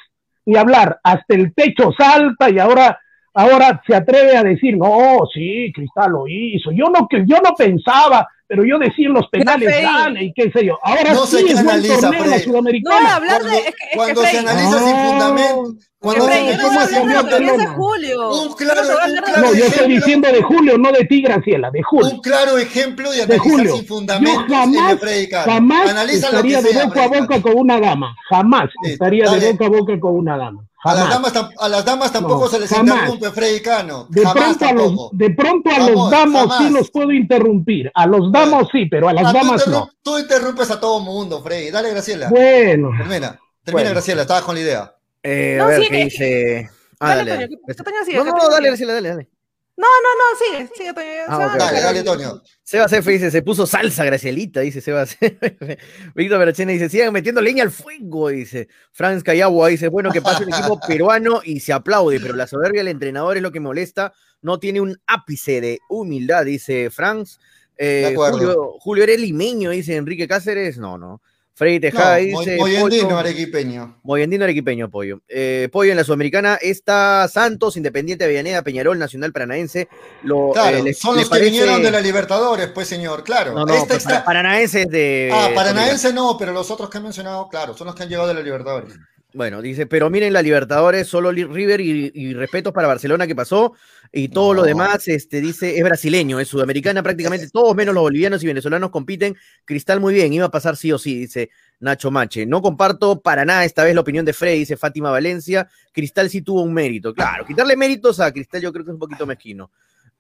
y 0.46 0.58
hablar, 0.58 1.00
hasta 1.04 1.36
el 1.36 1.54
techo 1.54 1.92
salta 1.96 2.50
y 2.50 2.58
ahora 2.58 3.00
ahora 3.36 3.80
se 3.86 3.96
atreve 3.96 4.36
a 4.36 4.44
decir, 4.44 4.76
no, 4.76 5.20
sí, 5.32 5.72
Cristal 5.76 6.12
lo 6.12 6.28
hizo. 6.28 6.72
Yo 6.72 6.86
no, 6.90 7.08
yo 7.12 7.38
no 7.38 7.54
pensaba, 7.56 8.28
pero 8.50 8.66
yo 8.66 8.80
decía 8.80 9.06
en 9.06 9.14
los 9.14 9.28
penales 9.30 9.70
gane 9.70 10.24
y 10.24 10.34
qué 10.34 10.52
sé 10.52 10.66
yo. 10.66 10.80
Ahora 10.82 11.14
no 11.14 11.28
sí 11.28 11.38
se 11.38 11.54
es 11.54 11.60
analiza, 11.60 11.94
buen 11.94 12.02
torneo 12.02 12.26
la 12.26 12.40
sudamericana. 12.40 13.00
No, 13.00 13.08
hablar 13.10 13.42
cuando, 13.42 13.56
de, 13.56 13.58
es 13.60 13.76
que, 13.76 13.96
cuando 13.96 14.24
es 14.24 14.28
que 14.28 14.34
se 14.34 14.40
analiza 14.40 14.80
sin 14.80 14.96
fundamento, 14.96 15.76
cuando 16.00 16.26
Efraín, 16.30 16.48
se 16.48 17.16
a 17.16 17.24
de 17.24 17.68
Julio. 17.68 18.30
Un 18.42 18.54
claro, 18.54 18.82
a 18.82 19.06
un 19.06 19.16
claro 19.18 19.42
No, 19.42 19.54
yo 19.54 19.66
estoy 19.66 19.68
ejemplo- 19.68 19.96
diciendo 19.96 20.28
de 20.32 20.42
Julio, 20.44 20.78
no 20.78 20.92
de 20.94 21.06
ti, 21.06 21.22
Graciela, 21.22 21.70
de 21.72 21.84
Julio. 21.84 22.12
un 22.16 22.22
claro 22.22 22.58
ejemplo 22.58 23.12
de 23.12 23.18
de 23.18 23.24
analizar 23.24 23.52
Julio. 23.52 23.76
sin 23.76 23.86
fundamentos 23.86 24.46
Yo 24.48 24.56
jamás, 24.56 25.00
jamás 25.46 25.90
Analiza 25.90 26.28
estaría 26.28 26.62
de 26.62 26.70
sea, 26.70 26.86
boca 26.86 27.04
a 27.04 27.08
boca 27.08 27.42
con 27.42 27.54
una 27.58 27.80
dama. 27.80 28.16
Jamás 28.30 28.70
Sí, 28.84 28.92
estaría 28.92 29.26
dale. 29.26 29.40
de 29.42 29.52
boca 29.52 29.66
a 29.66 29.70
boca 29.70 30.00
con 30.00 30.16
una 30.16 30.38
dama. 30.38 30.66
A 30.82 30.96
las, 30.96 31.10
damas, 31.10 31.34
a 31.60 31.68
las 31.68 31.84
damas 31.84 32.14
tampoco 32.14 32.46
No, 32.46 32.48
se 32.52 32.60
les 32.62 32.70
jamás. 32.70 32.96
interrumpe, 32.96 33.32
Freddy 33.32 33.60
Cano. 33.62 34.06
De 34.08 34.24
jamás 34.24 34.56
pronto, 34.58 34.66
a 34.66 34.72
los, 34.72 35.10
de 35.12 35.30
pronto 35.32 35.70
a 35.70 35.74
Vamos, 35.80 35.92
los 35.92 36.10
damos 36.12 36.42
sí 36.44 36.50
jamás. 36.64 36.72
los 36.72 36.92
puedo 36.92 37.12
interrumpir. 37.12 37.92
A 37.94 38.06
los 38.08 38.32
damos 38.32 38.70
sí, 38.72 38.86
pero 38.86 39.10
a 39.10 39.14
las 39.14 39.26
Ah, 39.26 39.32
tú, 39.34 39.38
damas 39.38 39.68
interrum- 39.68 39.72
no. 39.72 39.90
tú 40.02 40.18
interrumpes 40.18 40.72
a 40.72 40.80
todo 40.80 41.02
mundo, 41.02 41.42
Freddy. 41.44 41.70
Dale, 41.70 41.90
Graciela. 41.92 42.30
Bueno, 42.30 42.92
Termina. 42.98 42.98
Termina, 42.98 43.38
Bueno. 43.74 43.90
Graciela. 43.90 44.22
Estabas 44.22 44.44
con 44.44 44.56
la 44.56 44.62
idea. 44.62 44.94
Eh, 45.24 45.56
No, 45.58 45.66
a 45.66 45.68
ver, 45.68 45.78
sigue, 45.84 45.90
¿qué 45.90 46.04
dice? 46.06 46.70
Ah, 47.00 47.16
Dale, 47.16 47.32
dale, 47.32 47.48
Toño, 47.48 47.84
Toño 47.84 48.06
sigue, 48.06 48.18
No, 48.18 48.24
no, 48.26 48.50
dale, 48.50 48.76
sigue. 48.78 48.92
Dale, 48.92 49.10
dale. 49.10 49.30
No, 49.78 49.88
no, 49.88 50.10
no, 50.18 50.38
sigue, 50.38 50.70
sigue, 50.76 50.94
Toño. 50.94 51.08
Ah, 51.28 51.36
Se 51.38 51.44
va, 51.44 51.54
ok, 51.54 51.60
Dale, 51.60 51.82
dale, 51.82 51.82
dale, 51.82 52.04
Toño. 52.04 52.42
Sebas 52.64 52.92
F 52.94 53.12
dice, 53.12 53.32
se 53.32 53.42
puso 53.42 53.66
salsa, 53.66 54.04
Gracielita, 54.04 54.60
dice 54.60 54.82
Sebas. 54.82 55.18
Víctor 56.16 56.40
Verachena 56.40 56.72
dice, 56.74 56.90
sigan 56.90 57.14
metiendo 57.14 57.42
leña 57.42 57.64
al 57.64 57.72
fuego, 57.72 58.30
dice. 58.30 58.68
Franz 58.92 59.24
Cayagua 59.24 59.70
dice, 59.70 59.88
bueno, 59.88 60.12
que 60.12 60.22
pase 60.22 60.44
un 60.44 60.54
equipo 60.54 60.80
peruano 60.88 61.42
y 61.44 61.62
se 61.62 61.74
aplaude, 61.74 62.20
pero 62.20 62.36
la 62.36 62.48
soberbia 62.48 62.82
del 62.82 62.90
entrenador 62.90 63.38
es 63.38 63.44
lo 63.44 63.52
que 63.52 63.60
molesta, 63.60 64.14
no 64.42 64.60
tiene 64.60 64.82
un 64.82 64.98
ápice 65.08 65.62
de 65.62 65.80
humildad, 65.90 66.46
dice 66.46 66.90
Franz. 66.90 67.40
Eh, 67.78 68.02
De 68.02 68.08
acuerdo. 68.08 68.38
Julio, 68.38 68.72
Julio 68.80 69.04
eres 69.06 69.22
limeño, 69.22 69.70
dice 69.70 69.96
Enrique 69.96 70.28
Cáceres, 70.28 70.78
no, 70.78 70.98
no. 70.98 71.22
Freddy 71.60 71.76
No, 71.76 71.82
Tejada 71.82 72.16
muy, 72.20 72.46
dice... 72.46 72.78
andino, 72.80 73.20
arequipeño. 73.20 74.00
Moyandino 74.04 74.46
Arequipeño, 74.46 74.90
Pollo. 74.90 75.20
Eh, 75.28 75.68
Pollo 75.70 75.92
en 75.92 75.98
la 75.98 76.06
Sudamericana 76.06 76.58
está 76.62 77.28
Santos, 77.28 77.76
Independiente 77.76 78.24
Avellaneda, 78.24 78.62
Peñarol, 78.62 78.98
Nacional 78.98 79.34
Paranaense. 79.34 79.90
Lo, 80.24 80.52
Claro, 80.54 80.78
eh, 80.78 80.84
les- 80.84 80.98
son 81.00 81.16
los 81.18 81.26
que 81.26 81.30
parece- 81.32 81.46
vinieron 81.52 81.84
de 81.84 81.92
la 81.92 82.00
Libertadores, 82.00 82.68
pues, 82.68 82.88
señor. 82.88 83.26
Claro. 83.26 83.52
No, 83.54 83.66
no, 83.66 83.74
Esta 83.74 83.96
está- 83.96 84.24
Paranaense 84.24 84.84
es 84.84 84.88
de... 84.90 85.30
Ah, 85.34 85.50
Paranaense 85.54 86.14
no, 86.14 86.38
pero 86.40 86.54
los 86.54 86.72
otros 86.72 86.90
que 86.90 86.98
han 86.98 87.04
mencionado, 87.04 87.50
claro, 87.50 87.76
son 87.76 87.88
los 87.88 87.96
que 87.96 88.04
han 88.04 88.10
llegado 88.10 88.30
de 88.30 88.36
la 88.36 88.42
Libertadores. 88.42 88.94
Bueno, 89.32 89.62
dice, 89.62 89.86
pero 89.86 90.10
miren 90.10 90.34
la 90.34 90.42
Libertadores, 90.42 91.08
solo 91.08 91.32
River 91.32 91.82
y, 91.82 92.12
y 92.16 92.34
respetos 92.34 92.74
para 92.74 92.88
Barcelona 92.88 93.28
que 93.28 93.36
pasó, 93.36 93.74
y 94.12 94.30
todo 94.30 94.56
lo 94.56 94.64
demás, 94.64 95.08
este, 95.08 95.40
dice, 95.40 95.78
es 95.78 95.84
brasileño, 95.84 96.40
es 96.40 96.48
sudamericana 96.48 97.04
prácticamente, 97.04 97.48
todos 97.52 97.76
menos 97.76 97.94
los 97.94 98.02
bolivianos 98.02 98.44
y 98.44 98.48
venezolanos 98.48 98.90
compiten, 98.90 99.38
Cristal 99.66 100.00
muy 100.00 100.16
bien, 100.16 100.34
iba 100.34 100.48
a 100.48 100.52
pasar 100.52 100.76
sí 100.76 100.92
o 100.92 100.98
sí, 100.98 101.20
dice 101.20 101.52
Nacho 101.80 102.10
Mache. 102.10 102.48
No 102.48 102.64
comparto 102.64 103.22
para 103.22 103.46
nada 103.46 103.66
esta 103.66 103.84
vez 103.84 103.94
la 103.94 104.02
opinión 104.02 104.26
de 104.26 104.34
Freddy, 104.34 104.60
dice 104.60 104.78
Fátima 104.78 105.12
Valencia, 105.12 105.70
Cristal 105.92 106.28
sí 106.32 106.42
tuvo 106.42 106.64
un 106.64 106.74
mérito, 106.74 107.14
claro, 107.14 107.46
quitarle 107.46 107.76
méritos 107.78 108.20
a 108.20 108.32
Cristal 108.32 108.62
yo 108.62 108.74
creo 108.74 108.84
que 108.84 108.90
es 108.90 108.96
un 108.96 109.00
poquito 109.00 109.28
mezquino. 109.28 109.70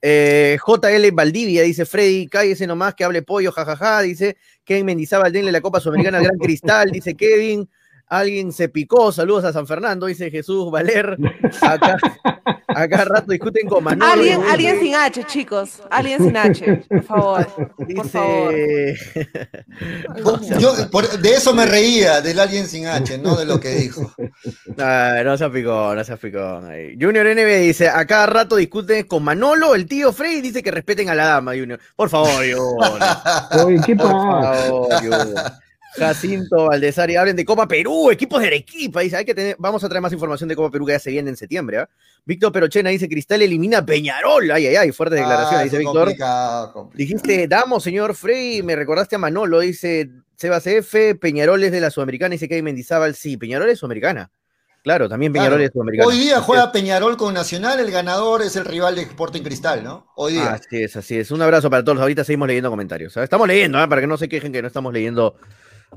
Eh, 0.01 0.57
JL 0.65 1.11
Valdivia 1.13 1.63
dice 1.63 1.83
Freddy, 1.83 2.27
cállese 2.27 2.67
nomás 2.67 2.93
que 2.93 3.03
hable 3.03 3.23
pollo, 3.23 3.51
jajaja, 3.51 4.01
dice 4.01 4.37
Kevin 4.63 4.85
Mendizábal, 4.85 5.31
denle 5.31 5.51
la 5.51 5.61
Copa 5.61 5.79
Sudamericana 5.79 6.19
al 6.19 6.25
Gran 6.25 6.37
Cristal, 6.37 6.91
dice 6.91 7.15
Kevin. 7.15 7.67
Alguien 8.09 8.51
se 8.51 8.69
picó, 8.69 9.11
saludos 9.11 9.45
a 9.45 9.53
San 9.53 9.67
Fernando, 9.67 10.07
dice 10.07 10.31
Jesús 10.31 10.71
Valer. 10.71 11.15
Acá, 11.61 11.97
acá 12.67 13.05
rato 13.05 13.31
discuten 13.31 13.67
con 13.67 13.83
Manolo. 13.83 14.11
Alguien, 14.49 14.79
sin 14.79 14.95
H, 14.95 15.23
chicos. 15.25 15.83
Alguien 15.91 16.23
sin 16.23 16.35
H, 16.35 16.85
por 16.89 17.03
favor. 17.03 17.47
Por 17.95 18.09
favor. 18.09 18.55
Yo 20.59 20.73
por- 20.89 21.19
de 21.19 21.29
eso 21.33 21.53
me 21.53 21.65
reía, 21.67 22.21
del 22.21 22.39
alguien 22.39 22.65
sin 22.67 22.87
H, 22.87 23.19
no 23.19 23.35
de 23.35 23.45
lo 23.45 23.59
que 23.59 23.69
dijo. 23.75 24.11
Ah, 24.81 25.21
no 25.25 25.37
se 25.37 25.49
picó, 25.49 25.93
no 25.93 26.03
se 26.03 26.15
picó. 26.17 26.61
Ay. 26.65 26.95
Junior 26.99 27.25
NB 27.27 27.59
dice: 27.61 27.89
A 27.89 28.05
cada 28.05 28.25
rato 28.27 28.55
discuten 28.55 29.05
con 29.07 29.23
Manolo, 29.23 29.75
el 29.75 29.85
tío 29.87 30.13
Frey 30.13 30.41
dice 30.41 30.63
que 30.63 30.71
respeten 30.71 31.09
a 31.09 31.15
la 31.15 31.25
dama, 31.25 31.51
Junior. 31.51 31.79
Por 31.95 32.09
favor, 32.09 32.29
Junior. 32.35 32.99
oye, 33.65 33.79
¿qué 33.85 33.95
Por 33.95 34.11
pasa? 34.11 34.53
favor, 34.63 34.93
Junior. 34.99 35.35
Jacinto 35.99 36.65
Valdesari, 36.67 37.15
hablen 37.15 37.35
de 37.35 37.45
Copa 37.45 37.67
Perú, 37.67 38.09
equipos 38.11 38.41
de 38.41 38.47
Arequipa. 38.47 39.01
Dice, 39.01 39.17
hay 39.17 39.25
que 39.25 39.35
tener, 39.35 39.55
vamos 39.59 39.83
a 39.83 39.89
traer 39.89 40.01
más 40.01 40.13
información 40.13 40.47
de 40.49 40.55
Copa 40.55 40.71
Perú 40.71 40.85
que 40.85 40.93
ya 40.93 40.99
se 40.99 41.11
viene 41.11 41.29
en 41.29 41.37
septiembre. 41.37 41.79
¿ah? 41.79 41.89
Víctor 42.25 42.51
Perochena 42.51 42.89
dice, 42.89 43.07
Cristal 43.07 43.41
elimina 43.41 43.79
a 43.79 43.85
Peñarol. 43.85 44.49
Ay, 44.51 44.67
ay, 44.67 44.75
ay, 44.75 44.87
declaraciones, 44.89 45.53
Ah, 45.59 45.63
dice 45.63 45.67
eso 45.67 45.75
es 45.75 45.79
Víctor. 45.79 45.95
complicado, 46.05 46.73
complicado. 46.73 46.97
Dijiste, 46.97 47.47
damos, 47.47 47.83
señor 47.83 48.15
Frey, 48.15 48.63
me 48.63 48.75
recordaste 48.75 49.15
a 49.15 49.19
Manolo, 49.19 49.59
dice 49.59 50.09
Sebas 50.35 50.65
F, 50.67 51.15
Peñarol 51.15 51.63
es 51.63 51.71
de 51.71 51.81
la 51.81 51.89
Sudamericana, 51.91 52.31
dice 52.33 52.47
Kevin 52.47 52.65
Mendizábal, 52.65 53.15
sí, 53.15 53.37
Peñarol 53.37 53.69
es 53.69 53.79
Sudamericana. 53.79 54.31
Claro, 54.81 55.09
también 55.09 55.33
Peñarol 55.33 55.57
Claro. 55.57 55.63
es 55.65 55.71
Sudamericana. 55.73 56.07
Hoy 56.07 56.17
día 56.19 56.39
juega 56.39 56.71
Peñarol 56.71 57.17
con 57.17 57.33
Nacional, 57.33 57.81
el 57.81 57.91
ganador 57.91 58.41
es 58.41 58.55
el 58.55 58.63
rival 58.63 58.95
de 58.95 59.01
Sporting 59.01 59.41
Cristal, 59.41 59.83
¿no? 59.83 60.07
Hoy 60.15 60.33
día. 60.33 60.53
Así 60.53 60.81
es, 60.83 60.95
así 60.95 61.17
es. 61.17 61.31
Un 61.31 61.41
abrazo 61.41 61.69
para 61.69 61.83
todos. 61.83 61.99
Ahorita 61.99 62.23
seguimos 62.23 62.47
leyendo 62.47 62.69
comentarios. 62.69 63.17
¿ah? 63.17 63.23
Estamos 63.25 63.45
leyendo, 63.49 63.77
¿ah? 63.77 63.89
para 63.89 63.99
que 63.99 64.07
no 64.07 64.15
se 64.17 64.29
quejen 64.29 64.53
que 64.53 64.61
no 64.61 64.67
estamos 64.69 64.93
leyendo 64.93 65.35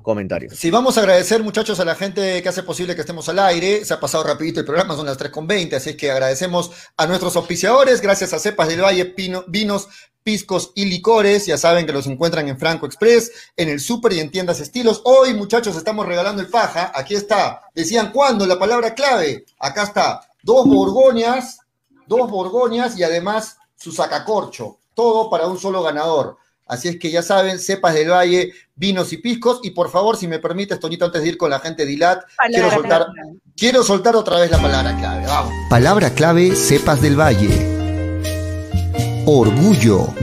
comentarios. 0.01 0.55
Sí, 0.57 0.70
vamos 0.70 0.97
a 0.97 1.01
agradecer, 1.01 1.43
muchachos, 1.43 1.78
a 1.80 1.84
la 1.84 1.95
gente 1.95 2.43
que 2.43 2.49
hace 2.49 2.62
posible 2.62 2.95
que 2.95 3.03
estemos 3.03 3.28
al 3.28 3.38
aire. 3.38 3.84
Se 3.84 3.95
ha 3.95 4.01
pasado 4.01 4.24
rapidito 4.24 4.61
el 4.61 4.66
programa, 4.66 4.97
son 4.97 5.07
las 5.07 5.18
3.20, 5.18 5.74
así 5.74 5.97
que 5.97 6.11
agradecemos 6.11 6.70
a 6.97 7.07
nuestros 7.07 7.36
auspiciadores, 7.36 8.01
gracias 8.01 8.32
a 8.32 8.38
Cepas 8.38 8.68
del 8.68 8.82
Valle, 8.82 9.14
Vinos, 9.49 9.88
Piscos 10.22 10.72
y 10.74 10.86
Licores. 10.86 11.47
Ya 11.47 11.59
saben 11.59 11.86
que 11.86 11.93
los 11.93 12.07
encuentran 12.07 12.49
en 12.49 12.59
Franco 12.59 12.86
Express, 12.86 13.32
en 13.57 13.68
el 13.68 13.80
Super 13.80 14.12
y 14.12 14.20
en 14.20 14.30
tiendas 14.30 14.61
estilos. 14.61 15.03
Hoy, 15.05 15.34
muchachos, 15.34 15.76
estamos 15.76 16.07
regalando 16.07 16.40
el 16.40 16.49
paja. 16.49 16.93
Aquí 16.95 17.14
está. 17.14 17.62
Decían, 17.74 18.12
¿cuándo? 18.12 18.47
La 18.47 18.59
palabra 18.59 18.95
clave. 18.95 19.45
Acá 19.59 19.82
está. 19.84 20.20
Dos 20.43 20.66
borgoñas, 20.66 21.59
dos 22.07 22.30
borgoñas 22.30 22.97
y 22.99 23.03
además 23.03 23.59
su 23.76 23.93
sacacorcho. 23.93 24.78
todo 24.95 25.30
para 25.30 25.47
un 25.47 25.59
solo 25.59 25.82
ganador. 25.82 26.36
Así 26.73 26.89
es 26.89 26.99
que 26.99 27.11
ya 27.11 27.20
saben, 27.23 27.59
cepas 27.59 27.93
del 27.93 28.11
valle, 28.11 28.55
vinos 28.75 29.12
y 29.12 29.18
piscos. 29.18 29.61
Y 29.62 29.73
por 29.73 29.91
favor, 29.91 30.16
si 30.16 30.27
me 30.27 30.39
permites, 30.39 30.81
Toñito, 30.81 31.05
antes 31.05 31.20
de 31.20 31.29
ir 31.29 31.37
con 31.37 31.51
la 31.51 31.61
gente 31.61 31.85
de 31.85 31.93
ILAT, 31.93 32.25
quiero 32.49 32.70
soltar, 32.70 33.07
quiero 33.55 33.83
soltar 33.83 34.16
otra 34.16 34.39
vez 34.39 34.51
la 34.51 34.57
palabra 34.57 34.97
clave. 34.97 35.27
Vamos. 35.27 35.53
Palabra 35.68 36.09
clave, 36.14 36.57
cepas 36.57 37.03
del 37.03 37.20
valle. 37.20 37.51
Orgullo. 39.27 40.14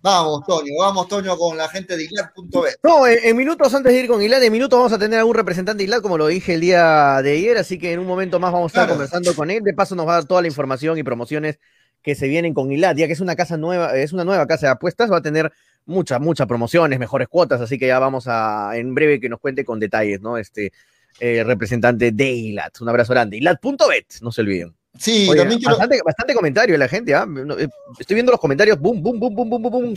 Vamos, 0.00 0.46
Toño, 0.46 0.72
vamos, 0.78 1.08
Toño, 1.08 1.36
con 1.36 1.58
la 1.58 1.68
gente 1.68 1.94
de 1.94 2.04
ILAT.b. 2.04 2.76
No, 2.82 3.06
en, 3.06 3.36
minutos 3.36 3.74
antes 3.74 3.92
de 3.92 4.00
ir 4.00 4.08
con 4.08 4.22
ILAT, 4.22 4.44
en 4.44 4.52
minutos 4.52 4.78
vamos 4.78 4.94
a 4.94 4.98
tener 4.98 5.18
a 5.20 5.26
un 5.26 5.34
representante 5.34 5.82
de 5.82 5.84
ILAT, 5.84 6.00
como 6.00 6.16
lo 6.16 6.28
dije 6.28 6.54
el 6.54 6.62
día 6.62 7.20
de 7.20 7.32
ayer, 7.32 7.58
así 7.58 7.78
que 7.78 7.92
en 7.92 7.98
un 7.98 8.06
momento 8.06 8.40
más 8.40 8.50
vamos 8.50 8.74
a 8.74 8.80
estar 8.80 8.88
conversando 8.88 9.34
con 9.34 9.50
él. 9.50 9.62
De 9.62 9.74
paso 9.74 9.94
nos 9.94 10.06
va 10.06 10.12
a 10.12 10.14
dar 10.20 10.24
toda 10.24 10.40
la 10.40 10.48
información 10.48 10.96
y 10.96 11.02
promociones 11.02 11.58
que 12.02 12.14
se 12.14 12.28
vienen 12.28 12.54
con 12.54 12.72
ILAT, 12.72 12.96
ya 12.96 13.06
que 13.06 13.12
es 13.12 13.20
una 13.20 13.36
casa 13.36 13.56
nueva, 13.56 13.96
es 13.96 14.12
una 14.12 14.24
nueva 14.24 14.46
casa 14.46 14.66
de 14.66 14.72
apuestas, 14.72 15.10
va 15.10 15.18
a 15.18 15.22
tener 15.22 15.52
muchas, 15.84 16.20
muchas 16.20 16.46
promociones, 16.46 16.98
mejores 16.98 17.28
cuotas, 17.28 17.60
así 17.60 17.78
que 17.78 17.86
ya 17.88 17.98
vamos 17.98 18.26
a, 18.28 18.72
en 18.74 18.94
breve 18.94 19.20
que 19.20 19.28
nos 19.28 19.40
cuente 19.40 19.64
con 19.64 19.80
detalles, 19.80 20.20
¿no? 20.20 20.38
Este 20.38 20.72
eh, 21.20 21.42
representante 21.44 22.12
de 22.12 22.30
ILAT. 22.30 22.80
Un 22.80 22.88
abrazo 22.88 23.12
grande. 23.12 23.36
ILAT.bet, 23.38 24.20
no 24.20 24.30
se 24.30 24.42
olviden. 24.42 24.74
Sí, 24.96 25.28
también 25.36 25.60
quiero... 25.60 25.76
bastante, 26.04 26.34
comentario 26.34 26.74
de 26.74 26.78
la 26.78 26.88
gente, 26.88 27.14
¿ah? 27.14 27.26
Eh, 27.58 27.68
estoy 27.98 28.14
viendo 28.14 28.32
los 28.32 28.40
comentarios, 28.40 28.78
boom, 28.80 29.02
boom, 29.02 29.20
boom, 29.20 29.34
boom, 29.34 29.50
boom, 29.50 29.62
boom, 29.62 29.94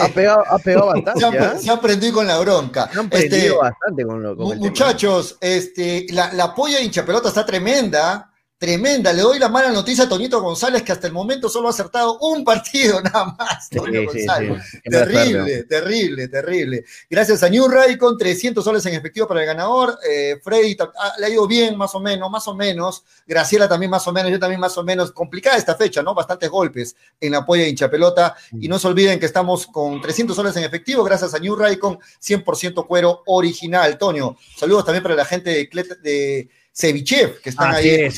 Ha, 0.00 0.08
pegado, 0.08 0.44
ha 0.48 0.58
pegado 0.58 0.86
bastante. 0.94 1.20
se, 1.20 1.26
ha, 1.26 1.58
se, 1.58 1.70
ha, 1.70 2.12
con 2.12 2.26
la 2.26 2.38
bronca. 2.38 2.90
Se 2.90 3.00
han 3.00 3.08
este, 3.12 3.50
bastante 3.50 4.04
con, 4.04 4.22
lo, 4.22 4.36
con 4.36 4.58
Muchachos, 4.58 5.36
este, 5.40 6.06
la, 6.10 6.32
la 6.32 6.54
polla 6.54 6.78
de 6.78 6.84
hincha 6.84 7.04
pelota 7.04 7.28
está 7.28 7.44
tremenda 7.44 8.29
tremenda. 8.60 9.10
Le 9.14 9.22
doy 9.22 9.38
la 9.38 9.48
mala 9.48 9.70
noticia 9.70 10.04
a 10.04 10.08
Toñito 10.08 10.38
González, 10.42 10.82
que 10.82 10.92
hasta 10.92 11.06
el 11.06 11.14
momento 11.14 11.48
solo 11.48 11.68
ha 11.68 11.70
acertado 11.70 12.18
un 12.18 12.44
partido 12.44 13.00
nada 13.00 13.34
más. 13.38 13.70
terrible, 13.70 15.64
terrible, 15.64 16.28
terrible. 16.28 16.84
Gracias 17.08 17.42
a 17.42 17.48
New 17.48 17.66
Ray 17.68 17.96
con 17.96 18.18
300 18.18 18.62
soles 18.62 18.84
en 18.84 18.94
efectivo 18.94 19.26
para 19.26 19.40
el 19.40 19.46
ganador. 19.46 19.98
Eh, 20.06 20.38
Freddy 20.42 20.76
ah, 20.78 21.14
le 21.18 21.26
ha 21.26 21.30
ido 21.30 21.46
bien, 21.46 21.74
más 21.78 21.94
o 21.94 22.00
menos, 22.00 22.30
más 22.30 22.46
o 22.48 22.54
menos. 22.54 23.02
Graciela 23.26 23.66
también 23.66 23.90
más 23.90 24.06
o 24.06 24.12
menos, 24.12 24.30
yo 24.30 24.38
también 24.38 24.60
más 24.60 24.76
o 24.76 24.84
menos. 24.84 25.10
Complicada 25.10 25.56
esta 25.56 25.74
fecha, 25.74 26.02
¿no? 26.02 26.14
Bastantes 26.14 26.50
golpes 26.50 26.94
en 27.18 27.32
la 27.32 27.38
apoyo 27.38 27.62
de 27.62 27.70
hinchapelota. 27.70 28.36
Y 28.60 28.68
no 28.68 28.78
se 28.78 28.88
olviden 28.88 29.18
que 29.18 29.26
estamos 29.26 29.66
con 29.68 30.02
300 30.02 30.36
soles 30.36 30.54
en 30.56 30.64
efectivo, 30.64 31.02
gracias 31.02 31.32
a 31.32 31.38
New 31.38 31.56
Ray 31.56 31.78
con 31.78 31.98
100% 31.98 32.86
cuero 32.86 33.22
original. 33.24 33.96
Toño, 33.96 34.36
saludos 34.54 34.84
también 34.84 35.02
para 35.02 35.14
la 35.14 35.24
gente 35.24 35.48
de, 35.48 35.96
de 36.02 36.50
Cevichev, 36.72 37.40
que 37.40 37.50
están 37.50 37.74
ahí 37.74 38.08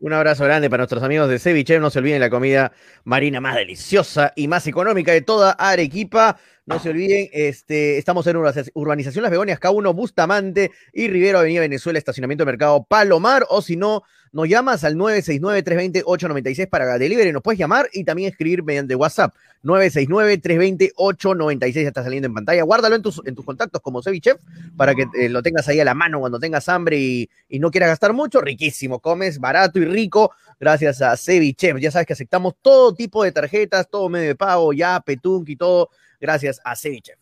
Un 0.00 0.12
abrazo 0.12 0.44
grande 0.44 0.70
para 0.70 0.82
nuestros 0.82 1.02
amigos 1.02 1.28
de 1.28 1.38
Cevichev. 1.38 1.80
No 1.80 1.90
se 1.90 1.98
olviden 1.98 2.20
la 2.20 2.30
comida 2.30 2.72
marina 3.04 3.40
más 3.40 3.54
deliciosa 3.54 4.32
y 4.34 4.48
más 4.48 4.66
económica 4.66 5.12
de 5.12 5.20
toda 5.20 5.52
Arequipa. 5.52 6.38
No 6.66 6.78
se 6.78 6.90
olviden, 6.90 7.30
este, 7.32 7.96
estamos 7.96 8.26
en 8.26 8.36
Urbanización 8.36 9.22
Las 9.22 9.30
Begonias, 9.30 9.58
K1, 9.58 9.94
Bustamante 9.94 10.70
y 10.92 11.08
Rivero, 11.08 11.38
Avenida 11.38 11.60
Venezuela, 11.60 11.98
Estacionamiento 11.98 12.42
de 12.42 12.52
Mercado 12.52 12.84
Palomar. 12.84 13.46
O 13.48 13.62
si 13.62 13.76
no, 13.76 14.02
nos 14.32 14.48
llamas 14.48 14.84
al 14.84 14.96
969-320-896 14.96 16.68
para 16.68 16.98
delivery. 16.98 17.32
Nos 17.32 17.42
puedes 17.42 17.58
llamar 17.58 17.88
y 17.92 18.04
también 18.04 18.30
escribir 18.30 18.62
mediante 18.62 18.94
WhatsApp. 18.94 19.34
969-320-896. 19.64 21.72
Ya 21.72 21.80
está 21.82 22.02
saliendo 22.02 22.26
en 22.26 22.34
pantalla. 22.34 22.62
Guárdalo 22.62 22.96
en 22.96 23.02
tus, 23.02 23.20
en 23.24 23.34
tus 23.34 23.44
contactos 23.44 23.82
como 23.82 24.02
Cevichef 24.02 24.38
para 24.76 24.94
que 24.94 25.06
eh, 25.18 25.28
lo 25.28 25.42
tengas 25.42 25.68
ahí 25.68 25.80
a 25.80 25.84
la 25.84 25.94
mano 25.94 26.20
cuando 26.20 26.38
tengas 26.38 26.68
hambre 26.68 26.98
y, 26.98 27.28
no 27.58 27.70
quieras 27.70 27.90
gastar 27.90 28.12
mucho. 28.12 28.40
Riquísimo. 28.40 29.00
Comes 29.00 29.38
barato 29.38 29.78
y 29.78 29.84
rico 29.84 30.32
gracias 30.60 31.02
a 31.02 31.16
Cevichef. 31.16 31.78
Ya 31.80 31.90
sabes 31.90 32.06
que 32.06 32.12
aceptamos 32.12 32.54
todo 32.62 32.94
tipo 32.94 33.24
de 33.24 33.32
tarjetas, 33.32 33.88
todo 33.90 34.08
medio 34.08 34.28
de 34.28 34.34
pago, 34.34 34.72
ya, 34.72 35.00
Petunk 35.00 35.48
y 35.48 35.56
todo 35.56 35.90
gracias 36.20 36.60
a 36.64 36.76
Ceviche. 36.76 37.14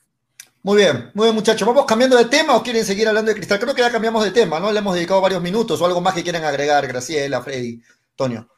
Muy 0.67 0.79
bien, 0.79 1.11
muy 1.15 1.27
bien 1.27 1.35
muchachos. 1.37 1.65
¿Vamos 1.65 1.85
cambiando 1.85 2.17
de 2.17 2.25
tema 2.25 2.57
o 2.57 2.61
quieren 2.61 2.83
seguir 2.83 3.07
hablando 3.07 3.29
de 3.31 3.37
cristal? 3.37 3.61
Creo 3.61 3.73
que 3.73 3.83
ya 3.83 3.93
cambiamos 3.93 4.25
de 4.25 4.33
tema, 4.33 4.59
¿no? 4.59 4.73
Le 4.73 4.81
hemos 4.81 4.97
dedicado 4.97 5.21
varios 5.21 5.41
minutos 5.41 5.81
o 5.81 5.87
algo 5.87 6.01
más 6.01 6.13
que 6.13 6.25
quieran 6.25 6.43
agregar, 6.43 6.85
Graciela, 6.89 7.41
Freddy, 7.41 7.81
Tonio. 8.17 8.49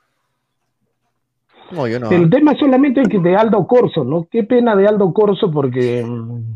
No, 1.70 1.86
yo 1.86 2.00
no. 2.00 2.10
El 2.10 2.30
tema 2.30 2.56
solamente 2.58 3.02
es 3.02 3.22
de 3.22 3.36
Aldo 3.36 3.66
Corso, 3.66 4.04
¿no? 4.04 4.26
Qué 4.30 4.42
pena 4.44 4.74
de 4.74 4.88
Aldo 4.88 5.12
Corso 5.12 5.50
porque 5.50 6.02
mm, 6.02 6.54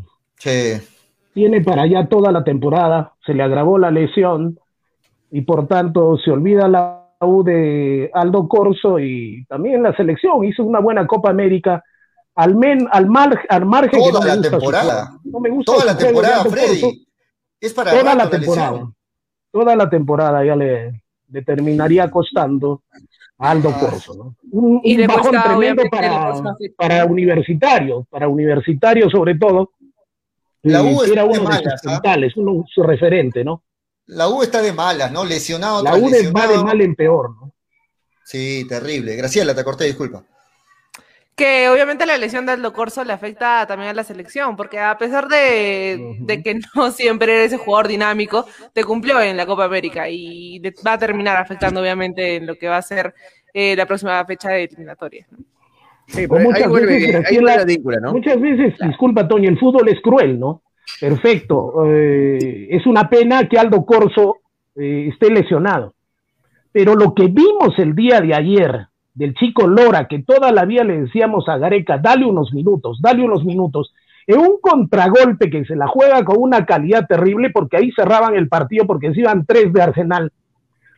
tiene 1.35 1.61
para 1.61 1.83
allá 1.83 2.07
toda 2.07 2.31
la 2.31 2.43
temporada, 2.43 3.13
se 3.23 3.35
le 3.35 3.43
agravó 3.43 3.77
la 3.77 3.91
lesión 3.91 4.57
y 5.29 5.41
por 5.41 5.67
tanto 5.67 6.17
se 6.17 6.31
olvida 6.31 6.67
la 6.67 7.09
U 7.19 7.43
de 7.43 8.09
Aldo 8.11 8.47
Corso 8.47 8.97
y 8.97 9.45
también 9.47 9.83
la 9.83 9.95
selección 9.95 10.43
hizo 10.45 10.63
una 10.63 10.79
buena 10.79 11.05
Copa 11.05 11.29
América 11.29 11.83
al, 12.35 12.55
men, 12.55 12.87
al, 12.91 13.07
mar, 13.07 13.45
al 13.49 13.65
margen 13.65 13.99
toda 13.99 14.35
la 14.35 14.41
temporada. 14.41 15.19
No 15.23 15.39
me 15.39 15.49
gusta 15.49 15.71
toda 15.71 15.85
la 15.85 15.97
temporada, 15.97 16.45
Freddy. 16.45 17.07
es 17.59 17.73
para 17.73 17.91
toda 17.91 18.15
la 18.15 18.29
temporada. 18.29 18.91
toda 19.51 19.75
la 19.75 19.89
temporada 19.89 20.45
ya 20.45 20.55
le, 20.55 21.03
terminaría 21.45 22.09
costando 22.09 22.83
a 23.37 23.51
Aldo 23.51 23.73
ah. 23.75 23.79
Corso. 23.79 24.13
¿no? 24.15 24.35
Un, 24.51 24.81
bajón 25.07 25.31
tremendo 25.31 25.83
para, 25.89 26.33
para 26.77 27.05
universitario, 27.05 28.05
para 28.09 28.27
universitario 28.27 29.09
sobre 29.09 29.35
todo. 29.35 29.71
La 30.63 30.81
U 30.81 31.03
era 31.03 31.25
uno 31.25 31.49
de, 31.49 31.57
sus 31.57 31.81
centrales, 31.81 32.37
uno 32.37 32.63
su 32.73 32.83
referente, 32.83 33.43
¿no? 33.43 33.63
La 34.05 34.29
U 34.29 34.43
está 34.43 34.61
de 34.61 34.71
malas, 34.71 35.11
¿no? 35.11 35.25
Lesionado. 35.25 35.83
La 35.83 35.97
U 35.97 36.09
va 36.33 36.47
de 36.47 36.57
mal 36.63 36.79
en 36.79 36.95
peor, 36.95 37.31
¿no? 37.31 37.53
Sí, 38.23 38.65
terrible. 38.67 39.17
Graciela, 39.17 39.53
te 39.53 39.63
corté, 39.63 39.83
disculpa. 39.83 40.23
Que 41.35 41.67
obviamente 41.69 42.05
la 42.05 42.17
lesión 42.17 42.45
de 42.45 42.51
Aldo 42.51 42.73
Corso 42.73 43.03
le 43.03 43.13
afecta 43.13 43.65
también 43.65 43.89
a 43.89 43.93
la 43.93 44.03
selección, 44.03 44.55
porque 44.55 44.79
a 44.79 44.97
pesar 44.97 45.27
de, 45.27 46.41
que 46.43 46.59
no 46.75 46.91
siempre 46.91 47.33
era 47.33 47.43
ese 47.43 47.57
jugador 47.57 47.87
dinámico, 47.87 48.45
te 48.73 48.83
cumplió 48.83 49.19
en 49.19 49.35
la 49.35 49.45
Copa 49.45 49.65
América 49.65 50.07
y 50.09 50.61
va 50.85 50.93
a 50.93 50.97
terminar 50.99 51.37
afectando 51.37 51.81
obviamente 51.81 52.35
en 52.35 52.45
lo 52.45 52.55
que 52.55 52.67
va 52.67 52.77
a 52.77 52.81
ser 52.81 53.13
eh, 53.53 53.75
la 53.75 53.85
próxima 53.85 54.23
fecha 54.25 54.49
de 54.49 54.65
eliminatoria. 54.65 55.25
Sí, 56.07 56.27
muchas, 56.27 56.71
veces, 56.71 57.31
muchas 58.11 58.39
veces, 58.39 58.73
disculpa 58.85 59.27
Toño, 59.27 59.49
el 59.49 59.57
fútbol 59.57 59.87
es 59.87 60.01
cruel, 60.01 60.39
¿no? 60.39 60.61
Perfecto. 60.99 61.85
Eh, 61.87 62.67
es 62.69 62.85
una 62.85 63.09
pena 63.09 63.47
que 63.47 63.57
Aldo 63.57 63.85
Corso 63.85 64.39
eh, 64.75 65.09
esté 65.11 65.31
lesionado. 65.31 65.93
Pero 66.71 66.95
lo 66.95 67.13
que 67.13 67.27
vimos 67.27 67.77
el 67.77 67.95
día 67.95 68.19
de 68.19 68.33
ayer 68.33 68.87
del 69.13 69.33
chico 69.35 69.67
Lora, 69.67 70.07
que 70.07 70.19
toda 70.19 70.51
la 70.51 70.65
vida 70.65 70.83
le 70.83 71.01
decíamos 71.01 71.47
a 71.47 71.57
Gareca, 71.57 71.97
dale 71.97 72.25
unos 72.25 72.53
minutos, 72.53 72.99
dale 73.01 73.23
unos 73.23 73.43
minutos, 73.45 73.93
en 74.25 74.39
un 74.39 74.57
contragolpe 74.61 75.49
que 75.49 75.65
se 75.65 75.75
la 75.75 75.87
juega 75.87 76.23
con 76.23 76.37
una 76.39 76.65
calidad 76.65 77.05
terrible, 77.07 77.49
porque 77.49 77.77
ahí 77.77 77.91
cerraban 77.91 78.35
el 78.35 78.47
partido 78.47 78.87
porque 78.87 79.13
se 79.13 79.19
iban 79.19 79.45
tres 79.45 79.71
de 79.73 79.81
Arsenal. 79.81 80.31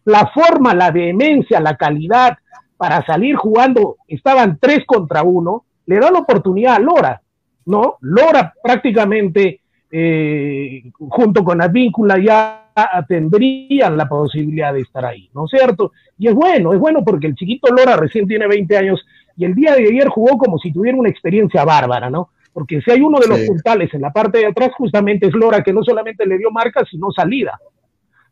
La 0.05 0.27
forma, 0.27 0.73
la 0.73 0.91
vehemencia, 0.91 1.59
la 1.59 1.75
calidad 1.75 2.37
para 2.77 3.05
salir 3.05 3.35
jugando, 3.35 3.97
estaban 4.07 4.57
tres 4.59 4.85
contra 4.85 5.23
uno, 5.23 5.65
le 5.85 5.99
da 5.99 6.11
la 6.11 6.19
oportunidad 6.19 6.75
a 6.75 6.79
Lora, 6.79 7.21
¿no? 7.65 7.97
Lora 8.01 8.53
prácticamente 8.61 9.61
eh, 9.91 10.83
junto 10.97 11.43
con 11.43 11.57
la 11.57 11.67
víncula 11.67 12.17
ya 12.19 12.64
tendrían 13.07 13.97
la 13.97 14.07
posibilidad 14.07 14.73
de 14.73 14.81
estar 14.81 15.05
ahí, 15.05 15.29
¿no 15.33 15.45
es 15.45 15.51
cierto? 15.51 15.93
Y 16.17 16.27
es 16.27 16.33
bueno, 16.33 16.73
es 16.73 16.79
bueno 16.79 17.03
porque 17.05 17.27
el 17.27 17.35
chiquito 17.35 17.73
Lora 17.73 17.95
recién 17.95 18.27
tiene 18.27 18.47
20 18.47 18.77
años 18.77 19.05
y 19.37 19.45
el 19.45 19.55
día 19.55 19.75
de 19.75 19.87
ayer 19.87 20.07
jugó 20.09 20.37
como 20.37 20.57
si 20.57 20.71
tuviera 20.71 20.97
una 20.97 21.09
experiencia 21.09 21.63
bárbara, 21.63 22.09
¿no? 22.09 22.29
Porque 22.53 22.81
si 22.81 22.91
hay 22.91 23.01
uno 23.01 23.19
de 23.19 23.27
los 23.27 23.39
puntales 23.41 23.93
en 23.93 24.01
la 24.01 24.13
parte 24.13 24.39
de 24.39 24.45
atrás, 24.45 24.71
justamente 24.77 25.27
es 25.27 25.33
Lora 25.33 25.61
que 25.61 25.73
no 25.73 25.83
solamente 25.83 26.25
le 26.25 26.37
dio 26.37 26.51
marca, 26.51 26.85
sino 26.89 27.11
salida. 27.11 27.59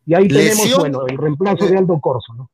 Y 0.06 0.14
ahí 0.14 0.28
tenemos, 0.28 0.78
bueno, 0.78 1.08
el 1.08 1.18
reemplazo 1.18 1.66
de 1.68 1.78
Aldo 1.78 2.00
Corso, 2.00 2.34
¿no? 2.34 2.50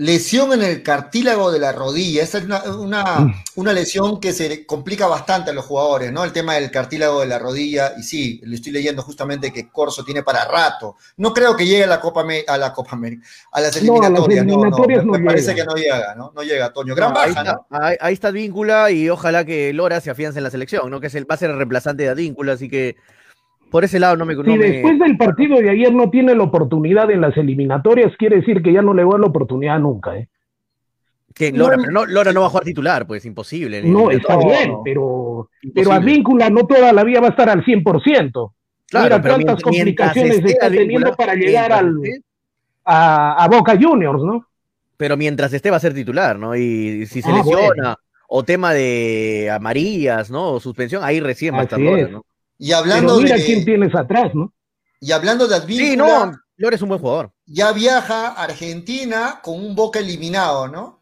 Lesión 0.00 0.52
en 0.52 0.62
el 0.62 0.84
cartílago 0.84 1.50
de 1.50 1.58
la 1.58 1.72
rodilla. 1.72 2.22
Esa 2.22 2.38
es 2.38 2.44
una, 2.44 3.18
mm. 3.18 3.34
una, 3.56 3.72
lesión 3.72 4.20
que 4.20 4.32
se 4.32 4.64
complica 4.64 5.08
bastante 5.08 5.50
a 5.50 5.52
los 5.52 5.64
jugadores, 5.64 6.12
¿no? 6.12 6.22
El 6.22 6.30
tema 6.30 6.54
del 6.54 6.70
cartílago 6.70 7.18
de 7.18 7.26
la 7.26 7.40
rodilla. 7.40 7.94
Y 7.98 8.04
sí, 8.04 8.40
le 8.44 8.54
estoy 8.54 8.70
leyendo 8.70 9.02
justamente 9.02 9.52
que 9.52 9.68
Corso 9.68 10.04
tiene 10.04 10.22
para 10.22 10.44
rato. 10.44 10.94
No 11.16 11.34
creo 11.34 11.56
que 11.56 11.66
llegue 11.66 11.82
a 11.82 11.88
la 11.88 11.98
Copa, 11.98 12.24
a 12.46 12.58
la 12.58 12.72
Copa 12.72 12.92
América, 12.92 13.26
a 13.50 13.60
las 13.60 13.74
eliminatorias. 13.76 14.46
No, 14.46 14.64
no, 14.66 15.02
me, 15.04 15.18
parece 15.18 15.52
que 15.52 15.64
no 15.64 15.74
llega, 15.74 16.14
¿no? 16.14 16.30
No 16.32 16.44
llega, 16.44 16.72
Toño. 16.72 16.94
Gran 16.94 17.12
baja, 17.12 17.24
ahí 17.24 17.30
está, 17.30 17.44
¿no? 17.44 17.66
Ahí, 18.00 18.14
está 18.14 18.30
Víncula 18.30 18.92
y 18.92 19.10
ojalá 19.10 19.44
que 19.44 19.72
Lora 19.72 20.00
se 20.00 20.10
afiance 20.10 20.38
en 20.38 20.44
la 20.44 20.50
selección, 20.50 20.88
¿no? 20.92 21.00
Que 21.00 21.08
es 21.08 21.14
el, 21.16 21.28
va 21.28 21.34
a 21.34 21.38
ser 21.38 21.50
el 21.50 21.56
reemplazante 21.56 22.04
de 22.04 22.10
Advíncula, 22.10 22.52
así 22.52 22.68
que 22.68 22.94
por 23.70 23.84
ese 23.84 23.98
lado 23.98 24.16
no 24.16 24.24
me... 24.24 24.34
Si 24.34 24.56
después 24.56 24.98
del 24.98 25.16
partido 25.16 25.58
de 25.58 25.70
ayer 25.70 25.92
no 25.92 26.10
tiene 26.10 26.34
la 26.34 26.44
oportunidad 26.44 27.10
en 27.10 27.20
las 27.20 27.36
eliminatorias, 27.36 28.16
quiere 28.16 28.36
decir 28.36 28.62
que 28.62 28.72
ya 28.72 28.82
no 28.82 28.94
le 28.94 29.04
va 29.04 29.10
a 29.10 29.12
dar 29.12 29.20
la 29.20 29.26
oportunidad 29.26 29.78
nunca, 29.78 30.16
¿eh? 30.16 30.28
Que 31.34 31.52
Lora, 31.52 31.76
no, 31.76 31.82
pero 31.82 31.92
no, 31.92 32.06
Lora 32.06 32.32
no 32.32 32.40
va 32.40 32.46
a 32.46 32.50
jugar 32.50 32.64
titular, 32.64 33.06
pues 33.06 33.24
imposible. 33.24 33.82
No, 33.82 34.10
está 34.10 34.36
bien, 34.38 34.72
pero, 34.82 35.50
pero 35.74 35.92
Advíncula 35.92 36.50
no 36.50 36.66
toda 36.66 36.92
la 36.92 37.04
vida 37.04 37.20
va 37.20 37.28
a 37.28 37.30
estar 37.30 37.48
al 37.48 37.64
100%. 37.64 38.52
Claro, 38.90 39.18
Mira 39.18 39.34
cuántas 39.34 39.62
complicaciones 39.62 40.44
está 40.44 40.70
teniendo 40.70 41.14
para 41.14 41.34
llegar 41.34 41.70
al, 41.72 41.94
a, 42.84 43.44
a, 43.44 43.48
Boca 43.48 43.78
Juniors, 43.80 44.22
¿no? 44.22 44.46
Pero 44.96 45.16
mientras 45.16 45.52
esté 45.52 45.70
va 45.70 45.76
a 45.76 45.80
ser 45.80 45.94
titular, 45.94 46.38
¿no? 46.38 46.56
Y 46.56 47.06
si 47.06 47.22
se 47.22 47.30
Ah, 47.30 47.36
lesiona 47.36 47.96
o 48.26 48.42
tema 48.44 48.72
de 48.72 49.50
amarillas, 49.52 50.30
¿no? 50.30 50.52
O 50.52 50.60
suspensión, 50.60 51.04
ahí 51.04 51.20
recién 51.20 51.54
va 51.54 51.60
a 51.60 51.64
estar 51.64 51.78
Lora, 51.78 52.02
es. 52.02 52.10
¿no? 52.10 52.24
Y 52.58 52.72
hablando 52.72 53.14
Pero 53.14 53.22
mira 53.24 53.36
de 53.36 53.44
quién 53.44 53.64
tienes 53.64 53.94
atrás, 53.94 54.34
¿no? 54.34 54.52
y 55.00 55.12
hablando 55.12 55.46
de 55.46 55.54
Advíncula, 55.54 55.88
Sí, 55.90 55.96
no, 56.56 56.68
es 56.70 56.82
un 56.82 56.88
buen 56.88 57.00
jugador. 57.00 57.30
ya 57.46 57.70
viaja 57.72 58.28
a 58.30 58.42
Argentina 58.44 59.38
con 59.42 59.54
un 59.64 59.76
Boca 59.76 60.00
eliminado, 60.00 60.66
¿no? 60.66 60.98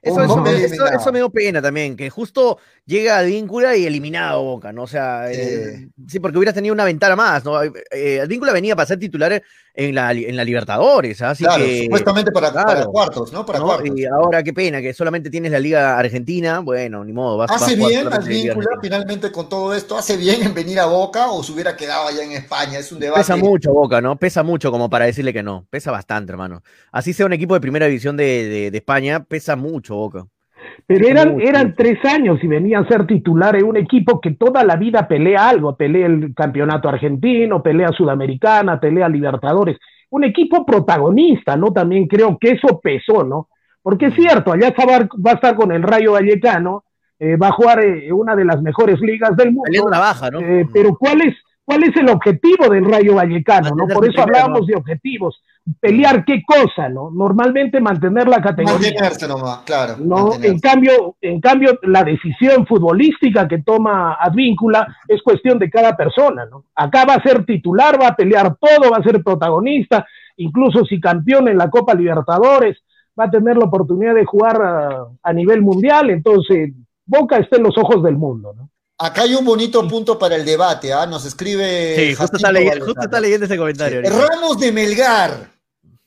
Eso, 0.00 0.16
Un 0.16 0.22
eso 0.24 0.44
eso- 0.46 0.56
eliminado. 0.56 0.98
eso 1.00 1.12
me 1.12 1.18
dio 1.18 1.30
pena 1.30 1.60
también, 1.62 1.96
que 1.96 2.08
justo 2.10 2.58
llega 2.86 3.18
Advíncula 3.18 3.76
y 3.76 3.84
eliminado 3.86 4.42
Boca, 4.42 4.72
¿no? 4.72 4.82
O 4.84 4.86
sea, 4.86 5.26
Sí. 5.32 5.40
eh, 5.40 5.88
sí, 6.08 6.20
porque 6.20 6.38
hubieras 6.38 6.54
tenido 6.54 6.72
una 6.72 6.84
ventana 6.84 7.16
más, 7.16 7.44
¿no? 7.44 7.60
Eh, 7.90 8.20
Advíncula 8.20 8.52
venía 8.52 8.74
para 8.76 8.86
ser 8.86 8.98
titular 9.00 9.42
en 9.74 9.94
la, 9.94 10.12
en 10.12 10.36
la 10.36 10.44
Libertadores, 10.44 11.22
así 11.22 11.44
claro, 11.44 11.64
que... 11.64 11.84
supuestamente 11.84 12.30
para, 12.30 12.50
claro. 12.52 12.66
para 12.66 12.84
cuartos, 12.86 13.32
¿no? 13.32 13.46
Para 13.46 13.58
¿no? 13.58 13.64
cuartos. 13.66 13.98
Y 13.98 14.04
ahora 14.04 14.42
qué 14.42 14.52
pena, 14.52 14.82
que 14.82 14.92
solamente 14.92 15.30
tienes 15.30 15.50
la 15.50 15.58
Liga 15.58 15.98
Argentina, 15.98 16.58
bueno, 16.58 17.02
ni 17.04 17.12
modo, 17.12 17.38
vas, 17.38 17.50
vas 17.50 17.62
¿Hace 17.62 17.76
jugar 17.76 17.90
bien 17.90 18.12
Advíncula 18.12 18.66
finalmente 18.82 19.32
con 19.32 19.48
todo 19.48 19.74
esto? 19.74 19.96
¿Hace 19.96 20.16
bien 20.16 20.42
en 20.42 20.52
venir 20.52 20.78
a 20.78 20.86
Boca 20.86 21.30
o 21.30 21.42
se 21.42 21.52
hubiera 21.52 21.74
quedado 21.76 22.08
allá 22.08 22.22
en 22.22 22.32
España? 22.32 22.78
Es 22.78 22.92
un 22.92 22.98
debate. 23.00 23.20
Pesa 23.20 23.36
mucho 23.36 23.72
Boca, 23.72 24.00
¿no? 24.00 24.16
Pesa 24.16 24.42
mucho 24.42 24.70
como 24.70 24.90
para 24.90 25.06
decirle 25.06 25.32
que 25.32 25.42
no. 25.42 25.66
Pesa 25.70 25.90
bastante, 25.90 26.32
hermano. 26.32 26.62
Así 26.90 27.12
sea 27.12 27.26
un 27.26 27.32
equipo 27.32 27.54
de 27.54 27.60
primera 27.60 27.86
división 27.86 28.16
de, 28.16 28.24
de- 28.48 28.70
de 28.70 28.78
España, 28.78 29.24
pesa 29.24 29.56
mucho 29.56 29.94
Boca. 29.94 30.26
Pero 30.86 31.06
eran, 31.06 31.40
eran 31.40 31.74
tres 31.74 32.04
años 32.04 32.38
y 32.42 32.46
venía 32.46 32.80
a 32.80 32.86
ser 32.86 33.06
titular 33.06 33.56
en 33.56 33.64
un 33.64 33.76
equipo 33.76 34.20
que 34.20 34.32
toda 34.32 34.64
la 34.64 34.76
vida 34.76 35.06
pelea 35.06 35.48
algo, 35.48 35.76
pelea 35.76 36.06
el 36.06 36.34
campeonato 36.34 36.88
argentino, 36.88 37.62
pelea 37.62 37.92
sudamericana, 37.92 38.80
pelea 38.80 39.08
Libertadores. 39.08 39.78
Un 40.10 40.24
equipo 40.24 40.66
protagonista, 40.66 41.56
¿no? 41.56 41.72
También 41.72 42.06
creo 42.06 42.36
que 42.38 42.50
eso 42.52 42.80
pesó, 42.80 43.24
¿no? 43.24 43.48
Porque 43.82 44.06
es 44.06 44.14
cierto, 44.14 44.52
allá 44.52 44.74
va 44.76 45.30
a 45.30 45.34
estar 45.34 45.56
con 45.56 45.72
el 45.72 45.82
Rayo 45.82 46.12
Vallecano, 46.12 46.84
eh, 47.18 47.36
va 47.36 47.48
a 47.48 47.52
jugar 47.52 47.84
eh, 47.84 48.12
una 48.12 48.34
de 48.36 48.44
las 48.44 48.60
mejores 48.62 49.00
ligas 49.00 49.36
del 49.36 49.52
mundo. 49.52 49.90
Baja, 49.90 50.30
¿no? 50.30 50.40
Eh, 50.40 50.66
pero 50.72 50.96
¿cuál 50.96 51.22
es, 51.22 51.36
¿cuál 51.64 51.84
es 51.84 51.96
el 51.96 52.08
objetivo 52.08 52.68
del 52.68 52.84
Rayo 52.84 53.14
Vallecano? 53.14 53.70
¿no? 53.74 53.86
Por 53.86 54.08
eso 54.08 54.22
hablábamos 54.22 54.66
de 54.66 54.76
objetivos. 54.76 55.42
Pelear 55.80 56.24
qué 56.24 56.42
cosa, 56.44 56.88
¿no? 56.88 57.10
Normalmente 57.10 57.80
mantener 57.80 58.26
la 58.26 58.42
categoría. 58.42 58.90
Mantenerse 58.90 59.28
nomás, 59.28 59.58
claro. 59.58 59.94
No, 59.98 60.16
mantenerse. 60.16 60.48
en 60.48 60.58
cambio, 60.58 61.16
en 61.20 61.40
cambio, 61.40 61.78
la 61.82 62.02
decisión 62.02 62.66
futbolística 62.66 63.46
que 63.46 63.62
toma 63.62 64.14
Advíncula 64.14 64.96
es 65.06 65.22
cuestión 65.22 65.58
de 65.60 65.70
cada 65.70 65.96
persona, 65.96 66.46
¿no? 66.46 66.64
Acá 66.74 67.04
va 67.04 67.14
a 67.14 67.22
ser 67.22 67.44
titular, 67.44 68.00
va 68.00 68.08
a 68.08 68.16
pelear 68.16 68.56
todo, 68.56 68.90
va 68.90 68.96
a 68.96 69.02
ser 69.04 69.22
protagonista, 69.22 70.04
incluso 70.36 70.84
si 70.84 71.00
campeón 71.00 71.46
en 71.46 71.58
la 71.58 71.70
Copa 71.70 71.94
Libertadores, 71.94 72.78
va 73.18 73.24
a 73.24 73.30
tener 73.30 73.56
la 73.56 73.66
oportunidad 73.66 74.14
de 74.14 74.24
jugar 74.24 74.60
a, 74.60 75.06
a 75.22 75.32
nivel 75.32 75.62
mundial, 75.62 76.10
entonces 76.10 76.72
Boca 77.06 77.36
está 77.36 77.56
en 77.56 77.64
los 77.64 77.76
ojos 77.78 78.02
del 78.02 78.16
mundo, 78.16 78.52
¿no? 78.56 78.71
Acá 79.04 79.22
hay 79.22 79.34
un 79.34 79.44
bonito 79.44 79.86
punto 79.88 80.16
para 80.16 80.36
el 80.36 80.44
debate, 80.44 80.92
¿ah? 80.92 81.06
Nos 81.06 81.24
escribe. 81.26 81.96
Sí, 81.96 82.14
justo 82.14 82.36
está, 82.36 82.52
leyendo, 82.52 82.84
justo 82.84 83.00
está 83.00 83.20
leyendo 83.20 83.46
ese 83.46 83.56
comentario. 83.58 84.00
Ramos 84.02 84.60
de 84.60 84.70
Melgar, 84.70 85.48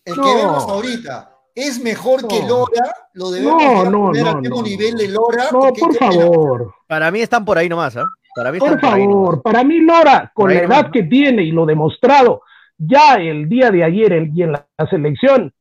el 0.06 0.16
No. 0.16 0.24
que 0.24 0.36
vemos 0.36 0.64
ahorita, 0.64 1.30
¿es 1.54 1.82
mejor 1.84 2.26
que. 2.26 2.41
Lora? 2.48 2.96
¿Lo 3.14 3.32
debemos 3.32 3.62
No, 3.62 3.89
no, 3.89 4.06
poner 4.08 4.24
no, 4.24 4.30
al 4.30 4.41
mismo 4.41 4.56
no. 4.58 4.62
nivel 4.64 4.96
de 4.96 5.08
Lora? 5.10 5.48
No, 5.52 5.74
por 5.74 5.93
favor. 5.96 6.74
Para 6.88 7.12
mí 7.12 7.20
están 7.20 7.43
por 7.43 7.58
ahí 7.58 7.68
nomás, 7.68 7.98
¿ah? 7.98 8.06
Para 8.34 8.52
mí 8.54 8.60
Por 8.60 8.80
favor, 8.80 9.41
para 9.41 9.64
mí 9.66 9.80
Lora, 9.82 10.32
con 10.34 10.54
la 10.54 10.62
edad 10.62 10.89
que 10.91 11.04
tiene 11.04 11.43
y 11.43 11.52
lo 11.52 11.66
demostrado 11.66 12.43
ya 12.78 13.16
el 13.16 13.50
día 13.50 13.72
de 13.72 13.84
ayer 13.84 14.30
y 14.34 14.41
en 14.43 14.54
la, 14.54 14.66
la 14.78 14.89
selección, 14.89 15.54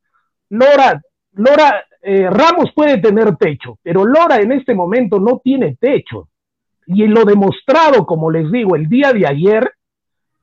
Lora, 0.50 1.00
Lora, 1.32 1.84
eh, 2.00 2.28
Ramos 2.30 2.70
puede 2.74 2.98
tener 2.98 3.36
techo, 3.36 3.78
pero 3.82 4.04
Lora 4.04 4.36
en 4.40 4.52
este 4.52 4.72
momento 4.74 5.18
no 5.18 5.40
tiene 5.42 5.76
techo. 5.80 6.28
Y 6.86 7.06
lo 7.06 7.24
demostrado, 7.24 8.04
como 8.06 8.30
les 8.30 8.50
digo, 8.52 8.76
el 8.76 8.88
día 8.88 9.12
de 9.12 9.26
ayer, 9.26 9.72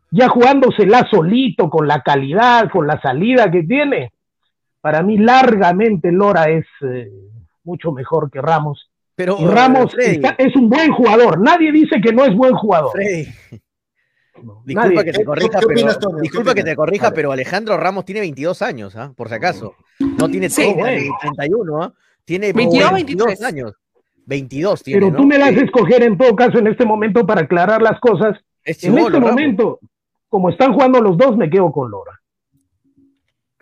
ya 0.09 0.27
jugándosela 0.29 1.07
solito, 1.09 1.69
con 1.69 1.87
la 1.87 2.01
calidad, 2.01 2.69
con 2.71 2.87
la 2.87 2.99
salida 3.01 3.49
que 3.51 3.63
tiene, 3.63 4.11
para 4.81 5.03
mí 5.03 5.17
largamente 5.17 6.11
Lora 6.11 6.49
es 6.49 6.65
eh, 6.81 7.09
mucho 7.63 7.91
mejor 7.91 8.29
que 8.31 8.41
Ramos. 8.41 8.89
Pero, 9.15 9.37
Y 9.39 9.45
Ramos 9.45 9.91
Freddy, 9.93 10.15
está- 10.15 10.35
es 10.37 10.55
un 10.55 10.67
buen 10.69 10.91
jugador. 10.91 11.39
Nadie 11.39 11.71
dice 11.71 12.01
que 12.01 12.11
no 12.11 12.25
es 12.25 12.35
buen 12.35 12.53
jugador. 12.55 12.91
Freddy, 12.93 13.27
No, 14.41 14.63
disculpa 14.65 14.87
nadie- 14.87 15.05
que 15.05 15.11
te 15.11 15.17
¿Qué- 15.19 15.25
corrija, 15.25 15.59
qué 15.59 15.65
pero, 15.67 15.99
Toño? 15.99 16.15
¿Qué 16.15 16.21
disculpa 16.23 16.53
que 16.55 16.61
opinas? 16.61 16.71
te 16.71 16.75
corrija, 16.75 17.03
Vale. 17.05 17.15
pero 17.15 17.31
Alejandro 17.31 17.77
Ramos 17.77 18.05
tiene 18.05 18.21
22 18.21 18.61
años, 18.63 18.95
¿ah? 18.95 19.13
Por 19.15 19.29
si 19.29 19.35
acaso. 19.35 19.75
No 19.99 20.27
tiene 20.29 20.49
Sí. 20.49 20.61
30 20.63 20.89
ni 20.91 20.97
Bueno. 21.01 21.15
31, 21.21 21.83
¿ah? 21.83 21.93
Tiene 22.25 22.51
22, 22.53 22.91
22 22.93 23.27
23. 23.27 23.47
años. 23.53 23.73
22 24.25 24.83
tiene, 24.83 24.99
Pero 25.01 25.11
¿no? 25.11 25.17
tú 25.17 25.25
me 25.25 25.37
das 25.37 25.49
Sí, 25.49 25.59
a 25.59 25.63
escoger 25.63 26.03
en 26.03 26.17
todo 26.17 26.35
caso 26.35 26.59
en 26.59 26.67
este 26.67 26.85
momento 26.85 27.25
para 27.25 27.41
aclarar 27.41 27.81
las 27.81 27.99
cosas. 27.99 28.37
es 28.63 28.83
En 28.83 28.97
este 28.97 29.11
Ramos. 29.11 29.29
momento, 29.29 29.79
como 30.29 30.49
están 30.49 30.73
jugando 30.73 31.01
los 31.01 31.17
dos, 31.17 31.35
me 31.37 31.49
quedo 31.49 31.71
con 31.71 31.89
Lora. 31.91 32.19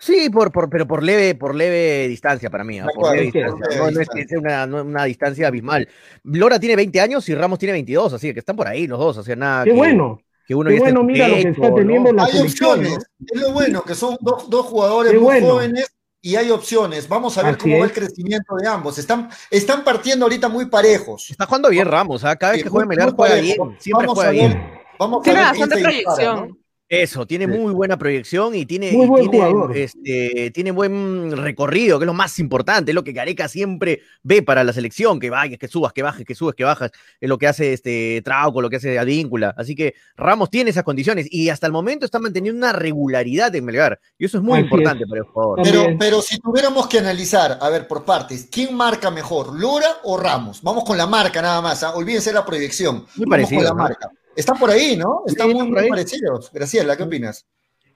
Sí, 0.02 0.30
por, 0.30 0.50
por, 0.52 0.70
pero 0.70 0.88
por 0.88 1.04
leve, 1.04 1.36
por 1.36 1.54
leve 1.56 2.08
distancia 2.08 2.50
para 2.50 2.64
mí, 2.64 2.80
¿ah? 2.80 2.86
De 2.86 2.94
por 2.96 3.12
leve 3.12 3.24
distancia. 3.32 3.66
No, 3.78 3.92
no 3.92 4.00
es 4.00 4.08
que 4.10 4.26
sea 4.26 4.40
una, 4.40 4.66
no- 4.66 4.84
una 4.84 5.04
distancia 5.04 5.48
abismal. 5.50 5.90
Lora 6.24 6.58
tiene 6.58 6.78
20 6.78 7.02
años 7.02 7.28
y 7.28 7.36
Ramos 7.36 7.60
tiene 7.60 7.74
22, 7.74 8.14
así 8.14 8.34
que 8.34 8.40
están 8.40 8.56
por 8.56 8.68
ahí 8.68 8.88
los 8.88 8.98
dos, 8.98 9.18
o 9.18 9.24
sea, 9.24 9.36
nada 9.36 9.66
Qué 9.66 9.72
que, 9.72 9.76
bueno. 9.76 10.22
que 10.48 10.56
uno 10.56 10.70
qué 10.70 10.76
ya 10.78 10.82
bueno, 10.84 11.04
mira 11.04 11.28
lo 11.28 11.36
que 11.36 11.50
está 11.50 11.76
teniendo 11.76 12.14
¿no? 12.14 12.18
la 12.18 12.26
Hay 12.32 12.40
opciones, 12.42 12.92
¿no? 13.20 13.26
es 13.36 13.42
lo 13.42 13.52
bueno, 13.52 13.82
que 13.82 13.94
son 13.94 14.16
dos, 14.22 14.50
dos 14.50 14.68
jugadores 14.68 15.12
Qué 15.12 15.18
muy 15.18 15.26
bueno. 15.26 15.48
jóvenes 15.48 15.94
y 16.22 16.36
hay 16.36 16.52
opciones. 16.52 17.08
Vamos 17.08 17.38
a 17.38 17.44
ver 17.44 17.52
Así 17.56 17.62
cómo 17.62 17.80
va 17.80 17.86
el 17.86 17.94
crecimiento 17.94 18.56
de 18.56 18.68
ambos. 18.68 18.98
Están, 18.98 19.30
están 19.50 19.84
partiendo 19.84 20.26
ahorita 20.26 20.50
muy 20.50 20.66
parejos. 20.66 21.30
Está 21.30 21.46
jugando 21.46 21.70
bien 21.70 21.88
Ramos, 21.88 22.24
¿ah? 22.24 22.36
cada 22.36 22.54
vez 22.54 22.60
Sí, 22.60 22.64
que 22.64 22.70
juega 22.70 22.88
Melgar 22.88 23.14
juega 23.16 23.36
bien, 23.36 23.58
siempre 23.80 24.08
Vamos 24.08 24.14
juega 24.16 24.30
a 24.30 24.34
ver. 24.34 24.42
bien. 24.50 24.80
Vamos 25.00 25.24
Tiene 25.24 25.40
a 25.40 25.44
ver 25.44 25.52
quién 25.56 25.70
bastante 25.70 25.94
dispara, 25.96 26.16
proyección. 26.16 26.50
¿no? 26.50 26.58
Eso, 26.90 27.28
tiene 27.28 27.46
Sí. 27.46 27.52
muy 27.52 27.72
buena 27.72 27.98
proyección 28.00 28.56
y 28.56 28.66
tiene, 28.66 28.92
Muy 28.92 29.06
y 29.06 29.08
buen 29.28 29.30
tiene, 29.32 29.84
este, 29.84 30.50
tiene 30.52 30.72
buen 30.72 31.38
recorrido, 31.38 32.00
que 32.00 32.06
es 32.06 32.08
lo 32.08 32.16
más 32.16 32.40
importante, 32.40 32.90
es 32.90 32.96
lo 32.96 33.04
que 33.04 33.12
Gareca 33.12 33.48
siempre 33.48 34.02
ve 34.24 34.42
para 34.42 34.64
la 34.64 34.74
selección, 34.74 35.20
que 35.20 35.30
vayas, 35.30 35.60
que 35.60 35.68
subas, 35.68 35.94
que 35.94 36.02
bajes, 36.02 36.26
que 36.26 36.34
subes, 36.34 36.56
que 36.56 36.64
bajas, 36.64 36.90
es 37.22 37.30
lo 37.30 37.38
que 37.38 37.46
hace 37.46 37.74
este 37.74 38.24
Trauco, 38.26 38.60
lo 38.60 38.72
que 38.72 38.78
hace 38.78 38.98
Advíncula. 38.98 39.54
Así 39.56 39.76
que 39.76 39.94
Ramos 40.18 40.50
tiene 40.50 40.72
esas 40.72 40.84
condiciones 40.84 41.28
y 41.30 41.50
hasta 41.50 41.68
el 41.68 41.74
momento 41.74 42.06
está 42.06 42.18
manteniendo 42.18 42.58
una 42.58 42.74
regularidad 42.74 43.56
en 43.56 43.66
Melgar. 43.66 44.00
Y 44.18 44.26
eso 44.26 44.38
es 44.40 44.44
muy 44.44 44.56
Así 44.56 44.64
importante 44.64 45.04
es. 45.04 45.10
para 45.10 45.22
el 45.22 45.28
jugador. 45.28 45.60
Pero, 45.64 45.86
pero 46.00 46.22
si 46.24 46.40
tuviéramos 46.40 46.88
que 46.88 46.98
analizar, 46.98 47.60
a 47.62 47.70
ver, 47.70 47.88
por 47.88 48.04
partes, 48.04 48.48
¿quién 48.52 48.76
marca 48.76 49.12
mejor, 49.12 49.54
Lora 49.60 49.98
o 50.06 50.18
Ramos? 50.18 50.64
Vamos 50.64 50.84
con 50.86 50.98
la 50.98 51.06
marca 51.06 51.40
nada 51.40 51.62
más, 51.62 51.84
¿ah? 51.84 51.94
olvídense 51.94 52.34
la 52.34 52.44
proyección. 52.44 53.06
Muy 53.16 53.26
Vamos 53.26 53.30
parecido, 53.30 53.60
con 53.60 53.64
la 53.66 53.70
¿no? 53.70 53.76
marca. 53.76 54.12
Están 54.40 54.58
por 54.58 54.70
ahí, 54.70 54.96
¿no? 54.96 55.24
Están 55.28 55.48
Sí, 55.50 55.54
muy, 55.54 55.64
por 55.66 55.74
muy 55.74 55.84
ahí. 55.84 55.90
parecidos. 55.90 56.50
Graciela, 56.54 56.96
¿qué 56.96 57.04
opinas? 57.04 57.46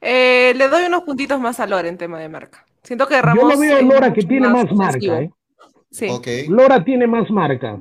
Eh, 0.01 0.53
le 0.57 0.67
doy 0.67 0.83
unos 0.85 1.03
puntitos 1.03 1.39
más 1.39 1.59
a 1.61 1.65
Lora 1.65 1.87
en 1.87 1.97
tema 1.97 2.19
de 2.19 2.27
marca. 2.27 2.65
Siento 2.83 3.07
que 3.07 3.15
Yo 3.15 3.21
Ramos. 3.21 3.53
lo 3.53 3.57
veo 3.59 3.77
a 3.77 3.81
Lora 3.81 4.11
que 4.13 4.23
tiene 4.23 4.49
más 4.49 4.69
marca. 4.73 5.21
¿eh? 5.21 5.31
Sí. 5.89 6.07
Lora 6.49 6.83
tiene 6.83 7.07
más 7.07 7.29
marca. 7.29 7.79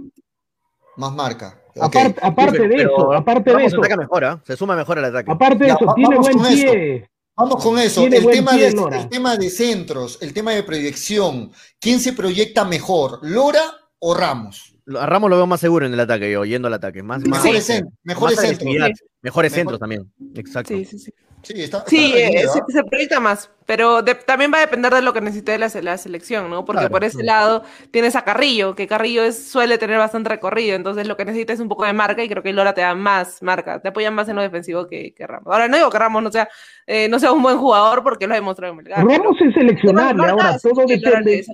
más 0.97 1.13
marca. 1.13 1.59
Aparte, 1.81 2.21
aparte 2.23 2.69
de 2.69 2.83
eso, 2.83 3.13
aparte 3.15 3.57
de 3.57 3.65
eso, 3.65 3.79
ataca 3.79 3.97
mejor, 3.97 4.41
se 4.47 4.57
suma 4.57 4.77
mejor 4.77 4.99
al 4.99 5.07
ataque. 5.07 5.33
aparte 5.33 5.59
de 5.65 5.67
Ya, 5.69 5.75
eso, 5.75 5.87
va- 5.87 5.95
tiene 5.95 6.11
vamos 6.17 6.27
buen 6.29 6.39
con 6.39 6.47
eso. 6.53 6.73
pie. 6.73 7.11
Vamos 7.35 7.65
con 7.65 7.79
eso. 7.79 8.01
Tiene 8.03 8.17
El 8.19 8.23
buen 8.25 8.37
tema, 8.37 8.51
pie, 8.53 8.61
de, 8.67 8.73
Lora. 8.75 9.01
el 9.01 9.09
tema 9.09 9.37
de 9.39 9.49
centros, 9.51 10.19
el 10.21 10.35
tema 10.35 10.53
de 10.53 10.63
proyección. 10.63 11.51
¿Quién 11.81 11.99
se 11.99 12.13
proyecta 12.13 12.65
mejor, 12.67 13.19
Lora 13.23 13.63
o 13.99 14.15
Ramos? 14.15 14.72
A 14.99 15.07
Ramos 15.07 15.31
lo 15.31 15.37
veo 15.37 15.47
más 15.47 15.61
seguro 15.61 15.87
en 15.87 15.93
el 15.95 16.01
ataque, 16.01 16.31
yo, 16.31 16.45
yendo 16.45 16.69
al 16.69 16.75
ataque. 16.75 17.03
Más, 17.03 17.25
más, 17.27 17.43
Mejores, 17.45 17.69
cen- 17.71 17.89
mejores 18.03 18.37
más 18.37 18.47
centros. 18.47 18.69
Mejores 18.73 19.01
Mejor- 19.23 19.51
centros 19.51 19.79
también. 19.79 20.13
Exacto. 20.35 20.75
Sí, 20.75 20.85
sí, 20.85 20.99
sí. 20.99 21.13
Sí, 21.45 21.61
está, 21.61 21.85
Sí, 21.89 22.13
eh, 22.15 22.45
se, 22.53 22.61
¿ah? 22.61 22.65
se 22.69 22.85
proyecta 22.85 23.19
más, 23.19 23.51
pero 23.67 24.01
de- 24.01 24.15
también 24.15 24.53
va 24.55 24.59
a 24.59 24.61
depender 24.61 24.95
de 24.95 25.03
lo 25.03 25.13
que 25.13 25.21
necesite 25.21 25.59
la, 25.59 25.69
se- 25.69 25.83
la 25.83 25.99
selección, 25.99 26.49
¿no? 26.49 26.65
Porque 26.65 26.83
Claro, 26.83 26.93
por 26.93 27.03
ese 27.03 27.19
sí. 27.19 27.25
lado 27.25 27.65
tienes 27.91 28.15
a 28.15 28.23
Carrillo, 28.23 28.77
que 28.77 28.87
Carrillo 28.87 29.25
es, 29.25 29.49
suele 29.51 29.77
tener 29.77 29.99
bastante 29.99 30.29
recorrido, 30.29 30.77
entonces 30.77 31.09
lo 31.09 31.17
que 31.17 31.25
necesita 31.25 31.53
es 31.53 31.59
un 31.59 31.69
poco 31.69 31.85
de 31.85 31.93
marca 31.95 32.23
y 32.23 32.29
creo 32.29 32.45
que 32.45 32.53
Lora 32.53 32.75
te 32.75 32.83
da 32.83 32.95
más 32.95 33.43
marca, 33.43 33.83
te 33.83 33.89
apoya 33.89 34.13
más 34.13 34.29
en 34.29 34.37
lo 34.37 34.43
defensivo 34.43 34.87
que, 34.87 35.15
que 35.15 35.27
Ramos. 35.27 35.53
Ahora 35.53 35.67
no 35.67 35.77
digo 35.77 35.91
que 35.91 35.99
Ramos 35.99 36.23
no 36.23 36.31
sea, 36.31 36.49
eh, 36.87 37.09
no 37.09 37.19
sea 37.19 37.33
un 37.33 37.43
buen 37.43 37.59
jugador 37.59 38.05
porque 38.05 38.29
lo 38.29 38.35
ha 38.35 38.37
demostrado 38.37 38.71
en 38.71 38.77
Melgar. 38.77 39.05
Ramos 39.05 39.37
es 39.41 39.53
seleccionable, 39.53 40.23
ahora 40.29 40.57
todo 40.63 40.85
depende. 40.87 41.45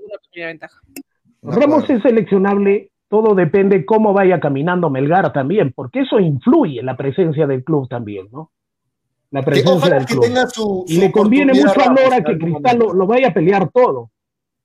Ramos 1.43 1.89
es 1.89 2.03
seleccionable, 2.03 2.91
todo 3.09 3.34
depende 3.34 3.84
cómo 3.86 4.12
vaya 4.12 4.38
caminando 4.40 4.90
Melgar 4.90 5.32
también, 5.32 5.72
porque 5.74 6.00
eso 6.00 6.20
influye 6.20 6.80
en 6.80 6.86
la 6.86 6.96
presencia 6.96 7.46
del 7.46 7.64
club 7.64 7.88
también, 7.88 8.28
¿no? 8.30 8.50
La 9.30 9.40
Que 9.40 9.46
presencia 9.46 9.74
ojalá 9.74 9.96
del 9.96 10.06
que 10.06 10.12
club. 10.14 10.24
tenga 10.24 10.46
su. 10.46 10.84
Y 10.86 10.94
su 10.96 11.00
le 11.00 11.12
conviene 11.12 11.52
mucho 11.54 11.80
a 11.80 11.92
Lora 11.92 12.22
que 12.24 12.38
Cristal 12.38 12.78
lo, 12.78 13.06
vaya 13.06 13.28
a 13.28 13.34
pelear 13.34 13.70
todo. 13.70 14.11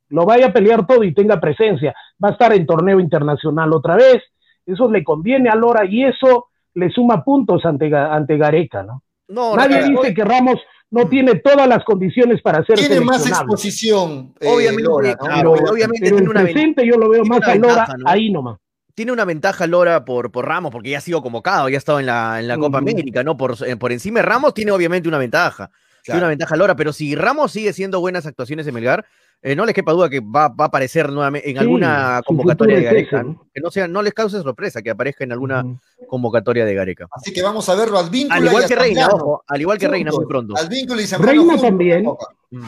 Lo 0.09 0.25
vaya 0.25 0.47
a 0.47 0.53
pelear 0.53 0.85
todo 0.85 1.03
y 1.03 1.13
tenga 1.13 1.39
presencia. 1.39 1.93
Va 2.23 2.29
a 2.29 2.31
estar 2.33 2.53
en 2.53 2.65
torneo 2.65 2.99
internacional 2.99 3.73
otra 3.73 3.95
vez. 3.95 4.21
Eso 4.65 4.89
le 4.89 5.03
conviene 5.03 5.49
a 5.49 5.55
Lora 5.55 5.85
y 5.85 6.03
eso 6.03 6.47
le 6.75 6.89
suma 6.89 7.23
puntos 7.23 7.65
ante, 7.65 7.93
ante 7.95 8.37
Gareca, 8.37 8.83
¿no? 8.83 9.03
No, 9.27 9.55
Nadie 9.55 9.81
no, 9.81 10.01
dice 10.01 10.13
que 10.13 10.23
Ramos, 10.23 10.59
no 10.93 11.09
tiene 11.09 11.35
todas 11.39 11.67
las 11.67 11.83
condiciones 11.83 12.41
para 12.41 12.63
ser 12.65 12.77
Tiene 12.77 13.01
más 13.01 13.25
exposición. 13.27 14.33
eh, 14.39 14.47
Obviamente, 14.47 14.83
Lora, 14.83 15.09
¿no? 15.19 15.25
claro, 15.25 15.53
Pero, 15.53 15.71
obviamente 15.71 16.01
pero 16.01 16.15
tiene 16.17 16.23
el 16.23 16.29
una 16.29 16.41
presente 16.43 16.87
yo 16.87 16.97
lo 16.97 17.09
veo 17.09 17.25
más 17.25 17.41
a 17.41 17.55
Lora 17.55 17.67
ventaja, 17.75 17.97
¿no? 17.97 18.09
ahí 18.09 18.31
nomás. 18.31 18.59
tiene 18.93 19.11
una 19.11 19.25
ventaja 19.25 19.65
Lora 19.65 20.05
por, 20.05 20.31
por 20.31 20.45
Ramos, 20.45 20.71
porque 20.71 20.91
ya 20.91 20.99
ha 20.99 21.01
sido 21.01 21.21
convocado, 21.23 21.67
ya 21.67 21.77
ha 21.77 21.79
estado 21.79 21.99
en 21.99 22.05
la, 22.05 22.39
en 22.39 22.47
la 22.47 22.55
Copa 22.57 22.77
Ujú. 22.77 22.89
América, 22.89 23.23
¿no? 23.23 23.35
Por, 23.35 23.55
eh, 23.67 23.75
por 23.75 23.91
encima 23.91 24.19
de 24.19 24.25
Ramos 24.27 24.53
tiene 24.53 24.71
obviamente 24.71 25.07
una 25.09 25.17
ventaja. 25.17 25.71
Tiene 26.03 26.19
una 26.19 26.27
ventaja 26.27 26.55
Lora, 26.55 26.75
pero 26.75 26.91
si 26.91 27.15
Ramos 27.15 27.51
sigue 27.51 27.71
siendo 27.73 27.99
buenas 27.99 28.25
actuaciones 28.25 28.67
en 28.67 28.73
Melgar, 28.73 29.05
eh, 29.41 29.55
no 29.55 29.65
les 29.65 29.73
quepa 29.73 29.91
duda 29.91 30.09
que 30.09 30.19
va, 30.19 30.47
va 30.49 30.65
a 30.65 30.67
aparecer 30.67 31.09
nuevamente 31.09 31.49
en 31.49 31.55
Sí, 31.55 31.59
alguna 31.59 32.21
convocatoria 32.25 32.77
de 32.77 32.83
Gareca. 32.83 33.17
ese, 33.19 33.27
¿no? 33.27 33.47
Que 33.53 33.61
no, 33.61 33.71
sea, 33.71 33.87
no 33.87 34.01
les 34.01 34.13
cause 34.13 34.41
sorpresa 34.41 34.81
que 34.81 34.89
aparezca 34.89 35.23
en 35.23 35.31
alguna 35.31 35.65
convocatoria 36.07 36.65
de 36.65 36.73
Gareca. 36.73 37.07
Así 37.11 37.33
que 37.33 37.41
vamos 37.41 37.67
a 37.69 37.75
verlo 37.75 37.99
al 37.99 38.09
vínculo. 38.09 38.35
Al 38.35 38.43
y 38.43 38.47
igual 38.47 38.63
a 38.63 38.67
que 38.67 38.75
Reina, 38.75 39.01
Zambrano 39.01 39.23
ojo, 39.23 39.43
al 39.47 39.61
igual 39.61 39.77
que 39.77 39.87
Reina 39.87 40.11
muy 40.11 40.25
pronto. 40.25 40.55
Al 40.57 40.69
vínculo 40.69 41.01
y 41.01 41.07
Zambrano 41.07 41.41
Reina 41.41 41.61
también. 41.61 42.05
Mm. 42.51 42.63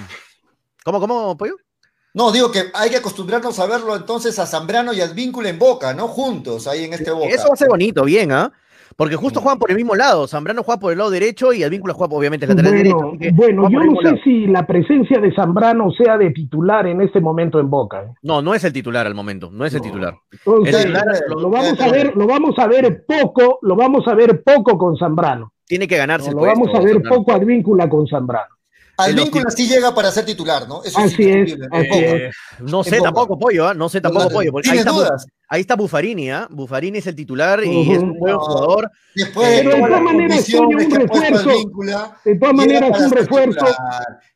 ¿Cómo, 0.83 0.99
cómo, 0.99 1.37
Pollo? 1.37 1.55
No, 2.13 2.31
digo 2.31 2.49
que 2.49 2.71
hay 2.73 2.89
que 2.89 2.97
acostumbrarnos 2.97 3.59
a 3.59 3.65
verlo 3.65 3.95
entonces 3.95 4.39
a 4.39 4.45
Zambrano 4.45 4.93
y 4.93 5.01
al 5.01 5.13
vínculo 5.13 5.49
en 5.49 5.59
Boca, 5.59 5.93
¿no? 5.93 6.07
Juntos, 6.07 6.65
ahí 6.67 6.85
en 6.85 6.93
este 6.93 7.11
Boca. 7.11 7.27
Eso 7.27 7.47
va 7.49 7.53
a 7.53 7.57
ser 7.57 7.67
bonito, 7.67 8.05
bien, 8.05 8.31
¿ah? 8.31 8.53
Porque 8.97 9.17
justo 9.17 9.41
juegan 9.41 9.59
por 9.59 9.69
el 9.71 9.75
mismo 9.75 9.93
lado. 9.93 10.25
Zambrano 10.25 10.63
juega 10.63 10.79
por 10.79 10.91
el 10.93 10.97
lado 10.97 11.09
derecho 11.09 11.51
y 11.51 11.63
Advíncula 11.63 11.93
juega, 11.93 12.15
obviamente, 12.15 12.47
lateral 12.47 12.71
derecho. 12.71 12.95
Bueno, 12.97 13.19
que 13.19 13.31
bueno 13.31 13.69
yo 13.69 13.81
el 13.81 13.87
no 13.87 13.95
sé 13.97 14.03
lado. 14.03 14.17
si 14.23 14.47
la 14.47 14.65
presencia 14.65 15.19
de 15.19 15.33
Zambrano 15.35 15.91
sea 15.91 16.17
de 16.17 16.29
titular 16.31 16.87
en 16.87 17.01
este 17.01 17.19
momento 17.19 17.59
en 17.59 17.69
Boca. 17.69 18.03
¿eh? 18.03 18.13
No, 18.21 18.41
no 18.41 18.53
es 18.53 18.63
el 18.63 18.71
titular 18.71 19.05
al 19.05 19.13
momento, 19.13 19.49
no 19.51 19.65
es 19.65 19.73
el 19.73 19.79
No. 19.79 19.83
titular. 19.85 20.13
Entonces, 20.31 20.75
El 20.75 20.81
titular 20.93 21.05
lo, 21.27 21.39
lo- 21.41 21.49
vamos 21.49 21.79
a 21.81 21.91
ver, 21.91 22.15
lo 22.15 22.25
vamos 22.27 22.55
a 22.57 22.67
ver 22.67 23.03
poco, 23.05 23.59
lo 23.63 23.75
vamos 23.75 24.07
a 24.07 24.13
ver 24.15 24.41
poco 24.43 24.77
con 24.77 24.95
Zambrano. 24.97 25.51
Tiene 25.67 25.87
que 25.87 25.97
ganarse 25.97 26.27
No, 26.27 26.31
el 26.31 26.35
lo 26.35 26.39
puesto. 26.53 26.59
vamos 26.61 26.75
a 26.75 26.79
ver 26.83 26.93
Zambrano. 26.93 27.15
poco 27.17 27.31
Advíncula 27.33 27.89
con 27.89 28.07
Zambrano. 28.07 28.54
Vínculo 29.13 29.49
sí 29.49 29.67
llega 29.67 29.93
para 29.93 30.11
ser 30.11 30.25
titular, 30.25 30.67
¿no? 30.67 30.83
Eso 30.83 30.99
Así 30.99 31.29
es, 31.29 31.57
así 31.71 31.89
es. 31.91 32.13
Eh, 32.13 32.31
no 32.59 32.83
sé 32.83 33.01
tampoco, 33.01 33.37
Pollo, 33.37 33.67
¿ah? 33.67 33.73
No 33.73 33.89
sé 33.89 33.99
tampoco, 34.01 34.29
Pollo. 34.29 34.51
porque 34.51 34.69
ahí, 34.69 34.77
¿Tienes 34.83 34.95
está, 34.95 35.15
ahí 35.49 35.61
está 35.61 35.75
Buffarini, 35.75 36.31
¿ah? 36.31 36.47
Buffarini 36.49 36.99
es 36.99 37.07
el 37.07 37.15
titular 37.15 37.63
y 37.63 37.91
es 37.91 37.99
un 37.99 38.17
buen 38.17 38.37
jugador. 38.37 38.89
Después 39.13 39.47
Pero 39.63 39.69
de 39.75 39.81
todas 39.81 40.01
maneras, 40.01 40.45
Toño, 40.45 40.77
un 40.77 40.91
refuerzo. 40.91 41.49
Advíncula, 41.49 42.17
De 42.23 42.35
todas 42.35 42.55
maneras, 42.55 42.99
un 42.99 43.11
refuerzo, 43.11 43.65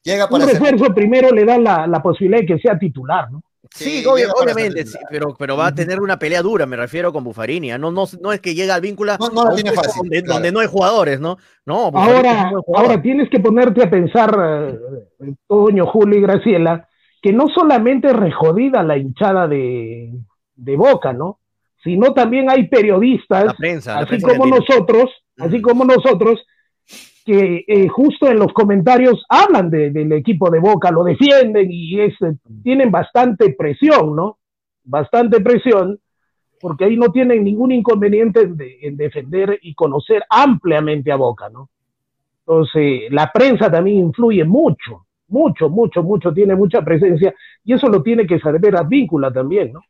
Llega 0.04 0.26
un 0.26 0.32
para 0.32 0.46
ser 0.46 0.54
refuerzo 0.54 0.94
primero 0.94 1.32
le 1.32 1.46
da 1.46 1.58
la, 1.58 1.88
la 1.88 2.02
posibilidad 2.02 2.42
de 2.42 2.46
que 2.46 2.60
sea 2.60 2.78
titular, 2.78 3.32
¿no? 3.32 3.42
Sí, 3.72 4.04
obviamente, 4.06 4.86
sí, 4.86 4.98
pero, 5.10 5.36
pero 5.38 5.56
va 5.56 5.68
a 5.68 5.76
tener 5.76 6.02
una 6.02 6.18
pelea 6.18 6.42
dura, 6.42 6.66
me 6.66 6.76
refiero 6.76 7.14
con 7.14 7.24
Buffarini. 7.24 7.72
¿ah? 7.72 7.78
No, 7.78 7.92
no, 7.92 8.06
no 8.22 8.34
es 8.34 8.42
que 8.42 8.56
llega 8.56 8.74
al 8.76 8.82
vínculo 8.82 9.16
No, 9.18 9.30
no 9.30 9.56
tiene 9.56 9.72
fácil, 9.72 10.02
donde, 10.02 10.24
claro. 10.24 10.34
donde 10.34 10.52
no 10.52 10.60
hay 10.60 10.68
jugadores, 10.68 11.20
¿no? 11.20 11.38
No, 11.66 11.92
Ahora, 11.94 12.52
ahora 12.76 13.02
tienes 13.02 13.30
que 13.30 13.40
ponerte 13.40 13.84
a 13.84 13.90
pensar, 13.90 14.36
eh, 15.22 15.34
Toño, 15.48 15.86
Julio 15.86 16.18
y 16.18 16.22
Graciela, 16.22 16.88
que 17.22 17.32
no 17.32 17.48
solamente 17.50 18.08
es 18.08 18.16
rejodida 18.16 18.82
la 18.82 18.98
hinchada 18.98 19.48
de, 19.48 20.14
de 20.56 20.76
Boca, 20.76 21.14
¿no? 21.14 21.40
Sino 21.84 22.14
también 22.14 22.50
hay 22.50 22.68
periodistas, 22.68 23.46
la 23.46 23.54
prensa, 23.54 23.94
la 23.94 24.00
así 24.00 24.08
prensa 24.10 24.28
como 24.30 24.44
argentina. 24.46 24.66
nosotros, 24.68 25.12
así 25.38 25.62
como 25.62 25.86
nosotros, 25.86 26.46
que 27.26 27.66
eh, 27.68 27.88
justo 27.88 28.28
en 28.28 28.40
los 28.40 28.52
comentarios 28.54 29.24
hablan 29.30 29.70
de- 29.70 29.92
del 29.92 30.12
equipo 30.14 30.50
de 30.50 30.60
Boca, 30.60 30.92
lo 30.92 31.04
defienden 31.04 31.68
y 31.72 32.00
es, 32.00 32.14
eh, 32.22 32.36
tienen 32.64 32.92
bastante 32.92 33.54
presión, 33.54 34.16
¿no? 34.16 34.38
Bastante 34.84 35.40
presión, 35.42 36.00
porque 36.60 36.86
ahí 36.86 36.98
no 36.98 37.12
tienen 37.12 37.44
ningún 37.44 37.72
inconveniente 37.72 38.42
en, 38.42 38.58
de- 38.58 38.78
en 38.82 38.98
defender 38.98 39.60
y 39.62 39.74
conocer 39.76 40.24
ampliamente 40.30 41.12
a 41.12 41.16
Boca, 41.18 41.50
¿no? 41.50 41.70
Entonces, 42.42 43.02
la 43.12 43.32
prensa 43.32 43.70
también 43.72 43.98
influye 44.00 44.44
mucho, 44.44 45.06
mucho, 45.28 45.70
mucho, 45.70 46.02
mucho, 46.02 46.34
tiene 46.34 46.56
mucha 46.56 46.82
presencia 46.82 47.34
y 47.64 47.74
eso 47.74 47.88
lo 47.90 48.02
tiene 48.02 48.26
que 48.26 48.40
saber 48.40 48.76
Advíncula 48.76 49.32
también, 49.32 49.72
¿no? 49.74 49.82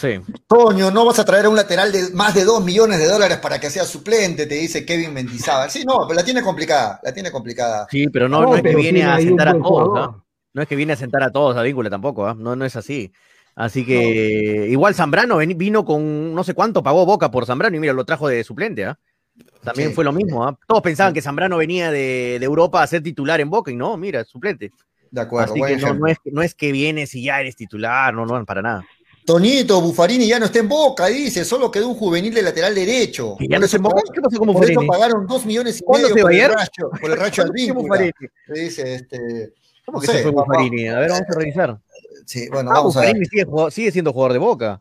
Sí. 0.00 0.20
Toño, 0.46 0.90
no 0.92 1.04
vas 1.04 1.18
a 1.18 1.24
traer 1.24 1.46
a 1.46 1.48
un 1.48 1.56
lateral 1.56 1.90
de 1.90 2.10
más 2.14 2.34
de 2.34 2.44
2 2.44 2.64
millones 2.64 2.98
de 2.98 3.06
dólares 3.06 3.38
para 3.38 3.58
que 3.58 3.68
sea 3.68 3.84
suplente, 3.84 4.46
te 4.46 4.54
dice 4.54 4.86
Kevin 4.86 5.12
Mendizábal. 5.12 5.70
Sí, 5.70 5.84
no, 5.84 6.06
pero 6.06 6.14
la 6.14 6.24
tiene 6.24 6.40
complicada, 6.42 7.00
la 7.02 7.12
tiene 7.12 7.32
complicada. 7.32 7.86
Sí, 7.90 8.06
pero 8.08 8.28
no, 8.28 8.42
No, 8.42 8.48
no 8.50 8.56
es 8.56 8.62
que 8.62 8.76
viene 8.76 9.02
a 9.04 9.18
sentar 9.18 9.48
a 9.48 9.52
todos, 9.52 9.66
jugador. 9.66 9.98
¿ah? 9.98 10.24
No 10.54 10.62
es 10.62 10.68
que 10.68 10.76
viene 10.76 10.92
a 10.92 10.96
sentar 10.96 11.22
a 11.22 11.30
todos 11.30 11.56
a 11.56 11.62
Víncula 11.62 11.90
tampoco, 11.90 12.26
¿ah? 12.26 12.34
no, 12.38 12.54
no 12.54 12.64
es 12.64 12.76
así. 12.76 13.12
Así 13.56 13.84
que 13.84 14.68
igual 14.70 14.94
Zambrano 14.94 15.38
vino 15.38 15.84
con 15.84 16.32
no 16.32 16.44
sé 16.44 16.54
cuánto 16.54 16.80
pagó 16.80 17.04
Boca 17.04 17.30
por 17.32 17.44
Zambrano 17.44 17.76
y 17.76 17.80
mira, 17.80 17.92
lo 17.92 18.04
trajo 18.04 18.28
de 18.28 18.44
suplente, 18.44 18.84
¿ah? 18.84 18.96
También 19.64 19.88
Sí. 19.88 19.94
fue 19.96 20.04
lo 20.04 20.12
mismo, 20.12 20.46
¿ah? 20.46 20.56
Todos 20.68 20.82
pensaban 20.82 21.12
que 21.12 21.22
Zambrano 21.22 21.56
venía 21.56 21.90
de, 21.90 22.36
de 22.38 22.44
Europa 22.46 22.82
a 22.82 22.86
ser 22.86 23.02
titular 23.02 23.40
en 23.40 23.50
Boca 23.50 23.72
y 23.72 23.76
no, 23.76 23.96
mira, 23.96 24.24
suplente. 24.24 24.70
De 25.10 25.20
acuerdo, 25.22 25.52
Así 25.54 25.62
que 25.62 25.76
no, 25.78 25.94
no 25.94 26.06
es, 26.06 26.18
no 26.24 26.42
es 26.42 26.54
que 26.54 26.70
vienes 26.70 27.14
y 27.14 27.24
ya 27.24 27.40
eres 27.40 27.56
titular, 27.56 28.12
no, 28.14 28.26
no, 28.26 28.44
para 28.44 28.62
nada. 28.62 28.86
Toñito, 29.28 29.82
Buffarini 29.82 30.26
ya 30.26 30.38
no 30.38 30.46
está 30.46 30.60
en 30.60 30.70
Boca, 30.70 31.04
dice, 31.08 31.44
solo 31.44 31.70
quedó 31.70 31.88
un 31.88 31.96
juvenil 31.96 32.32
de 32.32 32.40
lateral 32.40 32.74
derecho. 32.74 33.36
¿Que 33.38 33.46
ya 33.46 33.58
no 33.58 33.66
en 33.70 33.82
Boca? 33.82 34.00
¿Qué 34.10 34.22
pasó 34.22 34.38
con 34.38 34.54
Por 34.54 34.70
eso 34.70 34.80
pagaron 34.86 35.26
2 35.26 35.44
millones 35.44 35.80
y 35.80 35.84
¿Cuándo 35.84 36.08
medio 36.08 36.26
se 36.26 36.48
va 36.48 36.48
por 36.48 36.50
el 36.50 36.56
racho, 36.56 36.90
por 36.98 37.10
el 37.10 37.16
racho 37.18 37.42
al 37.42 37.52
¿Cuándo 37.74 37.96
se? 38.46 38.54
Dice, 38.54 38.94
este, 38.94 39.52
¿Cómo 39.84 39.98
no 39.98 40.00
que 40.00 40.06
sé, 40.06 40.12
se 40.14 40.22
fue 40.22 40.30
Buffarini? 40.30 40.88
A 40.88 41.00
ver, 41.00 41.10
vamos 41.10 41.26
a 41.28 41.38
revisar. 41.38 41.78
Sí, 42.24 42.48
bueno, 42.48 42.70
Ah, 42.70 42.74
vamos 42.76 42.96
a 42.96 43.00
ver. 43.02 43.16
Sigue, 43.70 43.92
siendo 43.92 44.14
jugador 44.14 44.32
de 44.32 44.38
Boca. 44.38 44.80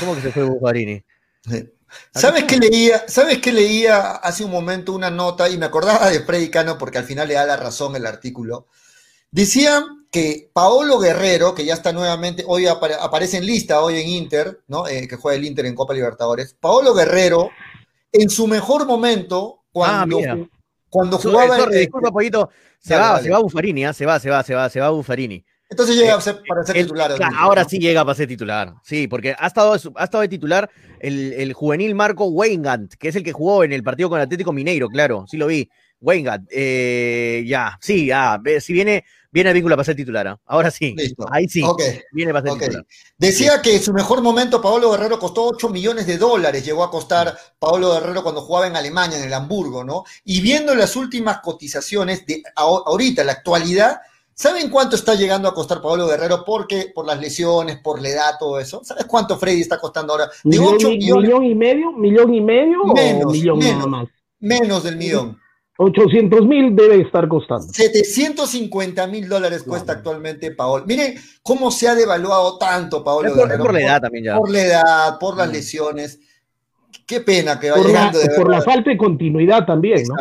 ¿Cómo 0.00 0.16
que 0.16 0.22
se 0.22 0.32
fue 0.32 0.42
Buffarini? 0.42 1.00
Sí. 1.48 1.70
¿Sabes 2.12 2.42
qué 2.42 2.58
leía? 2.58 3.04
¿Sabes 3.06 3.38
qué 3.38 3.52
leía 3.52 4.10
hace 4.10 4.42
un 4.42 4.50
momento 4.50 4.92
una 4.92 5.08
nota 5.08 5.48
y 5.48 5.56
me 5.56 5.66
acordaba 5.66 6.10
de 6.10 6.18
Freddy 6.18 6.50
Cano 6.50 6.78
porque 6.78 6.98
al 6.98 7.04
final 7.04 7.28
le 7.28 7.34
da 7.34 7.46
la 7.46 7.56
razón 7.56 7.94
el 7.94 8.06
artículo? 8.06 8.66
Decían 9.30 9.99
que 10.10 10.50
Paolo 10.52 10.98
Guerrero, 10.98 11.54
que 11.54 11.64
ya 11.64 11.74
está 11.74 11.92
nuevamente, 11.92 12.42
hoy 12.46 12.64
apare- 12.66 12.96
aparece 13.00 13.36
en 13.36 13.46
lista, 13.46 13.80
hoy 13.80 14.00
en 14.00 14.08
Inter, 14.08 14.60
¿no? 14.66 14.88
Eh, 14.88 15.06
que 15.06 15.16
juega 15.16 15.38
el 15.38 15.44
Inter 15.44 15.66
en 15.66 15.74
Copa 15.74 15.94
Libertadores. 15.94 16.54
Paolo 16.58 16.94
Guerrero, 16.94 17.50
en 18.12 18.28
su 18.28 18.46
mejor 18.48 18.86
momento, 18.86 19.62
cuando, 19.70 20.18
Ah, 20.18 20.36
cuando 20.88 21.18
jugaba. 21.18 21.56
sorry, 21.58 21.74
en- 21.74 21.80
disculpa. 21.82 22.10
Se 22.80 22.94
Dale, 22.94 23.02
va, 23.04 23.10
dale. 23.12 23.22
se 23.24 23.30
va 23.30 23.38
Buffarini, 23.40 23.84
¿ah? 23.84 23.92
se 23.92 24.06
va, 24.06 24.18
se 24.18 24.30
va, 24.30 24.42
se 24.42 24.54
va, 24.54 24.68
se 24.70 24.80
va 24.80 24.88
Buffarini. 24.90 25.44
entonces 25.68 25.94
llega 25.96 26.16
eh, 26.16 26.20
ser- 26.20 26.40
para 26.48 26.64
ser 26.64 26.76
El- 26.78 26.84
titular. 26.86 27.14
claro, 27.14 27.36
ahora 27.38 27.62
¿no? 27.62 27.68
sí 27.68 27.78
llega 27.78 28.04
para 28.04 28.14
ser 28.16 28.26
titular. 28.26 28.74
Sí, 28.82 29.06
porque 29.06 29.36
ha 29.38 29.46
estado, 29.46 29.74
ha 29.74 30.04
estado 30.04 30.22
de 30.22 30.28
titular 30.28 30.68
el, 30.98 31.32
el 31.34 31.52
juvenil 31.52 31.94
Marco 31.94 32.24
Weingart, 32.24 32.94
que 32.94 33.08
es 33.10 33.14
el 33.16 33.22
que 33.22 33.32
jugó 33.32 33.62
en 33.62 33.72
el 33.72 33.84
partido 33.84 34.08
con 34.08 34.18
el 34.18 34.24
Atlético 34.24 34.52
Mineiro, 34.52 34.88
claro, 34.88 35.26
sí 35.28 35.36
lo 35.36 35.46
vi. 35.46 35.70
Weingart, 36.00 36.44
eh, 36.50 37.44
ya, 37.46 37.78
sí, 37.82 38.06
ya, 38.06 38.40
si 38.60 38.72
viene, 38.72 39.04
viene 39.32 39.50
el 39.50 39.54
vínculo 39.54 39.76
para 39.76 39.84
ser 39.84 39.96
titular. 39.96 40.26
¿ah? 40.28 40.40
Ahora 40.46 40.70
sí, 40.70 40.94
Listo. 40.96 41.24
ahí 41.30 41.48
sí, 41.48 41.62
Ok. 41.62 41.80
viene 42.12 42.32
para 42.32 42.42
ser 42.42 42.52
Ok. 42.52 42.60
titular. 42.60 42.86
Decía 43.18 43.62
que 43.62 43.76
en 43.76 43.82
su 43.82 43.92
mejor 43.92 44.22
momento 44.22 44.60
Paolo 44.60 44.90
Guerrero 44.90 45.18
costó 45.18 45.44
8 45.46 45.68
millones 45.68 46.06
de 46.06 46.18
dólares, 46.18 46.64
llegó 46.64 46.82
a 46.84 46.90
costar 46.90 47.36
Paolo 47.58 47.92
Guerrero 47.92 48.22
cuando 48.22 48.42
jugaba 48.42 48.66
en 48.66 48.76
Alemania, 48.76 49.18
en 49.18 49.24
el 49.24 49.32
Hamburgo, 49.34 49.84
¿no? 49.84 50.04
Y 50.24 50.40
viendo 50.40 50.74
las 50.74 50.96
últimas 50.96 51.38
cotizaciones 51.40 52.26
de 52.26 52.42
a- 52.56 52.62
ahorita, 52.62 53.22
la 53.24 53.32
actualidad, 53.32 54.00
¿saben 54.34 54.70
cuánto 54.70 54.96
está 54.96 55.14
llegando 55.14 55.48
a 55.48 55.54
costar 55.54 55.80
Paolo 55.82 56.06
Guerrero? 56.08 56.44
Porque 56.44 56.90
por 56.94 57.06
las 57.06 57.20
lesiones, 57.20 57.78
por 57.78 58.00
la 58.00 58.08
edad, 58.08 58.32
todo 58.38 58.58
eso. 58.58 58.80
¿Sabes 58.84 59.04
cuánto 59.04 59.38
Freddy 59.38 59.60
está 59.60 59.78
costando 59.78 60.12
ahora? 60.14 60.26
De 60.44 60.58
¿Millón, 60.58 60.74
8 60.76 60.88
y- 60.90 60.96
millones, 60.98 61.22
millón 61.28 61.44
y 61.44 61.54
medio? 61.54 61.92
¿Millón 61.92 62.34
y 62.34 62.40
medio 62.40 62.82
o 62.82 62.94
Menos, 62.94 63.32
millón 63.32 63.58
nada 63.58 63.72
menos. 63.72 63.88
más? 63.88 64.08
menos 64.40 64.82
del 64.82 64.96
millón. 64.96 65.38
800 65.82 66.46
mil 66.46 66.76
debe 66.76 67.00
estar 67.00 67.26
costando. 67.26 67.72
750 67.72 69.06
mil 69.06 69.28
dólares 69.28 69.62
cuesta 69.62 69.92
actualmente 69.92 70.50
Paolo. 70.50 70.84
Miren 70.86 71.14
cómo 71.42 71.70
se 71.70 71.88
ha 71.88 71.94
devaluado 71.94 72.58
tanto 72.58 73.02
Paolo 73.02 73.28
Es 73.28 73.34
por, 73.34 73.42
es 73.42 73.48
Guerrero. 73.48 73.64
por 73.64 73.72
la 73.74 73.80
edad 73.80 74.00
también 74.02 74.24
ya. 74.26 74.36
por 74.36 74.50
la 74.50 74.62
edad, 74.62 75.18
por 75.18 75.36
las 75.38 75.48
Mm. 75.48 75.52
lesiones. 75.52 76.20
Qué 77.06 77.20
pena 77.20 77.58
que 77.58 77.70
va 77.70 77.76
Por 77.78 77.90
la, 77.90 78.10
de 78.10 78.28
por 78.36 78.50
la 78.50 78.60
falta 78.60 78.90
de 78.90 78.98
continuidad 78.98 79.64
también, 79.64 80.02
¿no? 80.06 80.14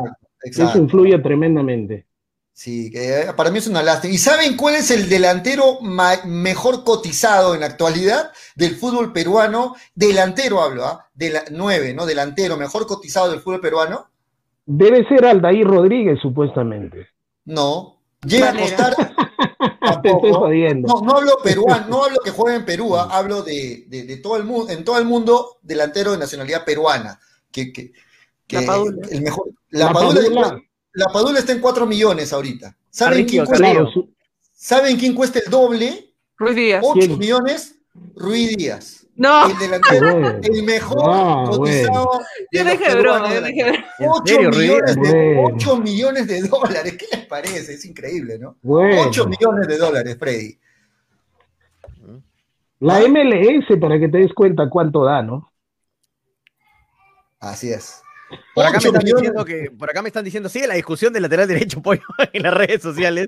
Exacto, 0.44 0.72
Eso 0.72 0.78
influye 0.80 1.20
tremendamente. 1.20 2.06
Sí, 2.54 2.90
que 2.90 3.22
eh, 3.22 3.34
para 3.36 3.52
mí 3.52 3.58
es 3.60 3.68
una 3.68 3.84
lástima. 3.84 4.14
¿Y 4.14 4.18
saben 4.18 4.56
cuál 4.58 4.76
es 4.76 4.90
el 4.92 5.08
delantero 5.10 5.80
mejor 6.26 6.84
cotizado 6.84 7.54
en 7.54 7.62
la 7.62 7.68
actualidad 7.68 8.32
del 8.56 8.76
fútbol 8.76 9.12
peruano? 9.14 9.76
Delantero 9.94 10.62
hablo, 10.62 10.86
¿ah? 10.86 11.10
De 11.14 11.30
la, 11.30 11.44
nueve, 11.52 11.94
¿no? 11.94 12.06
Delantero 12.06 12.58
mejor 12.58 12.88
cotizado 12.88 13.30
del 13.32 13.40
fútbol 13.42 13.62
peruano. 13.62 14.10
Debe 14.72 15.08
ser 15.08 15.26
Aldair 15.26 15.66
Rodríguez, 15.66 16.20
supuestamente. 16.22 17.08
No. 17.46 18.00
Llega 18.24 18.52
Valera. 18.52 18.66
a 18.66 18.94
costar. 18.94 19.16
Tampoco. 19.80 20.50
No, 20.50 21.02
no 21.02 21.12
hablo 21.18 21.38
peruano, 21.44 21.88
no 21.90 22.04
hablo 22.04 22.20
que 22.24 22.30
juegue 22.32 22.58
en 22.58 22.66
Perú, 22.66 22.96
ah, 22.96 23.08
hablo 23.12 23.42
de, 23.42 23.86
de- 23.88 24.04
de 24.04 24.18
todo 24.18 24.38
el 24.38 24.44
mundo, 24.44 24.72
en 24.72 24.84
todo 24.84 25.00
el 25.00 25.06
mundo, 25.06 25.58
delantero 25.64 26.12
de 26.12 26.20
nacionalidad 26.20 26.64
peruana. 26.66 27.20
Que, 27.52 27.74
que- 27.74 27.94
que 28.46 28.62
La 28.62 28.66
Padula. 28.68 29.08
el 29.10 29.22
mejor. 29.22 29.50
La, 29.70 29.86
La 29.86 29.92
Padula, 29.94 30.22
Padula. 30.22 30.62
la 30.94 31.06
Padula 31.08 31.40
está 31.40 31.52
en 31.52 31.62
4 31.62 31.86
millones 31.88 32.32
ahorita. 32.32 32.76
¿Saben 32.92 33.26
quién, 33.26 33.46
cuesta, 33.46 33.74
¿Saben 34.54 34.98
quién 34.98 35.16
cuesta 35.16 35.40
el 35.40 35.50
doble? 35.52 36.14
Ruiz 36.38 36.56
Díaz. 36.56 36.84
8 36.88 36.94
¿Quién? 37.00 37.18
millones, 37.20 37.76
Ruiz 38.16 38.56
Díaz. 38.56 39.08
No. 39.20 39.48
El 39.50 39.58
delantero, 39.58 40.40
el 40.44 40.64
mejor 40.64 41.04
No, 41.04 41.52
cotizado. 41.52 42.22
Yo 42.54 42.64
de 42.64 42.70
dejé 42.72 42.96
broma, 42.96 43.02
peruanos 43.02 43.30
yo 43.30 43.36
del 43.36 43.44
dejé 43.44 43.64
año. 43.64 43.72
broma. 44.00 44.14
8 44.16 44.24
serio, 44.26 44.50
millones, 44.50 44.96
de, 44.96 45.34
Bueno. 45.36 45.56
8 45.56 45.78
millones 45.78 46.28
de 46.28 46.42
dólares. 46.42 46.98
¿Qué 46.98 47.06
les 47.18 47.26
parece? 47.28 47.74
Es 47.74 47.86
increíble, 47.86 48.40
¿no? 48.40 48.56
Bueno. 48.62 49.02
8 49.10 49.28
millones 49.28 49.68
de 49.68 49.78
dólares, 49.78 50.18
Freddy. 50.18 50.58
La 52.80 53.02
MLS, 53.10 53.78
para 53.78 54.00
que 54.00 54.08
te 54.08 54.20
des 54.20 54.34
cuenta 54.34 54.70
cuánto 54.70 55.04
da, 55.04 55.22
¿no? 55.22 55.52
Así 57.42 57.72
es. 57.74 58.02
Por 58.54 58.66
acá, 58.66 58.74
me 58.74 58.78
8 58.78 58.88
están 58.88 59.04
diciendo 59.04 59.46
que, 59.46 59.72
por 59.72 59.90
acá 59.90 60.02
me 60.02 60.10
están 60.10 60.24
diciendo, 60.24 60.50
sigue 60.50 60.68
la 60.68 60.76
discusión 60.76 61.14
del 61.14 61.24
lateral 61.24 61.48
derecho, 61.48 61.82
pollo, 61.84 62.02
en 62.34 62.44
las 62.44 62.54
redes 62.54 62.82
sociales. 62.82 63.28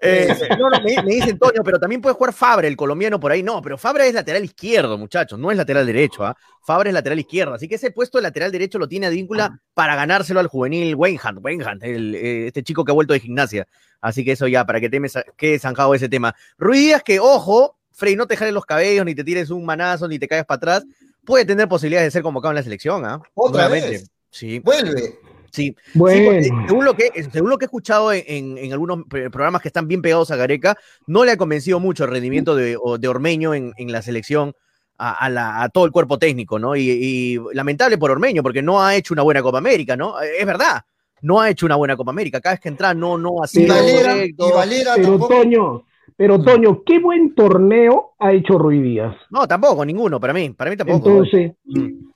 Eh, 0.00 0.34
no, 0.58 0.70
no, 0.70 0.80
me, 0.80 1.02
me 1.02 1.14
dice 1.14 1.30
Antonio, 1.30 1.62
pero 1.64 1.78
también 1.78 2.00
puede 2.00 2.14
jugar 2.14 2.32
Fabre, 2.32 2.68
el 2.68 2.76
colombiano, 2.76 3.18
por 3.18 3.32
ahí. 3.32 3.42
No, 3.42 3.60
pero 3.60 3.76
Fabre 3.76 4.08
es 4.08 4.14
lateral 4.14 4.44
izquierdo, 4.44 4.96
muchachos, 4.96 5.38
no 5.38 5.50
es 5.50 5.56
lateral 5.56 5.86
derecho. 5.86 6.24
¿ah? 6.24 6.36
Fabre 6.62 6.90
es 6.90 6.94
lateral 6.94 7.18
izquierdo. 7.18 7.54
Así 7.54 7.68
que 7.68 7.74
ese 7.76 7.90
puesto 7.90 8.18
de 8.18 8.22
lateral 8.22 8.52
derecho 8.52 8.78
lo 8.78 8.88
tiene 8.88 9.06
Advíncula 9.06 9.60
para 9.74 9.96
ganárselo 9.96 10.40
al 10.40 10.48
juvenil 10.48 10.94
Weinhand 10.94 11.82
el, 11.82 12.14
eh, 12.14 12.46
este 12.48 12.62
chico 12.62 12.84
que 12.84 12.92
ha 12.92 12.94
vuelto 12.94 13.12
de 13.12 13.20
gimnasia. 13.20 13.66
Así 14.00 14.24
que 14.24 14.32
eso 14.32 14.46
ya, 14.46 14.64
para 14.64 14.80
que 14.80 14.88
te 14.88 15.00
me 15.00 15.08
quede 15.36 15.58
zanjado 15.58 15.94
ese 15.94 16.08
tema. 16.08 16.34
Ruiz 16.56 16.80
Díaz, 16.80 17.02
que 17.02 17.18
ojo, 17.20 17.76
Frey, 17.92 18.14
no 18.14 18.26
te 18.26 18.36
jales 18.36 18.54
los 18.54 18.64
cabellos, 18.64 19.04
ni 19.04 19.14
te 19.14 19.24
tires 19.24 19.50
un 19.50 19.64
manazo, 19.64 20.06
ni 20.06 20.18
te 20.18 20.28
caigas 20.28 20.46
para 20.46 20.56
atrás. 20.56 20.86
Puede 21.24 21.44
tener 21.44 21.68
posibilidades 21.68 22.06
de 22.06 22.10
ser 22.12 22.22
convocado 22.22 22.52
en 22.52 22.56
la 22.56 22.62
selección, 22.62 23.04
¿ah? 23.04 23.20
Otra 23.34 23.68
Nuevamente. 23.68 23.90
vez. 23.90 24.10
Sí. 24.30 24.58
Vuelve. 24.60 25.18
Sí, 25.50 25.74
Bueno. 25.94 26.42
Sí, 26.42 26.50
según, 26.66 26.84
lo 26.84 26.94
que, 26.94 27.10
según 27.32 27.48
lo 27.50 27.56
que 27.58 27.64
he 27.64 27.66
escuchado 27.68 28.12
en, 28.12 28.58
en- 28.58 28.72
algunos 28.72 29.04
pre- 29.08 29.30
programas 29.30 29.62
que 29.62 29.68
están 29.68 29.88
bien 29.88 30.02
pegados 30.02 30.30
a 30.30 30.36
Gareca, 30.36 30.76
no 31.06 31.24
le 31.24 31.32
ha 31.32 31.36
convencido 31.38 31.80
mucho 31.80 32.04
el 32.04 32.10
rendimiento 32.10 32.54
de, 32.54 32.76
de 32.98 33.08
Ormeño 33.08 33.54
en, 33.54 33.72
en 33.78 33.90
la 33.90 34.02
selección 34.02 34.52
a, 34.98 35.12
a 35.24 35.30
la- 35.30 35.62
a 35.62 35.68
todo 35.70 35.86
el 35.86 35.90
cuerpo 35.90 36.18
técnico, 36.18 36.58
¿no? 36.58 36.76
Y, 36.76 36.82
y 36.90 37.38
lamentable 37.54 37.96
por 37.96 38.10
Ormeño, 38.10 38.42
porque 38.42 38.60
no 38.62 38.82
ha 38.82 38.94
hecho 38.94 39.14
una 39.14 39.22
buena 39.22 39.40
Copa 39.42 39.58
América, 39.58 39.96
¿no? 39.96 40.20
Eh, 40.20 40.32
Es 40.40 40.46
verdad, 40.46 40.82
no 41.22 41.40
ha 41.40 41.48
hecho 41.48 41.64
una 41.66 41.76
buena 41.76 41.96
Copa 41.96 42.10
América. 42.10 42.40
Cada 42.42 42.54
vez 42.56 42.60
que 42.60 42.68
entra, 42.68 42.92
no, 42.92 43.16
no 43.16 43.42
ha 43.42 43.46
Y 43.46 43.48
sido 43.48 43.74
Valera, 43.74 44.12
correcto. 44.12 44.48
y 44.48 44.52
Valera 44.52 44.92
Pero 44.96 45.08
tampoco. 45.08 45.34
Toño, 45.34 45.84
pero 46.16 46.42
Toño, 46.42 46.82
qué 46.84 46.98
buen 46.98 47.34
torneo 47.34 48.10
ha 48.18 48.32
hecho 48.32 48.58
Ruiz 48.58 48.82
Díaz. 48.82 49.16
No, 49.30 49.48
tampoco, 49.48 49.84
ninguno, 49.84 50.20
para 50.20 50.34
mí, 50.34 50.50
para 50.50 50.70
mí 50.70 50.76
tampoco. 50.76 51.08
Entonces, 51.08 51.52
Mm. 51.64 52.10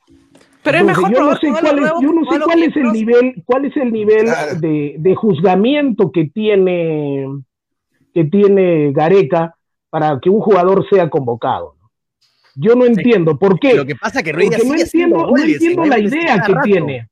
Pero 0.63 0.79
es 0.79 0.85
mejor 0.85 1.13
yo 1.13 1.23
no 1.23 1.37
sé 1.37 1.49
cuál 1.51 1.67
es, 1.67 1.75
nuevo, 1.81 2.01
yo 2.03 2.13
no 2.13 2.31
sé 2.33 2.41
cuál 2.41 2.63
es 2.63 2.77
el 2.77 2.93
nivel, 2.93 3.43
cuál 3.45 3.65
es 3.65 3.77
el 3.77 3.93
nivel 3.93 4.25
Claro. 4.25 4.55
de, 4.61 4.95
de 4.99 5.15
juzgamiento 5.15 6.11
que 6.13 6.27
tiene 6.27 7.27
que 8.15 8.25
tiene 8.25 8.93
Gareca 8.93 9.55
para 9.91 10.19
que 10.21 10.29
un 10.31 10.41
jugador 10.41 10.87
sea 10.91 11.09
convocado. 11.09 11.75
¿no? 11.81 11.91
Yo 12.55 12.75
no 12.75 12.85
entiendo 12.85 13.39
por 13.39 13.59
qué. 13.59 13.75
Lo 13.75 13.87
que 13.87 13.95
pasa 13.95 14.19
es 14.21 14.25
que 14.25 14.33
Porque 14.33 14.59
no 14.67 14.75
entiendo, 14.75 15.17
no 15.17 15.29
goles 15.29 15.55
entiendo 15.55 15.83
en 15.85 15.91
la 15.91 15.99
idea 15.99 16.35
que 16.47 16.53
rato. 16.53 16.65
tiene. 16.65 17.09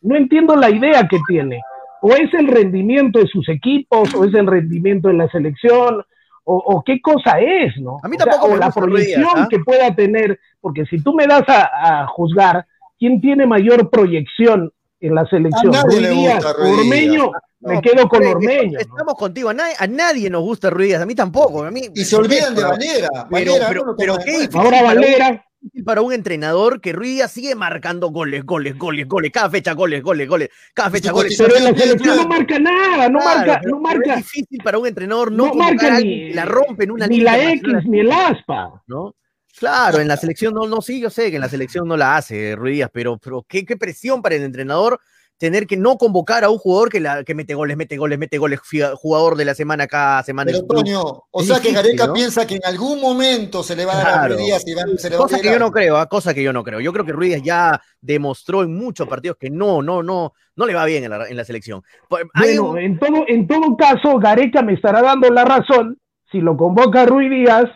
No 0.00 0.16
entiendo 0.16 0.56
la 0.56 0.70
idea 0.70 1.06
que 1.06 1.18
tiene. 1.28 1.60
O 2.00 2.12
es 2.14 2.32
el 2.32 2.46
rendimiento 2.46 3.18
de 3.18 3.26
sus 3.26 3.48
equipos, 3.48 4.14
o 4.14 4.24
es 4.24 4.32
el 4.34 4.46
rendimiento 4.46 5.08
de 5.08 5.14
la 5.14 5.28
selección, 5.28 6.02
o, 6.44 6.56
o 6.56 6.82
qué 6.84 7.00
cosa 7.02 7.40
es, 7.40 7.76
¿no? 7.78 7.98
A 8.02 8.08
mí 8.08 8.16
O 8.16 8.22
sea, 8.22 8.32
tampoco 8.32 8.52
o 8.52 8.54
me 8.54 8.60
la 8.60 8.70
proyección 8.70 9.28
¿ah? 9.34 9.46
que 9.50 9.58
pueda 9.58 9.94
tener, 9.94 10.38
porque 10.60 10.86
si 10.86 11.02
tú 11.02 11.12
me 11.12 11.26
das 11.26 11.42
a, 11.48 12.02
a 12.02 12.06
juzgar 12.06 12.64
quién 12.98 13.20
tiene 13.20 13.46
mayor 13.46 13.90
proyección 13.90 14.72
en 15.00 15.14
la 15.14 15.24
selección, 15.26 15.74
A 15.74 15.82
nadie 15.82 15.98
Ruiz 15.98 16.02
le 16.02 16.10
Díaz 16.14 16.34
gusta 16.44 16.50
o 16.50 16.54
Ruiz 16.64 16.78
Ormeño, 16.80 17.30
me 17.60 17.80
quedo 17.80 18.08
con 18.08 18.26
Ormeño. 18.26 18.72
¿no? 18.72 18.78
Estamos 18.80 19.14
contigo, 19.14 19.48
a 19.50 19.54
nadie, 19.54 19.74
a 19.78 19.86
nadie 19.86 20.30
nos 20.30 20.42
gusta 20.42 20.70
Ruiz 20.70 20.88
Díaz, 20.88 21.02
a 21.02 21.06
mí 21.06 21.14
tampoco. 21.14 21.62
A 21.64 21.70
mí, 21.70 21.82
Y 21.94 22.04
se 22.04 22.16
olvidan 22.16 22.54
de 22.54 22.64
Valera. 22.64 23.08
Pero, 23.30 23.52
Valera 23.52 23.94
pero, 23.96 24.18
qué 24.24 24.48
Ahora 24.54 24.70
para 24.70 24.80
un- 24.80 24.86
Valera, 24.86 25.44
para 25.84 26.02
un 26.02 26.12
entrenador 26.12 26.80
que 26.80 26.92
Ruiz 26.92 27.10
Díaz 27.16 27.30
sigue 27.32 27.54
marcando 27.54 28.10
goles, 28.10 28.44
goles, 28.44 28.76
goles, 28.78 29.06
goles, 29.08 29.30
cada 29.32 29.50
fecha 29.50 29.72
goles, 29.74 30.02
goles, 30.02 30.28
goles, 30.28 30.48
cada 30.74 30.90
fecha 30.90 31.12
goles. 31.12 31.36
pero 31.38 31.56
en 31.56 31.64
la 31.64 31.74
selección 31.74 32.16
no 32.16 32.26
marca 32.28 32.58
nada, 32.58 33.08
no 33.08 33.18
Claro, 33.20 33.38
marca, 33.52 33.60
no 33.68 33.80
marca. 33.80 34.10
Es 34.14 34.16
difícil 34.18 34.58
para 34.64 34.78
un 34.78 34.86
entrenador 34.86 35.30
no, 35.32 35.46
no 35.46 35.54
marca 35.54 35.86
a 35.86 35.90
ni, 35.90 35.96
alguien 35.96 36.28
que 36.30 36.34
la 36.34 36.44
rompe 36.44 36.84
en 36.84 36.90
una 36.92 37.06
ni 37.06 37.20
la 37.20 37.52
X 37.52 37.62
ni 37.86 38.00
el 38.00 38.10
aspa. 38.12 38.82
¿no? 38.88 39.14
Claro, 39.58 39.98
en 40.00 40.08
la 40.08 40.16
selección 40.16 40.54
no, 40.54 40.66
no, 40.66 40.80
sí, 40.80 41.00
yo 41.00 41.10
sé 41.10 41.30
que 41.30 41.36
en 41.36 41.42
la 41.42 41.48
selección 41.48 41.86
no 41.88 41.96
la 41.96 42.16
hace 42.16 42.54
Ruiz 42.56 42.74
Díaz, 42.76 42.90
pero, 42.92 43.18
pero 43.18 43.44
qué, 43.48 43.64
qué 43.64 43.76
presión 43.76 44.22
para 44.22 44.34
el 44.36 44.42
entrenador 44.42 45.00
tener 45.36 45.68
que 45.68 45.76
no 45.76 45.96
convocar 45.98 46.42
a 46.42 46.50
un 46.50 46.58
jugador 46.58 46.88
que, 46.90 46.98
la, 46.98 47.22
que 47.22 47.32
mete 47.32 47.54
goles, 47.54 47.76
mete 47.76 47.96
goles, 47.96 48.18
mete 48.18 48.38
goles, 48.38 48.58
jugador 48.96 49.36
de 49.36 49.44
la 49.44 49.54
semana 49.54 49.86
cada 49.86 50.22
semana. 50.24 50.50
Pero. 50.50 50.66
Toño, 50.66 51.00
o 51.30 51.42
sea 51.44 51.60
que 51.60 51.72
Gareca 51.72 52.08
¿no? 52.08 52.12
piensa 52.12 52.44
que 52.44 52.56
en 52.56 52.64
algún 52.64 53.00
momento 53.00 53.62
se 53.62 53.76
le 53.76 53.84
va 53.84 53.92
a 53.92 53.96
dar 53.98 54.06
a 54.06 54.12
Claro. 54.14 54.34
Ruiz 54.34 54.46
Díaz 54.46 54.62
y 54.66 54.74
va- 54.74 54.82
se 54.96 55.10
le 55.10 55.16
va 55.16 55.22
a 55.24 55.28
Cosa 55.28 55.40
que 55.40 55.50
yo 55.52 55.58
no 55.60 55.70
creo, 55.70 55.96
¿ah? 55.96 56.06
cosa 56.08 56.34
que 56.34 56.42
yo 56.42 56.52
no 56.52 56.64
creo. 56.64 56.80
Yo 56.80 56.92
creo 56.92 57.04
que 57.04 57.12
Ruiz 57.12 57.30
Díaz 57.30 57.42
ya 57.44 57.80
demostró 58.00 58.62
en 58.64 58.74
muchos 58.74 59.06
partidos 59.06 59.36
que 59.38 59.48
no, 59.48 59.80
no, 59.80 60.02
no, 60.02 60.32
no 60.56 60.66
le 60.66 60.74
va 60.74 60.84
bien 60.86 61.04
en 61.04 61.10
la, 61.10 61.28
en 61.28 61.36
la 61.36 61.44
selección. 61.44 61.82
Pues, 62.08 62.24
Bueno, 62.36 62.70
un- 62.70 62.78
en 62.78 62.98
todo, 62.98 63.24
en 63.28 63.46
todo 63.46 63.76
caso, 63.76 64.18
Gareca 64.18 64.62
me 64.62 64.72
estará 64.74 65.02
dando 65.02 65.30
la 65.30 65.44
razón 65.44 65.98
si 66.32 66.40
lo 66.40 66.56
convoca 66.56 67.06
Ruiz 67.06 67.30
Díaz, 67.30 67.66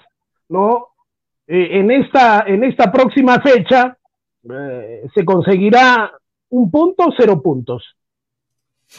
¿no? 0.49 0.89
Eh, 1.55 1.80
en, 1.80 1.90
esta, 1.90 2.44
en 2.46 2.64
esta 2.64 2.90
próxima 2.90 3.38
fecha 3.42 3.98
eh, 4.50 5.03
se 5.14 5.22
conseguirá 5.22 6.11
un 6.48 6.70
punto, 6.70 7.12
cero 7.14 7.42
puntos. 7.42 7.94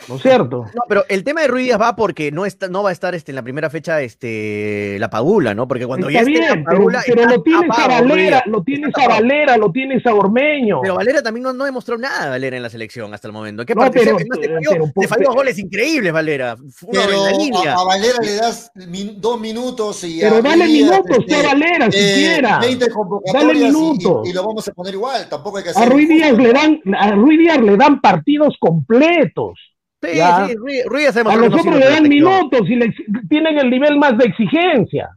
¿No 0.10 0.16
es 0.16 0.22
cierto? 0.22 0.66
No, 0.74 0.82
pero 0.90 1.06
el 1.08 1.24
tema 1.24 1.42
de 1.42 1.48
Ruiz 1.48 1.66
Díaz 1.66 1.80
va 1.80 1.96
porque 1.96 2.32
no 2.32 2.46
está, 2.46 2.68
no 2.68 2.84
va 2.84 2.90
a 2.90 2.92
estar 2.94 3.16
este, 3.16 3.32
en 3.32 3.36
la 3.36 3.42
primera 3.44 3.70
fecha 3.70 4.02
este, 4.02 4.98
la 5.00 5.10
Padula, 5.10 5.54
¿no? 5.54 5.68
Porque 5.68 5.86
cuando 5.86 6.08
Está 6.10 6.14
ya 6.14 6.20
esté 6.22 6.32
bien, 6.32 6.44
la 6.44 6.56
pero, 6.56 6.66
Padula, 6.78 7.04
pero 7.06 7.26
lo 7.26 7.42
tienes 7.44 7.70
a 7.78 7.88
Valera, 7.88 8.44
lo 8.48 8.64
tienes 8.64 8.94
a. 8.98 9.08
Valera, 9.08 9.58
lo 9.58 9.72
tienes 9.72 10.06
a 10.06 10.14
Ormeño. 10.14 10.80
Pero 10.82 10.96
Valera 10.96 11.22
también 11.22 11.44
no, 11.44 11.54
no 11.54 11.64
demostró 11.66 11.98
nada, 11.98 12.30
Valera, 12.32 12.58
en 12.58 12.64
la 12.64 12.70
selección 12.70 13.14
hasta 13.14 13.28
el 13.28 13.34
momento. 13.34 13.66
¿Qué 13.66 13.76
No, 13.76 13.90
pero- 13.92 14.18
te 14.18 14.26
falló, 14.26 14.42
pero- 14.42 14.92
te 15.00 15.08
falló 15.08 15.20
pero- 15.20 15.34
goles 15.34 15.58
increíbles, 15.60 16.12
Valera. 16.12 16.56
Pero 16.92 17.12
en 17.12 17.24
la 17.24 17.32
línea. 17.32 17.74
a, 17.74 17.82
a 17.82 17.84
Valera 17.86 18.18
le 18.22 18.36
das 18.36 18.72
min- 18.88 19.22
dos 19.22 19.40
minutos 19.40 20.04
y 20.04 20.20
Pero 20.20 20.38
a 20.38 20.42
dale 20.42 20.66
minutos, 20.66 21.18
este, 21.20 21.36
a 21.36 21.44
Valera, 21.44 21.86
eh, 21.88 21.92
siquiera. 21.92 22.60
20 22.60 22.86
Dale 23.32 23.54
minutos. 23.54 24.28
y, 24.28 24.30
y 24.32 24.34
lo 24.34 24.44
vamos 24.46 24.68
a 24.68 24.72
poner 24.74 24.94
igual. 24.96 25.30
Tampoco 25.30 25.58
hay 25.58 25.64
que 25.64 25.70
A 25.70 25.74
hacer. 25.74 25.90
Ruiz 25.90 26.10
Díaz 26.10 26.34
le 26.38 26.52
dan, 26.52 26.80
a 26.98 27.12
Ruiz 27.12 27.40
Díaz 27.40 27.62
le 27.62 27.78
dan 27.78 28.02
partidos 28.02 28.56
completos. 28.60 29.60
Sí, 30.04 30.18
ya. 30.18 30.48
sí, 30.48 30.56
Ruiz, 30.56 30.84
Ruiz 30.86 31.16
A 31.16 31.24
nosotros 31.24 31.78
le 31.78 31.86
dan 31.86 32.10
minutos 32.10 32.62
y 32.68 32.76
le 32.76 32.94
tienen 33.30 33.58
el 33.58 33.70
nivel 33.70 33.98
más 33.98 34.18
de 34.18 34.26
exigencia. 34.26 35.10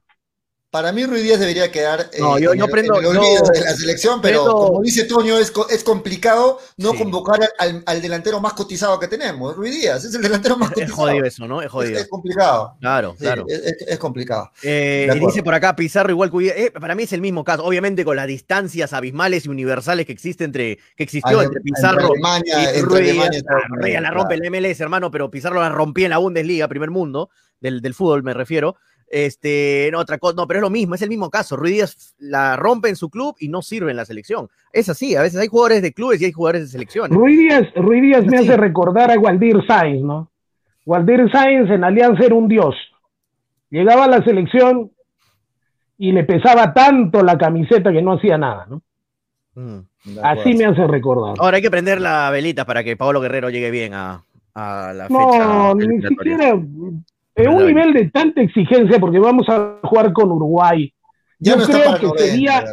Para 0.76 0.92
mí 0.92 1.06
Ruiz 1.06 1.22
Díaz 1.22 1.40
debería 1.40 1.72
quedar 1.72 2.10
eh, 2.12 2.18
No, 2.20 2.38
yo- 2.38 2.52
en, 2.52 2.58
yo 2.58 2.66
el, 2.66 2.70
prendo- 2.70 2.98
en 2.98 3.00
el 3.00 3.06
olvido 3.16 3.44
yo 3.46 3.50
de 3.50 3.60
la 3.62 3.72
selección, 3.72 4.20
pero 4.20 4.44
prendo- 4.44 4.66
como 4.68 4.82
dice 4.82 5.04
Toño, 5.04 5.38
es, 5.38 5.50
es 5.70 5.82
complicado 5.82 6.58
no 6.76 6.90
Sí. 6.92 6.98
convocar 6.98 7.40
al, 7.58 7.82
al 7.86 8.02
delantero 8.02 8.40
más 8.42 8.52
cotizado 8.52 9.00
que 9.00 9.08
tenemos. 9.08 9.56
Ruiz 9.56 9.74
Díaz 9.80 10.04
es 10.04 10.14
el 10.14 10.20
delantero 10.20 10.58
más 10.58 10.68
Es 10.72 10.74
cotizado. 10.74 10.96
jodido 11.08 11.24
eso, 11.24 11.48
¿no? 11.48 11.60
Es 11.60 11.66
Es, 11.66 11.72
jodido. 11.72 11.98
es 11.98 12.08
complicado. 12.08 12.76
Claro, 12.78 13.12
Sí, 13.18 13.24
claro. 13.24 13.44
es, 13.48 13.58
es- 13.58 13.84
es 13.88 13.98
complicado. 13.98 14.50
Eh, 14.62 15.04
y 15.06 15.10
acuerdo. 15.10 15.26
dice 15.28 15.42
por 15.42 15.54
acá 15.54 15.74
Pizarro 15.74 16.10
igual 16.10 16.30
que. 16.30 16.48
Eh, 16.66 16.70
para 16.78 16.94
mí 16.94 17.04
es 17.04 17.12
el 17.14 17.22
mismo 17.22 17.42
caso, 17.42 17.64
obviamente 17.64 18.04
con 18.04 18.16
las 18.16 18.26
distancias 18.26 18.92
abismales 18.92 19.46
y 19.46 19.48
universales 19.48 20.04
que 20.04 20.12
existe 20.12 20.44
entre 20.44 20.76
que 20.94 21.04
existió 21.04 21.38
Ale- 21.38 21.46
entre 21.46 21.60
Pizarro 21.62 22.08
Alemania, 22.12 22.54
y 22.62 22.66
entre 22.66 22.82
Ruiz. 22.82 23.10
Alemania 23.12 23.38
y 23.38 23.42
Claro, 23.42 23.58
Estados 23.58 23.62
Ruiz 23.80 23.92
la 23.94 23.98
Unidos, 24.00 24.14
rompe 24.14 24.34
en 24.34 24.40
la 24.40 24.46
MLS, 24.50 24.80
hermano, 24.82 25.10
pero 25.10 25.30
Pizarro 25.30 25.58
la 25.60 25.70
rompía 25.70 26.04
en 26.04 26.10
la 26.10 26.18
Bundesliga, 26.18 26.68
primer 26.68 26.90
mundo, 26.90 27.30
del, 27.60 27.80
del 27.80 27.94
fútbol 27.94 28.22
me 28.22 28.34
refiero. 28.34 28.76
Este, 29.08 29.88
no, 29.92 30.00
otra 30.00 30.18
cosa, 30.18 30.34
no, 30.36 30.46
pero 30.46 30.58
es 30.58 30.62
lo 30.62 30.70
mismo, 30.70 30.94
es 30.94 31.02
el 31.02 31.08
mismo 31.08 31.30
caso. 31.30 31.56
Ruiz 31.56 31.74
Díaz 31.74 32.14
la 32.18 32.56
rompe 32.56 32.88
en 32.88 32.96
su 32.96 33.08
club 33.08 33.36
y 33.38 33.48
no 33.48 33.62
sirve 33.62 33.90
en 33.90 33.96
la 33.96 34.04
selección. 34.04 34.48
Es 34.72 34.88
así, 34.88 35.14
a 35.14 35.22
veces 35.22 35.40
hay 35.40 35.48
jugadores 35.48 35.82
de 35.82 35.92
clubes 35.92 36.20
y 36.20 36.24
hay 36.24 36.32
jugadores 36.32 36.62
de 36.62 36.68
selecciones. 36.68 37.16
Ruiz 37.16 37.38
Díaz, 37.38 37.68
Ruiz 37.76 38.02
Díaz 38.02 38.26
me 38.26 38.38
hace 38.38 38.56
recordar 38.56 39.10
a 39.10 39.18
Waldir 39.18 39.64
Sainz, 39.66 40.02
¿no? 40.02 40.30
Waldir 40.84 41.30
Sainz 41.30 41.70
en 41.70 41.84
Alianza 41.84 42.24
era 42.24 42.34
un 42.34 42.48
dios. 42.48 42.74
Llegaba 43.70 44.04
a 44.04 44.08
la 44.08 44.24
selección 44.24 44.90
y 45.98 46.12
le 46.12 46.24
pesaba 46.24 46.74
tanto 46.74 47.22
la 47.22 47.38
camiseta 47.38 47.92
que 47.92 48.02
no 48.02 48.14
hacía 48.14 48.38
nada, 48.38 48.66
¿no? 48.68 48.82
Mm. 49.54 50.18
Así 50.22 50.54
me 50.54 50.66
hace 50.66 50.86
recordar. 50.86 51.34
Ahora 51.38 51.56
hay 51.56 51.62
que 51.62 51.70
prender 51.70 52.00
la 52.00 52.30
velita 52.30 52.64
para 52.64 52.84
que 52.84 52.96
Pablo 52.96 53.20
Guerrero 53.20 53.50
llegue 53.50 53.70
bien 53.70 53.94
a, 53.94 54.22
a 54.54 54.92
la 54.92 55.08
fecha. 55.08 55.44
No, 55.44 55.74
ni 55.74 56.02
siquiera 56.02 56.54
en 57.36 57.48
un 57.50 57.66
nivel 57.66 57.92
de 57.92 58.10
tanta 58.10 58.40
exigencia, 58.40 58.98
porque 58.98 59.18
vamos 59.18 59.46
a 59.48 59.76
jugar 59.82 60.12
con 60.12 60.32
Uruguay. 60.32 60.92
Ya 61.38 61.52
Yo 61.52 61.58
no 61.58 61.66
creo 61.66 61.94
que 61.98 62.06
90, 62.06 62.18
sería- 62.24 62.64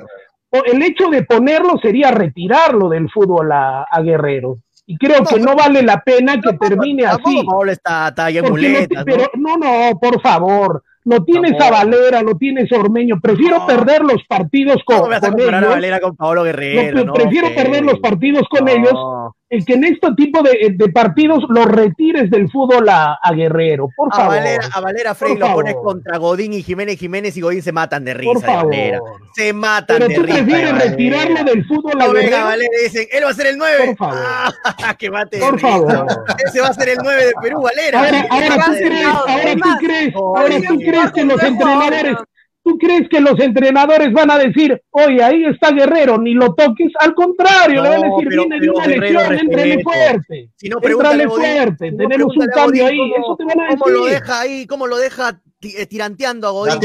el 0.66 0.84
hecho 0.84 1.10
de 1.10 1.24
ponerlo 1.24 1.78
sería 1.82 2.12
retirarlo 2.12 2.88
del 2.90 3.10
fútbol 3.10 3.52
a, 3.52 3.84
a 3.84 4.02
Guerrero. 4.02 4.58
Y 4.86 4.98
creo 4.98 5.20
No, 5.20 5.26
que 5.26 5.40
no 5.40 5.56
vale 5.56 5.82
la 5.82 6.02
pena 6.02 6.40
que 6.40 6.54
termine 6.54 7.06
así. 7.06 7.44
Está, 7.70 8.10
está 8.10 8.30
muletas, 8.50 9.00
¿no? 9.00 9.06
pero 9.06 9.32
no, 9.36 9.58
no, 9.58 9.98
por 10.00 10.22
favor. 10.22 10.84
Lo 11.06 11.24
tienes 11.24 11.60
a 11.60 11.70
Valera, 11.72 12.22
lo 12.22 12.36
tienes 12.38 12.72
a 12.72 12.78
Ormeño. 12.80 13.20
Prefiero 13.22 13.60
No. 13.60 13.66
perder 13.68 14.02
los 14.04 14.24
partidos 14.28 14.78
con, 14.86 14.98
¿Cómo 14.98 15.10
me 15.10 15.16
vas 15.16 15.24
a 15.24 15.32
con 15.32 15.54
a. 15.56 15.70
Valera 15.70 16.00
con 16.00 16.16
Pablo 16.16 16.36
Lo 16.36 16.44
Guerrero? 16.44 16.94
pre- 16.94 17.06
no, 17.06 17.14
prefiero 17.14 17.48
perder 17.56 17.84
los 17.84 18.00
partidos 18.00 18.44
con 18.50 18.66
No. 18.66 18.72
ellos 18.72 18.94
el 18.94 19.43
que 19.62 19.74
en 19.74 19.84
este 19.84 20.14
tipo 20.16 20.42
de, 20.42 20.76
partidos 20.94 21.44
lo 21.50 21.66
retires 21.66 22.30
del 22.32 22.50
fútbol 22.50 22.88
a, 22.90 23.18
Guerrero, 23.36 23.88
por 23.96 24.10
a 24.12 24.16
favor. 24.16 24.36
Valera, 24.36 24.70
a 24.74 24.82
Valera 24.82 25.16
Frey 25.16 25.38
lo 25.38 25.54
pones 25.54 25.76
contra 25.76 26.18
Godín 26.18 26.54
y 26.54 26.64
Jiménez 26.64 26.98
Jiménez 26.98 27.36
y 27.38 27.42
Godín 27.42 27.62
se 27.62 27.72
matan 27.72 28.04
de 28.06 28.14
risa. 28.14 28.34
Por 28.34 28.42
favor. 28.42 28.74
Se 29.36 29.54
matan 29.54 29.98
Pero 29.98 30.08
de 30.08 30.16
tú 30.16 30.22
prefieres 30.24 30.78
retirarlo 30.78 31.44
del 31.44 31.66
fútbol 31.66 32.02
a 32.02 32.08
Guerrero. 32.08 32.46
Valera 32.46 32.70
dicen, 32.84 33.08
él 33.12 33.24
va 33.26 33.30
a 33.30 33.34
ser 33.34 33.48
el 33.48 33.58
9. 33.58 33.86
Por 33.86 33.98
favor. 33.98 34.18
Ah, 34.64 34.96
que 34.98 35.12
mate 35.12 35.40
Por 35.40 35.60
favor. 35.60 36.08
Ese 36.46 36.62
va 36.62 36.68
a 36.68 36.74
ser 36.74 36.90
el 36.90 36.98
9 37.04 37.26
de 37.26 37.34
Perú, 37.42 37.62
Valera. 37.62 38.00
Ahora, 38.00 38.28
ahora 38.30 38.66
tú 38.66 38.72
crees, 38.78 39.06
ahora 39.06 39.56
tú 39.56 39.70
crees, 39.80 40.16
ahora 40.16 40.56
tú 40.68 40.78
crees 40.78 41.12
que 41.12 41.26
los 41.26 41.44
entrenadores 41.44 42.18
¿Tú 42.64 42.78
crees 42.78 43.10
que 43.10 43.20
los 43.20 43.38
entrenadores 43.40 44.14
van 44.14 44.32
a 44.32 44.38
decir, 44.38 44.82
oye, 44.92 45.22
ahí 45.22 45.44
está 45.46 45.72
Guerrero, 45.72 46.18
ni 46.18 46.34
lo 46.34 46.54
toques? 46.54 46.94
Al 47.00 47.14
contrario, 47.14 47.84
le 47.84 47.90
van 47.90 48.06
a 48.06 48.08
decir, 48.08 48.30
viene 48.30 48.60
de 48.60 48.70
una 48.70 48.88
lesión, 48.88 49.34
entrele 49.34 49.84
fuerte. 49.84 50.50
Si 50.56 50.70
no, 50.70 50.78
Entrale 50.82 51.28
fuerte, 51.28 51.92
tenemos 51.92 52.38
un 52.38 52.48
cambio 52.48 52.88
ahí. 52.88 53.12
Eso 53.18 53.36
te 53.38 53.44
van 53.44 53.60
a 53.60 53.64
decir. 53.64 53.80
¿Cómo 53.80 53.90
lo 53.92 54.06
deja 54.06 54.40
ahí? 54.40 54.66
¿Cómo 54.66 54.88
lo 54.88 54.98
deja 54.98 55.42
eh, 55.62 55.86
tiranteando 55.88 56.48
a 56.48 56.52
Godín? 56.52 56.80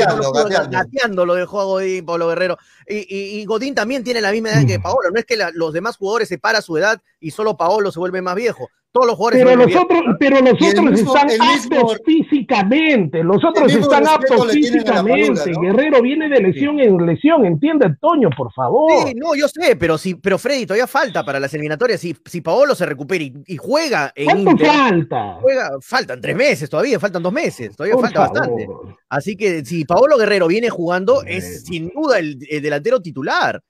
Gateando, 0.70 1.24
lo 1.24 1.34
dejó 1.34 1.60
a 1.60 1.64
Godín, 1.64 2.04
Pablo 2.04 2.26
Guerrero. 2.26 2.58
Y, 2.88 3.44
Godín 3.44 3.74
también 3.74 4.02
tiene 4.02 4.20
la 4.20 4.32
misma 4.32 4.50
edad 4.50 4.66
que. 4.66 4.80
Paolo. 4.80 5.10
No 5.12 5.18
es 5.18 5.26
que 5.26 5.36
los 5.54 5.72
demás 5.72 5.96
jugadores 5.96 6.28
se 6.28 6.38
para 6.38 6.62
su 6.62 6.76
edad 6.76 7.00
y 7.20 7.30
solo 7.30 7.56
Paolo 7.56 7.92
se 7.92 7.98
vuelve 7.98 8.22
más 8.22 8.34
viejo 8.34 8.68
todos 8.92 9.06
los 9.06 9.16
jugadores. 9.16 9.44
Pero 9.44 9.56
los 9.56 9.76
otros, 9.76 10.02
pero 10.18 10.40
los 10.40 10.54
otros 10.54 11.00
están 11.00 11.28
aptos 11.40 12.00
físicamente, 12.04 13.22
los 13.22 13.44
otros 13.44 13.72
están 13.72 14.06
aptos 14.06 14.50
físicamente. 14.52 15.52
Guerrero 15.60 16.02
viene 16.02 16.28
de 16.28 16.40
lesión 16.40 16.80
en 16.80 17.04
lesión, 17.06 17.44
entiende, 17.44 17.94
Toño, 18.00 18.30
por 18.36 18.52
favor. 18.52 19.06
Sí, 19.06 19.14
no, 19.14 19.34
yo 19.34 19.48
sé, 19.48 19.76
pero 19.76 19.98
si, 19.98 20.14
pero 20.14 20.38
Freddy, 20.38 20.66
todavía 20.66 20.86
falta 20.86 21.24
para 21.24 21.38
las 21.38 21.52
eliminatorias. 21.54 22.00
Si, 22.00 22.16
si 22.24 22.40
Paolo 22.40 22.74
se 22.74 22.86
recupera 22.86 23.24
y, 23.24 23.56
juega 23.56 24.12
en 24.14 24.44
¿Cuánto 24.44 24.64
falta? 24.64 25.38
Juega, 25.40 25.70
faltan 25.80 26.20
tres 26.20 26.36
meses 26.36 26.70
todavía, 26.70 26.98
faltan 26.98 27.22
dos 27.22 27.32
meses, 27.32 27.76
todavía 27.76 27.98
falta 27.98 28.20
bastante. 28.20 28.68
Así 29.08 29.36
que 29.36 29.64
si 29.64 29.84
Paolo 29.84 30.18
Guerrero 30.18 30.48
viene 30.48 30.70
jugando, 30.70 31.22
es 31.24 31.64
sin 31.64 31.88
duda 31.88 32.18
el 32.18 32.38
delantero 32.38 33.00
titular. 33.00 33.62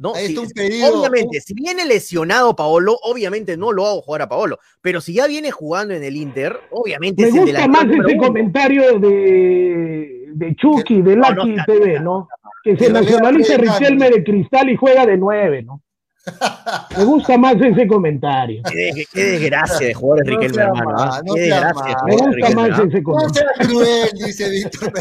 ¿no? 0.00 0.12
obviamente, 0.12 1.42
si 1.42 1.52
viene 1.52 1.84
lesionado 1.84 2.56
Paolo, 2.56 2.96
obviamente 3.02 3.58
no 3.58 3.70
lo 3.70 3.86
hago 3.86 4.00
jugar 4.00 4.22
a 4.22 4.28
Paolo, 4.30 4.58
pero 4.80 5.02
si 5.02 5.12
ya 5.12 5.26
viene 5.26 5.50
jugando 5.50 5.92
en 5.92 6.02
el 6.02 6.16
Inter, 6.16 6.58
obviamente 6.70 7.22
Me 7.22 7.28
es 7.28 7.34
gusta 7.34 7.68
más 7.68 7.84
ese 7.84 8.16
comentario 8.16 8.98
de, 8.98 10.24
de 10.32 10.56
Chucky, 10.56 11.02
de 11.02 11.16
Lucky 11.16 11.56
TV, 11.66 12.00
¿no? 12.00 12.28
Que 12.64 12.78
se 12.78 12.90
nacionaliza 12.90 13.58
Richelme 13.58 14.08
de 14.08 14.24
Cristal 14.24 14.70
y 14.70 14.76
juega 14.76 15.04
de 15.04 15.18
nueve, 15.18 15.62
¿no? 15.62 15.82
Me 16.96 17.04
gusta 17.04 17.38
más 17.38 17.56
ese 17.56 17.86
comentario. 17.86 18.62
Qué, 18.70 19.06
desgracia 19.14 19.86
de 19.86 19.94
jugadores 19.94 20.28
no 20.28 20.38
Riquelme, 20.38 20.62
hermano. 20.62 21.10
qué 21.34 21.40
desgracia. 21.40 21.96
Me 22.06 22.16
gusta 22.16 22.50
más 22.54 22.78
ese 22.78 23.02
comentario. 23.02 23.22
No 23.22 23.34
sea 23.34 23.66
cruel, 23.66 24.10
dice 24.26 24.50
Víctor. 24.50 24.92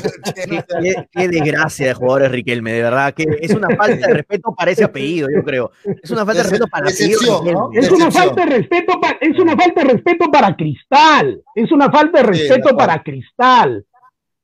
Qué, 1.11 1.27
desgracia 1.27 1.87
de 1.87 1.93
jugadores 1.93 2.31
Riquelme, 2.31 2.71
de 2.71 2.81
verdad. 2.83 3.13
Que 3.13 3.25
es 3.41 3.53
una 3.53 3.75
falta 3.75 4.07
de 4.07 4.13
respeto 4.13 4.53
para 4.55 4.71
ese 4.71 4.83
apellido, 4.85 5.27
yo 5.33 5.43
creo. 5.43 5.71
Es 6.01 6.09
una 6.09 6.25
falta 6.25 6.43
de 6.43 6.49
respeto 6.49 6.67
para 6.67 6.89
apellido. 6.89 7.71
Es 7.73 7.91
una 7.91 8.11
falta 8.11 8.45
de 8.45 8.51
respeto 8.57 9.01
para, 9.01 9.17
es 9.19 9.39
una 9.39 9.57
falta 9.57 9.81
de 9.83 9.93
respeto 9.93 10.31
para 10.31 10.55
Cristal. 10.55 11.43
Es 11.55 11.71
una 11.71 11.91
falta 11.91 12.19
de 12.19 12.23
respeto 12.23 12.77
para 12.77 13.03
Cristal. 13.03 13.85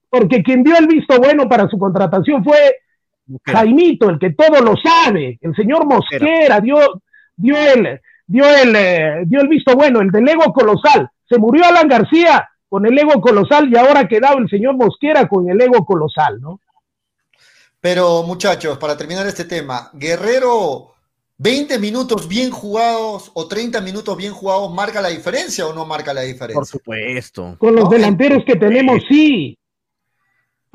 Porque 0.09 0.43
quien 0.43 0.63
dio 0.63 0.77
el 0.77 0.87
visto 0.87 1.17
bueno 1.19 1.47
para 1.47 1.67
su 1.69 1.77
contratación 1.77 2.43
fue 2.43 2.75
Jaimito, 3.43 4.09
el 4.09 4.19
que 4.19 4.31
todo 4.31 4.61
lo 4.61 4.75
sabe, 4.77 5.39
el 5.41 5.55
señor 5.55 5.85
Mosquera 5.85 6.59
dio, 6.59 6.77
dio, 7.35 7.57
el, 7.57 7.99
dio, 8.27 8.45
el, 8.47 8.75
eh, 8.75 9.23
dio 9.25 9.41
el 9.41 9.47
visto 9.47 9.75
bueno, 9.75 10.01
el 10.01 10.11
del 10.11 10.27
ego 10.27 10.53
colosal. 10.53 11.09
Se 11.27 11.37
murió 11.37 11.65
Alan 11.65 11.87
García 11.87 12.47
con 12.69 12.85
el 12.85 12.97
ego 12.97 13.19
colosal 13.21 13.69
y 13.71 13.77
ahora 13.77 14.01
ha 14.01 14.07
quedado 14.07 14.37
el 14.37 14.49
señor 14.49 14.75
Mosquera 14.75 15.27
con 15.27 15.49
el 15.49 15.59
ego 15.59 15.85
colosal, 15.85 16.39
¿no? 16.39 16.59
Pero 17.79 18.23
muchachos, 18.23 18.77
para 18.77 18.97
terminar 18.97 19.27
este 19.27 19.45
tema, 19.45 19.89
Guerrero, 19.93 20.93
20 21.37 21.77
minutos 21.79 22.27
bien 22.27 22.49
jugados 22.49 23.31
o 23.33 23.47
30 23.47 23.81
minutos 23.81 24.17
bien 24.17 24.33
jugados, 24.33 24.73
¿marca 24.73 25.01
la 25.01 25.09
diferencia 25.09 25.67
o 25.67 25.73
no 25.73 25.85
marca 25.85 26.13
la 26.13 26.21
diferencia? 26.21 26.59
Por 26.59 26.65
supuesto. 26.65 27.55
Con 27.57 27.75
los 27.75 27.89
delanteros 27.89 28.43
que 28.45 28.55
tenemos, 28.55 29.03
sí 29.07 29.57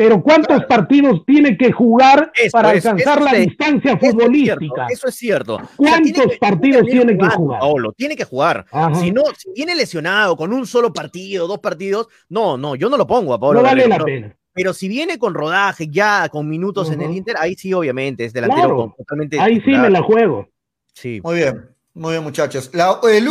pero 0.01 0.23
¿cuántos 0.23 0.65
partidos 0.65 1.27
tiene 1.27 1.59
que 1.59 1.73
jugar 1.73 2.33
para 2.51 2.71
alcanzar 2.71 3.21
la 3.21 3.35
distancia 3.35 3.99
futbolística? 3.99 4.87
eso 4.89 5.09
es 5.09 5.15
cierto. 5.15 5.61
¿Cuántos 5.77 6.39
partidos 6.39 6.87
tiene 6.87 7.19
que 7.19 7.29
jugar? 7.29 7.61
Paolo, 7.61 7.93
tiene 7.93 8.17
que 8.17 8.25
jugar. 8.25 8.65
Si 8.95 9.11
no, 9.11 9.25
si 9.37 9.53
viene 9.55 9.75
lesionado 9.75 10.39
con 10.39 10.55
un 10.55 10.67
solo 10.67 10.91
partido, 10.91 11.47
dos 11.47 11.59
partidos, 11.59 12.09
no, 12.31 12.57
no, 12.57 12.77
yo 12.77 12.89
no 12.89 12.97
lo 12.97 13.07
pongo 13.07 13.35
a 13.35 13.39
Paolo. 13.39 13.61
No 13.61 13.67
vale 13.67 13.87
la 13.87 14.03
pena. 14.03 14.35
Pero 14.55 14.73
si 14.73 14.89
viene 14.89 15.19
con 15.19 15.35
rodaje, 15.35 15.89
ya 15.91 16.31
con 16.31 16.49
minutos 16.49 16.91
en 16.91 17.03
el 17.03 17.15
Inter, 17.15 17.37
ahí 17.39 17.55
sí, 17.55 17.75
obviamente, 17.75 18.25
es 18.25 18.33
delantero 18.33 18.95
totalmente. 18.97 19.39
Ahí 19.39 19.61
sí 19.61 19.73
me 19.73 19.91
la 19.91 20.01
juego. 20.01 20.49
Sí. 20.95 21.21
Muy 21.23 21.35
bien. 21.35 21.67
Muy 21.93 22.13
bien, 22.13 22.23
muchachos. 22.23 22.71
La, 22.73 23.01
el 23.03 23.29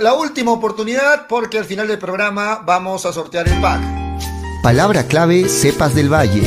la 0.00 0.14
última 0.14 0.50
oportunidad, 0.50 1.28
porque 1.28 1.58
al 1.58 1.64
final 1.64 1.86
del 1.86 2.00
programa 2.00 2.64
vamos 2.66 3.06
a 3.06 3.12
sortear 3.12 3.46
el 3.46 3.60
pack. 3.60 4.07
Palabra 4.62 5.04
clave, 5.04 5.48
cepas 5.48 5.94
del 5.94 6.12
valle. 6.12 6.42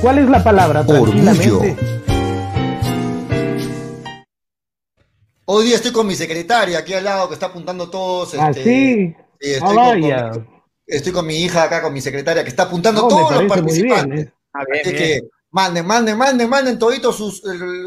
¿Cuál 0.00 0.18
es 0.18 0.28
la 0.28 0.44
palabra? 0.44 0.82
Orgullo. 0.86 1.60
Hoy 5.46 5.66
día 5.66 5.74
estoy 5.74 5.90
con 5.90 6.06
mi 6.06 6.14
secretaria 6.14 6.78
aquí 6.78 6.94
al 6.94 7.04
lado 7.04 7.28
que 7.28 7.34
está 7.34 7.46
apuntando 7.46 7.90
todos. 7.90 8.34
Ah, 8.38 8.50
este, 8.50 8.62
sí. 8.62 9.16
estoy, 9.40 9.76
ah, 10.12 10.30
con, 10.32 10.46
estoy, 10.86 11.12
con, 11.12 11.26
mi 11.26 11.42
hija 11.42 11.64
acá, 11.64 11.82
con 11.82 11.92
mi 11.92 12.00
secretaria, 12.00 12.44
que 12.44 12.48
está 12.48 12.64
apuntando 12.64 13.08
todos 13.08 13.42
los 13.42 13.44
participantes. 13.52 14.26
¿eh? 14.26 14.32
Ah, 14.54 14.62
Así 14.80 14.94
que 14.94 15.20
manden, 15.50 15.84
manden, 15.84 16.16
manden, 16.16 16.48
manden 16.48 16.78
toditos 16.78 17.16
sus 17.16 17.42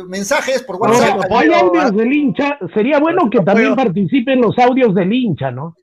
mensajes 0.08 0.64
por 0.64 0.76
WhatsApp. 0.76 1.32
hay 1.32 1.54
audios 1.54 1.96
del 1.96 2.12
hincha. 2.12 2.58
Sería 2.74 3.00
bueno 3.00 3.30
que 3.30 3.40
también 3.40 3.74
participen 3.74 4.42
los 4.42 4.60
audios 4.60 4.94
del 4.94 5.14
hincha, 5.14 5.50
¿no? 5.50 5.76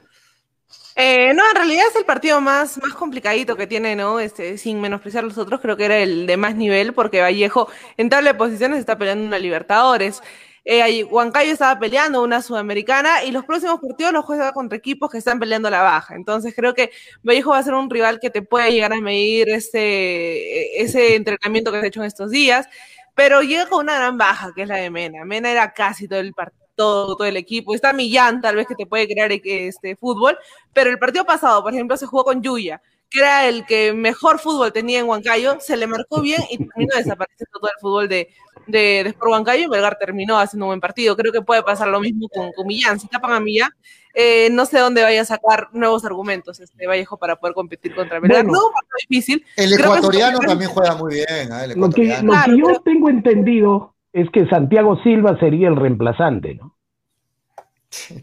Eh, 0.97 1.33
no, 1.35 1.49
en 1.49 1.57
realidad 1.57 1.87
es 1.89 1.97
el 1.97 2.05
partido 2.05 2.41
más, 2.41 2.79
más 2.79 2.95
complicadito 2.95 3.57
que 3.57 3.67
tiene, 3.67 3.95
¿no? 3.97 4.21
Este, 4.21 4.59
sin 4.59 4.81
menospreciar 4.81 5.25
los 5.25 5.39
otros, 5.39 5.61
creo 5.61 5.77
que 5.77 5.85
era 5.85 5.99
el 5.99 6.27
de 6.27 6.37
más 6.37 6.57
nivel, 6.57 6.93
porque 6.93 7.21
Vallejo 7.21 7.69
en 7.97 8.09
tal 8.11 8.25
de 8.25 8.35
posiciones 8.35 8.79
está 8.81 8.99
peleando 8.99 9.27
una 9.27 9.39
Libertadores. 9.39 10.21
Eh, 10.65 11.05
Huancayo 11.05 11.53
estaba 11.53 11.79
peleando 11.81 12.23
una 12.23 12.43
Sudamericana 12.43 13.25
y 13.25 13.31
los 13.31 13.45
próximos 13.45 13.81
partidos 13.81 14.13
los 14.13 14.25
juega 14.25 14.53
contra 14.53 14.77
equipos 14.77 15.11
que 15.11 15.19
están 15.19 15.39
peleando 15.41 15.71
la 15.71 15.83
baja. 15.83 16.15
Entonces 16.17 16.55
creo 16.55 16.75
que 16.75 16.91
Vallejo 17.23 17.51
va 17.51 17.59
a 17.59 17.63
ser 17.63 17.75
un 17.75 17.89
rival 17.89 18.21
que 18.21 18.31
te 18.31 18.43
puede 18.43 18.71
llegar 18.73 18.93
a 18.93 19.01
medir 19.01 19.49
ese, 19.49 20.81
ese 20.83 21.15
entrenamiento 21.17 21.73
que 21.73 21.79
has 21.79 21.85
hecho 21.85 22.01
en 22.01 22.07
estos 22.07 22.31
días, 22.31 22.67
pero 23.15 23.43
llega 23.43 23.67
con 23.69 23.85
una 23.85 23.97
gran 23.97 24.19
baja, 24.19 24.53
que 24.55 24.63
es 24.63 24.69
la 24.69 24.77
de 24.77 24.91
Mena. 24.91 25.25
Mena 25.25 25.51
era 25.51 25.73
casi 25.73 26.07
todo 26.09 26.21
el 26.21 26.35
partido 26.35 26.60
todo, 26.81 27.17
todo 27.17 27.27
el 27.29 27.37
equipo. 27.37 27.75
Está 27.75 27.93
Millán, 27.93 28.41
tal 28.41 28.57
vez 28.57 28.67
que 28.67 28.75
te 28.75 28.87
puede 28.87 29.07
crear 29.07 29.31
este 29.33 29.97
fútbol, 29.97 30.39
pero 30.73 30.89
el 30.91 30.99
partido 30.99 31.25
pasado, 31.27 31.63
por 31.63 31.75
ejemplo, 31.75 31.97
se 31.97 32.07
jugó 32.07 32.25
con 32.25 32.43
Yuya, 32.43 32.81
que 33.11 33.19
era 33.21 33.47
el 33.49 33.67
que 33.67 33.93
mejor 33.93 34.39
fútbol 34.39 34.73
tenía 34.73 35.01
en 35.01 35.07
Huancayo, 35.09 35.59
se 35.61 35.77
le 35.77 35.87
marcó 35.87 36.21
bien 36.23 36.41
y 36.51 36.57
terminó 36.59 36.97
desapareciendo 36.97 37.59
todo 37.61 37.71
el 37.71 37.81
fútbol 37.81 38.09
de, 38.09 38.29
de, 38.67 38.79
de 39.05 39.09
Sport 39.11 39.31
Huancayo 39.33 39.65
y 39.65 39.69
Melgar 39.69 39.99
terminó 39.99 40.39
haciendo 40.39 40.67
un 40.67 40.71
buen 40.71 40.81
partido. 40.81 41.17
Creo 41.17 41.33
que 41.33 41.43
puede 41.43 41.63
pasar 41.63 41.89
lo 41.89 42.01
mismo 42.01 42.29
con, 42.29 42.53
con 42.53 42.67
Millán. 42.67 42.99
Si 43.01 43.09
tapan 43.09 43.33
a 43.33 43.41
Millán, 43.41 43.71
eh, 44.15 44.49
no 44.53 44.65
sé 44.65 44.79
dónde 44.79 45.03
vaya 45.03 45.21
a 45.23 45.25
sacar 45.25 45.69
nuevos 45.73 46.05
argumentos 46.05 46.61
este 46.61 46.87
Vallejo 46.87 47.17
para 47.17 47.37
poder 47.37 47.55
competir 47.55 47.95
contra 47.95 48.21
Melgar. 48.21 48.45
Bueno, 48.45 48.59
no, 48.59 48.69
es 48.99 49.07
difícil. 49.09 49.45
El 49.57 49.75
Creo 49.75 49.87
ecuatoriano 49.97 50.39
es- 50.41 50.47
también 50.47 50.71
juega 50.71 50.95
muy 50.95 51.15
bien. 51.15 51.53
¿ah? 51.53 51.65
El 51.65 51.71
Lo 51.71 51.91
que, 51.91 52.03
ecuatoriano. 52.13 52.33
lo 52.33 52.43
que 52.45 52.59
yo 52.61 52.67
pero- 52.67 52.81
tengo 52.83 53.09
entendido 53.09 53.95
es 54.13 54.31
que 54.31 54.47
Santiago 54.49 54.97
Silva 55.03 55.39
sería 55.39 55.69
el 55.69 55.77
reemplazante, 55.77 56.55
¿no? 56.57 56.77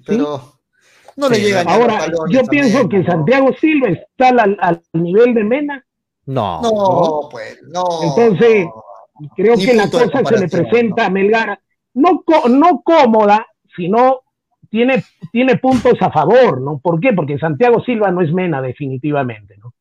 Pero 0.05 0.41
no 1.15 1.29
le 1.29 1.35
Sí, 1.35 1.41
llegan 1.41 1.67
Ahora, 1.67 1.97
balones 1.97 2.23
yo 2.27 2.45
a 2.45 2.49
pienso 2.49 2.83
Mena, 2.83 2.89
que 2.89 3.03
¿no? 3.03 3.05
Santiago 3.05 3.53
Silva 3.59 3.89
está 3.89 4.29
al, 4.29 4.57
al 4.59 4.81
nivel 4.93 5.33
de 5.33 5.43
Mena, 5.43 5.85
No. 6.25 6.61
No, 6.61 7.29
pues, 7.31 7.59
no. 7.63 7.85
Entonces, 8.01 8.65
no. 8.65 8.83
creo 9.35 9.55
Ni 9.55 9.65
que 9.65 9.73
la 9.73 9.89
cosa 9.89 10.23
se 10.25 10.38
le 10.38 10.47
presenta 10.49 11.03
¿no? 11.03 11.07
a 11.07 11.09
Melgar, 11.09 11.59
no, 11.95 12.23
no 12.49 12.81
cómoda, 12.83 13.45
sino 13.75 14.21
tiene, 14.69 15.03
tiene 15.31 15.57
puntos 15.57 15.95
a 16.01 16.11
favor, 16.11 16.61
¿no? 16.61 16.79
¿Por 16.79 16.99
qué? 16.99 17.13
Porque 17.13 17.38
Santiago 17.39 17.81
Silva 17.83 18.11
no 18.11 18.21
es 18.21 18.31
Mena, 18.33 18.61
definitivamente, 18.61 19.57
¿no? 19.57 19.73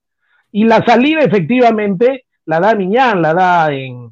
Y 0.52 0.64
la 0.64 0.84
salida, 0.84 1.20
efectivamente, 1.20 2.26
la 2.46 2.61
da 2.61 2.74
Miñán, 2.74 3.20
la 3.22 3.34
da 3.34 3.72
en, 3.72 4.11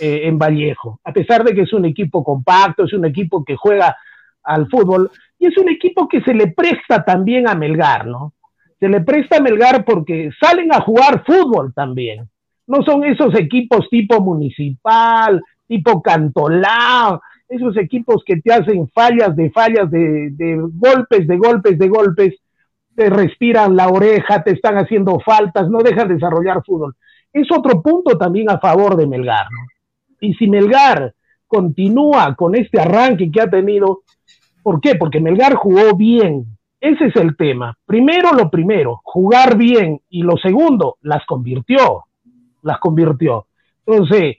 eh, 0.00 0.22
en 0.24 0.38
Vallejo, 0.38 1.00
a 1.04 1.12
pesar 1.12 1.44
de 1.44 1.54
que 1.54 1.62
es 1.62 1.72
un 1.72 1.84
equipo 1.84 2.24
compacto, 2.24 2.84
es 2.84 2.92
un 2.92 3.04
equipo 3.04 3.44
que 3.44 3.56
juega 3.56 3.96
al 4.42 4.68
fútbol, 4.68 5.10
y 5.38 5.46
es 5.46 5.58
un 5.58 5.68
equipo 5.68 6.08
que 6.08 6.22
se 6.22 6.34
le 6.34 6.48
presta 6.48 7.04
también 7.04 7.48
a 7.48 7.54
Melgar, 7.54 8.06
¿no? 8.06 8.32
Se 8.78 8.88
le 8.88 9.00
presta 9.02 9.36
a 9.36 9.40
Melgar 9.40 9.84
porque 9.84 10.30
salen 10.40 10.72
a 10.72 10.80
jugar 10.80 11.22
fútbol 11.24 11.72
también. 11.74 12.28
No 12.66 12.82
son 12.82 13.04
esos 13.04 13.34
equipos 13.38 13.88
tipo 13.90 14.20
municipal, 14.20 15.42
tipo 15.66 16.00
cantolao, 16.00 17.20
esos 17.48 17.76
equipos 17.76 18.22
que 18.24 18.36
te 18.40 18.52
hacen 18.52 18.88
fallas 18.88 19.36
de 19.36 19.50
fallas, 19.50 19.90
de, 19.90 20.30
de 20.30 20.56
golpes, 20.72 21.26
de 21.26 21.36
golpes, 21.36 21.78
de 21.78 21.88
golpes, 21.88 22.34
te 22.94 23.10
respiran 23.10 23.76
la 23.76 23.88
oreja, 23.88 24.42
te 24.42 24.52
están 24.52 24.76
haciendo 24.76 25.20
faltas, 25.20 25.68
no 25.68 25.78
dejan 25.82 26.08
desarrollar 26.08 26.62
fútbol. 26.64 26.94
Es 27.32 27.48
otro 27.50 27.82
punto 27.82 28.16
también 28.16 28.50
a 28.50 28.58
favor 28.58 28.96
de 28.96 29.06
Melgar, 29.06 29.46
¿no? 29.50 29.66
Y 30.20 30.34
si 30.34 30.48
Melgar 30.48 31.14
continúa 31.46 32.34
con 32.36 32.54
este 32.54 32.80
arranque 32.80 33.30
que 33.30 33.40
ha 33.40 33.50
tenido, 33.50 34.02
¿por 34.62 34.80
qué? 34.80 34.94
Porque 34.94 35.20
Melgar 35.20 35.54
jugó 35.54 35.96
bien. 35.96 36.46
Ese 36.80 37.06
es 37.06 37.16
el 37.16 37.36
tema. 37.36 37.76
Primero 37.84 38.32
lo 38.32 38.50
primero, 38.50 39.00
jugar 39.02 39.56
bien. 39.56 40.00
Y 40.08 40.22
lo 40.22 40.36
segundo, 40.36 40.96
las 41.02 41.24
convirtió. 41.26 42.04
Las 42.62 42.78
convirtió. 42.78 43.46
Entonces, 43.86 44.36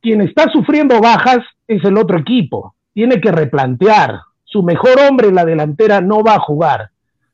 quien 0.00 0.20
está 0.20 0.50
sufriendo 0.50 1.00
bajas 1.00 1.38
es 1.66 1.82
el 1.84 1.96
otro 1.96 2.18
equipo. 2.18 2.74
Tiene 2.92 3.20
que 3.20 3.32
replantear. 3.32 4.20
Su 4.44 4.62
mejor 4.62 4.98
hombre 5.08 5.28
en 5.28 5.34
la 5.34 5.44
delantera 5.44 6.00
no 6.00 6.22
va 6.22 6.34
a 6.34 6.40
jugar. 6.40 6.90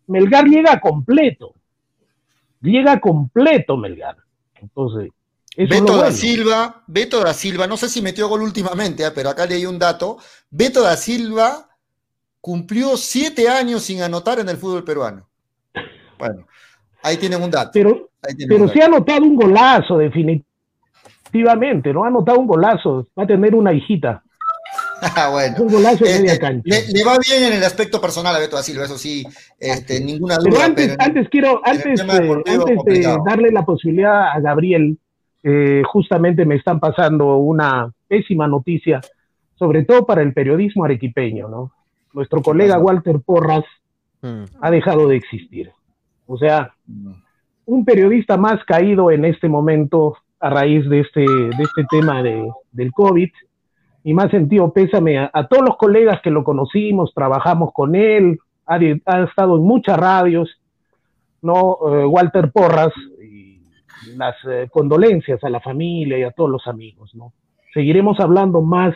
Melgar 0.07 0.45
llega 0.45 0.81
completo. 0.81 1.55
Llega 2.61 3.01
completo 3.01 3.77
Melgar. 3.77 4.17
Entonces, 4.61 5.11
eso 5.57 5.75
es 5.75 5.81
Beto 5.81 5.97
da. 5.97 6.11
Silva, 6.13 6.83
Beto 6.87 7.21
da 7.21 7.35
Silva, 7.35 7.67
no 7.67 7.77
sé 7.77 7.89
si 7.89 8.01
metió 8.01 8.29
gol 8.29 8.43
últimamente, 8.43 9.05
ah, 9.05 9.13
pero 9.15 9.29
acá 9.31 9.45
leí 9.47 9.67
un 9.67 9.79
dato. 9.79 10.19
Beto 10.51 10.83
da 10.83 10.97
Silva 10.97 11.69
cumplió 12.41 12.97
siete 12.97 13.49
años 13.49 13.83
sin 13.83 14.03
anotar 14.03 14.39
en 14.41 14.49
el 14.49 14.57
fútbol 14.57 14.85
peruano. 14.85 15.29
Bueno, 16.19 16.47
ahí 17.03 17.17
tienen 17.17 17.43
un 17.43 17.51
dato. 17.51 17.71
Pero, 17.75 18.11
pero 18.49 18.69
sí 18.69 18.81
ha 18.81 18.87
anotado 18.87 19.23
un 19.23 19.37
golazo, 19.37 19.99
definitivamente, 19.99 21.93
¿no? 21.93 22.05
Ha 22.05 22.09
anotado 22.09 22.39
un 22.39 22.47
golazo. 22.47 23.07
Va 23.19 23.25
a 23.25 23.27
tener 23.27 23.55
una 23.55 23.73
hijita. 23.73 24.23
Ah, 25.03 25.29
bueno. 25.33 25.57
Un 25.61 25.69
golazo 25.69 26.05
de 26.05 26.11
Este, 26.11 26.23
media 26.23 26.39
cancha. 26.39 26.63
le, 26.65 26.89
le 26.89 27.05
va 27.05 27.19
bien 27.19 27.45
en 27.45 27.53
el 27.55 27.65
aspecto 27.65 28.01
personal 28.01 28.35
a 28.35 28.39
Beto 28.39 28.57
da 28.57 28.63
Silva, 28.63 28.85
eso 28.85 28.97
sí, 28.97 29.25
este, 29.59 30.01
ninguna 30.01 30.37
duda. 30.37 30.51
Pero 30.51 30.63
antes, 30.63 30.89
pero 30.89 31.03
antes 31.03 31.29
quiero, 31.29 31.61
antes, 31.65 32.01
eh, 32.01 32.43
antes 32.47 32.79
de 32.87 33.19
darle 33.27 33.51
la 33.51 33.65
posibilidad 33.65 34.31
a 34.31 34.41
Gabriel, 34.41 34.99
eh, 35.43 35.83
justamente 35.85 36.45
me 36.45 36.57
están 36.57 36.81
pasando 36.81 37.37
una 37.37 37.91
pésima 38.09 38.47
noticia, 38.47 39.01
sobre 39.57 39.85
todo 39.85 40.07
para 40.07 40.23
el 40.23 40.33
periodismo 40.33 40.85
arequipeño, 40.85 41.49
¿no? 41.49 41.73
Nuestro 42.13 42.43
colega? 42.43 42.79
Walter 42.79 43.21
Porras 43.21 43.65
Mm. 44.23 44.45
ha 44.61 44.71
dejado 44.71 45.09
de 45.09 45.17
existir. 45.17 45.73
O 46.27 46.39
sea, 46.39 46.73
un 47.67 47.85
periodista 47.85 48.37
más 48.37 48.65
caído 48.65 49.11
en 49.11 49.25
este 49.25 49.49
momento 49.49 50.17
a 50.41 50.49
raíz 50.49 50.89
de 50.89 51.01
este, 51.01 51.21
de 51.21 51.63
este 51.63 51.85
tema 51.91 52.23
de, 52.23 52.49
del 52.71 52.93
COVID. 52.93 53.31
Y 54.05 54.15
más 54.15 54.31
sentido 54.31 54.73
pésame 54.73 55.19
a, 55.19 55.31
a 55.33 55.47
todos 55.47 55.65
los 55.65 55.77
colegas 55.77 56.21
que 56.23 56.31
lo 56.31 56.45
conocimos, 56.45 57.13
trabajamos 57.15 57.73
con 57.73 57.95
él, 57.95 58.39
ha, 58.67 58.79
estado 59.23 59.57
en 59.57 59.63
muchas 59.63 59.99
radios, 59.99 60.51
¿no? 61.43 61.77
Eh, 61.89 62.07
Walter 62.07 62.51
Porras, 62.53 62.93
las 64.17 64.37
eh, 64.49 64.69
condolencias 64.71 65.43
a 65.45 65.51
la 65.51 65.61
familia 65.61 66.19
y 66.19 66.23
a 66.23 66.31
todos 66.31 66.51
los 66.51 66.67
amigos, 66.67 67.15
¿no? 67.15 67.33
Seguiremos 67.73 68.21
hablando 68.21 68.61
más 68.61 68.95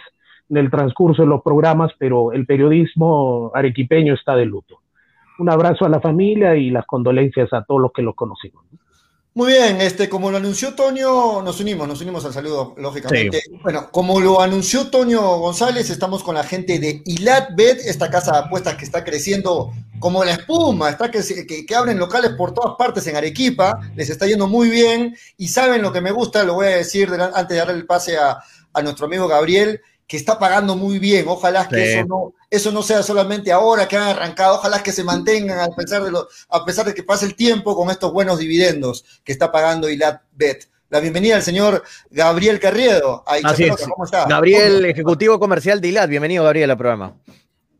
en 0.49 0.59
el 0.59 0.71
transcurso 0.71 1.23
de 1.23 1.29
los 1.29 1.43
programas, 1.43 1.93
pero 1.99 2.33
el 2.33 2.47
periodismo 2.47 3.51
arequipeño 3.55 4.15
está 4.15 4.37
de 4.37 4.47
luto. 4.47 4.81
Un 5.39 5.51
abrazo 5.51 5.85
a 5.85 5.89
la 5.89 6.01
familia 6.01 6.57
y 6.57 6.71
las 6.71 6.87
condolencias 6.87 7.53
a 7.53 7.65
todos 7.65 7.81
los 7.81 7.93
que 7.93 8.03
los 8.03 8.15
conocimos. 8.15 8.65
¿no? 8.71 8.79
Muy 9.37 9.53
bien, 9.53 9.83
este, 9.83 10.09
como 10.09 10.31
lo 10.31 10.39
anunció 10.39 10.73
Toño, 10.73 11.43
nos 11.43 11.61
unimos, 11.61 11.87
nos 11.87 12.01
unimos 12.01 12.25
al 12.25 12.33
saludo, 12.33 12.75
lógicamente. 12.79 13.43
Bueno, 13.63 13.91
como 13.91 14.19
lo 14.19 14.41
anunció 14.41 14.89
Toño 14.89 15.21
González, 15.21 15.91
estamos 15.91 16.23
con 16.23 16.37
la 16.37 16.43
gente 16.43 16.79
de 16.79 17.03
Ilatbet, 17.05 17.81
esta 17.81 18.11
casa 18.11 18.33
de 18.33 18.39
apuestas 18.39 18.77
que 18.77 18.87
está 18.87 19.05
creciendo 19.05 19.75
como 19.99 20.25
la 20.25 20.33
espuma, 20.33 20.89
está 20.89 21.11
que, 21.11 21.21
que, 21.47 21.67
que 21.67 21.75
abren 21.75 21.99
locales 21.99 22.31
por 22.31 22.55
todas 22.55 22.77
partes 22.79 23.07
en 23.09 23.17
Arequipa, 23.17 23.79
les 23.95 24.09
está 24.09 24.27
yendo 24.27 24.47
muy 24.47 24.71
bien 24.71 25.15
y 25.37 25.49
saben 25.49 25.83
lo 25.83 25.93
que 25.93 26.01
me 26.01 26.13
gusta, 26.13 26.43
lo 26.43 26.55
voy 26.55 26.69
a 26.69 26.77
decir 26.77 27.11
antes 27.13 27.49
de 27.49 27.57
darle 27.57 27.75
el 27.75 27.85
pase 27.85 28.17
a, 28.17 28.39
a 28.73 28.83
nuestro 28.83 29.05
amigo 29.05 29.29
Gabriel, 29.29 29.83
que 30.07 30.17
está 30.17 30.39
pagando 30.39 30.77
muy 30.77 30.99
bien, 30.99 31.25
ojalá 31.29 31.69
que 31.69 31.77
Sí. 31.77 31.93
eso 31.99 32.07
no, 32.07 32.33
eso 32.49 32.71
no 32.71 32.83
sea 32.83 33.03
solamente 33.03 33.51
ahora 33.51 33.89
que 33.89 33.97
han 33.97 34.09
arrancado, 34.09 34.55
ojalá 34.57 34.83
que 34.83 34.93
se 34.93 35.03
mantengan 35.03 35.59
a 35.59 35.75
pesar 35.75 36.03
de 36.05 36.11
lo, 36.13 36.29
a 36.49 36.65
pesar 36.65 36.87
de 36.87 36.95
que 36.95 37.03
pase 37.03 37.27
el 37.27 37.35
tiempo 37.35 37.75
con 37.75 37.91
estos 37.91 38.13
buenos 38.13 38.39
dividendos 38.39 39.05
que 39.25 39.33
está 39.33 39.51
pagando 39.51 39.89
Ilatbet. 39.89 40.69
La 40.89 41.01
bienvenida 41.01 41.35
al 41.35 41.43
señor 41.43 41.83
Gabriel 42.11 42.61
Carriedo. 42.61 43.25
Así 43.27 43.65
es. 43.65 43.75
¿Cómo 43.89 44.05
está? 44.05 44.27
Gabriel, 44.27 44.85
ejecutivo 44.85 45.41
comercial 45.41 45.81
de 45.81 45.89
ILAT. 45.89 46.09
Bienvenido, 46.09 46.45
Gabriel, 46.45 46.71
al 46.71 46.77
programa. 46.79 47.17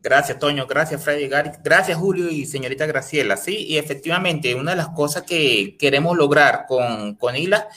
Gracias, 0.03 0.37
Toño. 0.39 0.67
Gracias, 0.67 1.01
Freddy. 1.01 1.29
Gar- 1.29 1.61
Gracias, 1.63 1.97
Julio 1.97 2.29
y 2.29 2.45
señorita 2.45 2.85
Graciela. 2.85 3.37
Sí, 3.37 3.65
y 3.65 3.77
efectivamente, 3.77 4.53
una 4.55 4.71
de 4.71 4.77
las 4.77 4.89
cosas 4.89 5.23
que 5.23 5.77
queremos 5.79 6.17
lograr 6.17 6.65
con, 6.67 7.15
con 7.15 7.37
ILA 7.37 7.69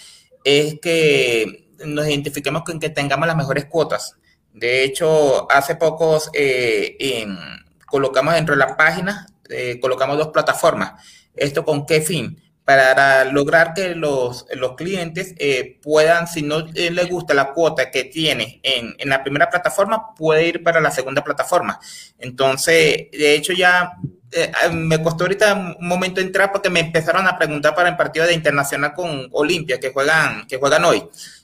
es 0.42 0.80
que 0.80 1.68
nos 1.84 2.06
identifiquemos 2.08 2.62
con 2.64 2.80
que 2.80 2.90
tengamos 2.90 3.28
las 3.28 3.36
mejores 3.36 3.66
cuotas. 3.66 4.16
De 4.52 4.84
hecho, 4.84 5.50
hace 5.50 5.76
pocos 5.76 6.30
eh, 6.34 6.96
em, 6.98 7.36
colocamos 7.86 8.34
dentro 8.34 8.54
de 8.54 8.58
la 8.58 8.76
página, 8.76 9.26
eh, 9.48 9.78
colocamos 9.80 10.18
dos 10.18 10.28
plataformas. 10.28 11.02
¿Esto 11.34 11.64
con 11.64 11.86
qué 11.86 12.00
fin? 12.00 12.42
Para 12.64 13.24
lograr 13.24 13.74
que 13.74 13.94
los, 13.94 14.46
los 14.54 14.76
clientes 14.76 15.34
eh, 15.38 15.78
puedan, 15.82 16.28
si 16.28 16.42
no 16.42 16.60
eh, 16.74 16.90
les 16.90 17.08
gusta 17.08 17.34
la 17.34 17.52
cuota 17.52 17.90
que 17.90 18.04
tiene 18.04 18.60
en, 18.62 18.94
en 18.98 19.08
la 19.08 19.22
primera 19.22 19.48
plataforma, 19.48 20.14
puede 20.14 20.46
ir 20.46 20.62
para 20.62 20.80
la 20.80 20.90
segunda 20.90 21.24
plataforma. 21.24 21.80
Entonces, 22.18 23.10
de 23.10 23.34
hecho, 23.34 23.52
ya 23.52 23.94
eh, 24.32 24.52
me 24.72 25.02
costó 25.02 25.24
ahorita 25.24 25.76
un 25.80 25.88
momento 25.88 26.20
entrar 26.20 26.52
porque 26.52 26.70
me 26.70 26.80
empezaron 26.80 27.26
a 27.26 27.36
preguntar 27.36 27.74
para 27.74 27.88
el 27.88 27.96
partido 27.96 28.26
de 28.26 28.34
internacional 28.34 28.94
con 28.94 29.28
Olimpia, 29.32 29.80
que 29.80 29.92
juegan, 29.92 30.46
que 30.46 30.56
juegan 30.56 30.84
hoy. 30.84 31.02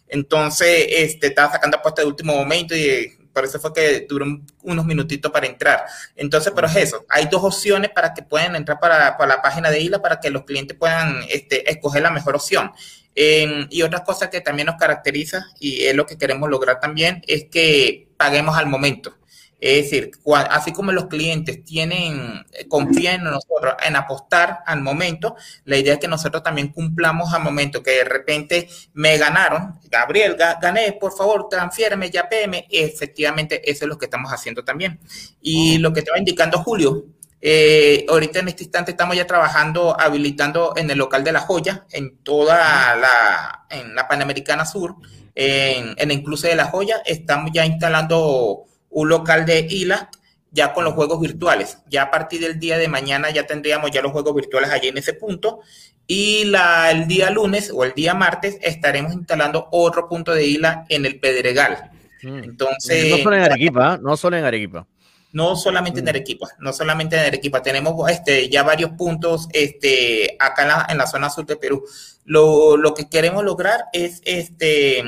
Entonces, 0.09 0.87
este, 0.91 1.29
estaba 1.29 1.53
sacando 1.53 1.79
apuestas 1.79 2.05
de 2.05 2.09
último 2.09 2.35
momento 2.35 2.75
y 2.77 2.81
eh, 2.85 3.19
por 3.33 3.45
eso 3.45 3.61
fue 3.61 3.73
que 3.73 4.07
duró 4.09 4.25
un- 4.25 4.47
unos 4.63 4.85
minutitos 4.87 5.31
para 5.31 5.47
entrar. 5.47 5.85
Entonces, 6.15 6.53
pero 6.55 6.67
es 6.69 6.77
eso. 6.77 7.05
Hay 7.09 7.27
dos 7.31 7.45
opciones 7.45 7.91
para 7.91 8.15
que 8.15 8.23
puedan 8.23 8.57
entrar 8.57 8.79
para, 8.81 9.17
para 9.17 9.37
la 9.37 9.43
página 9.43 9.71
de 9.71 9.81
ILA 9.81 10.01
para 10.01 10.21
que 10.21 10.31
los 10.31 10.45
clientes 10.45 10.77
puedan 10.79 11.23
este, 11.29 11.71
escoger 11.71 12.03
la 12.03 12.11
mejor 12.11 12.37
opción. 12.37 12.73
Eh, 13.15 13.67
y 13.71 13.83
otra 13.83 14.05
cosa 14.05 14.29
que 14.31 14.41
también 14.43 14.67
nos 14.67 14.77
caracteriza 14.77 15.47
y 15.59 15.85
es 15.85 15.95
lo 15.95 16.05
que 16.07 16.19
queremos 16.19 16.49
lograr 16.51 16.81
también 16.81 17.23
es 17.27 17.47
que 17.51 18.09
paguemos 18.17 18.57
al 18.57 18.67
momento. 18.67 19.17
Es 19.59 19.85
decir, 19.85 20.11
así 20.51 20.73
como 20.73 20.93
los 20.93 21.07
clientes 21.07 21.65
tienen, 21.65 22.45
eh, 22.53 22.69
confían 22.69 23.17
en 23.17 23.25
nosotros 23.25 23.75
en 23.87 23.97
apostar 23.97 24.61
al 24.67 24.83
momento, 24.83 25.35
la 25.65 25.79
idea 25.79 25.95
es 25.95 25.99
que 25.99 26.09
nosotros 26.09 26.43
también 26.43 26.69
cumplamos 26.69 27.33
al 27.33 27.43
momento 27.43 27.83
que 27.83 27.93
de 27.93 28.05
repente 28.05 28.69
me 28.93 29.17
ganaron, 29.17 29.81
Gabriel, 29.91 30.37
gané, 30.37 30.93
por 30.93 31.17
favor, 31.17 31.49
transfiéreme, 31.49 32.11
ya 32.11 32.29
PM. 32.29 32.67
Efectivamente, 32.71 33.71
eso 33.71 33.85
es 33.85 33.89
lo 33.89 33.97
que 33.97 34.07
estamos 34.07 34.31
haciendo 34.31 34.63
también. 34.63 35.01
Y 35.41 35.79
lo 35.79 35.93
que 35.93 36.01
estaba 36.01 36.19
indicando 36.19 36.59
Julio, 36.59 37.07
eh, 37.41 38.05
ahorita 38.09 38.41
en 38.41 38.49
este 38.49 38.65
instante 38.65 38.91
estamos 38.91 39.17
ya 39.17 39.27
trabajando, 39.27 39.99
habilitando 39.99 40.75
en 40.77 40.91
el 40.91 40.99
local 40.99 41.25
de 41.25 41.33
La 41.33 41.41
Joya, 41.41 41.87
en 41.91 42.19
toda 42.19 42.95
la, 42.97 43.67
en 43.71 43.95
la 43.95 44.07
Panamericana 44.07 44.67
Sur, 44.67 44.97
en, 45.35 45.95
en 45.97 46.11
el 46.11 46.19
Incluso 46.19 46.47
de 46.47 46.57
La 46.57 46.67
Joya, 46.67 47.03
estamos 47.07 47.51
ya 47.53 47.65
instalando 47.65 48.67
un 48.97 49.11
local 49.11 49.45
de 49.45 49.67
ILA 49.69 50.11
ya 50.51 50.73
con 50.73 50.85
los 50.85 50.95
juegos 50.95 51.21
virtuales. 51.21 51.79
Ya 51.87 52.05
a 52.05 52.11
partir 52.11 52.41
del 52.41 52.59
día 52.59 52.79
de 52.79 52.89
mañana 52.89 53.29
ya 53.29 53.47
tendríamos 53.47 53.91
ya 53.91 54.01
los 54.01 54.11
juegos 54.11 54.35
virtuales 54.35 54.71
allí 54.71 54.89
en 54.89 54.97
ese 54.97 55.13
punto. 55.13 55.61
Y 56.07 56.47
la, 56.47 56.91
el 56.91 57.07
día 57.07 57.31
lunes 57.31 57.71
o 57.75 57.85
el 57.85 57.93
día 57.93 58.15
martes 58.15 58.57
estaremos 58.63 59.13
instalando 59.13 59.69
otro 59.71 60.09
punto 60.09 60.33
de 60.33 60.47
ILA 60.47 60.87
en 60.89 61.05
el 61.05 61.21
Pedregal. 61.21 61.91
Mm. 62.23 62.45
Entonces. 62.45 63.11
No 63.11 63.19
solo 63.19 63.37
en 63.37 63.43
Arequipa, 63.43 63.99
no 63.99 64.17
solo 64.17 64.37
en 64.39 64.45
Arequipa. 64.45 64.87
No 65.33 65.57
solamente 65.57 66.01
en 66.01 66.07
mm. 66.07 66.09
Arequipa, 66.09 66.49
no 66.61 66.73
solamente 66.73 67.17
en 67.17 67.27
Arequipa. 67.27 67.63
Tenemos 67.63 68.11
este, 68.11 68.49
ya 68.49 68.63
varios 68.63 68.93
puntos 68.93 69.47
este, 69.53 70.37
acá 70.39 70.63
en 70.63 70.69
la, 70.69 70.87
en 70.89 70.97
la 70.97 71.07
zona 71.07 71.29
sur 71.29 71.45
de 71.45 71.57
Perú. 71.57 71.85
Lo, 72.25 72.79
lo, 72.79 72.95
que 72.95 73.11
queremos 73.11 73.45
lograr 73.45 73.85
es, 73.93 74.23
este, 74.25 75.05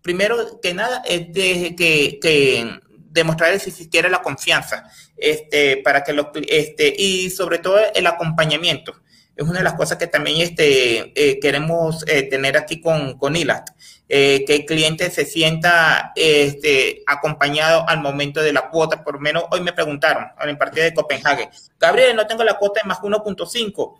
primero 0.00 0.60
que 0.62 0.72
nada, 0.72 1.02
es 1.04 1.30
de, 1.34 1.74
que, 1.76 2.18
que 2.22 2.80
demostrar 3.16 3.58
si 3.58 3.72
siquiera 3.72 4.08
la 4.08 4.22
confianza, 4.22 4.88
este, 5.16 5.78
para 5.78 6.04
que 6.04 6.12
los, 6.12 6.26
este, 6.48 6.94
y 6.96 7.30
sobre 7.30 7.58
todo 7.58 7.78
el 7.94 8.06
acompañamiento. 8.06 8.94
Es 9.34 9.46
una 9.46 9.58
de 9.58 9.64
las 9.64 9.74
cosas 9.74 9.98
que 9.98 10.06
también 10.06 10.40
este, 10.40 11.12
eh, 11.14 11.38
queremos 11.40 12.04
eh, 12.08 12.22
tener 12.22 12.56
aquí 12.56 12.80
con, 12.80 13.18
con 13.18 13.36
ILAT, 13.36 13.68
eh, 14.08 14.44
que 14.46 14.54
el 14.54 14.64
cliente 14.64 15.10
se 15.10 15.26
sienta 15.26 16.12
este, 16.14 17.02
acompañado 17.06 17.86
al 17.86 18.00
momento 18.00 18.40
de 18.40 18.54
la 18.54 18.70
cuota. 18.70 19.04
Por 19.04 19.14
lo 19.14 19.20
menos 19.20 19.44
hoy 19.50 19.60
me 19.60 19.74
preguntaron 19.74 20.28
en 20.40 20.48
el 20.48 20.56
partido 20.56 20.84
de 20.84 20.94
Copenhague, 20.94 21.50
Gabriel, 21.78 22.16
no 22.16 22.26
tengo 22.26 22.44
la 22.44 22.54
cuota 22.54 22.80
de 22.82 22.88
más 22.88 23.00
1.5 23.00 23.98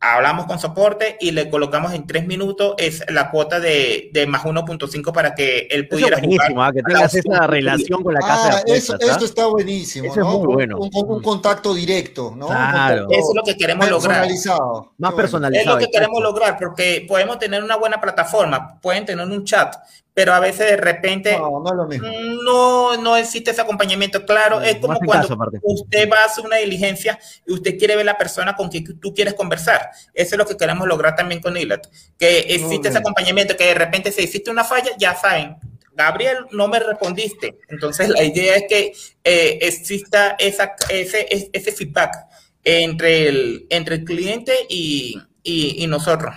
hablamos 0.00 0.46
con 0.46 0.58
soporte 0.58 1.16
y 1.20 1.32
le 1.32 1.50
colocamos 1.50 1.92
en 1.92 2.06
tres 2.06 2.26
minutos 2.26 2.74
es 2.78 3.04
la 3.10 3.30
cuota 3.30 3.58
de, 3.58 4.10
de 4.12 4.26
más 4.26 4.44
1.5 4.44 5.12
para 5.12 5.34
que 5.34 5.66
él 5.70 5.88
pudiera 5.88 6.18
eso 6.18 6.26
buenísimo, 6.26 6.62
¿ah? 6.62 6.72
que 6.72 6.82
tengas 6.82 7.14
esa 7.14 7.46
relación 7.46 8.02
con 8.02 8.14
la 8.14 8.20
casa 8.20 8.58
ah, 8.58 8.62
eso, 8.66 8.96
eso, 8.98 9.24
está 9.24 9.46
buenísimo 9.46 10.06
eso 10.06 10.20
¿no? 10.20 10.28
es 10.28 10.36
muy 10.36 10.54
bueno. 10.54 10.78
Un, 10.78 10.90
un, 10.92 11.22
contacto 11.22 11.74
directo 11.74 12.32
¿no? 12.36 12.46
Claro. 12.46 13.08
eso 13.10 13.28
es 13.30 13.34
lo 13.34 13.42
que 13.42 13.56
queremos 13.56 13.90
lograr 13.90 14.18
personalizado. 14.20 14.92
más 14.98 15.14
personalizado 15.14 15.76
es 15.76 15.82
lo 15.82 15.86
que 15.86 15.92
queremos 15.92 16.22
lograr 16.22 16.56
porque 16.58 17.04
podemos 17.08 17.38
tener 17.38 17.64
una 17.64 17.76
buena 17.76 18.00
plataforma 18.00 18.78
pueden 18.80 19.04
tener 19.04 19.26
un 19.26 19.44
chat 19.44 19.74
pero 20.18 20.34
a 20.34 20.40
veces 20.40 20.68
de 20.70 20.76
repente 20.76 21.38
no, 21.38 22.96
no, 22.96 23.16
existe 23.16 23.52
ese 23.52 23.60
acompañamiento. 23.60 24.26
Claro, 24.26 24.60
es 24.60 24.78
como 24.78 24.98
cuando 24.98 25.38
usted 25.62 26.10
va 26.10 26.22
a 26.22 26.24
hacer 26.24 26.44
una 26.44 26.56
diligencia 26.56 27.16
y 27.46 27.52
usted 27.52 27.78
quiere 27.78 27.94
ver 27.94 28.04
la 28.04 28.18
persona 28.18 28.56
con 28.56 28.68
quien 28.68 28.98
tú 28.98 29.14
quieres 29.14 29.34
conversar. 29.34 29.90
Eso 30.12 30.34
es 30.34 30.38
lo 30.38 30.44
que 30.44 30.56
queremos 30.56 30.88
lograr 30.88 31.14
también 31.14 31.40
con 31.40 31.56
ILAT, 31.56 31.86
que 32.18 32.40
existe 32.48 32.88
ese 32.88 32.98
acompañamiento, 32.98 33.56
que 33.56 33.66
de 33.66 33.74
repente 33.74 34.10
si 34.10 34.22
existe 34.22 34.50
una 34.50 34.64
falla, 34.64 34.90
ya 34.98 35.14
saben, 35.14 35.56
Gabriel, 35.92 36.46
no 36.50 36.66
me 36.66 36.80
respondiste. 36.80 37.56
Entonces, 37.68 38.08
la 38.08 38.24
idea 38.24 38.56
es 38.56 38.64
que 38.68 38.92
eh, 39.22 39.58
exista 39.62 40.34
esa, 40.40 40.74
ese, 40.88 41.28
ese 41.52 41.70
feedback 41.70 42.26
entre 42.64 43.28
el, 43.28 43.66
entre 43.70 43.94
el 43.94 44.04
cliente 44.04 44.52
y, 44.68 45.16
y 45.44 45.86
nosotros. 45.86 46.34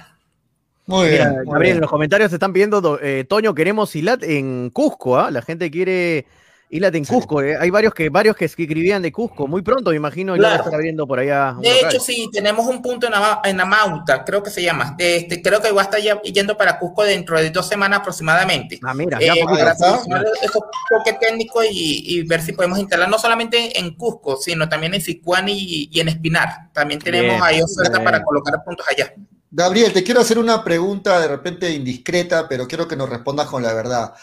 Muy 0.88 1.10
bien. 1.10 1.44
Gabriel, 1.46 1.76
en 1.76 1.82
los 1.82 1.90
comentarios 1.90 2.30
se 2.30 2.36
están 2.36 2.54
pidiendo, 2.54 3.00
eh, 3.02 3.26
Toño, 3.28 3.54
queremos 3.54 3.96
ILAT 3.96 4.24
en 4.24 4.70
Cusco, 4.72 5.18
¿ah? 5.18 5.32
La 5.32 5.42
gente 5.42 5.70
quiere 5.70 6.26
ILAT 6.72 6.96
en 6.96 7.06
Cusco. 7.06 7.42
Eh. 7.42 7.56
Hay 7.60 7.70
varios 7.70 7.94
que 7.94 8.10
varios 8.10 8.36
que 8.36 8.46
escribían 8.46 9.02
de 9.02 9.12
Cusco. 9.12 9.48
Muy 9.48 9.62
pronto, 9.62 9.92
me 9.92 9.98
imagino, 9.98 10.36
ya 10.36 10.56
estar 10.56 10.74
abriendo 10.74 11.06
por 11.06 11.20
allá. 11.20 11.56
De 11.62 11.82
hecho, 11.82 12.00
sí, 12.00 12.30
tenemos 12.32 12.66
un 12.66 12.82
punto 12.82 13.08
en, 13.08 13.14
en 13.44 13.62
Amauta, 13.62 14.24
creo 14.24 14.42
que 14.42 14.50
se 14.50 14.64
llama. 14.64 14.96
Este, 14.98 15.42
creo 15.42 15.62
que 15.62 15.72
va 15.72 15.82
a 15.82 15.86
estar 15.86 16.00
yendo 16.24 16.58
para 16.58 16.80
Cusco 16.80 17.04
dentro 17.04 17.40
de 17.40 17.52
dos 17.52 17.68
semanas 17.68 18.00
aproximadamente. 18.00 18.80
Ah, 18.84 18.94
mira, 18.94 19.20
ya 19.20 19.34
eh, 19.34 19.44
para 19.44 19.76
solucionar 19.76 20.26
esos 20.42 20.64
toque 20.90 21.14
técnico 21.20 21.64
y, 21.64 22.04
y, 22.06 22.24
ver 22.24 22.42
si 22.42 22.54
podemos 22.54 22.80
instalar 22.80 23.10
no 23.10 23.20
solamente 23.20 23.78
en 23.80 23.96
Cusco, 23.96 24.38
sino 24.38 24.68
también 24.68 24.94
en 24.94 25.02
Sicuán 25.02 25.50
y, 25.50 25.90
y 25.92 26.00
en 26.00 26.08
Espinar. 26.08 26.72
También 26.74 27.00
tenemos 27.00 27.42
ahí 27.42 27.62
oferta 27.62 28.04
para 28.04 28.24
colocar 28.24 28.64
puntos 28.64 28.86
allá. 28.90 29.14
Gabriel, 29.54 29.92
te 29.92 30.02
quiero 30.02 30.22
hacer 30.22 30.40
una 30.40 30.64
pregunta 30.64 31.20
de 31.20 31.28
repente 31.28 31.70
indiscreta, 31.72 32.48
pero 32.48 32.70
quiero 32.70 32.88
que 32.88 32.96
nos 32.96 33.10
respondas 33.10 33.48
con 33.48 33.62
la 33.62 33.74
verdad. 33.74 34.14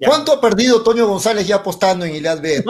¿Cuánto 0.00 0.32
ha 0.32 0.40
perdido 0.40 0.82
Toño 0.82 1.06
González 1.06 1.46
ya 1.46 1.56
apostando 1.56 2.04
en 2.04 2.16
Ilat 2.16 2.40
B? 2.40 2.64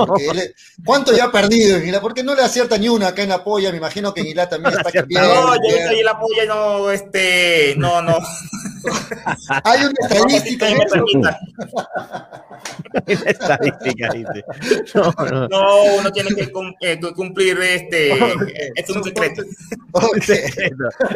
¿Cuánto 0.84 1.16
ya 1.16 1.24
ha 1.24 1.32
perdido 1.32 1.78
en 1.78 1.88
Ilat? 1.88 2.02
Porque 2.02 2.22
no 2.22 2.34
le 2.34 2.42
acierta 2.42 2.76
ni 2.76 2.90
una 2.90 3.08
acá 3.08 3.22
en 3.22 3.30
la 3.30 3.42
polla, 3.42 3.70
me 3.70 3.78
imagino 3.78 4.12
que 4.12 4.20
en 4.20 4.26
Ilat 4.26 4.50
también 4.50 4.74
está 4.78 4.92
que 4.92 5.02
No, 5.08 5.54
yo 5.54 5.76
estoy 5.76 6.00
en 6.00 6.04
la 6.04 6.18
polla 6.18 6.44
no, 6.46 6.90
este, 6.90 7.74
no, 7.78 8.02
no. 8.02 8.18
Hay 9.64 9.80
una 9.80 9.94
estadística 10.00 10.68
en 10.68 10.82
eso. 10.82 11.04
estadística, 13.26 14.08
dice. 14.12 14.44
No, 14.94 15.14
no. 15.24 15.48
no, 15.48 15.84
uno 15.98 16.12
tiene 16.12 16.34
que 16.34 16.52
eh, 16.80 17.00
cumplir 17.14 17.58
este. 17.60 18.12
Es 18.74 18.90
un 18.90 19.02
secreto. 19.02 19.42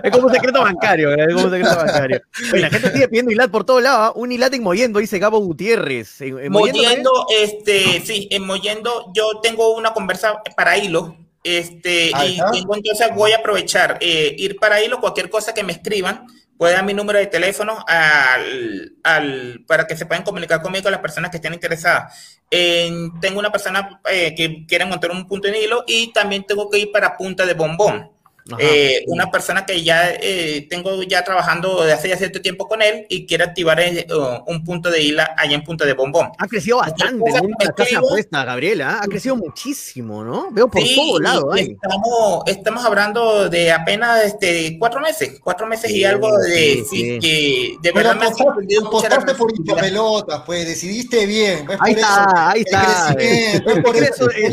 Es 0.02 0.10
como 0.12 0.28
un 0.28 0.32
secreto 0.32 0.62
bancario, 0.62 1.12
es 1.12 1.34
como 1.34 1.46
un 1.46 1.50
secreto 1.50 1.76
bancario. 1.76 2.22
la 2.52 2.70
gente 2.70 2.92
sigue 2.92 3.08
pidiendo 3.08 3.32
Ilat 3.32 3.50
por 3.50 3.64
todos 3.64 3.82
lados. 3.82 4.12
¿ah? 4.14 4.18
Un 4.18 4.32
Ilat 4.32 4.54
en 4.54 4.62
Moyendo, 4.62 4.98
dice 4.98 5.18
Gabo 5.18 5.38
Gutiérrez. 5.40 5.97
¿En, 6.20 6.52
Moyendo, 6.52 7.26
este, 7.30 8.00
sí, 8.00 8.28
en 8.30 8.44
Moyendo 8.44 9.10
yo 9.14 9.40
tengo 9.42 9.74
una 9.74 9.92
conversa 9.92 10.42
para 10.56 10.76
hilo. 10.76 11.16
Este, 11.44 12.10
y 12.10 12.40
tengo, 12.52 12.74
entonces 12.74 13.08
voy 13.14 13.32
a 13.32 13.38
aprovechar, 13.38 13.98
eh, 14.00 14.34
ir 14.36 14.56
para 14.56 14.82
hilo, 14.82 15.00
cualquier 15.00 15.30
cosa 15.30 15.54
que 15.54 15.62
me 15.62 15.72
escriban 15.72 16.26
puede 16.58 16.74
dar 16.74 16.84
mi 16.84 16.92
número 16.92 17.20
de 17.20 17.26
teléfono 17.28 17.84
al, 17.86 18.96
al, 19.04 19.64
para 19.66 19.86
que 19.86 19.96
se 19.96 20.04
puedan 20.04 20.24
comunicar 20.24 20.60
conmigo 20.60 20.90
las 20.90 21.00
personas 21.00 21.30
que 21.30 21.36
estén 21.36 21.54
interesadas. 21.54 22.40
tengo 22.50 23.38
una 23.38 23.52
persona 23.52 24.00
eh, 24.10 24.34
que 24.34 24.66
quiere 24.66 24.84
montar 24.84 25.12
un 25.12 25.26
punto 25.26 25.46
en 25.48 25.54
hilo 25.54 25.84
y 25.86 26.12
también 26.12 26.44
tengo 26.44 26.68
que 26.68 26.80
ir 26.80 26.92
para 26.92 27.16
Punta 27.16 27.46
de 27.46 27.54
Bombón. 27.54 28.10
Eh, 28.58 29.04
una 29.08 29.30
persona 29.30 29.66
que 29.66 29.82
ya 29.82 30.10
eh, 30.10 30.66
tengo 30.70 31.02
ya 31.02 31.22
trabajando 31.22 31.82
desde 31.82 31.92
hace 31.92 32.08
ya 32.08 32.16
cierto 32.16 32.40
tiempo 32.40 32.66
con 32.66 32.80
él 32.80 33.06
y 33.08 33.26
quiere 33.26 33.44
activar 33.44 33.78
eh, 33.80 34.06
un 34.46 34.64
punto 34.64 34.90
de 34.90 35.02
isla 35.02 35.34
allá 35.36 35.54
en 35.54 35.62
Punta 35.62 35.84
de 35.84 35.92
Bombón. 35.92 36.30
Ha 36.38 36.46
crecido 36.46 36.78
bastante 36.78 37.30
la 37.30 37.72
casa 37.72 37.98
apuesta, 37.98 38.44
Gabriela, 38.44 39.00
ha 39.02 39.06
crecido 39.06 39.36
muchísimo, 39.36 40.24
¿no? 40.24 40.50
Veo 40.50 40.68
por 40.68 40.82
todo 40.82 41.20
lado. 41.20 41.54
Estamos, 41.54 42.42
estamos 42.46 42.84
hablando 42.84 43.48
de 43.48 43.70
apenas 43.70 44.24
este, 44.24 44.76
cuatro 44.78 45.00
meses, 45.00 45.38
cuatro 45.42 45.66
meses 45.66 45.90
y 45.90 46.04
algo 46.04 46.36
de, 46.38 46.84
sí, 46.88 47.18
que 47.20 47.76
de 47.82 47.92
verdad 47.92 48.16
me 48.16 48.26
ha 48.26 48.30
por 48.30 49.80
pelotas, 49.80 50.42
pues 50.46 50.66
decidiste 50.66 51.26
bien. 51.26 51.66
ahí 51.80 51.92
está, 51.92 52.50
ahí 52.50 52.60
está. 52.62 53.14
Es, 53.18 53.62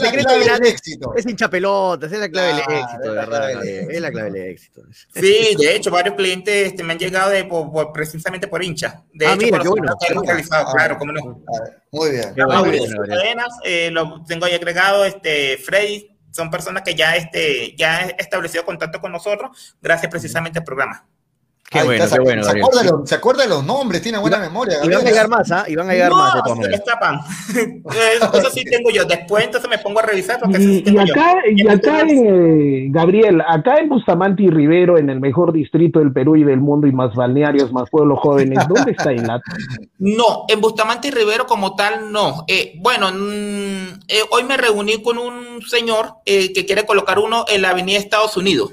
la 0.02 0.12
clave 0.12 0.46
del 0.46 0.66
éxito. 0.66 1.14
Es 1.16 1.26
hincha 1.26 1.50
pelotas, 1.50 2.12
es 2.12 2.20
la 2.20 2.30
clave 2.30 2.48
del 2.48 2.60
éxito, 2.60 3.02
de 3.02 3.10
verdad 3.10 3.50
es 3.90 4.02
la 4.02 4.12
clave 4.12 4.32
del 4.32 4.50
éxito. 4.52 4.82
Sí, 5.14 5.56
de 5.58 5.76
hecho, 5.76 5.92
varios 5.92 6.16
clientes 6.16 6.68
este, 6.68 6.84
me 6.84 6.94
han 6.94 7.00
llegado 7.00 7.30
de, 7.30 7.44
por, 7.46 7.92
precisamente 7.92 8.48
por 8.48 8.64
hincha. 8.64 9.04
De 9.14 9.26
ah, 9.26 9.34
hecho, 9.34 9.46
mira, 9.46 9.60
qué 9.60 9.68
bueno. 9.68 9.94
Realizado, 10.26 10.72
claro, 10.74 10.98
cómo 10.98 11.12
no. 11.12 11.44
Muy 11.92 12.12
bien. 12.12 12.34
Cadenas, 12.36 13.54
eh, 13.64 13.90
lo 13.92 14.24
tengo 14.26 14.46
ahí 14.46 14.54
agregado, 14.54 15.06
este, 15.06 15.58
Freddy, 15.58 16.16
son 16.32 16.52
personas 16.52 16.84
que 16.84 16.96
ya, 16.96 17.16
este, 17.16 17.76
ya 17.78 18.00
han 18.00 18.10
establecido 18.18 18.66
contacto 18.66 19.00
con 19.00 19.12
nosotros 19.12 19.76
gracias 19.82 20.12
precisamente 20.12 20.60
al 20.60 20.66
programa. 20.66 21.08
Qué 21.70 21.84
bueno, 21.84 22.06
qué 22.08 22.20
bueno. 22.20 22.44
Se 22.44 22.60
acuerda, 22.60 22.84
los, 22.84 23.10
se 23.10 23.16
acuerda, 23.16 23.44
de 23.44 23.50
los 23.50 23.66
nombres, 23.66 24.02
tiene 24.02 24.20
buena 24.20 24.38
memoria. 24.38 24.78
Y 24.84 24.90
van 24.90 25.02
a 25.02 25.10
llegar 25.10 25.28
más, 25.28 25.52
¿ah? 25.52 25.66
Y 25.68 25.76
van 25.76 25.90
a 25.90 25.94
llegar 25.94 26.10
no, 26.12 26.18
más. 26.18 26.36
No, 26.36 26.56
se 26.56 26.70
me 26.70 26.76
escapan. 26.76 27.20
eso 28.34 28.50
sí 28.52 28.64
tengo 28.66 28.92
yo. 28.92 29.04
Después 29.06 29.46
entonces 29.46 29.68
me 29.70 29.80
pongo 29.80 30.00
a 30.00 30.04
revisar. 30.04 30.40
Porque 30.40 30.62
y, 30.62 30.84
y 30.86 30.98
acá, 30.98 31.34
yo. 31.44 31.52
y 31.52 31.68
acá 31.68 32.02
en, 32.02 32.28
eh, 32.28 32.88
Gabriel, 32.92 33.42
acá 33.48 33.78
en 33.80 33.90
Bustamante 33.90 34.44
y 34.44 34.50
Rivero, 34.52 35.00
en 35.00 35.10
el 35.10 35.20
mejor 35.20 35.54
distrito 35.54 36.00
del 36.00 36.14
Perú 36.14 36.36
y 36.36 36.44
del 36.44 36.60
mundo, 36.60 36.86
y 36.86 36.92
más 36.92 37.16
balnearios, 37.16 37.74
más 37.74 37.90
pueblos 37.90 38.20
jóvenes, 38.20 38.60
¿dónde 38.68 38.92
está 38.92 39.14
INAT? 39.14 39.42
No, 39.98 40.46
en 40.50 40.62
Bustamante 40.62 41.08
y 41.08 41.12
Rivero 41.12 41.48
como 41.48 41.76
tal, 41.76 42.12
no. 42.12 42.44
Eh, 42.48 42.74
bueno, 42.80 43.12
mm, 43.12 44.04
eh, 44.08 44.22
hoy 44.30 44.44
me 44.44 44.58
reuní 44.58 45.02
con 45.02 45.18
un 45.18 45.62
señor 45.64 46.16
eh, 46.26 46.54
que 46.54 46.66
quiere 46.66 46.86
colocar 46.86 47.18
uno 47.18 47.46
en 47.48 47.62
la 47.62 47.70
avenida 47.70 47.98
Estados 47.98 48.38
Unidos. 48.38 48.72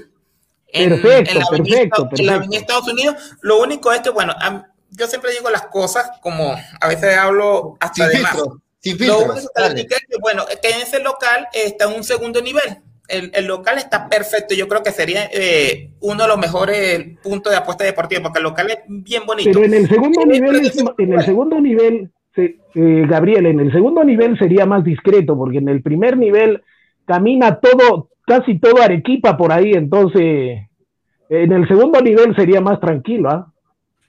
En, 0.73 0.89
perfecto, 0.89 1.31
en 1.31 1.39
la 1.39 1.45
avenida, 1.45 1.75
perfecto, 1.77 2.09
En 2.17 2.25
la 2.25 2.33
avenida 2.35 2.59
Estados 2.59 2.87
Unidos, 2.91 3.15
lo 3.41 3.61
único 3.61 3.91
es 3.93 4.01
que, 4.01 4.09
bueno, 4.09 4.33
yo 4.89 5.07
siempre 5.07 5.31
digo 5.31 5.49
las 5.49 5.67
cosas 5.67 6.09
como 6.21 6.53
a 6.81 6.87
veces 6.87 7.15
hablo 7.17 7.77
hasta 7.79 7.93
sin 7.95 8.05
de 8.07 8.17
filtro, 8.27 8.45
más. 8.49 8.57
Sin 8.79 8.97
Lo 9.07 9.17
filtros, 9.19 9.47
único 9.73 9.87
que 9.89 9.95
es 9.95 10.01
que, 10.09 10.17
bueno, 10.19 10.43
que 10.61 10.69
en 10.69 10.81
ese 10.81 10.99
local 10.99 11.47
está 11.53 11.85
en 11.85 11.93
un 11.95 12.03
segundo 12.03 12.41
nivel. 12.41 12.63
El, 13.07 13.31
el 13.33 13.45
local 13.45 13.77
está 13.77 14.07
perfecto. 14.09 14.55
Yo 14.55 14.67
creo 14.67 14.81
que 14.81 14.91
sería 14.91 15.29
eh, 15.31 15.91
uno 15.99 16.23
de 16.23 16.27
los 16.29 16.37
mejores 16.37 17.17
puntos 17.21 17.51
de 17.51 17.57
apuesta 17.57 17.83
deportiva, 17.83 18.21
porque 18.23 18.39
el 18.39 18.43
local 18.43 18.69
es 18.71 18.77
bien 18.87 19.25
bonito. 19.25 19.49
Pero 19.53 19.65
en 19.65 19.73
el 19.73 19.87
segundo 19.87 20.25
nivel, 20.25 20.65
es- 20.65 20.83
en 20.97 21.13
el 21.13 21.23
segundo 21.25 21.59
nivel, 21.61 22.11
se- 22.33 22.57
eh, 22.75 23.05
Gabriel, 23.07 23.45
en 23.45 23.59
el 23.59 23.71
segundo 23.71 24.03
nivel 24.03 24.37
sería 24.39 24.65
más 24.65 24.83
discreto, 24.83 25.37
porque 25.37 25.57
en 25.59 25.69
el 25.69 25.81
primer 25.83 26.17
nivel 26.17 26.63
camina 27.05 27.59
todo, 27.59 28.09
casi 28.25 28.59
todo 28.59 28.81
Arequipa 28.81 29.35
por 29.37 29.51
ahí, 29.51 29.71
entonces 29.73 30.59
en 31.29 31.51
el 31.51 31.67
segundo 31.67 31.99
nivel 32.01 32.35
sería 32.35 32.61
más 32.61 32.79
tranquilo, 32.79 33.29
¿ah? 33.29 33.53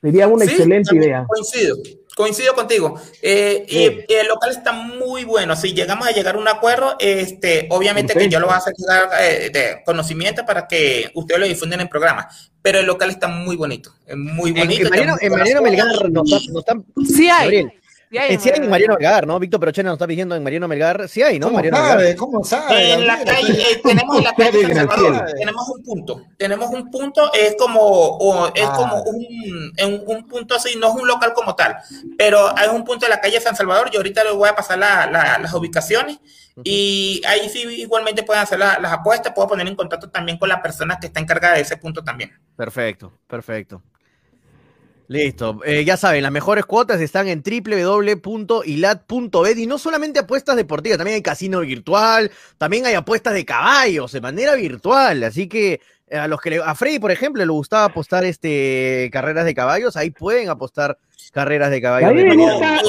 Sería 0.03 0.29
una 0.29 0.45
Sí, 0.45 0.51
excelente 0.53 0.95
idea. 0.95 1.25
Coincido, 1.27 1.77
coincido 2.15 2.55
contigo. 2.55 3.01
Eh, 3.23 3.65
y- 3.67 3.73
Sí. 3.73 3.99
y 4.07 4.13
el 4.15 4.27
local 4.29 4.51
está 4.51 4.73
muy 4.73 5.25
bueno. 5.25 5.57
Si 5.57 5.73
llegamos 5.73 6.07
a 6.07 6.11
llegar 6.11 6.35
a 6.35 6.39
un 6.39 6.47
acuerdo, 6.47 6.95
este, 6.99 7.67
obviamente 7.71 8.13
que 8.13 8.29
yo 8.29 8.39
lo 8.39 8.47
voy 8.47 8.55
a 8.55 8.59
hacer 8.59 8.75
llegar 8.77 9.09
eh, 9.23 9.51
de 9.51 9.83
conocimiento 9.85 10.45
para 10.45 10.69
que 10.69 11.11
ustedes 11.15 11.41
lo 11.41 11.47
difunden 11.47 11.81
en 11.81 11.85
el 11.87 11.89
programa. 11.89 12.29
Pero 12.61 12.81
el 12.81 12.87
local 12.87 13.09
está 13.09 13.29
muy 13.29 13.57
bonito, 13.57 13.93
es 14.07 14.17
muy 14.17 14.53
bonito. 14.53 14.83
en 14.85 14.91
Mariano, 14.91 15.17
en 15.21 15.33
Mariano 15.33 15.63
Melgar 15.63 15.87
nos, 16.11 16.31
está- 16.33 16.53
nos 16.53 16.59
están. 16.61 16.85
Sí 17.07 17.29
hay. 17.31 17.45
Gabriel, 17.45 17.73
Sí 18.15 18.19
hay, 18.19 18.35
eh, 18.35 18.39
sí 18.39 18.49
hay 18.51 18.61
en 18.61 18.71
Mariano 18.71 18.95
Melgar, 18.95 19.27
¿no? 19.27 19.41
Víctor 19.41 19.59
Perochena 19.59 19.89
nos 19.89 19.97
está 19.97 20.07
diciendo 20.07 20.37
en 20.37 20.45
Mariano 20.45 20.69
Melgar. 20.69 21.09
Sí 21.09 21.21
hay, 21.21 21.41
¿no? 21.41 21.47
¿Cómo 21.47 21.57
Mariano 21.57 21.77
sabe? 21.79 21.97
Melgar. 21.97 22.17
¿Cómo 22.17 22.45
sabe? 22.45 22.93
En 22.93 23.07
la 23.09 23.25
calle, 23.25 23.61
eh, 23.73 23.81
tenemos 23.83 24.19
en 24.19 24.25
la 24.25 24.33
calle 24.37 24.63
San 24.63 24.75
Salvador, 24.89 25.33
tenemos 25.37 25.69
un 25.69 25.83
punto, 25.83 26.23
tenemos 26.39 26.71
un 26.71 26.91
punto, 26.93 27.33
es 27.33 27.57
como, 27.59 27.81
o- 27.81 28.53
es 28.55 28.63
Ah. 28.65 28.73
como 28.77 29.03
un, 29.03 29.73
en 29.77 30.03
un 30.07 30.29
punto 30.29 30.55
así, 30.55 30.77
no 30.79 30.91
es 30.91 30.95
un 30.95 31.09
local 31.09 31.33
como 31.35 31.57
tal, 31.57 31.77
pero 32.17 32.57
hay 32.57 32.69
un 32.69 32.85
punto 32.85 33.05
de 33.07 33.11
la 33.11 33.21
calle 33.21 33.41
San 33.41 33.57
Salvador, 33.57 33.91
yo 33.91 33.99
ahorita 33.99 34.23
les 34.23 34.33
voy 34.35 34.49
a 34.49 34.55
pasar 34.55 34.79
la- 34.79 35.11
la- 35.11 35.39
las 35.41 35.53
ubicaciones 35.53 36.21
y 36.63 37.21
ahí 37.27 37.49
sí 37.49 37.63
igualmente 37.81 38.23
pueden 38.23 38.45
hacer 38.45 38.61
la- 38.61 38.79
las 38.79 38.93
apuestas, 38.93 39.33
puedo 39.35 39.49
poner 39.49 39.67
en 39.67 39.75
contacto 39.75 40.09
también 40.09 40.39
con 40.39 40.49
la 40.49 40.63
persona 40.63 40.99
que 41.01 41.09
está 41.09 41.19
encargada 41.19 41.55
de 41.57 41.63
ese 41.63 41.77
punto 41.79 42.05
también. 42.05 42.31
Perfecto, 42.57 43.13
perfecto. 43.27 43.83
Listo. 45.09 45.61
Eh, 45.67 45.85
ya 45.85 45.97
saben, 45.97 46.23
las 46.23 46.33
mejores 46.33 46.65
cuotas 46.65 47.01
están 47.01 47.29
en 47.29 47.43
www.ilat.bet 47.43 49.59
y 49.59 49.67
no 49.67 49.79
solamente 49.79 50.21
apuestas 50.21 50.57
deportivas, 50.57 50.99
también 50.99 51.17
hay 51.17 51.23
casino 51.23 51.61
virtual, 51.61 52.31
también 52.59 52.87
hay 52.87 52.95
apuestas 52.95 53.35
de 53.35 53.45
caballos 53.45 54.13
de 54.13 54.21
manera 54.21 54.55
virtual. 54.55 55.23
Así 55.25 55.49
que 55.49 55.81
eh, 56.09 56.19
a 56.19 56.29
los 56.29 56.41
que 56.41 56.51
le, 56.51 56.59
a 56.63 56.75
Freddy, 56.75 56.99
por 56.99 57.11
ejemplo, 57.11 57.45
le 57.45 57.51
gustaba 57.53 57.85
apostar 57.85 58.25
este 58.25 59.11
carreras 59.13 59.45
de 59.45 59.55
caballos, 59.55 59.97
ahí 59.97 60.11
pueden 60.11 60.49
apostar 60.49 60.97
carreras 61.33 61.71
de 61.71 61.83
caballos. 61.83 62.11
A 62.11 62.15
mí 62.15 62.25
me 62.25 62.37
gusta- 62.37 62.81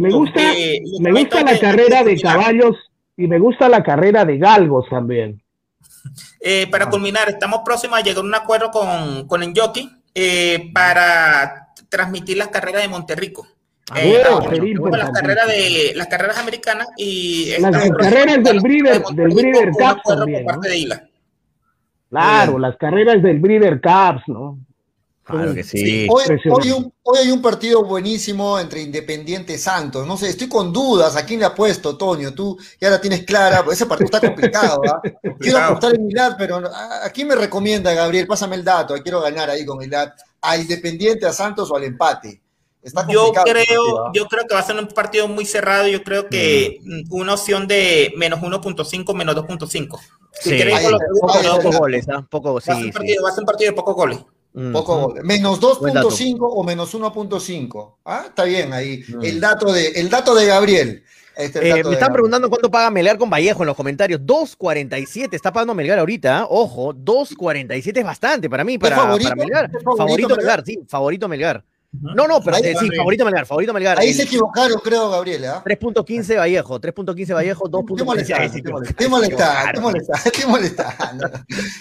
Me 0.00 0.10
gusta, 0.10 0.40
eh, 0.58 0.82
me 1.00 1.12
gusta 1.12 1.42
la 1.44 1.58
carrera 1.60 2.02
de 2.04 2.20
caballos 2.20 2.76
y 3.16 3.26
me 3.28 3.38
gusta 3.38 3.68
la 3.68 3.82
carrera 3.82 4.24
de 4.24 4.38
galgos 4.38 4.88
también. 4.88 5.42
Eh, 6.40 6.66
para 6.70 6.90
culminar, 6.90 7.28
estamos 7.28 7.60
próximos 7.64 8.00
a 8.00 8.02
llegar 8.02 8.18
a 8.18 8.26
un 8.26 8.34
acuerdo 8.34 8.70
con, 8.72 9.28
con 9.28 9.42
Enjoki 9.44 9.88
eh, 10.14 10.70
para 10.74 11.68
transmitir 11.88 12.36
las 12.36 12.48
carreras 12.48 12.82
de 12.82 12.88
Monterrico. 12.88 13.46
Ah, 13.90 14.00
Eh, 14.00 14.22
bueno, 14.24 14.96
las 14.96 15.10
carreras 15.10 15.46
de 15.48 15.92
las 15.96 16.06
carreras 16.06 16.38
americanas 16.38 16.88
y 16.96 17.54
Las 17.58 17.90
carreras 17.90 18.42
del 18.44 18.60
Breeder- 18.60 19.02
Monterrico 19.02 19.12
del 19.14 19.28
Breeder 19.34 19.70
Cup 19.70 20.00
también, 20.06 20.46
de. 20.46 21.02
Claro, 22.10 22.58
las 22.58 22.76
carreras 22.76 23.22
del 23.22 23.38
Breeder 23.40 23.80
Cups, 23.80 24.22
¿no? 24.28 24.58
Claro 25.24 25.54
que 25.54 25.62
sí. 25.62 26.06
Hoy, 26.10 26.22
Impresionante. 26.22 26.50
hoy 26.68 26.72
un- 26.72 26.92
hoy 27.04 27.18
hay 27.20 27.30
un 27.30 27.40
partido 27.40 27.84
buenísimo 27.84 28.58
entre 28.58 28.82
Independiente 28.82 29.54
y 29.54 29.58
Santos. 29.58 30.04
No 30.06 30.16
sé, 30.16 30.28
estoy 30.28 30.48
con 30.48 30.72
dudas. 30.72 31.14
¿A 31.16 31.24
quién 31.24 31.38
le 31.40 31.46
apuesto, 31.46 31.96
Toño? 31.96 32.34
Tú 32.34 32.58
ya 32.80 32.90
la 32.90 33.00
tienes 33.00 33.22
clara. 33.24 33.64
pues 33.64 33.76
Ese 33.78 33.86
partido 33.86 34.06
está 34.06 34.20
complicado. 34.20 34.82
¿ah? 34.86 35.00
Quiero 35.38 35.58
apostar 35.58 35.94
en 35.94 36.06
Milad, 36.06 36.34
pero 36.36 36.56
¿a 36.56 37.06
a 37.06 37.10
quién 37.10 37.28
me 37.28 37.36
recomienda, 37.36 37.94
Gabriel? 37.94 38.26
Pásame 38.26 38.56
el 38.56 38.64
dato. 38.64 38.94
Quiero 39.02 39.20
ganar 39.20 39.48
ahí 39.48 39.64
con 39.64 39.78
Milad. 39.78 40.10
¿A 40.40 40.56
Independiente, 40.56 41.24
a 41.24 41.32
Santos 41.32 41.70
o 41.70 41.76
al 41.76 41.84
empate? 41.84 42.40
Está 42.82 43.06
Yo 43.08 43.32
creo, 43.44 44.06
¿ah? 44.06 44.10
yo 44.12 44.26
creo 44.26 44.44
que 44.48 44.54
va 44.54 44.60
a 44.60 44.64
ser 44.64 44.76
un 44.76 44.88
partido 44.88 45.28
muy 45.28 45.44
cerrado. 45.46 45.86
Yo 45.86 46.02
creo 46.02 46.28
que 46.28 46.80
mm, 46.82 47.14
una 47.14 47.34
opción 47.34 47.68
de 47.68 48.12
menos 48.16 48.40
1.5, 48.40 49.14
menos 49.14 49.36
2.5. 49.36 50.00
Si 50.32 50.50
Sí. 50.58 50.64
Pocos 51.20 51.78
goles, 51.78 52.08
¿ah? 52.08 52.26
Poco, 52.28 52.54
va, 52.54 52.58
a 52.58 52.62
ser 52.62 52.74
sí, 52.74 52.82
sí. 52.84 52.90
partido, 52.92 53.22
va 53.22 53.28
a 53.28 53.32
ser 53.32 53.42
un 53.42 53.46
partido 53.46 53.70
de 53.70 53.76
pocos 53.76 53.94
goles. 53.94 54.18
Mm, 54.54 54.72
Poco 54.72 55.14
mm. 55.16 55.26
Menos 55.26 55.60
Buen 55.80 55.94
dato. 55.94 56.10
2.5 56.10 56.36
o 56.40 56.62
menos 56.64 56.94
1.5. 56.94 57.94
Ah, 58.04 58.24
está 58.28 58.44
bien 58.44 58.72
ahí. 58.72 59.02
Mm. 59.08 59.24
El 59.24 59.40
dato 59.40 59.72
de, 59.72 59.88
el 59.88 60.10
dato 60.10 60.34
de 60.34 60.46
Gabriel. 60.46 61.04
Este 61.34 61.58
es 61.60 61.64
el 61.64 61.66
Eh, 61.66 61.70
dato 61.70 61.88
me 61.88 61.90
de 61.90 61.94
están 61.94 62.08
Gabriel. 62.08 62.12
preguntando 62.12 62.48
cuánto 62.50 62.70
paga 62.70 62.90
Melgar 62.90 63.16
con 63.18 63.30
Vallejo 63.30 63.62
en 63.62 63.66
los 63.68 63.76
comentarios. 63.76 64.20
2.47 64.20 65.34
está 65.34 65.52
pagando 65.52 65.74
Melgar 65.74 65.98
ahorita. 65.98 66.40
¿ah? 66.40 66.46
Ojo, 66.50 66.92
2.47 66.94 67.98
es 67.98 68.04
bastante 68.04 68.50
para 68.50 68.64
mí, 68.64 68.78
para, 68.78 68.96
favorito? 68.96 69.30
para 69.30 69.36
Melgar. 69.36 69.64
¿Es 69.74 69.82
favorito 69.82 69.96
Favorito, 69.96 70.28
Melgar? 70.28 70.58
Melgar? 70.58 70.64
sí, 70.66 70.78
favorito 70.88 71.28
Melgar. 71.28 71.64
No, 72.00 72.26
no, 72.26 72.40
pero 72.42 72.56
Ahí- 72.56 72.62
eh, 72.64 72.74
sí, 72.80 72.88
favorito 72.96 73.22
Melgar, 73.24 73.44
favorito 73.44 73.74
Melgar. 73.74 73.98
Ahí 73.98 74.08
El 74.08 74.14
se 74.14 74.22
equivocaron, 74.22 74.80
creo, 74.82 75.10
Gabriel. 75.10 75.44
¿ah? 75.44 75.62
3.15 75.62 76.36
Vallejo, 76.38 76.80
3.15 76.80 77.34
Vallejo, 77.34 77.64
Te 77.68 77.76
2.15 77.76 78.04
molestando, 78.04 78.50
te 78.50 78.70
molestando, 78.70 78.94
te 78.96 79.08
molestando, 79.08 79.72
te 79.74 79.80
molestando, 79.80 80.30
te 80.32 80.46
molestando. 80.46 81.30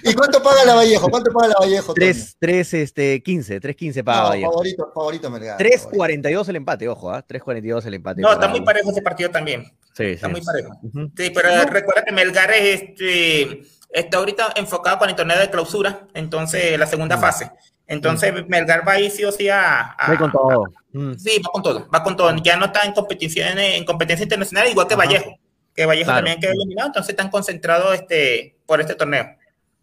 ¿Y 0.04 0.14
cuánto 0.14 0.44
paga 0.44 0.66
la 0.66 0.76
Vallejo? 0.76 1.10
¿Cuánto 1.10 1.32
paga 1.32 1.48
la 1.48 1.56
Vallejo? 1.60 1.94
Toño? 1.94 2.06
3, 2.06 2.36
3, 2.40 2.74
este, 2.74 3.24
15, 3.24 3.62
3.15 3.62 4.04
paga 4.04 4.22
No, 4.24 4.30
Vallejo. 4.30 4.52
favorito, 4.52 4.92
favorito 4.94 5.30
Melgar. 5.30 5.58
favorito. 5.58 5.90
3.42 5.92 6.50
el 6.50 6.56
empate, 6.58 6.88
ojo, 6.90 7.10
¿ah? 7.12 7.26
3.42 7.26 7.86
el 7.86 7.94
empate. 7.94 8.22
No, 8.22 8.34
está 8.34 8.48
muy 8.50 8.62
parejo 8.62 8.92
ese 8.92 9.02
partido 9.02 9.30
también. 9.30 9.64
Sí, 9.94 10.04
Está 10.04 10.28
sí. 10.28 10.32
muy 10.34 10.42
parejo. 10.42 10.74
Sí, 11.16 11.32
pero 11.34 11.50
recuerda 11.70 12.04
que 12.06 12.12
Melgar 12.12 12.52
es, 12.52 12.82
este, 12.82 13.62
está 13.92 14.18
ahorita 14.18 14.54
enfocado 14.58 14.98
con 15.00 15.10
el 15.10 15.16
torneo 15.16 15.40
de 15.40 15.50
clausura, 15.50 16.08
entonces 16.14 16.78
la 16.78 16.86
segunda 16.88 17.18
fase. 17.18 17.50
Entonces 17.92 18.34
Melgar 18.48 18.88
va 18.88 18.94
ahí 18.94 19.10
sí 19.10 19.24
o 19.26 19.32
sí 19.32 19.50
a, 19.50 19.82
a- 19.92 20.08
Voy 20.08 20.18
con 20.18 20.32
todo. 20.32 20.64
Mm. 20.94 21.14
Sí, 21.16 21.42
va 21.46 21.50
con 21.52 21.62
todo, 21.62 21.90
va 21.94 22.04
con 22.04 22.16
todo. 22.16 22.36
Ya 22.38 22.56
no 22.56 22.66
está 22.68 22.84
en 22.84 22.94
competición, 22.94 23.60
en 23.60 23.84
competencia 23.86 24.24
internacional, 24.24 24.68
igual 24.70 24.88
que 24.88 24.94
Ajá. 24.94 25.04
Vallejo. 25.04 25.38
Que 25.76 25.86
Vallejo 25.86 26.06
Claro. 26.06 26.18
también 26.20 26.40
quedó 26.40 26.52
eliminado, 26.54 26.88
entonces 26.88 27.10
están 27.10 27.30
concentrados 27.30 27.94
este, 27.96 28.56
por 28.66 28.80
este 28.82 28.96
torneo. 28.96 29.26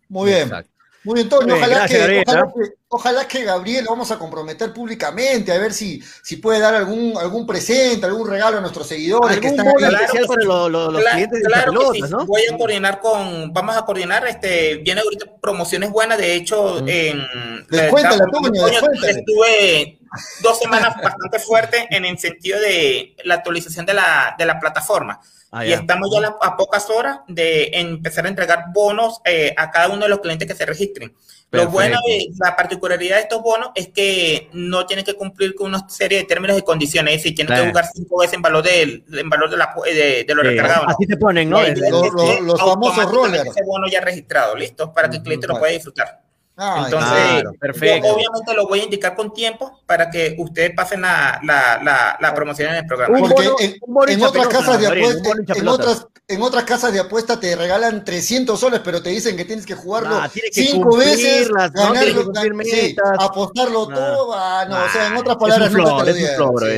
Muy 0.09 0.31
bien. 0.31 0.43
Exacto. 0.45 0.71
Muy 1.09 1.23
bien, 1.25 1.29
bien, 1.31 1.53
Ojalá, 1.53 1.67
gracias, 1.69 1.91
que, 1.91 1.99
Gabriel, 1.99 2.25
ojalá, 2.27 2.53
que, 2.53 2.75
ojalá 2.89 3.29
que 3.29 3.45
Gabriel 3.45 3.85
lo 3.85 3.91
vamos 3.93 4.11
a 4.11 4.19
comprometer 4.19 4.73
públicamente, 4.75 5.53
a 5.53 5.59
ver 5.59 5.73
si, 5.73 6.03
si 6.23 6.37
puede 6.37 6.61
dar 6.61 6.75
algún, 6.75 7.17
algún 7.17 7.47
presente, 7.47 8.05
algún 8.05 8.29
regalo 8.29 8.59
a 8.59 8.61
nuestros 8.61 8.87
seguidores 8.87 9.39
que 9.39 9.47
Algún 9.49 9.61
están 9.61 9.73
bono 9.73 9.87
ahí. 9.87 9.91
Claro 9.91 10.05
especial 10.05 10.23
que 10.25 10.29
para 10.29 10.41
sí. 10.43 10.47
lo- 10.47 10.69
lo- 10.69 10.91
los 10.93 11.03
Cla- 11.03 11.11
clientes 11.13 11.39
de 11.41 11.45
claro 11.47 11.73
que 11.73 11.79
pelotas, 11.79 12.09
sí. 12.11 12.15
¿no? 12.15 12.27
Voy 12.27 12.43
a 12.53 12.57
coordinar 12.59 13.01
con, 13.01 13.53
vamos 13.55 13.77
a 13.77 13.83
coordinar, 13.87 14.27
este, 14.29 14.77
viene 14.77 15.01
ahorita 15.01 15.27
promociones 15.41 15.91
buenas, 15.91 16.19
de 16.19 16.35
hecho, 16.35 16.83
Mm. 16.83 16.89
en 16.89 17.67
Descuéntala, 17.71 18.17
la- 18.19 18.31
Toño, 18.31 18.67
estuve 19.09 19.99
dos 20.43 20.59
semanas 20.59 20.95
bastante 21.03 21.39
fuerte 21.39 21.87
en 21.91 22.05
el 22.05 22.19
sentido 22.19 22.61
de 22.61 23.17
la 23.25 23.35
actualización 23.37 23.87
de 23.87 23.95
la, 23.95 24.35
de 24.39 24.45
la 24.45 24.59
plataforma. 24.61 25.21
Ah, 25.51 25.65
y 25.65 25.73
estamos 25.73 26.11
ya 26.13 26.37
a 26.43 26.57
pocas 26.59 26.91
horas 26.91 27.21
de 27.27 27.71
empezar 27.73 28.27
a 28.27 28.29
entregar 28.29 28.65
bonos 28.75 29.21
eh, 29.25 29.55
a 29.57 29.71
cada 29.71 29.89
uno 29.89 30.03
de 30.03 30.09
los 30.11 30.21
clientes 30.21 30.47
que 30.47 30.55
se 30.55 30.67
registren. 30.67 31.15
Perfecto. 31.51 31.65
Lo 31.65 31.71
bueno 31.71 31.99
de 32.07 32.27
la 32.39 32.55
particularidad 32.55 33.17
de 33.17 33.23
estos 33.23 33.41
bonos 33.41 33.71
es 33.75 33.89
que 33.89 34.51
no 34.53 34.85
tienen 34.85 35.07
que 35.07 35.15
cumplir 35.15 35.55
con 35.55 35.69
una 35.69 35.89
serie 35.89 36.19
de 36.19 36.25
términos 36.25 36.59
y 36.59 36.63
condiciones, 36.63 37.15
es 37.15 37.23
decir, 37.23 37.35
tienen 37.35 37.49
Claro. 37.49 37.63
que 37.65 37.69
jugar 37.71 37.87
cinco 37.95 38.19
veces 38.19 38.35
en 38.35 38.43
valor 38.43 38.63
del, 38.63 39.05
en 39.11 39.31
valor 39.31 39.49
de, 39.49 39.57
la, 39.57 39.75
de, 39.87 40.25
de 40.25 40.35
lo 40.35 40.43
Sí, 40.43 40.49
recargado. 40.49 40.85
¿no? 40.85 40.91
Así 40.91 41.07
te 41.07 41.17
ponen, 41.17 41.49
¿no? 41.49 41.63
La 41.63 41.69
El- 41.69 41.79
idea 41.79 41.89
el- 41.89 41.93
Lo- 41.95 42.05
es 42.05 42.13
lo- 42.13 42.19
que 42.37 42.41
los 42.43 42.61
famosos 42.61 43.11
rollers. 43.11 43.47
Ese 43.47 43.63
bono 43.65 43.89
ya 43.89 44.03
registrado, 44.03 44.55
listo, 44.55 44.93
para 44.93 45.09
que 45.09 45.17
el 45.17 45.23
cliente 45.23 45.47
lo 45.47 45.59
pueda 45.59 45.73
disfrutar. 45.73 46.21
Ah, 46.61 46.83
Entonces, 46.87 47.11
claro, 47.13 47.53
yo 47.53 47.59
perfecto. 47.61 48.09
obviamente 48.09 48.55
lo 48.55 48.67
voy 48.67 48.81
a 48.81 48.83
indicar 48.83 49.15
con 49.15 49.33
tiempo 49.33 49.81
para 49.87 50.11
que 50.11 50.35
ustedes 50.39 50.73
pasen 50.75 51.03
la, 51.03 51.39
la, 51.45 51.81
la, 51.85 52.17
la 52.21 52.35
promoción 52.35 52.71
en 52.71 52.75
el 52.77 52.87
programa. 52.87 53.17
Porque 53.17 53.79
en, 54.13 54.23
otras 54.25 54.49
casas 54.49 54.81
de 54.81 54.87
apuesta, 54.89 55.31
en 55.55 55.69
otras, 55.69 56.07
en 56.27 56.43
otras 56.43 56.65
casas 56.65 56.93
de 56.93 56.99
apuesta 56.99 57.39
te 57.39 57.55
regalan 57.55 58.05
300 58.05 58.59
soles, 58.59 58.81
pero 58.85 59.01
te 59.01 59.11
dicen 59.11 59.37
que 59.37 59.45
tienes 59.45 59.65
que 59.65 59.75
jugarlo 59.75 60.17
Ah, 60.17 60.29
tiene 60.29 60.51
que 60.51 60.63
cinco 60.65 60.97
veces, 60.97 61.49
las- 61.49 61.73
¿no? 61.73 61.93
Ganarlo, 61.93 62.33
sí, 62.65 62.97
apostarlo 63.21 63.89
Ah. 63.91 63.95
todo, 63.95 64.35
ah, 64.35 64.67
no, 64.69 64.85
o 64.85 64.89
sea, 64.89 65.07
en 65.07 65.13
Ah, 65.13 65.21
otras 65.21 65.37
es 65.37 65.41
palabras 65.41 65.71
un 65.71 65.77
nunca 65.77 65.91
flor, 65.91 66.05
te 66.07 66.15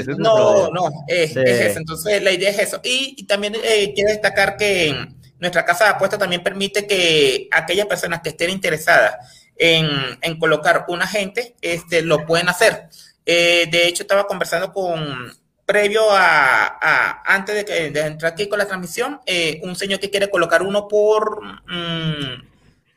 sí, 0.05 0.11
no, 0.19 0.71
No, 0.71 0.91
es, 1.09 1.33
Sí. 1.33 1.41
es 1.43 1.61
eso. 1.61 1.79
Entonces, 1.79 2.23
la 2.23 2.33
idea 2.33 2.51
es 2.51 2.59
eso. 2.59 2.81
Y, 2.85 3.15
y 3.17 3.25
también 3.27 3.55
eh, 3.63 3.93
quiero 3.95 4.11
destacar 4.11 4.59
que 4.59 4.95
nuestra 5.39 5.65
casa 5.65 5.85
de 5.85 5.91
apuestas 5.93 6.19
también 6.21 6.43
permite 6.43 6.87
que 6.87 7.49
aquellas 7.51 7.87
personas 7.87 8.21
que 8.21 8.29
estén 8.29 8.51
interesadas 8.51 9.15
en, 9.61 9.87
en 10.23 10.39
colocar 10.39 10.87
un 10.89 11.03
agente, 11.03 11.55
este, 11.61 12.01
lo 12.03 12.25
pueden 12.27 12.49
hacer. 12.49 12.89
Eh, 13.27 13.69
de 13.71 13.87
hecho, 13.87 14.03
estaba 14.05 14.27
conversando 14.27 14.73
con, 14.73 15.31
previo 15.67 16.11
a, 16.11 16.67
a- 16.83 17.23
antes 17.27 17.55
de, 17.55 17.65
que, 17.65 17.91
de 17.91 18.01
entrar 18.01 18.33
aquí 18.33 18.49
con 18.49 18.59
la 18.59 18.67
transmisión, 18.67 19.21
eh, 19.25 19.61
un 19.63 19.77
señor 19.77 20.01
que 20.01 20.11
quiere 20.11 20.29
colocar 20.29 20.63
uno 20.65 20.89
por, 20.89 21.41
mm, 21.69 22.43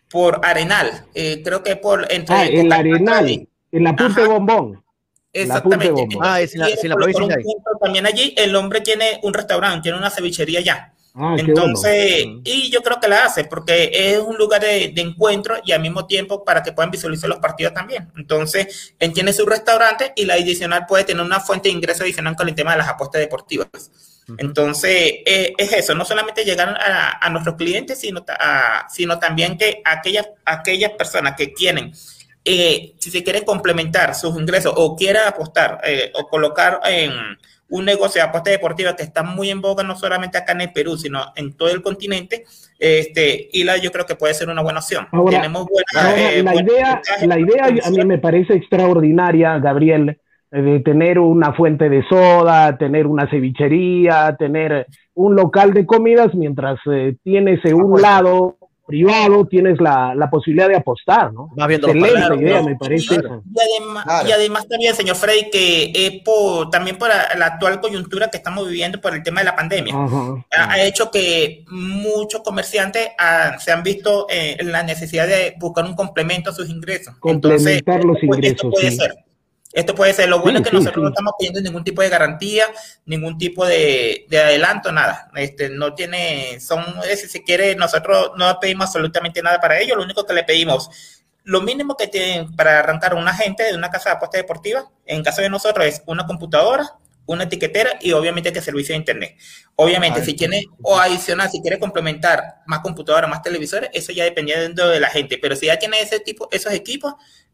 por 0.10 0.40
Arenal. 0.44 1.06
Eh, 1.14 1.42
creo 1.44 1.62
que 1.64 1.76
por 1.76 2.12
entre 2.12 2.36
Ah, 2.36 2.46
el 2.48 2.72
Arenal, 2.72 3.30
y- 3.30 3.48
el 3.72 3.86
apunte 3.86 4.22
Ajá. 4.22 4.30
bombón. 4.32 4.84
Exactamente. 5.32 6.08
Ah, 6.22 6.42
es 6.42 6.54
en 6.56 6.62
la, 6.62 6.68
es 6.70 6.84
en 6.84 6.90
la 6.90 6.96
provincia 6.96 7.26
de 7.28 7.34
ahí. 7.36 7.44
También 7.82 8.06
allí 8.08 8.34
el 8.38 8.56
hombre 8.56 8.82
tiene 8.82 9.20
un 9.24 9.34
restaurante, 9.34 9.82
tiene 9.84 9.98
una 9.98 10.10
cevichería 10.10 10.60
allá. 10.60 10.94
Ah, 11.16 11.36
Entonces, 11.38 12.24
bueno. 12.26 12.42
y 12.44 12.72
yo 12.72 12.82
creo 12.82 13.00
que 13.00 13.08
la 13.08 13.26
hace 13.26 13.44
porque 13.46 13.92
es 13.94 14.18
un 14.20 14.36
lugar 14.36 14.62
de, 14.62 14.92
de 14.96 15.02
encuentro 15.02 15.58
y 15.64 15.72
al 15.72 15.80
mismo 15.82 16.08
tiempo 16.08 16.44
para 16.44 16.64
que 16.64 16.72
puedan 16.74 16.90
visualizar 16.90 17.30
los 17.30 17.40
partidos 17.40 17.74
también. 17.74 18.12
Entonces, 18.18 18.96
él 19.00 19.14
tiene 19.14 19.32
su 19.32 19.46
restaurante 19.46 20.12
y 20.16 20.26
la 20.26 20.34
adicional 20.36 20.86
puede 20.88 21.04
tener 21.04 21.24
una 21.24 21.40
fuente 21.40 21.70
de 21.70 21.76
ingreso 21.76 22.04
adicional 22.04 22.36
con 22.36 22.50
el 22.50 22.56
tema 22.56 22.72
de 22.72 22.80
las 22.80 22.88
apuestas 22.88 23.22
deportivas. 23.22 23.68
Entonces, 24.38 24.92
eh, 25.26 25.54
es 25.58 25.72
eso, 25.74 25.94
no 25.96 26.06
solamente 26.06 26.46
llegar 26.46 26.70
a, 26.70 27.26
a 27.26 27.30
nuestros 27.30 27.56
clientes, 27.58 28.00
sino, 28.00 28.26
a- 28.28 28.88
sino 28.90 29.20
también 29.20 29.58
que 29.58 29.82
aquellas, 29.86 30.28
aquellas 30.46 30.92
personas 30.94 31.36
que 31.36 31.54
quieren, 31.54 31.92
eh, 32.46 32.94
si 33.00 33.12
se 33.12 33.24
quieren 33.24 33.46
complementar 33.46 34.16
sus 34.16 34.36
ingresos 34.40 34.74
o 34.76 34.96
quieren 34.96 35.24
apostar 35.24 35.80
eh, 35.84 36.12
o 36.16 36.28
colocar 36.28 36.80
en 36.86 37.12
un 37.70 37.86
negocio 37.86 38.22
de 38.22 38.28
apuesta 38.28 38.52
deportiva 38.52 38.96
que 38.96 39.04
está 39.04 39.24
muy 39.24 39.50
en 39.50 39.62
boga, 39.62 39.84
no 39.84 39.96
solamente 39.96 40.38
acá 40.38 40.52
en 40.54 40.62
el 40.62 40.72
Perú, 40.72 40.98
sino 40.98 41.22
en 41.36 41.54
todo 41.54 41.70
el 41.70 41.82
continente, 41.82 42.44
este, 42.78 43.50
ILA 43.54 43.78
yo 43.78 43.92
creo 43.92 44.06
que 44.06 44.16
puede 44.16 44.34
ser 44.34 44.50
una 44.50 44.62
buena 44.62 44.80
opción. 44.80 45.08
Ahora, 45.12 45.38
Tenemos 45.38 45.66
buena, 45.66 46.10
Ahora, 46.10 46.32
eh, 46.34 46.44
la, 46.44 46.56
idea, 46.56 47.02
la 47.26 47.40
idea 47.40 47.66
a 47.84 47.90
mí 47.90 48.06
me 48.06 48.18
parece 48.18 48.54
extraordinaria, 48.54 49.58
Gabriel, 49.60 50.20
eh, 50.52 50.62
de 50.62 50.80
tener 50.82 51.18
una 51.18 51.54
fuente 51.54 51.90
de 51.90 52.04
soda, 52.08 52.78
tener 52.78 53.08
una 53.08 53.30
cevichería, 53.30 54.36
tener 54.38 54.86
un 55.16 55.36
local 55.36 55.74
de 55.74 55.86
comidas, 55.86 56.34
mientras 56.36 56.80
eh, 56.92 57.16
tienes 57.24 57.64
en 57.66 57.76
un 57.76 58.02
lado 58.02 58.58
privado, 58.86 59.46
tienes 59.48 59.80
la, 59.80 60.14
la 60.16 60.30
posibilidad 60.30 60.68
de 60.68 60.76
apostar, 60.76 61.32
¿no? 61.34 61.50
Viendo 61.68 61.88
los 61.88 61.96
Excelente 61.96 62.44
idea, 62.44 62.62
me 62.62 62.76
parece. 62.76 63.14
y, 63.16 63.18
eso. 63.18 63.44
y 63.46 63.60
además, 63.60 64.04
Claro. 64.04 64.28
y 64.28 64.32
además 64.32 64.68
también, 64.68 64.96
señor 64.96 65.16
Freddy, 65.16 65.50
que 65.50 65.92
es 65.96 66.22
por, 66.24 66.70
también 66.70 66.98
por 66.98 67.10
la, 67.10 67.46
actual 67.46 67.80
coyuntura 67.80 68.30
que 68.30 68.38
estamos 68.38 68.68
viviendo 68.68 69.00
por 69.00 69.14
el 69.16 69.24
tema 69.24 69.42
de 69.42 69.46
la 69.46 69.56
pandemia. 69.56 69.94
Ajá. 69.96 70.46
Ha, 70.58 70.72
ha 70.72 70.84
hecho 70.84 71.12
que 71.12 71.64
muchos 71.70 72.42
comerciantes 72.42 73.10
se 73.60 73.72
han 73.72 73.84
visto 73.84 74.28
eh, 74.30 74.58
en 74.60 74.72
la 74.72 74.84
necesidad 74.84 75.28
de 75.28 75.56
buscar 75.60 75.86
un 75.86 75.96
complemento 75.96 76.50
a 76.50 76.54
sus 76.54 76.70
ingresos. 76.70 77.16
Complementar 77.20 78.04
los 78.04 78.18
esto 78.18 78.26
ingresos, 78.26 78.72
puede 78.72 78.92
sí. 78.92 78.98
ser. 78.98 79.16
Esto 79.74 79.96
puede 79.96 80.14
ser. 80.14 80.30
Lo 80.30 80.40
bueno 80.40 80.60
Sí, 80.60 80.64
es 80.64 80.70
que 80.70 80.78
sí, 80.78 80.84
nosotros 80.84 81.04
no 81.04 81.10
estamos 81.10 81.34
pidiendo 81.38 81.62
ningún 81.62 81.84
tipo 81.84 82.02
de 82.04 82.10
garantía, 82.10 82.66
ningún 83.06 83.38
tipo 83.40 83.66
de, 83.66 84.26
de 84.30 84.40
adelanto, 84.40 84.92
nada. 84.92 85.30
Este, 85.36 85.70
no 85.70 85.96
tiene, 85.96 86.60
son, 86.60 86.86
si 87.16 87.28
se 87.28 87.44
quiere, 87.44 87.76
nosotros 87.76 88.32
no 88.38 88.60
pedimos 88.60 88.86
absolutamente 88.86 89.42
nada 89.42 89.60
para 89.60 89.80
ello. 89.80 89.96
Lo 89.96 90.04
único 90.04 90.26
que 90.26 90.34
le 90.34 90.44
pedimos, 90.44 90.90
lo 91.44 91.62
mínimo 91.62 91.98
que 91.98 92.08
tienen 92.08 92.56
para 92.56 92.80
arrancar 92.80 93.16
un 93.16 93.28
agente 93.28 93.64
de 93.64 93.76
una 93.76 93.90
casa 93.90 94.12
de 94.12 94.16
apuestas 94.18 94.40
deportiva, 94.40 94.90
en 95.06 95.24
caso 95.24 95.42
de 95.42 95.50
nosotros, 95.50 95.86
es 95.88 96.04
una 96.06 96.28
computadora, 96.28 96.88
una 97.26 97.46
etiquetera 97.46 97.98
y 98.02 98.12
obviamente 98.12 98.52
que 98.54 98.62
servicio 98.62 98.94
de 98.94 99.00
internet. 99.00 99.38
Obviamente, 99.76 100.24
si 100.24 100.34
tiene, 100.34 100.66
o 100.82 101.00
adicional, 101.00 101.50
si 101.50 101.62
quiere 101.62 101.80
complementar 101.80 102.62
más 102.66 102.82
computadoras, 102.82 103.30
más 103.30 103.42
televisores, 103.42 103.90
eso 103.94 104.12
ya 104.12 104.24
dependiendo 104.24 104.88
de 104.90 105.00
la 105.00 105.10
gente. 105.10 105.38
Pero 105.42 105.56
si 105.56 105.68
ya 105.68 105.80
tiene 105.80 106.02
ese 106.02 106.20
tipo, 106.20 106.48
esos 106.52 106.74
equipos, 106.74 107.14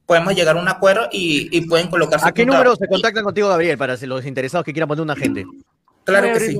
podemos 0.10 0.34
llegar 0.36 0.58
a 0.58 0.60
un 0.60 0.68
acuerdo 0.68 1.08
y, 1.12 1.56
y 1.56 1.62
pueden 1.68 1.88
colocar 1.88 2.20
su 2.20 2.26
¿A 2.26 2.32
qué 2.32 2.44
número 2.44 2.76
se 2.76 2.88
contactan 2.88 3.24
contigo, 3.24 3.48
Gabriel, 3.48 3.78
para 3.78 3.96
los 3.96 4.26
interesados 4.26 4.66
que 4.66 4.74
quieran 4.74 4.88
poner 4.88 5.04
un 5.04 5.12
agente? 5.12 5.46
Claro 6.04 6.34
que 6.34 6.40
sí. 6.40 6.58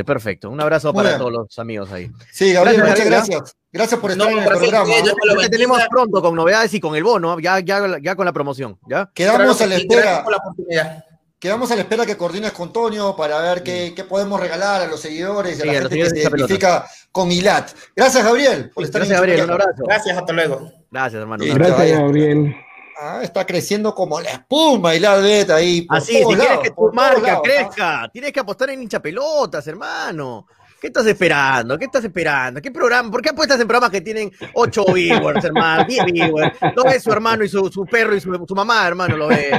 Perfecto. 0.05 0.51
Un 0.51 0.61
abrazo 0.61 0.93
Muy 0.93 0.99
para 1.01 1.09
bien. 1.11 1.19
todos 1.19 1.33
los 1.33 1.59
amigos 1.59 1.91
ahí. 1.93 2.11
Sí, 2.33 2.53
Gabriel, 2.53 2.77
Gracias, 2.77 2.79
muchas 2.79 2.99
Gabriel. 2.99 3.11
gracias. 3.41 3.57
Gracias 3.73 4.01
por 4.01 4.11
estar 4.11 4.27
No, 4.27 4.33
en 4.37 4.43
el 4.43 4.49
programa. 4.49 4.83
ustedes, 4.85 5.05
¿no? 5.35 5.41
te 5.41 5.49
tenemos 5.49 5.81
pronto 5.89 6.23
con 6.23 6.35
novedades 6.35 6.75
y 6.75 6.81
con 6.81 6.97
el 6.97 7.05
bono, 7.05 7.39
ya, 7.41 7.61
ya, 7.61 7.99
ya 8.03 8.17
con 8.17 8.27
la 8.27 8.33
promoción, 8.33 8.79
¿ya? 8.89 9.11
Quedamos 9.15 9.57
Claro 9.57 9.65
a 9.65 9.67
la 9.67 9.77
sí, 9.77 9.83
espera. 9.83 10.25
la. 10.69 11.05
Quedamos 11.39 11.71
a 11.71 11.75
la 11.75 11.81
espera 11.83 12.05
que 12.05 12.19
coordines 12.19 12.53
con 12.53 12.71
Tonio 12.71 13.17
para 13.17 13.41
ver 13.41 13.63
qué, 13.63 13.95
qué 13.97 14.05
podemos 14.05 14.39
regalar 14.39 14.83
a 14.83 14.87
los 14.87 15.01
seguidores 15.01 15.59
y 15.59 15.63
a 15.63 15.63
Sí, 15.63 15.67
la 15.69 15.73
gente 15.81 15.97
que 15.97 16.11
se 16.11 16.19
identifica 16.21 16.87
con 17.11 17.33
ILAT. 17.33 17.71
Gracias, 17.97 18.23
Gabriel, 18.25 18.71
por 18.75 18.85
estar 18.85 19.01
Gracias, 19.01 19.17
en 19.19 19.25
Gabriel. 19.27 19.45
Un 19.47 19.51
abrazo. 19.53 19.83
Gracias, 19.87 20.19
hasta 20.19 20.33
luego. 20.35 20.71
Gracias, 20.91 21.21
hermano. 21.21 21.43
Sí, 21.45 21.51
Un 21.51 21.57
abrazo. 21.57 21.77
Gracias. 21.77 21.99
Gabriel. 21.99 22.57
Ah, 23.03 23.21
está 23.23 23.47
creciendo 23.47 23.95
como 23.95 24.21
la 24.21 24.31
espuma 24.31 24.95
ILAT 24.95 25.23
Bet 25.23 25.51
ahí. 25.51 25.83
por 25.83 25.97
Así, 25.97 26.17
si 26.19 26.25
quieres 26.25 26.45
lados, 26.45 26.63
que 26.63 26.71
tu 26.71 26.93
marca 26.93 27.21
lados, 27.21 27.41
crezca, 27.45 28.11
tienes 28.13 28.33
que 28.33 28.41
apostar 28.41 28.71
en 28.71 28.83
hinchapelotas, 28.83 29.67
hermano. 29.67 30.47
¿Qué 30.81 30.87
estás 30.89 31.07
esperando? 31.07 31.79
¿Qué 31.79 31.85
estás 31.87 32.05
esperando? 32.05 32.61
¿Qué 32.61 32.71
programa? 32.71 33.11
¿Por 33.11 33.21
qué 33.23 33.31
apuestas 33.31 33.61
en 33.61 33.67
programas 33.67 33.91
que 33.91 34.01
tienen 34.01 34.31
8 34.55 34.85
viewers, 34.95 35.45
hermano? 35.45 35.85
10 35.87 36.05
viewers. 36.07 36.57
Lo 36.75 36.85
ve 36.85 36.99
su 37.01 37.13
hermano 37.13 37.45
y 37.45 37.49
su, 37.49 37.69
su 37.71 37.85
perro 37.85 38.15
y 38.17 38.21
su, 38.21 38.33
su 38.49 38.55
mamá, 38.55 38.87
hermano, 38.89 39.17
lo 39.17 39.29
ve. 39.29 39.51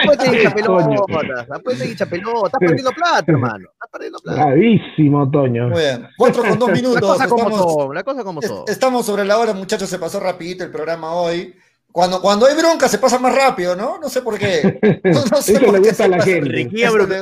Apuesta 0.00 0.26
en 0.26 0.34
hinchapelotas. 0.36 1.50
Apuesta 1.50 1.84
en 1.84 1.90
hinchapelotas. 1.90 2.44
Estás 2.44 2.60
perdiendo 2.60 2.90
plata, 2.92 3.24
hermano. 3.26 3.68
Estás 3.72 3.88
perdiendo 3.92 4.18
plata. 4.20 4.44
Bravísimo, 4.44 5.30
Toño. 5.30 5.68
Muy 5.68 5.80
bien. 5.80 6.08
Cuatro 6.16 6.42
con 6.44 6.58
dos 6.58 6.68
La 6.68 6.74
minutos. 6.74 7.00
cosa 7.00 7.28
como 7.28 7.48
Estamos, 7.48 7.94
la 7.94 8.02
cosa 8.04 8.24
como 8.24 8.40
es- 8.40 8.46
son. 8.48 8.64
estamos 8.68 9.06
sobre 9.06 9.24
la 9.24 9.38
hora, 9.38 9.52
muchachos. 9.54 9.88
Se 9.88 9.98
pasó 9.98 10.20
rapidito 10.20 10.62
el 10.64 10.70
programa 10.70 11.12
hoy. 11.12 11.54
Cuando, 11.98 12.22
cuando 12.22 12.46
hay 12.46 12.54
bronca 12.54 12.88
se 12.88 12.98
pasa 12.98 13.18
más 13.18 13.34
rápido, 13.34 13.74
¿no? 13.74 13.98
No 13.98 14.08
sé 14.08 14.22
por 14.22 14.38
qué. 14.38 14.78
No, 15.02 15.24
no 15.24 15.42
sé 15.42 15.54
Eso 15.54 15.64
por 15.64 15.74
le 15.74 15.80
qué 15.82 15.88
gusta 15.88 15.94
se 15.94 16.04
a 16.04 16.08
la 16.08 16.22
gente. 16.22 16.70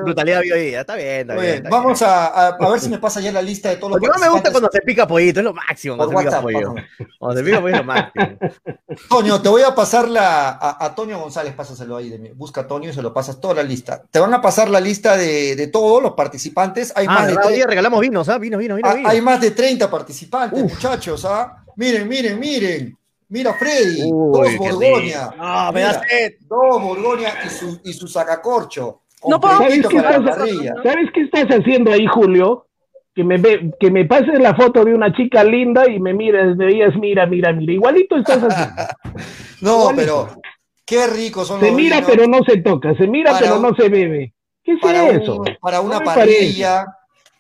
Brutalidad 0.03 0.43
bioidea. 0.43 0.81
Está 0.83 0.97
bien, 0.97 1.21
está 1.23 1.33
bien. 1.33 1.45
bien. 1.47 1.57
está 1.65 1.69
Vamos 1.71 2.03
a, 2.03 2.27
a- 2.27 2.49
a 2.61 2.71
ver 2.71 2.81
si 2.81 2.91
me 2.91 2.99
pasa 2.99 3.21
ya 3.23 3.33
la 3.33 3.41
lista 3.41 3.71
de 3.71 3.77
todos 3.77 3.93
los 3.93 4.01
Lo 4.03 4.03
que 4.03 4.09
más 4.11 4.21
me 4.21 4.29
gusta 4.29 4.51
cuando 4.51 4.69
se 4.71 4.81
pica 4.83 5.07
pollito, 5.07 5.41
es 5.41 5.45
lo 5.45 5.55
máximo 5.55 5.97
cuando 5.97 6.19
se 6.19 6.25
pica 6.27 6.41
vamos. 6.43 6.81
Cuando 7.19 7.39
se 7.41 7.45
pica 7.47 7.57
es 7.71 7.77
lo 7.79 7.85
máximo. 7.85 8.39
Toño, 9.09 9.41
te 9.41 9.49
voy 9.49 9.63
a 9.63 9.75
pasar 9.75 10.09
la, 10.09 10.51
a, 10.51 10.85
a 10.85 10.95
Toño 10.95 11.19
González, 11.21 11.55
pásaselo 11.55 11.97
ahí, 11.97 12.11
de 12.11 12.19
mí. 12.19 12.31
busca 12.35 12.61
a 12.61 12.67
Toño 12.67 12.91
y 12.91 12.93
se 12.93 13.01
lo 13.01 13.15
pasas 13.15 13.41
toda 13.41 13.55
la 13.55 13.63
lista. 13.63 14.03
Te 14.11 14.19
van 14.21 14.35
a 14.35 14.43
pasar 14.43 14.69
la 14.69 14.81
lista 14.81 15.17
de, 15.17 15.57
de 15.57 15.67
todos 15.69 16.03
los 16.03 16.13
participantes. 16.13 16.93
Hay, 16.95 17.07
Ah, 17.09 17.15
más 17.15 17.29
de. 17.29 17.37
Hoy 17.39 17.55
día 17.55 17.67
regalamos 17.67 17.99
vinos, 18.01 18.29
¿ah? 18.29 18.37
Vinos, 18.37 18.59
vinos, 18.61 18.77
vinos. 18.77 18.91
ah, 18.93 18.97
vinos. 18.97 19.11
hay 19.11 19.23
más 19.23 19.41
de 19.41 19.53
30 19.53 19.91
participantes, 19.91 20.63
muchachos. 20.63 21.25
¿ah? 21.25 21.65
Miren, 21.77 22.07
miren, 22.07 22.39
miren. 22.39 22.99
Mira, 23.29 23.55
Freddy, 23.55 24.03
Uy, 24.05 24.57
dos 24.57 24.57
Borgoña. 24.59 25.31
rico. 25.31 25.37
No, 25.45 25.73
me 25.73 25.81
da 25.81 25.89
Mira, 25.89 26.03
sed. 26.09 26.33
Dos 26.41 26.83
Borgoña 26.83 27.29
y 27.45 27.49
su, 27.49 27.81
y 27.85 27.93
su 27.93 28.07
sacacorcho. 28.07 29.03
No 29.29 29.41
puedo 29.41 29.57
¿Sabes 29.59 29.87
qué, 29.89 29.97
estás, 29.97 30.21
parrilla. 30.23 30.75
¿Sabes 30.85 31.11
qué 31.13 31.21
estás 31.23 31.47
haciendo 31.47 31.91
ahí, 31.93 32.07
Julio? 32.07 32.67
Que 33.15 33.25
me, 33.25 33.39
ve, 33.39 33.73
que 33.81 33.91
me 33.91 34.05
pases 34.05 34.39
la 34.39 34.55
foto 34.55 34.85
de 34.85 34.95
una 34.95 35.13
chica 35.17 35.43
linda 35.43 35.91
y 35.91 35.99
me 35.99 36.13
mires, 36.15 36.55
me 36.57 36.67
digas, 36.67 36.95
mira, 37.01 37.27
mira, 37.27 37.53
mira. 37.53 37.73
Igualito 37.73 38.17
estás 38.17 38.43
haciendo. 38.43 38.83
No, 39.63 39.91
Igualito. 39.91 39.97
pero 39.97 40.41
qué 40.85 41.07
ricos 41.07 41.49
son 41.49 41.59
Se 41.61 41.69
los 41.69 41.75
mira, 41.77 41.97
vinos. 41.97 42.11
pero 42.11 42.27
no 42.29 42.39
se 42.47 42.59
toca. 42.59 42.95
Se 42.95 43.07
mira, 43.09 43.33
Para 43.33 43.41
pero 43.47 43.57
un- 43.57 43.63
no 43.63 43.75
se 43.75 43.89
bebe. 43.89 44.35
¿Qué 44.63 44.73
es 44.73 44.81
para, 44.81 45.09
eso? 45.09 45.37
un- 45.41 45.57
para 45.61 45.81
una 45.81 45.99
No 45.99 46.05
parrilla, 46.05 46.85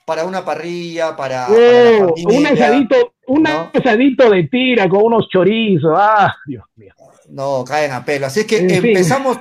para 0.07 0.25
una 0.25 0.43
parrilla, 0.45 1.15
para, 1.15 1.47
Oh, 1.51 2.15
para 2.25 2.39
un 2.39 2.47
asadito, 2.47 3.13
un 3.29 3.43
¿no? 3.43 3.71
asadito 3.73 4.31
de 4.31 4.45
tira 4.45 4.89
con 4.89 5.03
unos 5.05 5.29
chorizos. 5.29 5.93
Ah, 5.97 6.35
Dios 6.47 6.65
mío. 6.77 6.93
No, 7.29 7.65
caen 7.65 7.93
a 7.93 8.05
pelo. 8.05 8.27
Así 8.27 8.41
es 8.41 8.47
que 8.47 8.59
En 8.59 8.69
fin. 8.83 8.87
empezamos. 8.87 9.39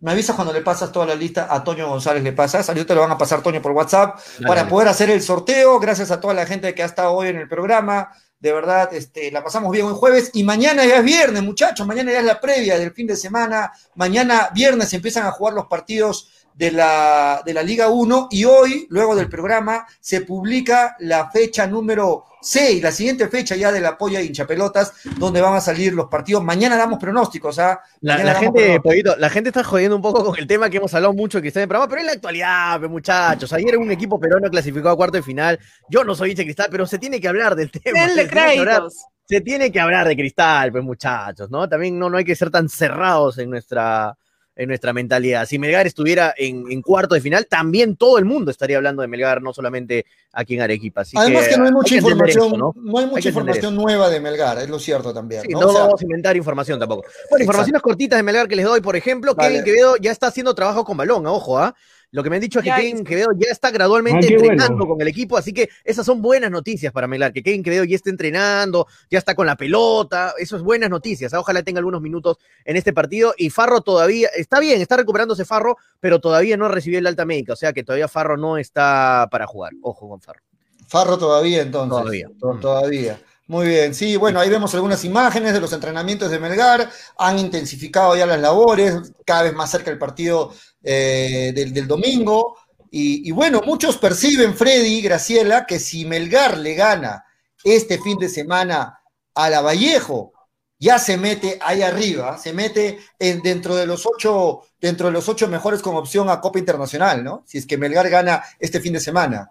Me 0.00 0.12
avisas 0.12 0.36
cuando 0.36 0.52
le 0.52 0.60
pasas 0.60 0.92
toda 0.92 1.06
la 1.06 1.14
lista 1.16 1.48
a 1.50 1.64
Toño 1.64 1.88
González, 1.88 2.22
le 2.22 2.32
pasas. 2.32 2.68
Ahorita 2.68 2.86
te 2.86 2.94
lo 2.94 3.00
van 3.00 3.10
a 3.10 3.18
pasar 3.18 3.42
Toño 3.42 3.60
por 3.60 3.72
WhatsApp 3.72 4.16
Dale, 4.36 4.46
para 4.48 4.60
dale. 4.60 4.70
poder 4.70 4.88
hacer 4.88 5.10
el 5.10 5.20
sorteo. 5.20 5.80
Gracias 5.80 6.10
a 6.12 6.20
toda 6.20 6.34
la 6.34 6.46
gente 6.46 6.72
que 6.74 6.82
ha 6.82 6.86
estado 6.86 7.12
hoy 7.12 7.28
en 7.28 7.36
el 7.36 7.48
programa. 7.48 8.10
De 8.38 8.52
verdad, 8.52 8.94
este, 8.94 9.32
la 9.32 9.42
pasamos 9.42 9.72
bien 9.72 9.86
hoy 9.86 9.94
jueves 9.96 10.30
y 10.34 10.44
mañana 10.44 10.84
ya 10.86 10.98
es 10.98 11.04
viernes, 11.04 11.42
muchachos. 11.42 11.84
Mañana 11.84 12.12
ya 12.12 12.20
es 12.20 12.24
la 12.24 12.40
previa 12.40 12.78
del 12.78 12.92
fin 12.92 13.08
de 13.08 13.16
semana. 13.16 13.72
Mañana 13.96 14.50
viernes 14.54 14.92
empiezan 14.94 15.26
a 15.26 15.32
jugar 15.32 15.54
los 15.54 15.66
partidos 15.66 16.28
de 16.58 16.72
la, 16.72 17.40
de 17.46 17.54
la 17.54 17.62
Liga 17.62 17.88
1 17.88 18.28
y 18.32 18.44
hoy, 18.44 18.88
luego 18.90 19.14
del 19.14 19.28
programa, 19.28 19.86
se 20.00 20.22
publica 20.22 20.96
la 20.98 21.30
fecha 21.30 21.68
número 21.68 22.24
6, 22.42 22.82
la 22.82 22.90
siguiente 22.90 23.28
fecha 23.28 23.54
ya 23.54 23.70
de 23.70 23.80
la 23.80 23.96
polla 23.96 24.18
de 24.18 24.24
hinchapelotas, 24.24 24.92
donde 25.18 25.40
van 25.40 25.54
a 25.54 25.60
salir 25.60 25.92
los 25.94 26.08
partidos. 26.08 26.42
Mañana 26.42 26.76
damos 26.76 26.98
pronósticos, 26.98 27.60
¿ah? 27.60 27.80
La, 28.00 28.14
Mañana 28.14 28.32
la 28.32 28.40
damos 28.40 28.60
gente. 28.60 28.80
Pollito, 28.80 29.16
la 29.16 29.30
gente 29.30 29.50
está 29.50 29.62
jodiendo 29.62 29.94
un 29.94 30.02
poco 30.02 30.24
con 30.24 30.36
el 30.36 30.48
tema 30.48 30.68
que 30.68 30.78
hemos 30.78 30.92
hablado 30.94 31.14
mucho 31.14 31.40
que 31.40 31.46
está 31.46 31.60
en 31.60 31.62
el 31.62 31.68
programa, 31.68 31.88
pero 31.88 32.00
en 32.00 32.06
la 32.06 32.12
actualidad, 32.14 32.80
pues, 32.80 32.90
muchachos. 32.90 33.52
Ayer 33.52 33.78
un 33.78 33.92
equipo 33.92 34.18
peruano 34.18 34.50
clasificó 34.50 34.88
a 34.88 34.96
cuarto 34.96 35.16
de 35.16 35.22
final. 35.22 35.60
Yo 35.88 36.02
no 36.02 36.16
soy 36.16 36.32
hincha 36.32 36.42
cristal, 36.42 36.66
pero 36.72 36.86
se 36.86 36.98
tiene 36.98 37.20
que 37.20 37.28
hablar 37.28 37.54
del 37.54 37.70
tema. 37.70 38.00
Denle 38.00 38.26
créditos. 38.26 38.96
se 39.24 39.40
tiene 39.42 39.70
que 39.70 39.78
hablar 39.78 40.08
de 40.08 40.16
cristal, 40.16 40.72
pues 40.72 40.82
muchachos, 40.82 41.48
¿no? 41.52 41.68
También 41.68 41.96
no, 41.96 42.10
no 42.10 42.16
hay 42.18 42.24
que 42.24 42.34
ser 42.34 42.50
tan 42.50 42.68
cerrados 42.68 43.38
en 43.38 43.48
nuestra, 43.48 44.16
en 44.58 44.68
nuestra 44.68 44.92
mentalidad. 44.92 45.46
Si 45.46 45.56
Melgar 45.58 45.86
estuviera 45.86 46.34
en, 46.36 46.70
en 46.70 46.82
cuarto 46.82 47.14
de 47.14 47.20
final, 47.20 47.46
también 47.46 47.96
todo 47.96 48.18
el 48.18 48.24
mundo 48.24 48.50
estaría 48.50 48.76
hablando 48.76 49.02
de 49.02 49.08
Melgar, 49.08 49.40
no 49.40 49.54
solamente 49.54 50.04
aquí 50.32 50.56
en 50.56 50.62
Arequipa. 50.62 51.02
Así 51.02 51.16
Además 51.16 51.46
que, 51.46 51.56
no 51.56 51.64
hay 51.64 51.72
mucha 51.72 51.94
información, 51.94 52.46
eso, 52.46 52.56
¿no? 52.56 52.98
hay 52.98 53.06
mucha 53.06 53.28
información 53.28 53.76
nueva 53.76 54.10
de 54.10 54.20
Melgar, 54.20 54.58
es 54.58 54.68
lo 54.68 54.80
cierto 54.80 55.14
también. 55.14 55.42
Sí, 55.42 55.52
¿no? 55.52 55.60
no 55.60 55.68
O 55.68 55.72
sea, 55.72 55.82
vamos 55.82 56.00
a 56.00 56.04
inventar 56.04 56.36
información 56.36 56.78
tampoco. 56.80 57.04
Bueno, 57.30 57.44
informaciones 57.44 57.80
cortitas 57.80 58.18
de 58.18 58.22
Melgar 58.24 58.48
que 58.48 58.56
les 58.56 58.64
doy, 58.64 58.80
por 58.80 58.96
ejemplo, 58.96 59.36
Vale. 59.36 59.48
Kevin 59.48 59.64
Quevedo 59.64 59.96
ya 59.96 60.10
está 60.10 60.26
haciendo 60.26 60.52
trabajo 60.56 60.84
con 60.84 60.96
balón, 60.96 61.24
ojo, 61.28 61.56
¿ah? 61.56 61.76
Lo 62.10 62.22
que 62.22 62.30
me 62.30 62.36
han 62.36 62.42
dicho 62.42 62.60
es 62.60 62.62
que 62.62 62.68
Ya 62.70 62.76
Kevin. 62.76 63.04
Quevedo 63.04 63.28
ya 63.36 63.50
está 63.50 63.70
gradualmente 63.70 64.26
Ah, 64.26 64.30
entrenando 64.30 64.76
bueno. 64.78 64.86
con 64.94 65.00
el 65.02 65.08
equipo, 65.08 65.36
así 65.36 65.52
que 65.52 65.68
esas 65.84 66.06
son 66.06 66.22
buenas 66.22 66.50
noticias 66.50 66.90
para 66.92 67.06
Melgar, 67.06 67.32
que 67.34 67.42
Kevin 67.42 67.62
Quevedo 67.62 67.84
ya 67.84 67.96
está 67.96 68.08
entrenando, 68.08 68.86
ya 69.10 69.18
está 69.18 69.34
con 69.34 69.46
la 69.46 69.56
pelota, 69.56 70.32
eso 70.38 70.56
es 70.56 70.62
buenas 70.62 70.88
noticias, 70.88 71.34
ah, 71.34 71.40
ojalá 71.40 71.62
tenga 71.62 71.78
algunos 71.80 72.00
minutos 72.00 72.38
en 72.64 72.76
este 72.76 72.92
partido 72.94 73.34
y 73.36 73.50
Farro 73.50 73.82
todavía, 73.82 74.28
está 74.34 74.58
bien, 74.58 74.80
está 74.80 74.96
recuperándose 74.96 75.44
Farro, 75.44 75.76
pero 76.00 76.18
todavía 76.18 76.56
no 76.56 76.68
recibió 76.68 76.98
el 76.98 77.06
alta 77.06 77.26
médica, 77.26 77.52
o 77.52 77.56
sea 77.56 77.72
que 77.74 77.84
todavía 77.84 78.08
Farro 78.08 78.36
no 78.38 78.56
está 78.56 79.28
para 79.30 79.46
jugar, 79.46 79.72
ojo 79.82 80.08
con 80.08 80.20
Farro. 80.22 80.40
Farro 80.86 81.18
todavía 81.18 81.60
entonces. 81.60 81.90
Todavía. 81.98 82.30
To- 82.40 82.54
Mm. 82.54 82.60
Todavía. 82.60 83.20
Muy 83.48 83.66
bien, 83.66 83.94
sí, 83.94 84.16
bueno, 84.16 84.40
ahí 84.40 84.50
vemos 84.50 84.74
algunas 84.74 85.02
imágenes 85.06 85.54
de 85.54 85.60
los 85.60 85.72
entrenamientos 85.72 86.30
de 86.30 86.38
Melgar, 86.38 86.90
han 87.16 87.38
intensificado 87.38 88.14
ya 88.14 88.26
las 88.26 88.38
labores, 88.38 88.94
cada 89.24 89.44
vez 89.44 89.54
más 89.54 89.70
cerca 89.70 89.90
el 89.90 89.96
partido 89.96 90.52
eh, 90.82 91.52
del, 91.54 91.88
domingo, 91.88 92.58
y, 92.90 93.26
y 93.26 93.32
bueno, 93.32 93.62
muchos 93.64 93.96
perciben, 93.96 94.54
Freddy, 94.54 95.00
Graciela, 95.00 95.64
que 95.64 95.78
si 95.78 96.04
Melgar 96.04 96.58
le 96.58 96.74
gana 96.74 97.24
este 97.64 97.98
fin 97.98 98.18
de 98.18 98.28
semana 98.28 99.00
a 99.34 99.48
la 99.48 99.62
Vallejo, 99.62 100.34
ya 100.78 100.98
se 100.98 101.16
mete 101.16 101.58
ahí 101.62 101.80
arriba, 101.80 102.36
se 102.36 102.52
mete 102.52 102.98
en- 103.18 103.40
dentro 103.40 103.74
de 103.76 103.86
los 103.86 104.04
ocho, 104.04 104.60
dentro 104.78 105.06
de 105.06 105.12
los 105.14 105.26
ocho 105.26 105.48
mejores 105.48 105.80
con 105.80 105.96
opción 105.96 106.28
a 106.28 106.42
Copa 106.42 106.58
Internacional, 106.58 107.24
¿no? 107.24 107.44
Si 107.46 107.56
es 107.56 107.66
que 107.66 107.78
Melgar 107.78 108.10
gana 108.10 108.42
este 108.60 108.78
fin 108.78 108.92
de 108.92 109.00
semana. 109.00 109.50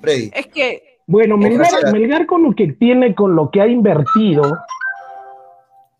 Freddy. 0.00 0.30
Es 0.34 0.46
que 0.46 0.87
Bueno, 1.08 1.36
Melgar. 1.38 1.66
Melgar 1.92 2.26
con 2.26 2.42
lo 2.42 2.52
que 2.54 2.72
tiene, 2.74 3.14
con 3.14 3.34
lo 3.34 3.50
que 3.50 3.62
ha 3.62 3.66
invertido, 3.66 4.42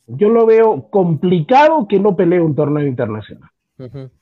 yo 0.06 0.28
lo 0.28 0.46
veo 0.46 0.88
complicado 0.90 1.86
que 1.88 1.98
no 1.98 2.14
pelee 2.14 2.40
un 2.40 2.54
torneo 2.54 2.86
internacional. 2.86 3.48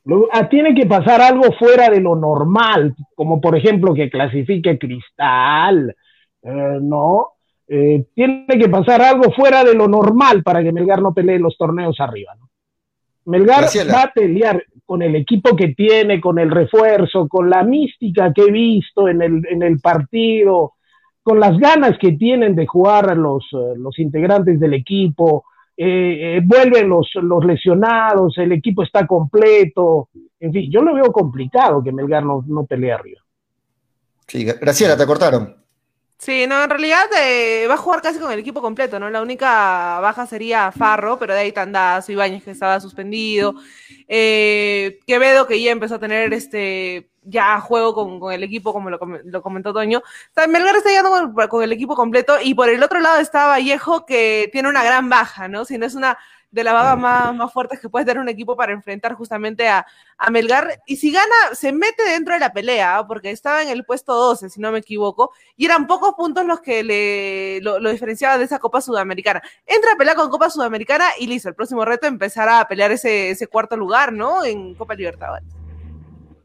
Lo- 0.05 0.29
ah, 0.33 0.49
tiene 0.49 0.75
que 0.75 0.87
pasar 0.87 1.21
algo 1.21 1.53
fuera 1.59 1.89
de 1.91 2.01
lo 2.01 2.15
normal, 2.15 2.95
como 3.15 3.41
por 3.41 3.57
ejemplo 3.57 3.95
que 3.95 4.11
clasifique 4.11 4.79
Cristal, 4.79 5.95
eh, 6.43 6.79
¿no? 6.81 7.29
Eh, 7.67 8.05
tiene 8.15 8.47
que 8.47 8.69
pasar 8.69 9.03
algo 9.03 9.33
fuera 9.33 9.65
de 9.65 9.75
lo 9.75 9.89
normal 9.89 10.43
para 10.45 10.63
que 10.63 10.71
Melgar 10.73 11.03
no 11.03 11.13
pelee 11.13 11.39
los 11.41 11.57
torneos 11.59 11.99
arriba, 12.01 12.33
¿no? 12.39 12.49
Melgar 13.25 13.63
Graciela. 13.63 13.93
va 13.93 14.03
a 14.05 14.13
pelear 14.13 14.63
con 14.85 15.03
el 15.03 15.17
equipo 15.17 15.57
que 15.57 15.69
tiene, 15.75 16.21
con 16.21 16.39
el 16.39 16.49
refuerzo, 16.51 17.27
con 17.27 17.51
la 17.51 17.65
mística 17.65 18.33
que 18.33 18.43
he 18.43 18.53
visto 18.53 19.09
en 19.09 19.21
el, 19.21 19.43
en 19.51 19.63
el 19.65 19.81
partido, 19.81 20.75
con 21.27 21.41
las 21.41 21.59
ganas 21.59 21.99
que 21.99 22.13
tienen 22.13 22.55
de 22.55 22.69
jugar 22.69 23.17
los, 23.17 23.45
eh, 23.53 23.77
los 23.77 23.99
integrantes 23.99 24.61
del 24.61 24.75
equipo, 24.75 25.47
eh, 25.77 26.37
eh, 26.37 26.41
vuelven 26.45 26.89
los, 26.89 27.11
los 27.21 27.45
lesionados, 27.45 28.39
el 28.39 28.53
equipo 28.53 28.85
está 28.85 29.09
completo, 29.09 30.09
en 30.39 30.53
fin, 30.53 30.71
yo 30.71 30.83
lo 30.83 30.95
veo 30.95 31.11
complicado 31.11 31.83
que 31.83 31.91
Melgar 31.91 32.25
no, 32.25 32.45
no 32.47 32.65
pelee 32.65 32.93
arriba. 32.93 33.21
Sí, 34.29 34.45
Graciela, 34.45 34.97
te 34.97 35.05
cortaron. 35.05 35.53
Sí, 36.19 36.47
no, 36.47 36.65
en 36.65 36.71
realidad 36.71 37.05
eh, 37.21 37.67
va 37.69 37.75
a 37.75 37.77
jugar 37.77 38.01
casi 38.01 38.19
con 38.19 38.33
el 38.33 38.39
equipo 38.39 38.63
completo, 38.63 38.99
¿no? 38.99 39.11
La 39.11 39.21
única 39.21 40.01
baja 40.01 40.27
sería 40.27 40.73
Farro, 40.73 41.19
pero 41.19 41.35
de 41.35 41.41
ahí 41.41 41.53
Tandazo, 41.53 42.11
Ibáñez 42.11 42.43
que 42.43 42.53
estaba 42.53 42.81
suspendido, 42.81 43.55
eh, 44.09 44.99
Quevedo 45.07 45.47
que 45.47 45.61
ya 45.61 45.73
empezó 45.73 45.97
a 45.97 45.99
tener 45.99 46.33
este 46.33 47.11
ya 47.23 47.61
juego 47.61 47.93
con, 47.93 48.21
con 48.21 48.33
el 48.33 48.43
equipo, 48.45 48.73
como 48.73 48.89
lo, 48.89 48.99
lo 49.25 49.43
comentó 49.43 49.73
Toño. 49.75 49.99
O 49.99 50.03
sea, 50.35 50.47
Melgar 50.47 50.77
está 50.77 50.89
llegando 50.91 51.11
con, 51.11 51.49
con 51.49 51.63
el 51.63 51.73
equipo 51.73 51.95
completo 51.97 52.37
y 52.43 52.55
por 52.55 52.69
el 52.71 52.83
otro 52.83 53.01
lado 53.01 53.21
está 53.21 53.47
Vallejo 53.49 54.07
que 54.07 54.49
tiene 54.53 54.69
una 54.69 54.85
gran 54.85 55.09
baja, 55.11 55.49
¿no? 55.49 55.65
Si 55.65 55.77
no 55.77 55.87
es 55.87 55.95
una 55.95 56.17
de 56.51 56.65
las 56.65 56.75
bajas 56.75 56.99
más, 56.99 57.35
más 57.35 57.53
fuertes 57.53 57.81
que 57.81 57.89
puede 57.89 58.05
tener 58.05 58.21
un 58.21 58.29
equipo 58.29 58.57
para 58.57 58.73
enfrentar 58.73 59.15
justamente 59.15 59.69
a, 59.69 59.87
a 60.17 60.31
Melgar. 60.31 60.81
Y 60.87 60.97
si 60.97 61.13
gana, 61.13 61.35
se 61.53 61.73
mete 61.73 62.03
dentro 62.03 62.35
de 62.35 62.41
la 62.41 62.53
pelea, 62.53 62.99
¿ah? 62.99 63.07
porque 63.07 63.31
estaba 63.31 63.63
en 63.63 63.69
el 63.69 63.85
puesto 63.85 64.15
12, 64.15 64.51
si 64.51 64.61
no 64.61 64.73
me 64.73 64.79
equivoco, 64.79 65.33
y 65.57 65.65
eran 65.67 65.87
pocos 65.87 66.15
puntos 66.15 66.45
los 66.47 66.61
que 66.61 66.83
le, 66.83 67.61
lo, 67.61 67.79
lo 67.79 67.91
diferenciaban 67.91 68.39
de 68.39 68.45
esa 68.45 68.59
Copa 68.59 68.81
Sudamericana. 68.81 69.43
Entra 69.67 69.93
a 69.93 69.97
pelear 69.97 70.17
con 70.17 70.31
Copa 70.31 70.51
Sudamericana 70.51 71.07
y 71.19 71.27
listo, 71.27 71.49
el 71.49 71.55
próximo 71.55 71.85
reto 71.85 72.07
empezará 72.07 72.61
a 72.61 72.69
pelear 72.69 72.91
ese, 72.93 73.31
ese 73.31 73.47
cuarto 73.47 73.77
lugar, 73.77 74.13
¿no? 74.13 74.45
En 74.45 74.75
Copa 74.75 74.95
Libertadores. 74.95 75.45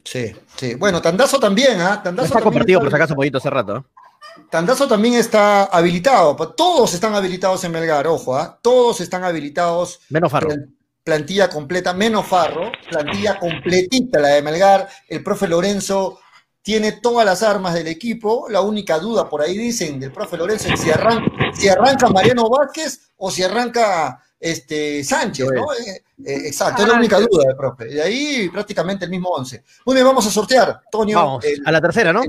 Sí, 0.04 0.36
sí. 0.56 0.76
Bueno, 0.76 1.02
Tandazo 1.02 1.40
también, 1.40 1.80
¿ah? 1.80 2.02
Tandazo 2.02 2.28
está 2.28 2.42
compartido, 2.42 2.80
por 2.80 2.90
si 2.90 2.96
acaso, 2.96 3.16
poquito 3.16 3.38
hace 3.38 3.50
rato. 3.50 3.78
¿eh? 3.78 4.01
Tandazo 4.50 4.88
también 4.88 5.16
está 5.16 5.66
habilitado. 5.66 6.36
Todos 6.56 6.94
están 6.94 7.14
habilitados 7.16 7.64
en 7.64 7.72
Melgar, 7.72 8.08
ojo, 8.08 8.36
¿ah? 8.36 8.60
Todos 8.62 9.02
están 9.02 9.24
habilitados. 9.24 10.00
Menos 10.10 10.32
Farro. 10.32 10.50
Plan- 10.50 10.76
Plantilla 11.04 11.50
completa, 11.50 11.94
menos 11.94 12.28
Farro. 12.28 12.72
Plantilla 12.90 13.40
completita 13.40 14.20
la 14.20 14.30
de 14.30 14.42
Melgar. 14.44 14.88
El 15.08 15.24
profe 15.24 15.48
Lorenzo 15.48 16.20
tiene 16.62 16.92
todas 16.92 17.26
las 17.26 17.42
armas 17.42 17.74
del 17.74 17.88
equipo. 17.88 18.46
La 18.50 18.62
única 18.62 19.00
duda 19.00 19.28
por 19.28 19.42
ahí 19.42 19.58
dicen 19.58 20.00
del 20.00 20.12
profe 20.12 20.38
Lorenzo 20.38 20.72
es 20.72 20.80
si 20.80 20.92
arranca, 20.92 21.32
si 21.54 21.68
arranca 21.70 22.08
Mariano 22.08 22.48
Vázquez 22.50 23.10
o 23.18 23.32
si 23.32 23.42
arranca 23.42 24.22
este, 24.42 25.04
Sánchez, 25.04 25.48
¿no? 25.54 25.72
Eh, 25.72 26.04
eh, 26.26 26.42
exacto, 26.48 26.82
es 26.82 26.88
la 26.88 26.96
única 26.96 27.20
duda 27.20 27.56
profe. 27.56 27.86
De 27.86 28.02
ahí 28.02 28.50
prácticamente 28.50 29.06
el 29.06 29.12
mismo 29.12 29.30
11. 29.30 29.64
Muy 29.86 29.94
bien, 29.94 30.06
vamos 30.06 30.26
a 30.26 30.32
sortear, 30.32 30.82
Toño. 30.92 31.16
Vamos, 31.16 31.46
el- 31.46 31.62
a 31.64 31.72
la 31.72 31.80
tercera, 31.80 32.12
¿no? 32.12 32.24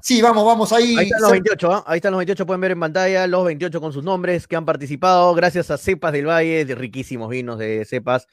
Sí, 0.00 0.22
vamos, 0.22 0.46
vamos 0.46 0.72
ahí. 0.72 0.96
Ahí 0.96 1.06
están 1.06 1.22
los 1.22 1.30
28, 1.32 1.72
¿ah? 1.72 1.84
ahí 1.86 1.96
están 1.96 2.12
los 2.12 2.18
28, 2.20 2.46
pueden 2.46 2.60
ver 2.60 2.70
en 2.70 2.80
pantalla 2.80 3.26
los 3.26 3.44
28 3.44 3.80
con 3.80 3.92
sus 3.92 4.04
nombres 4.04 4.46
que 4.46 4.54
han 4.54 4.64
participado 4.64 5.34
gracias 5.34 5.70
a 5.72 5.76
Cepas 5.76 6.12
del 6.12 6.26
Valle, 6.28 6.64
de 6.64 6.74
riquísimos 6.76 7.28
vinos 7.28 7.58
de 7.58 7.84
Cepas 7.84 8.28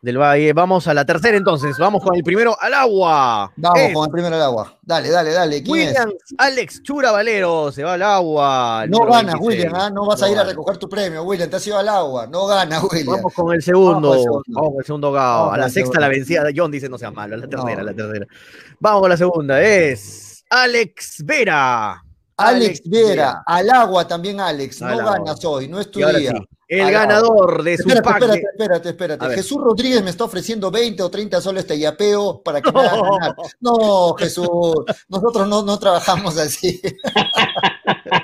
del 0.00 0.16
Valle. 0.18 0.52
Vamos 0.52 0.86
a 0.88 0.94
la 0.94 1.04
tercera 1.04 1.36
entonces, 1.36 1.76
vamos 1.78 2.02
con 2.04 2.14
el 2.14 2.22
primero 2.22 2.56
al 2.60 2.72
agua. 2.74 3.52
Vamos 3.56 3.78
Es 3.80 3.92
con 3.94 4.04
el 4.06 4.10
primero 4.12 4.36
al 4.36 4.42
agua. 4.42 4.78
Dale, 4.82 5.10
dale, 5.10 5.32
dale. 5.32 5.62
¿Quién 5.62 5.88
Williams 5.88 6.14
Alex 6.38 6.82
Chura 6.82 7.10
Valero, 7.12 7.72
se 7.72 7.82
va 7.84 7.94
al 7.94 8.02
agua. 8.02 8.82
es? 8.84 8.90
No 8.90 9.00
ganas, 9.06 9.34
26. 9.34 9.46
William, 9.46 9.74
¿ah? 9.74 9.90
no 9.90 10.06
vas 10.06 10.22
a 10.22 10.30
ir 10.30 10.38
a 10.38 10.44
recoger 10.44 10.76
tu 10.78 10.88
premio, 10.88 11.22
William, 11.24 11.50
te 11.50 11.56
has 11.56 11.66
ido 11.66 11.78
al 11.78 11.88
agua. 11.88 12.26
No 12.26 12.46
gana, 12.46 12.80
William. 12.92 13.16
Vamos 13.16 13.34
con 13.34 13.52
el 13.54 13.62
segundo. 13.62 14.10
Vamos 14.10 14.42
Vamos, 14.46 14.70
con 14.70 14.78
el 14.80 14.84
segundo. 14.86 15.12
gao. 15.12 15.38
Vamos 15.46 15.54
A 15.54 15.58
la 15.58 15.68
sexta 15.68 16.00
la 16.00 16.08
vencida. 16.08 16.44
John 16.54 16.70
dice 16.70 16.88
no 16.88 16.96
sea 16.98 17.10
malo. 17.10 17.34
A 17.34 17.38
la 17.38 17.48
tercera, 17.48 17.76
No. 17.76 17.82
la 17.84 17.94
tercera. 17.94 18.26
Vamos 18.80 19.00
con 19.00 19.10
la 19.10 19.16
segunda. 19.16 19.62
Es 19.62 20.44
Alex 20.50 21.22
Vera. 21.24 22.02
Alex 22.40 22.82
Vera, 22.84 23.42
al 23.44 23.68
agua 23.68 24.06
también, 24.06 24.38
Alex. 24.40 24.80
Al 24.80 24.96
No 24.98 25.04
ganas 25.10 25.44
hoy, 25.44 25.66
no 25.66 25.80
es 25.80 25.90
tu 25.90 25.98
día. 25.98 26.30
sí, 26.30 26.48
el 26.68 26.90
ganador 26.92 27.62
de 27.62 27.76
su 27.76 27.88
Espérate, 27.88 28.04
pack. 28.04 28.22
espérate, 28.22 28.46
espérate, 28.50 28.88
espérate. 28.90 29.34
Jesús 29.34 29.58
Rodríguez 29.58 30.02
me 30.02 30.10
está 30.10 30.24
ofreciendo 30.24 30.70
20 30.70 31.02
o 31.02 31.10
30 31.10 31.40
soles 31.40 31.66
de 31.66 31.78
yapeo 31.78 32.42
para 32.42 32.60
que 32.60 32.70
me 32.70 32.80
haga 32.80 33.02
ganar. 33.02 33.36
No, 33.60 34.14
Jesús, 34.14 34.46
nosotros 35.08 35.48
no, 35.48 35.62
no 35.62 35.78
trabajamos 35.78 36.36
así. 36.36 36.80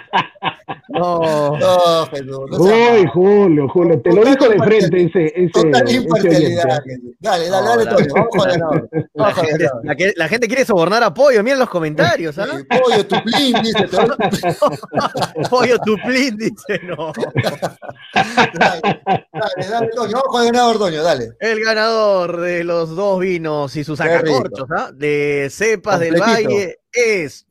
No. 0.94 1.56
No, 1.58 2.06
Jesús. 2.06 2.28
No 2.50 2.58
Uy. 2.58 3.06
Julio, 3.12 3.68
Julio, 3.68 4.00
te 4.00 4.12
lo 4.12 4.24
dijo 4.24 4.48
de 4.48 4.58
frente 4.58 5.02
ese, 5.04 5.26
ese, 5.34 5.50
Total 5.50 5.82
ese 5.86 5.96
imparcialidad. 5.96 6.80
Dale, 7.20 7.48
dale, 7.48 7.50
No, 7.50 7.62
dale, 7.76 7.86
Toño. 7.90 8.14
Vamos 8.14 8.28
con 8.30 8.48
el 8.50 8.58
ganador. 8.58 8.88
La 9.14 9.34
gente, 9.34 9.68
la 9.82 9.94
que- 9.96 10.12
la 10.16 10.28
gente 10.28 10.46
quiere 10.48 10.64
sobornar 10.64 11.02
a 11.02 11.12
Pollo, 11.12 11.42
miren 11.42 11.58
los 11.58 11.68
comentarios, 11.68 12.38
¿ah? 12.38 12.46
Sí, 12.50 12.64
Pollo, 12.80 13.06
tu 13.06 13.16
plin, 13.22 13.62
dice. 13.62 13.88
Pollo 15.50 15.78
Tuplín 15.84 16.36
dice 16.36 16.80
no. 16.84 17.12
Dale, 18.14 18.80
dale, 19.32 19.68
dale, 19.70 19.88
Toño. 19.94 20.12
Vamos 20.12 20.28
con 20.28 20.42
el 20.46 20.52
ganador, 20.52 20.78
Toño, 20.78 21.02
dale. 21.02 21.30
El 21.40 21.60
ganador 21.64 22.40
de 22.40 22.64
los 22.64 22.94
dos 22.94 23.20
vinos 23.20 23.74
y 23.76 23.84
sus 23.84 23.98
sacacorchos, 23.98 24.68
¿ah? 24.70 24.90
De 24.94 25.48
Cepas 25.50 26.00
del. 26.00 26.20
Valle 26.20 26.78
es 26.92 27.46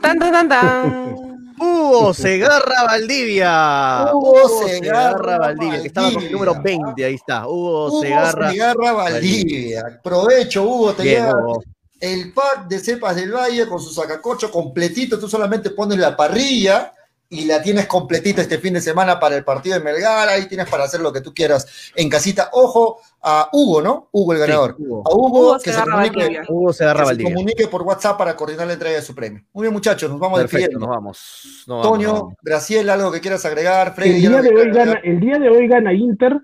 Tan, 0.00 0.18
tan, 0.18 0.30
tan, 0.32 0.48
tan. 0.48 1.35
Hugo 1.58 2.12
Segarra 2.14 2.84
Valdivia. 2.84 4.10
Hugo 4.12 4.48
Segarra 4.66 5.38
Valdivia, 5.38 5.80
que 5.80 5.88
estaba 5.88 6.12
con 6.12 6.22
el 6.22 6.32
número 6.32 6.54
Valdivia. 6.54 6.84
20, 6.86 7.04
ahí 7.04 7.14
está. 7.14 7.46
Hugo, 7.48 7.86
Hugo 7.88 8.02
Segarra. 8.02 8.50
Segarra 8.50 8.92
Valdivia. 8.92 10.00
Provecho, 10.02 10.62
Hugo, 10.64 10.92
te 10.92 11.02
Bien, 11.02 11.24
llega 11.24 11.38
Hugo. 11.38 11.62
el 12.00 12.32
pack 12.32 12.68
de 12.68 12.78
cepas 12.78 13.16
del 13.16 13.32
valle 13.32 13.66
con 13.68 13.80
su 13.80 13.90
sacacorcho 13.92 14.50
completito. 14.50 15.18
Tú 15.18 15.28
solamente 15.28 15.70
pones 15.70 15.98
la 15.98 16.16
parrilla 16.16 16.92
y 17.28 17.44
la 17.46 17.60
tienes 17.62 17.86
completita 17.86 18.40
este 18.42 18.58
fin 18.58 18.74
de 18.74 18.80
semana 18.80 19.18
para 19.18 19.36
el 19.36 19.44
partido 19.44 19.76
de 19.78 19.84
Melgar. 19.84 20.28
Ahí 20.28 20.46
tienes 20.46 20.68
para 20.68 20.84
hacer 20.84 21.00
lo 21.00 21.12
que 21.12 21.20
tú 21.20 21.34
quieras 21.34 21.66
en 21.96 22.08
casita. 22.08 22.50
Ojo 22.52 23.00
a 23.22 23.48
Hugo, 23.52 23.82
¿no? 23.82 24.08
Hugo 24.12 24.32
el 24.32 24.38
ganador. 24.38 24.76
Sí, 24.76 24.84
Hugo. 24.86 25.02
A 25.04 25.12
Hugo, 25.14 25.26
Hugo 25.40 25.54
que, 25.58 25.64
se 25.64 25.70
Segarra 25.72 25.92
comunique. 26.08 26.40
Hugo 26.48 26.72
Segarra 26.72 27.04
que 27.10 27.16
se 27.16 27.22
comunique 27.24 27.66
por 27.68 27.82
WhatsApp 27.82 28.16
para 28.16 28.36
coordinar 28.36 28.66
la 28.68 28.74
entrega 28.74 28.94
de 28.96 29.02
su 29.02 29.14
premio. 29.14 29.42
Muy 29.52 29.62
bien, 29.64 29.72
muchachos, 29.72 30.08
nos 30.08 30.20
vamos 30.20 30.38
Perfecto, 30.38 30.58
despidiendo. 30.58 30.86
nos 30.86 30.94
vamos. 30.96 31.64
nos 31.66 31.82
Toño, 31.82 32.12
vamos. 32.12 32.34
Graciela, 32.42 32.94
algo 32.94 33.10
que 33.10 33.20
quieras 33.20 33.44
agregar. 33.44 33.88
El 33.88 33.92
Freddy, 33.94 34.12
día, 34.20 34.28
algo 34.28 34.42
que 34.42 34.48
de 34.54 34.60
hoy 34.60 34.70
gana, 34.72 35.00
el 35.02 35.20
día 35.20 35.38
de 35.38 35.48
hoy 35.48 35.66
gana 35.68 35.92
Inter. 35.92 36.40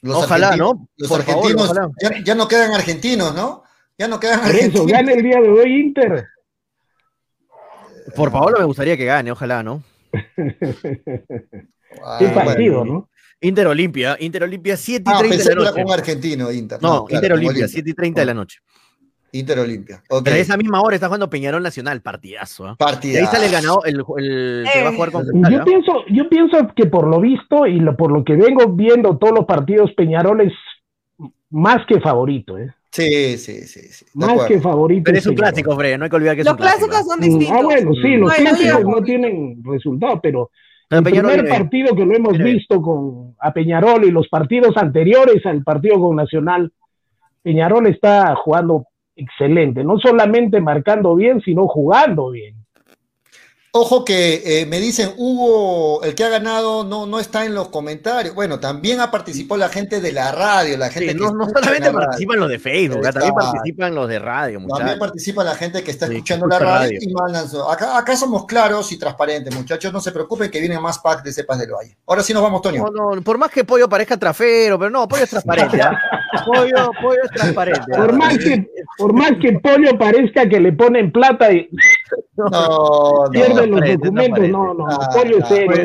Los 0.00 0.16
Ojalá, 0.16 0.50
argentinos- 0.50 0.74
¿no? 0.76 0.88
Los 0.96 1.08
Por 1.08 1.22
favor, 1.22 1.44
argentinos 1.44 1.70
ojalá. 1.70 1.90
ya, 2.00 2.10
ya 2.24 2.34
no 2.34 2.46
quedan 2.46 2.72
argentinos, 2.72 3.34
¿no? 3.34 3.64
Ya 3.96 4.06
no 4.06 4.20
quedan 4.20 4.40
Por 4.40 4.50
eso, 4.50 4.58
argentinos. 4.58 4.86
gana 4.92 5.12
el 5.12 5.22
día 5.22 5.40
de 5.40 5.48
hoy 5.48 5.80
Inter. 5.80 6.26
Por 8.18 8.32
Paolo 8.32 8.58
me 8.58 8.64
gustaría 8.64 8.96
que 8.96 9.04
gane, 9.04 9.30
ojalá, 9.32 9.62
¿no? 9.62 9.82
Qué 10.38 12.26
bueno. 12.26 12.34
partido, 12.44 12.84
¿no? 12.84 13.08
Inter 13.40 13.66
Olimpia, 13.68 14.16
Inter 14.18 14.42
Olimpia 14.42 14.76
7 14.76 15.04
y 15.06 15.12
Ah, 15.14 15.18
30 15.20 15.36
pensé 15.36 15.48
de 15.50 15.56
la 15.56 15.70
noche. 15.70 15.82
con 15.84 15.92
argentino, 15.92 16.50
Inter. 16.52 16.78
No, 16.82 17.04
claro, 17.04 17.06
Inter 17.14 17.32
Olimpia, 17.32 17.50
Olimpia. 17.50 17.68
7 17.68 17.90
y 17.90 17.94
30 17.94 18.20
de 18.20 18.26
la 18.26 18.34
noche. 18.34 18.58
Inter 19.30 19.58
Olimpia. 19.60 20.02
Ok. 20.08 20.24
Pero 20.24 20.36
a 20.36 20.38
esa 20.40 20.56
misma 20.56 20.80
hora 20.80 20.94
está 20.96 21.06
jugando 21.06 21.28
Peñarol 21.30 21.62
Nacional, 21.62 22.00
partidazo. 22.00 22.66
¿ah? 22.66 22.72
Y 22.72 22.76
Partida. 22.76 23.20
ahí 23.20 23.26
sale 23.26 23.46
el 23.46 23.52
ganador, 23.52 23.86
el, 23.86 23.96
el 24.16 24.66
que 24.72 24.82
va 24.82 24.88
a 24.88 24.92
jugar 24.94 25.12
con 25.12 25.26
Cristal, 25.26 25.52
Yo 25.52 25.60
¿ah? 25.60 25.64
pienso, 25.64 25.92
yo 26.08 26.28
pienso 26.28 26.56
que 26.74 26.86
por 26.86 27.06
lo 27.06 27.20
visto 27.20 27.66
y 27.66 27.78
lo, 27.78 27.96
por 27.96 28.10
lo 28.10 28.24
que 28.24 28.34
vengo 28.34 28.66
viendo 28.72 29.16
todos 29.18 29.34
los 29.34 29.44
partidos, 29.44 29.92
Peñarol 29.96 30.40
es 30.40 30.52
más 31.50 31.78
que 31.86 32.00
favorito, 32.00 32.58
¿eh? 32.58 32.74
Sí, 33.02 33.38
sí, 33.38 33.66
sí. 33.66 34.04
Más 34.14 34.30
acuerdo. 34.30 34.48
que 34.48 34.60
favorito. 34.60 35.02
Pero 35.04 35.18
es 35.18 35.26
un 35.26 35.34
Peñarol. 35.34 35.52
clásico, 35.52 35.76
Fred, 35.76 35.98
no 35.98 36.04
hay 36.04 36.10
que 36.10 36.16
olvidar 36.16 36.34
que 36.34 36.40
es 36.42 36.46
Los 36.46 36.52
un 36.54 36.58
clásico. 36.58 36.88
clásicos 36.88 37.12
son 37.12 37.20
distintos. 37.20 37.56
Ah, 37.58 37.62
bueno, 37.62 37.92
sí, 37.94 38.16
los 38.16 38.30
No, 38.30 38.34
clásicos 38.36 38.84
no 38.84 39.02
tienen 39.02 39.62
resultado, 39.64 40.20
pero 40.20 40.50
el 40.90 41.02
Peñarol 41.02 41.30
primer 41.32 41.44
viene 41.44 41.58
partido 41.58 41.94
que 41.96 42.04
lo 42.06 42.14
hemos 42.16 42.32
Viene 42.32 42.52
visto 42.52 42.82
con 42.82 43.34
a 43.40 43.52
Peñarol 43.52 44.04
y 44.04 44.10
los 44.10 44.28
partidos 44.28 44.76
anteriores 44.76 45.44
al 45.46 45.62
partido 45.62 46.00
con 46.00 46.16
Nacional, 46.16 46.72
Peñarol 47.42 47.86
está 47.86 48.34
jugando 48.36 48.86
excelente, 49.14 49.84
no 49.84 49.98
solamente 49.98 50.60
marcando 50.60 51.14
bien, 51.14 51.40
sino 51.40 51.66
jugando 51.68 52.30
bien. 52.30 52.54
Ojo 53.80 54.04
que 54.04 54.42
eh, 54.44 54.66
me 54.66 54.80
dicen, 54.80 55.12
Hugo, 55.16 56.02
el 56.02 56.14
que 56.16 56.24
ha 56.24 56.28
ganado 56.28 56.82
no, 56.82 57.06
no 57.06 57.20
está 57.20 57.44
en 57.44 57.54
los 57.54 57.68
comentarios. 57.68 58.34
Bueno, 58.34 58.58
también 58.58 59.00
ha 59.00 59.10
participado 59.10 59.56
la 59.58 59.68
gente 59.68 60.00
de 60.00 60.10
la 60.12 60.32
radio, 60.32 60.76
la 60.76 60.90
gente 60.90 61.12
Sí, 61.12 61.18
que 61.18 61.24
no, 61.24 61.48
solamente 61.48 61.92
participan 61.92 62.40
los 62.40 62.48
de 62.48 62.58
Facebook, 62.58 63.06
ah, 63.06 63.12
también 63.12 63.34
participan 63.34 63.94
los 63.94 64.08
de 64.08 64.18
radio, 64.18 64.58
También 64.58 64.68
muchachos. 64.80 64.98
participa 64.98 65.44
la 65.44 65.54
gente 65.54 65.84
que 65.84 65.90
está 65.92 66.08
Sí, 66.08 66.14
escuchando 66.14 66.46
la 66.48 66.58
radio, 66.58 66.70
radio. 66.80 66.98
y 67.00 67.12
mandan 67.14 67.48
su- 67.48 67.62
acá, 67.62 67.96
acá 67.96 68.16
somos 68.16 68.46
claros 68.46 68.90
y 68.90 68.98
transparentes, 68.98 69.54
muchachos. 69.54 69.92
No 69.92 70.00
se 70.00 70.10
preocupen 70.10 70.50
que 70.50 70.58
vienen 70.58 70.82
más 70.82 70.98
packs 70.98 71.22
de 71.22 71.32
cepas 71.32 71.58
del 71.60 71.70
valle. 71.70 71.96
Ahora 72.06 72.22
sí 72.24 72.32
nos 72.34 72.42
vamos, 72.42 72.60
Toño. 72.62 72.84
No, 72.92 73.14
no, 73.14 73.22
por 73.22 73.38
más 73.38 73.50
que 73.50 73.62
Pollo 73.64 73.88
parezca 73.88 74.16
trafero, 74.16 74.76
pero 74.78 74.90
no, 74.90 75.06
Pollo 75.06 75.22
es 75.22 75.30
transparente. 75.30 75.80
¿ah? 75.80 75.96
Pollo, 76.46 76.90
Pollo 77.00 77.20
es 77.24 77.30
transparente. 77.30 77.92
¿ah? 77.94 77.96
Por 77.96 78.12
más 78.14 78.38
que, 78.38 78.66
por 78.98 79.12
más 79.12 79.30
que 79.40 79.52
Pollo 79.60 79.96
parezca 79.96 80.48
que 80.48 80.58
le 80.58 80.72
ponen 80.72 81.12
plata 81.12 81.52
y 81.52 81.68
No, 82.36 82.44
no. 82.46 83.30
pierden 83.30 83.70
los 83.70 83.80
documentos, 83.80 84.48
no, 84.48 84.74
no, 84.74 84.98
totalmente. 84.98 85.82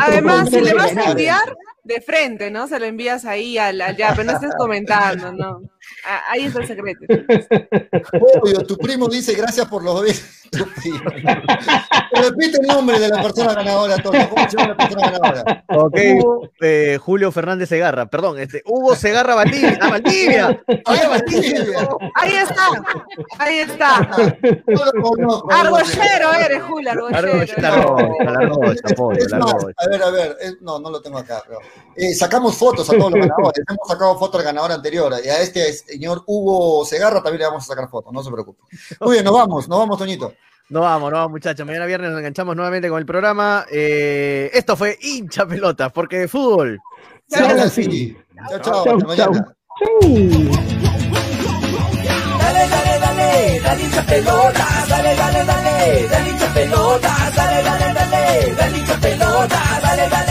Además, 0.00 0.48
si 0.50 0.60
le 0.60 0.74
vas 0.74 0.96
a 0.96 1.10
enviar 1.10 1.56
de 1.88 2.02
frente, 2.02 2.50
¿no? 2.50 2.68
Se 2.68 2.78
lo 2.78 2.84
envías 2.84 3.24
ahí 3.24 3.56
al, 3.56 3.80
al 3.80 3.96
ya, 3.96 4.10
pero 4.14 4.24
no 4.24 4.32
estés 4.32 4.54
comentando, 4.56 5.32
¿no? 5.32 5.62
Ah, 6.06 6.22
Ahí 6.28 6.44
está 6.44 6.60
el 6.60 6.66
secreto. 6.66 7.00
Obvio, 8.42 8.66
tu 8.66 8.76
primo 8.76 9.08
dice 9.08 9.34
gracias 9.34 9.66
por 9.66 9.82
los 9.82 10.02
primo. 10.02 11.00
Repite 12.12 12.60
el 12.60 12.66
nombre 12.66 12.98
de 12.98 13.08
la 13.08 13.22
persona 13.22 13.54
ganadora, 13.54 13.96
Toño. 13.96 14.28
¿Cómo 14.28 14.48
se 14.50 14.56
llama 14.56 14.68
la 14.68 14.76
persona 14.76 15.10
ganadora? 15.10 15.64
Ok, 15.68 15.96
eh, 16.60 16.98
Julio 17.00 17.32
Fernández 17.32 17.68
Segarra, 17.68 18.06
perdón, 18.06 18.38
este, 18.38 18.62
Hugo 18.66 18.94
Segarra 18.94 19.34
Valdivia. 19.34 19.78
¡Ah, 19.80 19.90
Valdivia! 19.90 20.62
Ay, 20.84 21.00
Valdivia. 21.08 21.88
Ahí 22.14 22.32
está, 22.36 22.66
ahí 23.38 23.58
está. 23.58 24.10
No 24.66 24.84
lo 24.84 25.02
conozco. 25.02 25.52
Argollero 25.52 26.32
eres, 26.34 26.62
Julio, 26.62 26.90
argollero. 26.90 27.96
La 28.28 28.40
rocha, 28.46 28.88
Pollo, 28.96 29.20
rocha. 29.30 29.66
a 29.76 29.88
ver, 29.88 30.02
a 30.02 30.10
ver, 30.10 30.36
no, 30.60 30.78
no 30.78 30.90
lo 30.90 31.00
tengo 31.00 31.18
acá. 31.18 31.42
pero, 31.46 31.60
eh, 31.96 32.14
sacamos 32.14 32.56
fotos 32.56 32.88
a 32.88 32.92
todos 32.96 33.10
los 33.12 33.20
ganadores. 33.26 33.64
Hemos 33.68 33.88
sacado 33.88 34.18
fotos 34.18 34.40
al 34.40 34.44
ganador 34.46 34.72
anterior. 34.72 35.12
Y 35.24 35.28
a 35.28 35.40
este 35.40 35.72
señor 35.72 36.22
Hugo 36.26 36.84
Segarra 36.84 37.22
también 37.22 37.40
le 37.40 37.46
vamos 37.46 37.64
a 37.64 37.66
sacar 37.66 37.88
fotos, 37.88 38.12
no 38.12 38.22
se 38.22 38.30
preocupe. 38.30 38.62
Muy 39.00 39.12
bien, 39.12 39.24
nos 39.24 39.34
vamos, 39.34 39.68
nos 39.68 39.78
vamos, 39.78 39.98
Toñito. 39.98 40.32
No 40.70 40.80
vamos, 40.82 41.10
no 41.10 41.16
vamos, 41.16 41.30
muchachos. 41.32 41.66
Mañana 41.66 41.86
viernes 41.86 42.10
nos 42.10 42.18
enganchamos 42.18 42.54
nuevamente 42.54 42.88
con 42.90 42.98
el 42.98 43.06
programa. 43.06 43.64
Eh, 43.70 44.50
esto 44.52 44.76
fue 44.76 44.98
hincha 45.00 45.46
pelotas, 45.46 45.90
porque 45.92 46.18
de 46.18 46.28
fútbol. 46.28 46.78
Sigan 47.26 47.58
así. 47.58 48.16
Chao, 48.50 48.58
chao, 48.60 48.84
Chau, 48.84 48.96
hasta 48.98 49.16
chau. 49.16 49.32
mañana. 49.32 49.54
Dale, 52.38 52.68
dale, 52.68 53.00
dale, 53.00 53.60
dale 53.60 53.82
hincha 53.82 54.02
pelota, 54.06 54.66
dale, 54.88 55.14
dale, 55.16 55.44
dale, 55.44 56.08
dale 56.08 56.30
hincha 56.30 56.54
pelota, 56.54 57.16
dale, 57.34 57.62
dale, 57.62 57.94
dale, 57.94 58.54
dale 58.54 58.78
hincha 58.78 58.98
dale, 59.00 60.08
dale. 60.08 60.27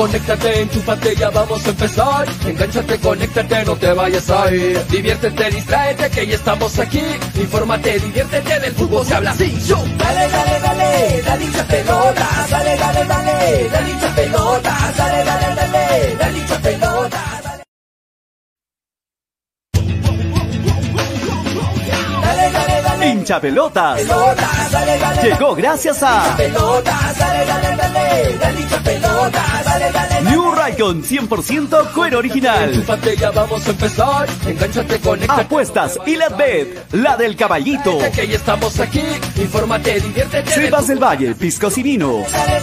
Conéctate, 0.00 0.62
enchúfate, 0.62 1.14
ya 1.14 1.28
vamos 1.28 1.66
a 1.66 1.68
empezar. 1.68 2.26
Engánchate, 2.46 2.98
conéctate, 3.00 3.64
no 3.66 3.76
te 3.76 3.92
vayas 3.92 4.30
a 4.30 4.50
ir. 4.50 4.82
Diviértete, 4.86 5.50
distráete, 5.50 6.08
que 6.08 6.26
ya 6.26 6.36
estamos 6.36 6.78
aquí. 6.78 7.02
Infórmate, 7.34 8.00
diviértete, 8.00 8.60
del 8.60 8.74
fútbol 8.76 9.04
se 9.04 9.14
habla 9.14 9.32
así. 9.32 9.54
Yo. 9.66 9.76
Dale, 9.98 10.26
dale, 10.30 10.60
dale, 10.60 11.22
dale 11.22 11.44
hincha 11.44 11.64
pelota, 11.66 12.46
dale, 12.48 12.76
dale, 12.78 13.04
dale, 13.04 13.68
dale 13.68 13.90
hincha 13.90 14.14
pelota, 14.14 14.78
dale, 14.96 15.24
dale, 15.24 15.54
dale, 15.54 16.16
dale 16.18 16.38
hincha 16.38 16.58
pelota. 16.62 17.39
Hincha 23.02 23.40
pelotas. 23.40 24.00
Llegó 25.22 25.54
gracias 25.54 26.02
a. 26.02 26.36
New 30.22 30.52
Raycon 30.52 31.02
100% 31.02 31.92
cuero 31.92 32.18
original. 32.18 32.84
Vamos 33.34 33.66
a 33.66 33.70
empezar. 33.70 34.28
Apuestas 35.28 35.98
y 36.06 36.16
la 36.16 36.28
bet, 36.28 36.92
la 36.92 37.16
del 37.16 37.36
caballito. 37.36 37.98
Estamos 38.00 38.78
aquí. 38.80 39.02
Infórmate, 39.36 40.00
diviértete. 40.00 40.50
Cepas 40.50 40.86
del 40.86 41.02
Valle, 41.02 41.34
piscos 41.34 41.78
y 41.78 41.82
vinos. 41.82 42.30
Dale, 42.32 42.60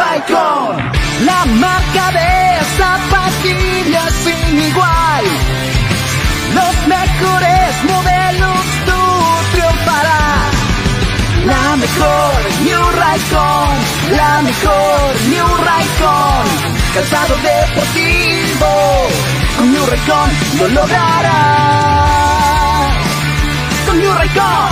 La 0.00 1.44
marca 1.44 2.10
de 2.12 2.64
zapatillas 2.78 4.12
sin 4.24 4.58
igual. 4.58 5.24
Los 6.54 6.86
mejores 6.86 7.84
modelos 7.84 8.60
tú 8.86 9.00
triunfarás. 9.52 10.52
La 11.44 11.76
mejor 11.76 12.32
New 12.64 12.84
Raycon. 13.02 13.68
La 14.16 14.40
mejor 14.40 15.00
New 15.28 15.48
Raycon. 15.68 16.44
Calzado 16.94 17.34
deportivo. 17.36 18.70
Con 19.58 19.70
New 19.70 19.84
Raycon 19.84 20.30
lo 20.60 20.68
lograrás. 20.68 22.10
Con 23.86 23.98
New 23.98 24.14
Raycon 24.14 24.70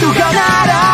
tú 0.00 0.12
ganarás. 0.16 0.93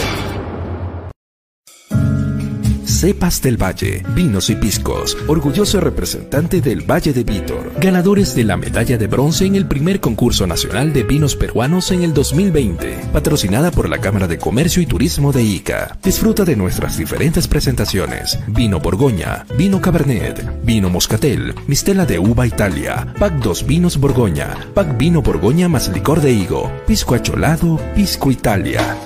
Cepas 3.06 3.40
del 3.40 3.61
Valle, 3.61 4.03
Vinos 4.15 4.49
y 4.49 4.56
Piscos, 4.56 5.15
orgulloso 5.27 5.80
representante 5.80 6.60
del 6.60 6.90
Valle 6.90 7.14
de 7.14 7.23
Vítor, 7.23 7.73
ganadores 7.80 8.34
de 8.34 8.44
la 8.44 8.57
medalla 8.57 8.98
de 8.98 9.06
bronce 9.06 9.45
en 9.45 9.53
el 9.53 9.68
primer 9.68 9.99
concurso 9.99 10.48
nacional 10.48 10.91
de 10.91 11.03
vinos 11.03 11.36
peruanos 11.36 11.91
en 11.91 12.02
el 12.02 12.15
2020, 12.15 13.10
patrocinada 13.14 13.69
por 13.69 13.90
la 13.90 13.99
Cámara 13.99 14.27
de 14.27 14.40
Comercio 14.40 14.82
y 14.82 14.88
Turismo 14.88 15.32
de 15.32 15.44
Ica. 15.44 15.99
Disfruta 16.02 16.45
de 16.45 16.56
nuestras 16.56 16.98
diferentes 16.98 17.48
presentaciones: 17.48 18.40
vino 18.48 18.80
Borgoña, 18.80 19.45
vino 19.56 19.80
Cabernet, 19.80 20.64
vino 20.64 20.90
Moscatel, 20.90 21.53
Mistela 21.68 22.07
de 22.07 22.18
Uva 22.18 22.48
Italia, 22.48 23.14
Pack 23.19 23.36
2 23.36 23.68
Vinos 23.68 23.99
Borgoña, 23.99 24.56
Pack 24.73 24.98
Vino 24.98 25.22
Borgoña 25.22 25.69
más 25.69 25.90
licor 25.90 26.22
de 26.22 26.32
higo, 26.32 26.72
Pisco 26.88 27.14
Acholado, 27.14 27.80
Pisco 27.94 28.32
Italia. 28.32 28.98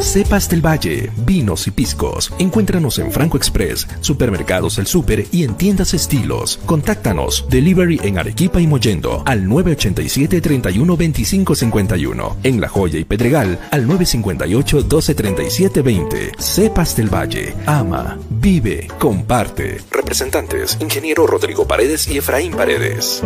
Cepas 0.00 0.48
del 0.48 0.64
Valle, 0.64 1.10
vinos 1.26 1.66
y 1.66 1.70
piscos. 1.70 2.32
Encuéntranos 2.38 2.98
en 2.98 3.12
Franco 3.12 3.36
Express, 3.36 3.86
Supermercados 4.00 4.78
El 4.78 4.86
Super 4.86 5.26
y 5.30 5.44
en 5.44 5.54
tiendas 5.54 5.94
estilos. 5.94 6.58
Contáctanos. 6.66 7.46
Delivery 7.48 8.00
en 8.02 8.18
Arequipa 8.18 8.60
y 8.60 8.66
Mollendo 8.66 9.22
al 9.26 9.46
987 9.46 10.40
31 10.40 10.96
25 10.96 11.54
51. 11.54 12.36
En 12.42 12.60
La 12.60 12.68
Joya 12.68 12.98
y 12.98 13.04
Pedregal 13.04 13.58
al 13.70 13.86
958 13.86 14.82
12 14.82 15.14
37 15.14 15.82
20. 15.82 16.32
Cepas 16.38 16.96
del 16.96 17.12
Valle. 17.12 17.54
Ama, 17.66 18.18
vive, 18.30 18.88
comparte. 18.98 19.80
Representantes: 19.90 20.78
Ingeniero 20.80 21.26
Rodrigo 21.26 21.66
Paredes 21.66 22.08
y 22.08 22.18
Efraín 22.18 22.52
Paredes. 22.52 23.22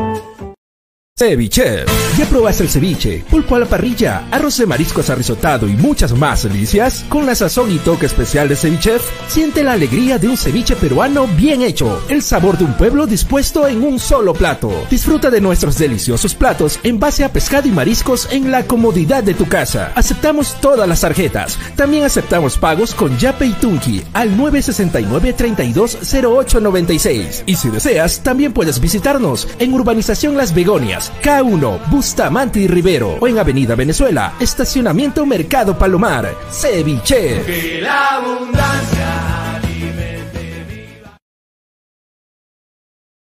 Ceviche. 1.17 1.85
¿Ya 2.19 2.27
probaste 2.27 2.65
el 2.65 2.69
ceviche? 2.69 3.23
Pulpo 3.31 3.55
a 3.55 3.61
la 3.61 3.67
parrilla, 3.67 4.27
arroz 4.33 4.59
de 4.59 4.67
mariscos 4.67 5.11
arrisotado 5.11 5.69
y 5.69 5.75
muchas 5.75 6.13
más 6.13 6.43
delicias? 6.43 7.05
Con 7.09 7.25
la 7.25 7.37
sazón 7.37 7.71
y 7.71 7.79
toque 7.79 8.07
especial 8.07 8.49
de 8.49 8.57
Ceviche, 8.57 8.97
siente 9.29 9.63
la 9.63 9.75
alegría 9.75 10.19
de 10.19 10.27
un 10.27 10.37
ceviche 10.37 10.75
peruano 10.75 11.29
bien 11.29 11.63
hecho, 11.63 12.03
el 12.09 12.21
sabor 12.21 12.59
de 12.59 12.65
un 12.65 12.77
pueblo 12.77 13.07
dispuesto 13.07 13.69
en 13.69 13.85
un 13.85 14.01
solo 14.01 14.35
plato. 14.35 14.73
Disfruta 14.91 15.31
de 15.31 15.41
nuestros 15.41 15.79
deliciosos 15.79 16.35
platos 16.35 16.81
en 16.83 16.99
base 16.99 17.23
a 17.23 17.33
pescado 17.33 17.69
y 17.69 17.71
mariscos 17.71 18.27
en 18.33 18.51
la 18.51 18.67
comodidad 18.67 19.23
de 19.23 19.35
tu 19.35 19.47
casa. 19.47 19.93
Aceptamos 19.95 20.61
todas 20.61 20.89
las 20.89 21.03
tarjetas. 21.03 21.61
También 21.77 22.03
aceptamos 22.03 22.59
pagos 22.59 22.93
con 22.93 23.17
Yape 23.19 23.47
y 23.47 23.53
Tunki 23.53 24.03
al 24.15 24.37
969 24.37 25.33
320896. 25.33 27.45
Y 27.47 27.55
si 27.55 27.71
deseas, 27.71 28.21
también 28.25 28.53
puedes 28.53 28.81
visitarnos 28.81 29.47
en 29.61 29.75
Urbanización 29.75 30.37
Las 30.37 30.53
Begonias 30.53 31.04
K1, 31.23 31.91
Bustamante 31.91 32.61
y 32.61 32.67
Rivero 32.67 33.17
o 33.21 33.29
en 33.29 33.39
Avenida 33.39 33.75
Venezuela, 33.75 34.35
Estacionamiento 34.41 35.27
Mercado 35.27 35.77
Palomar, 35.77 36.35
Ceviche. 36.51 37.43
Que 37.45 37.81
la 37.83 38.17
abundancia 38.17 39.34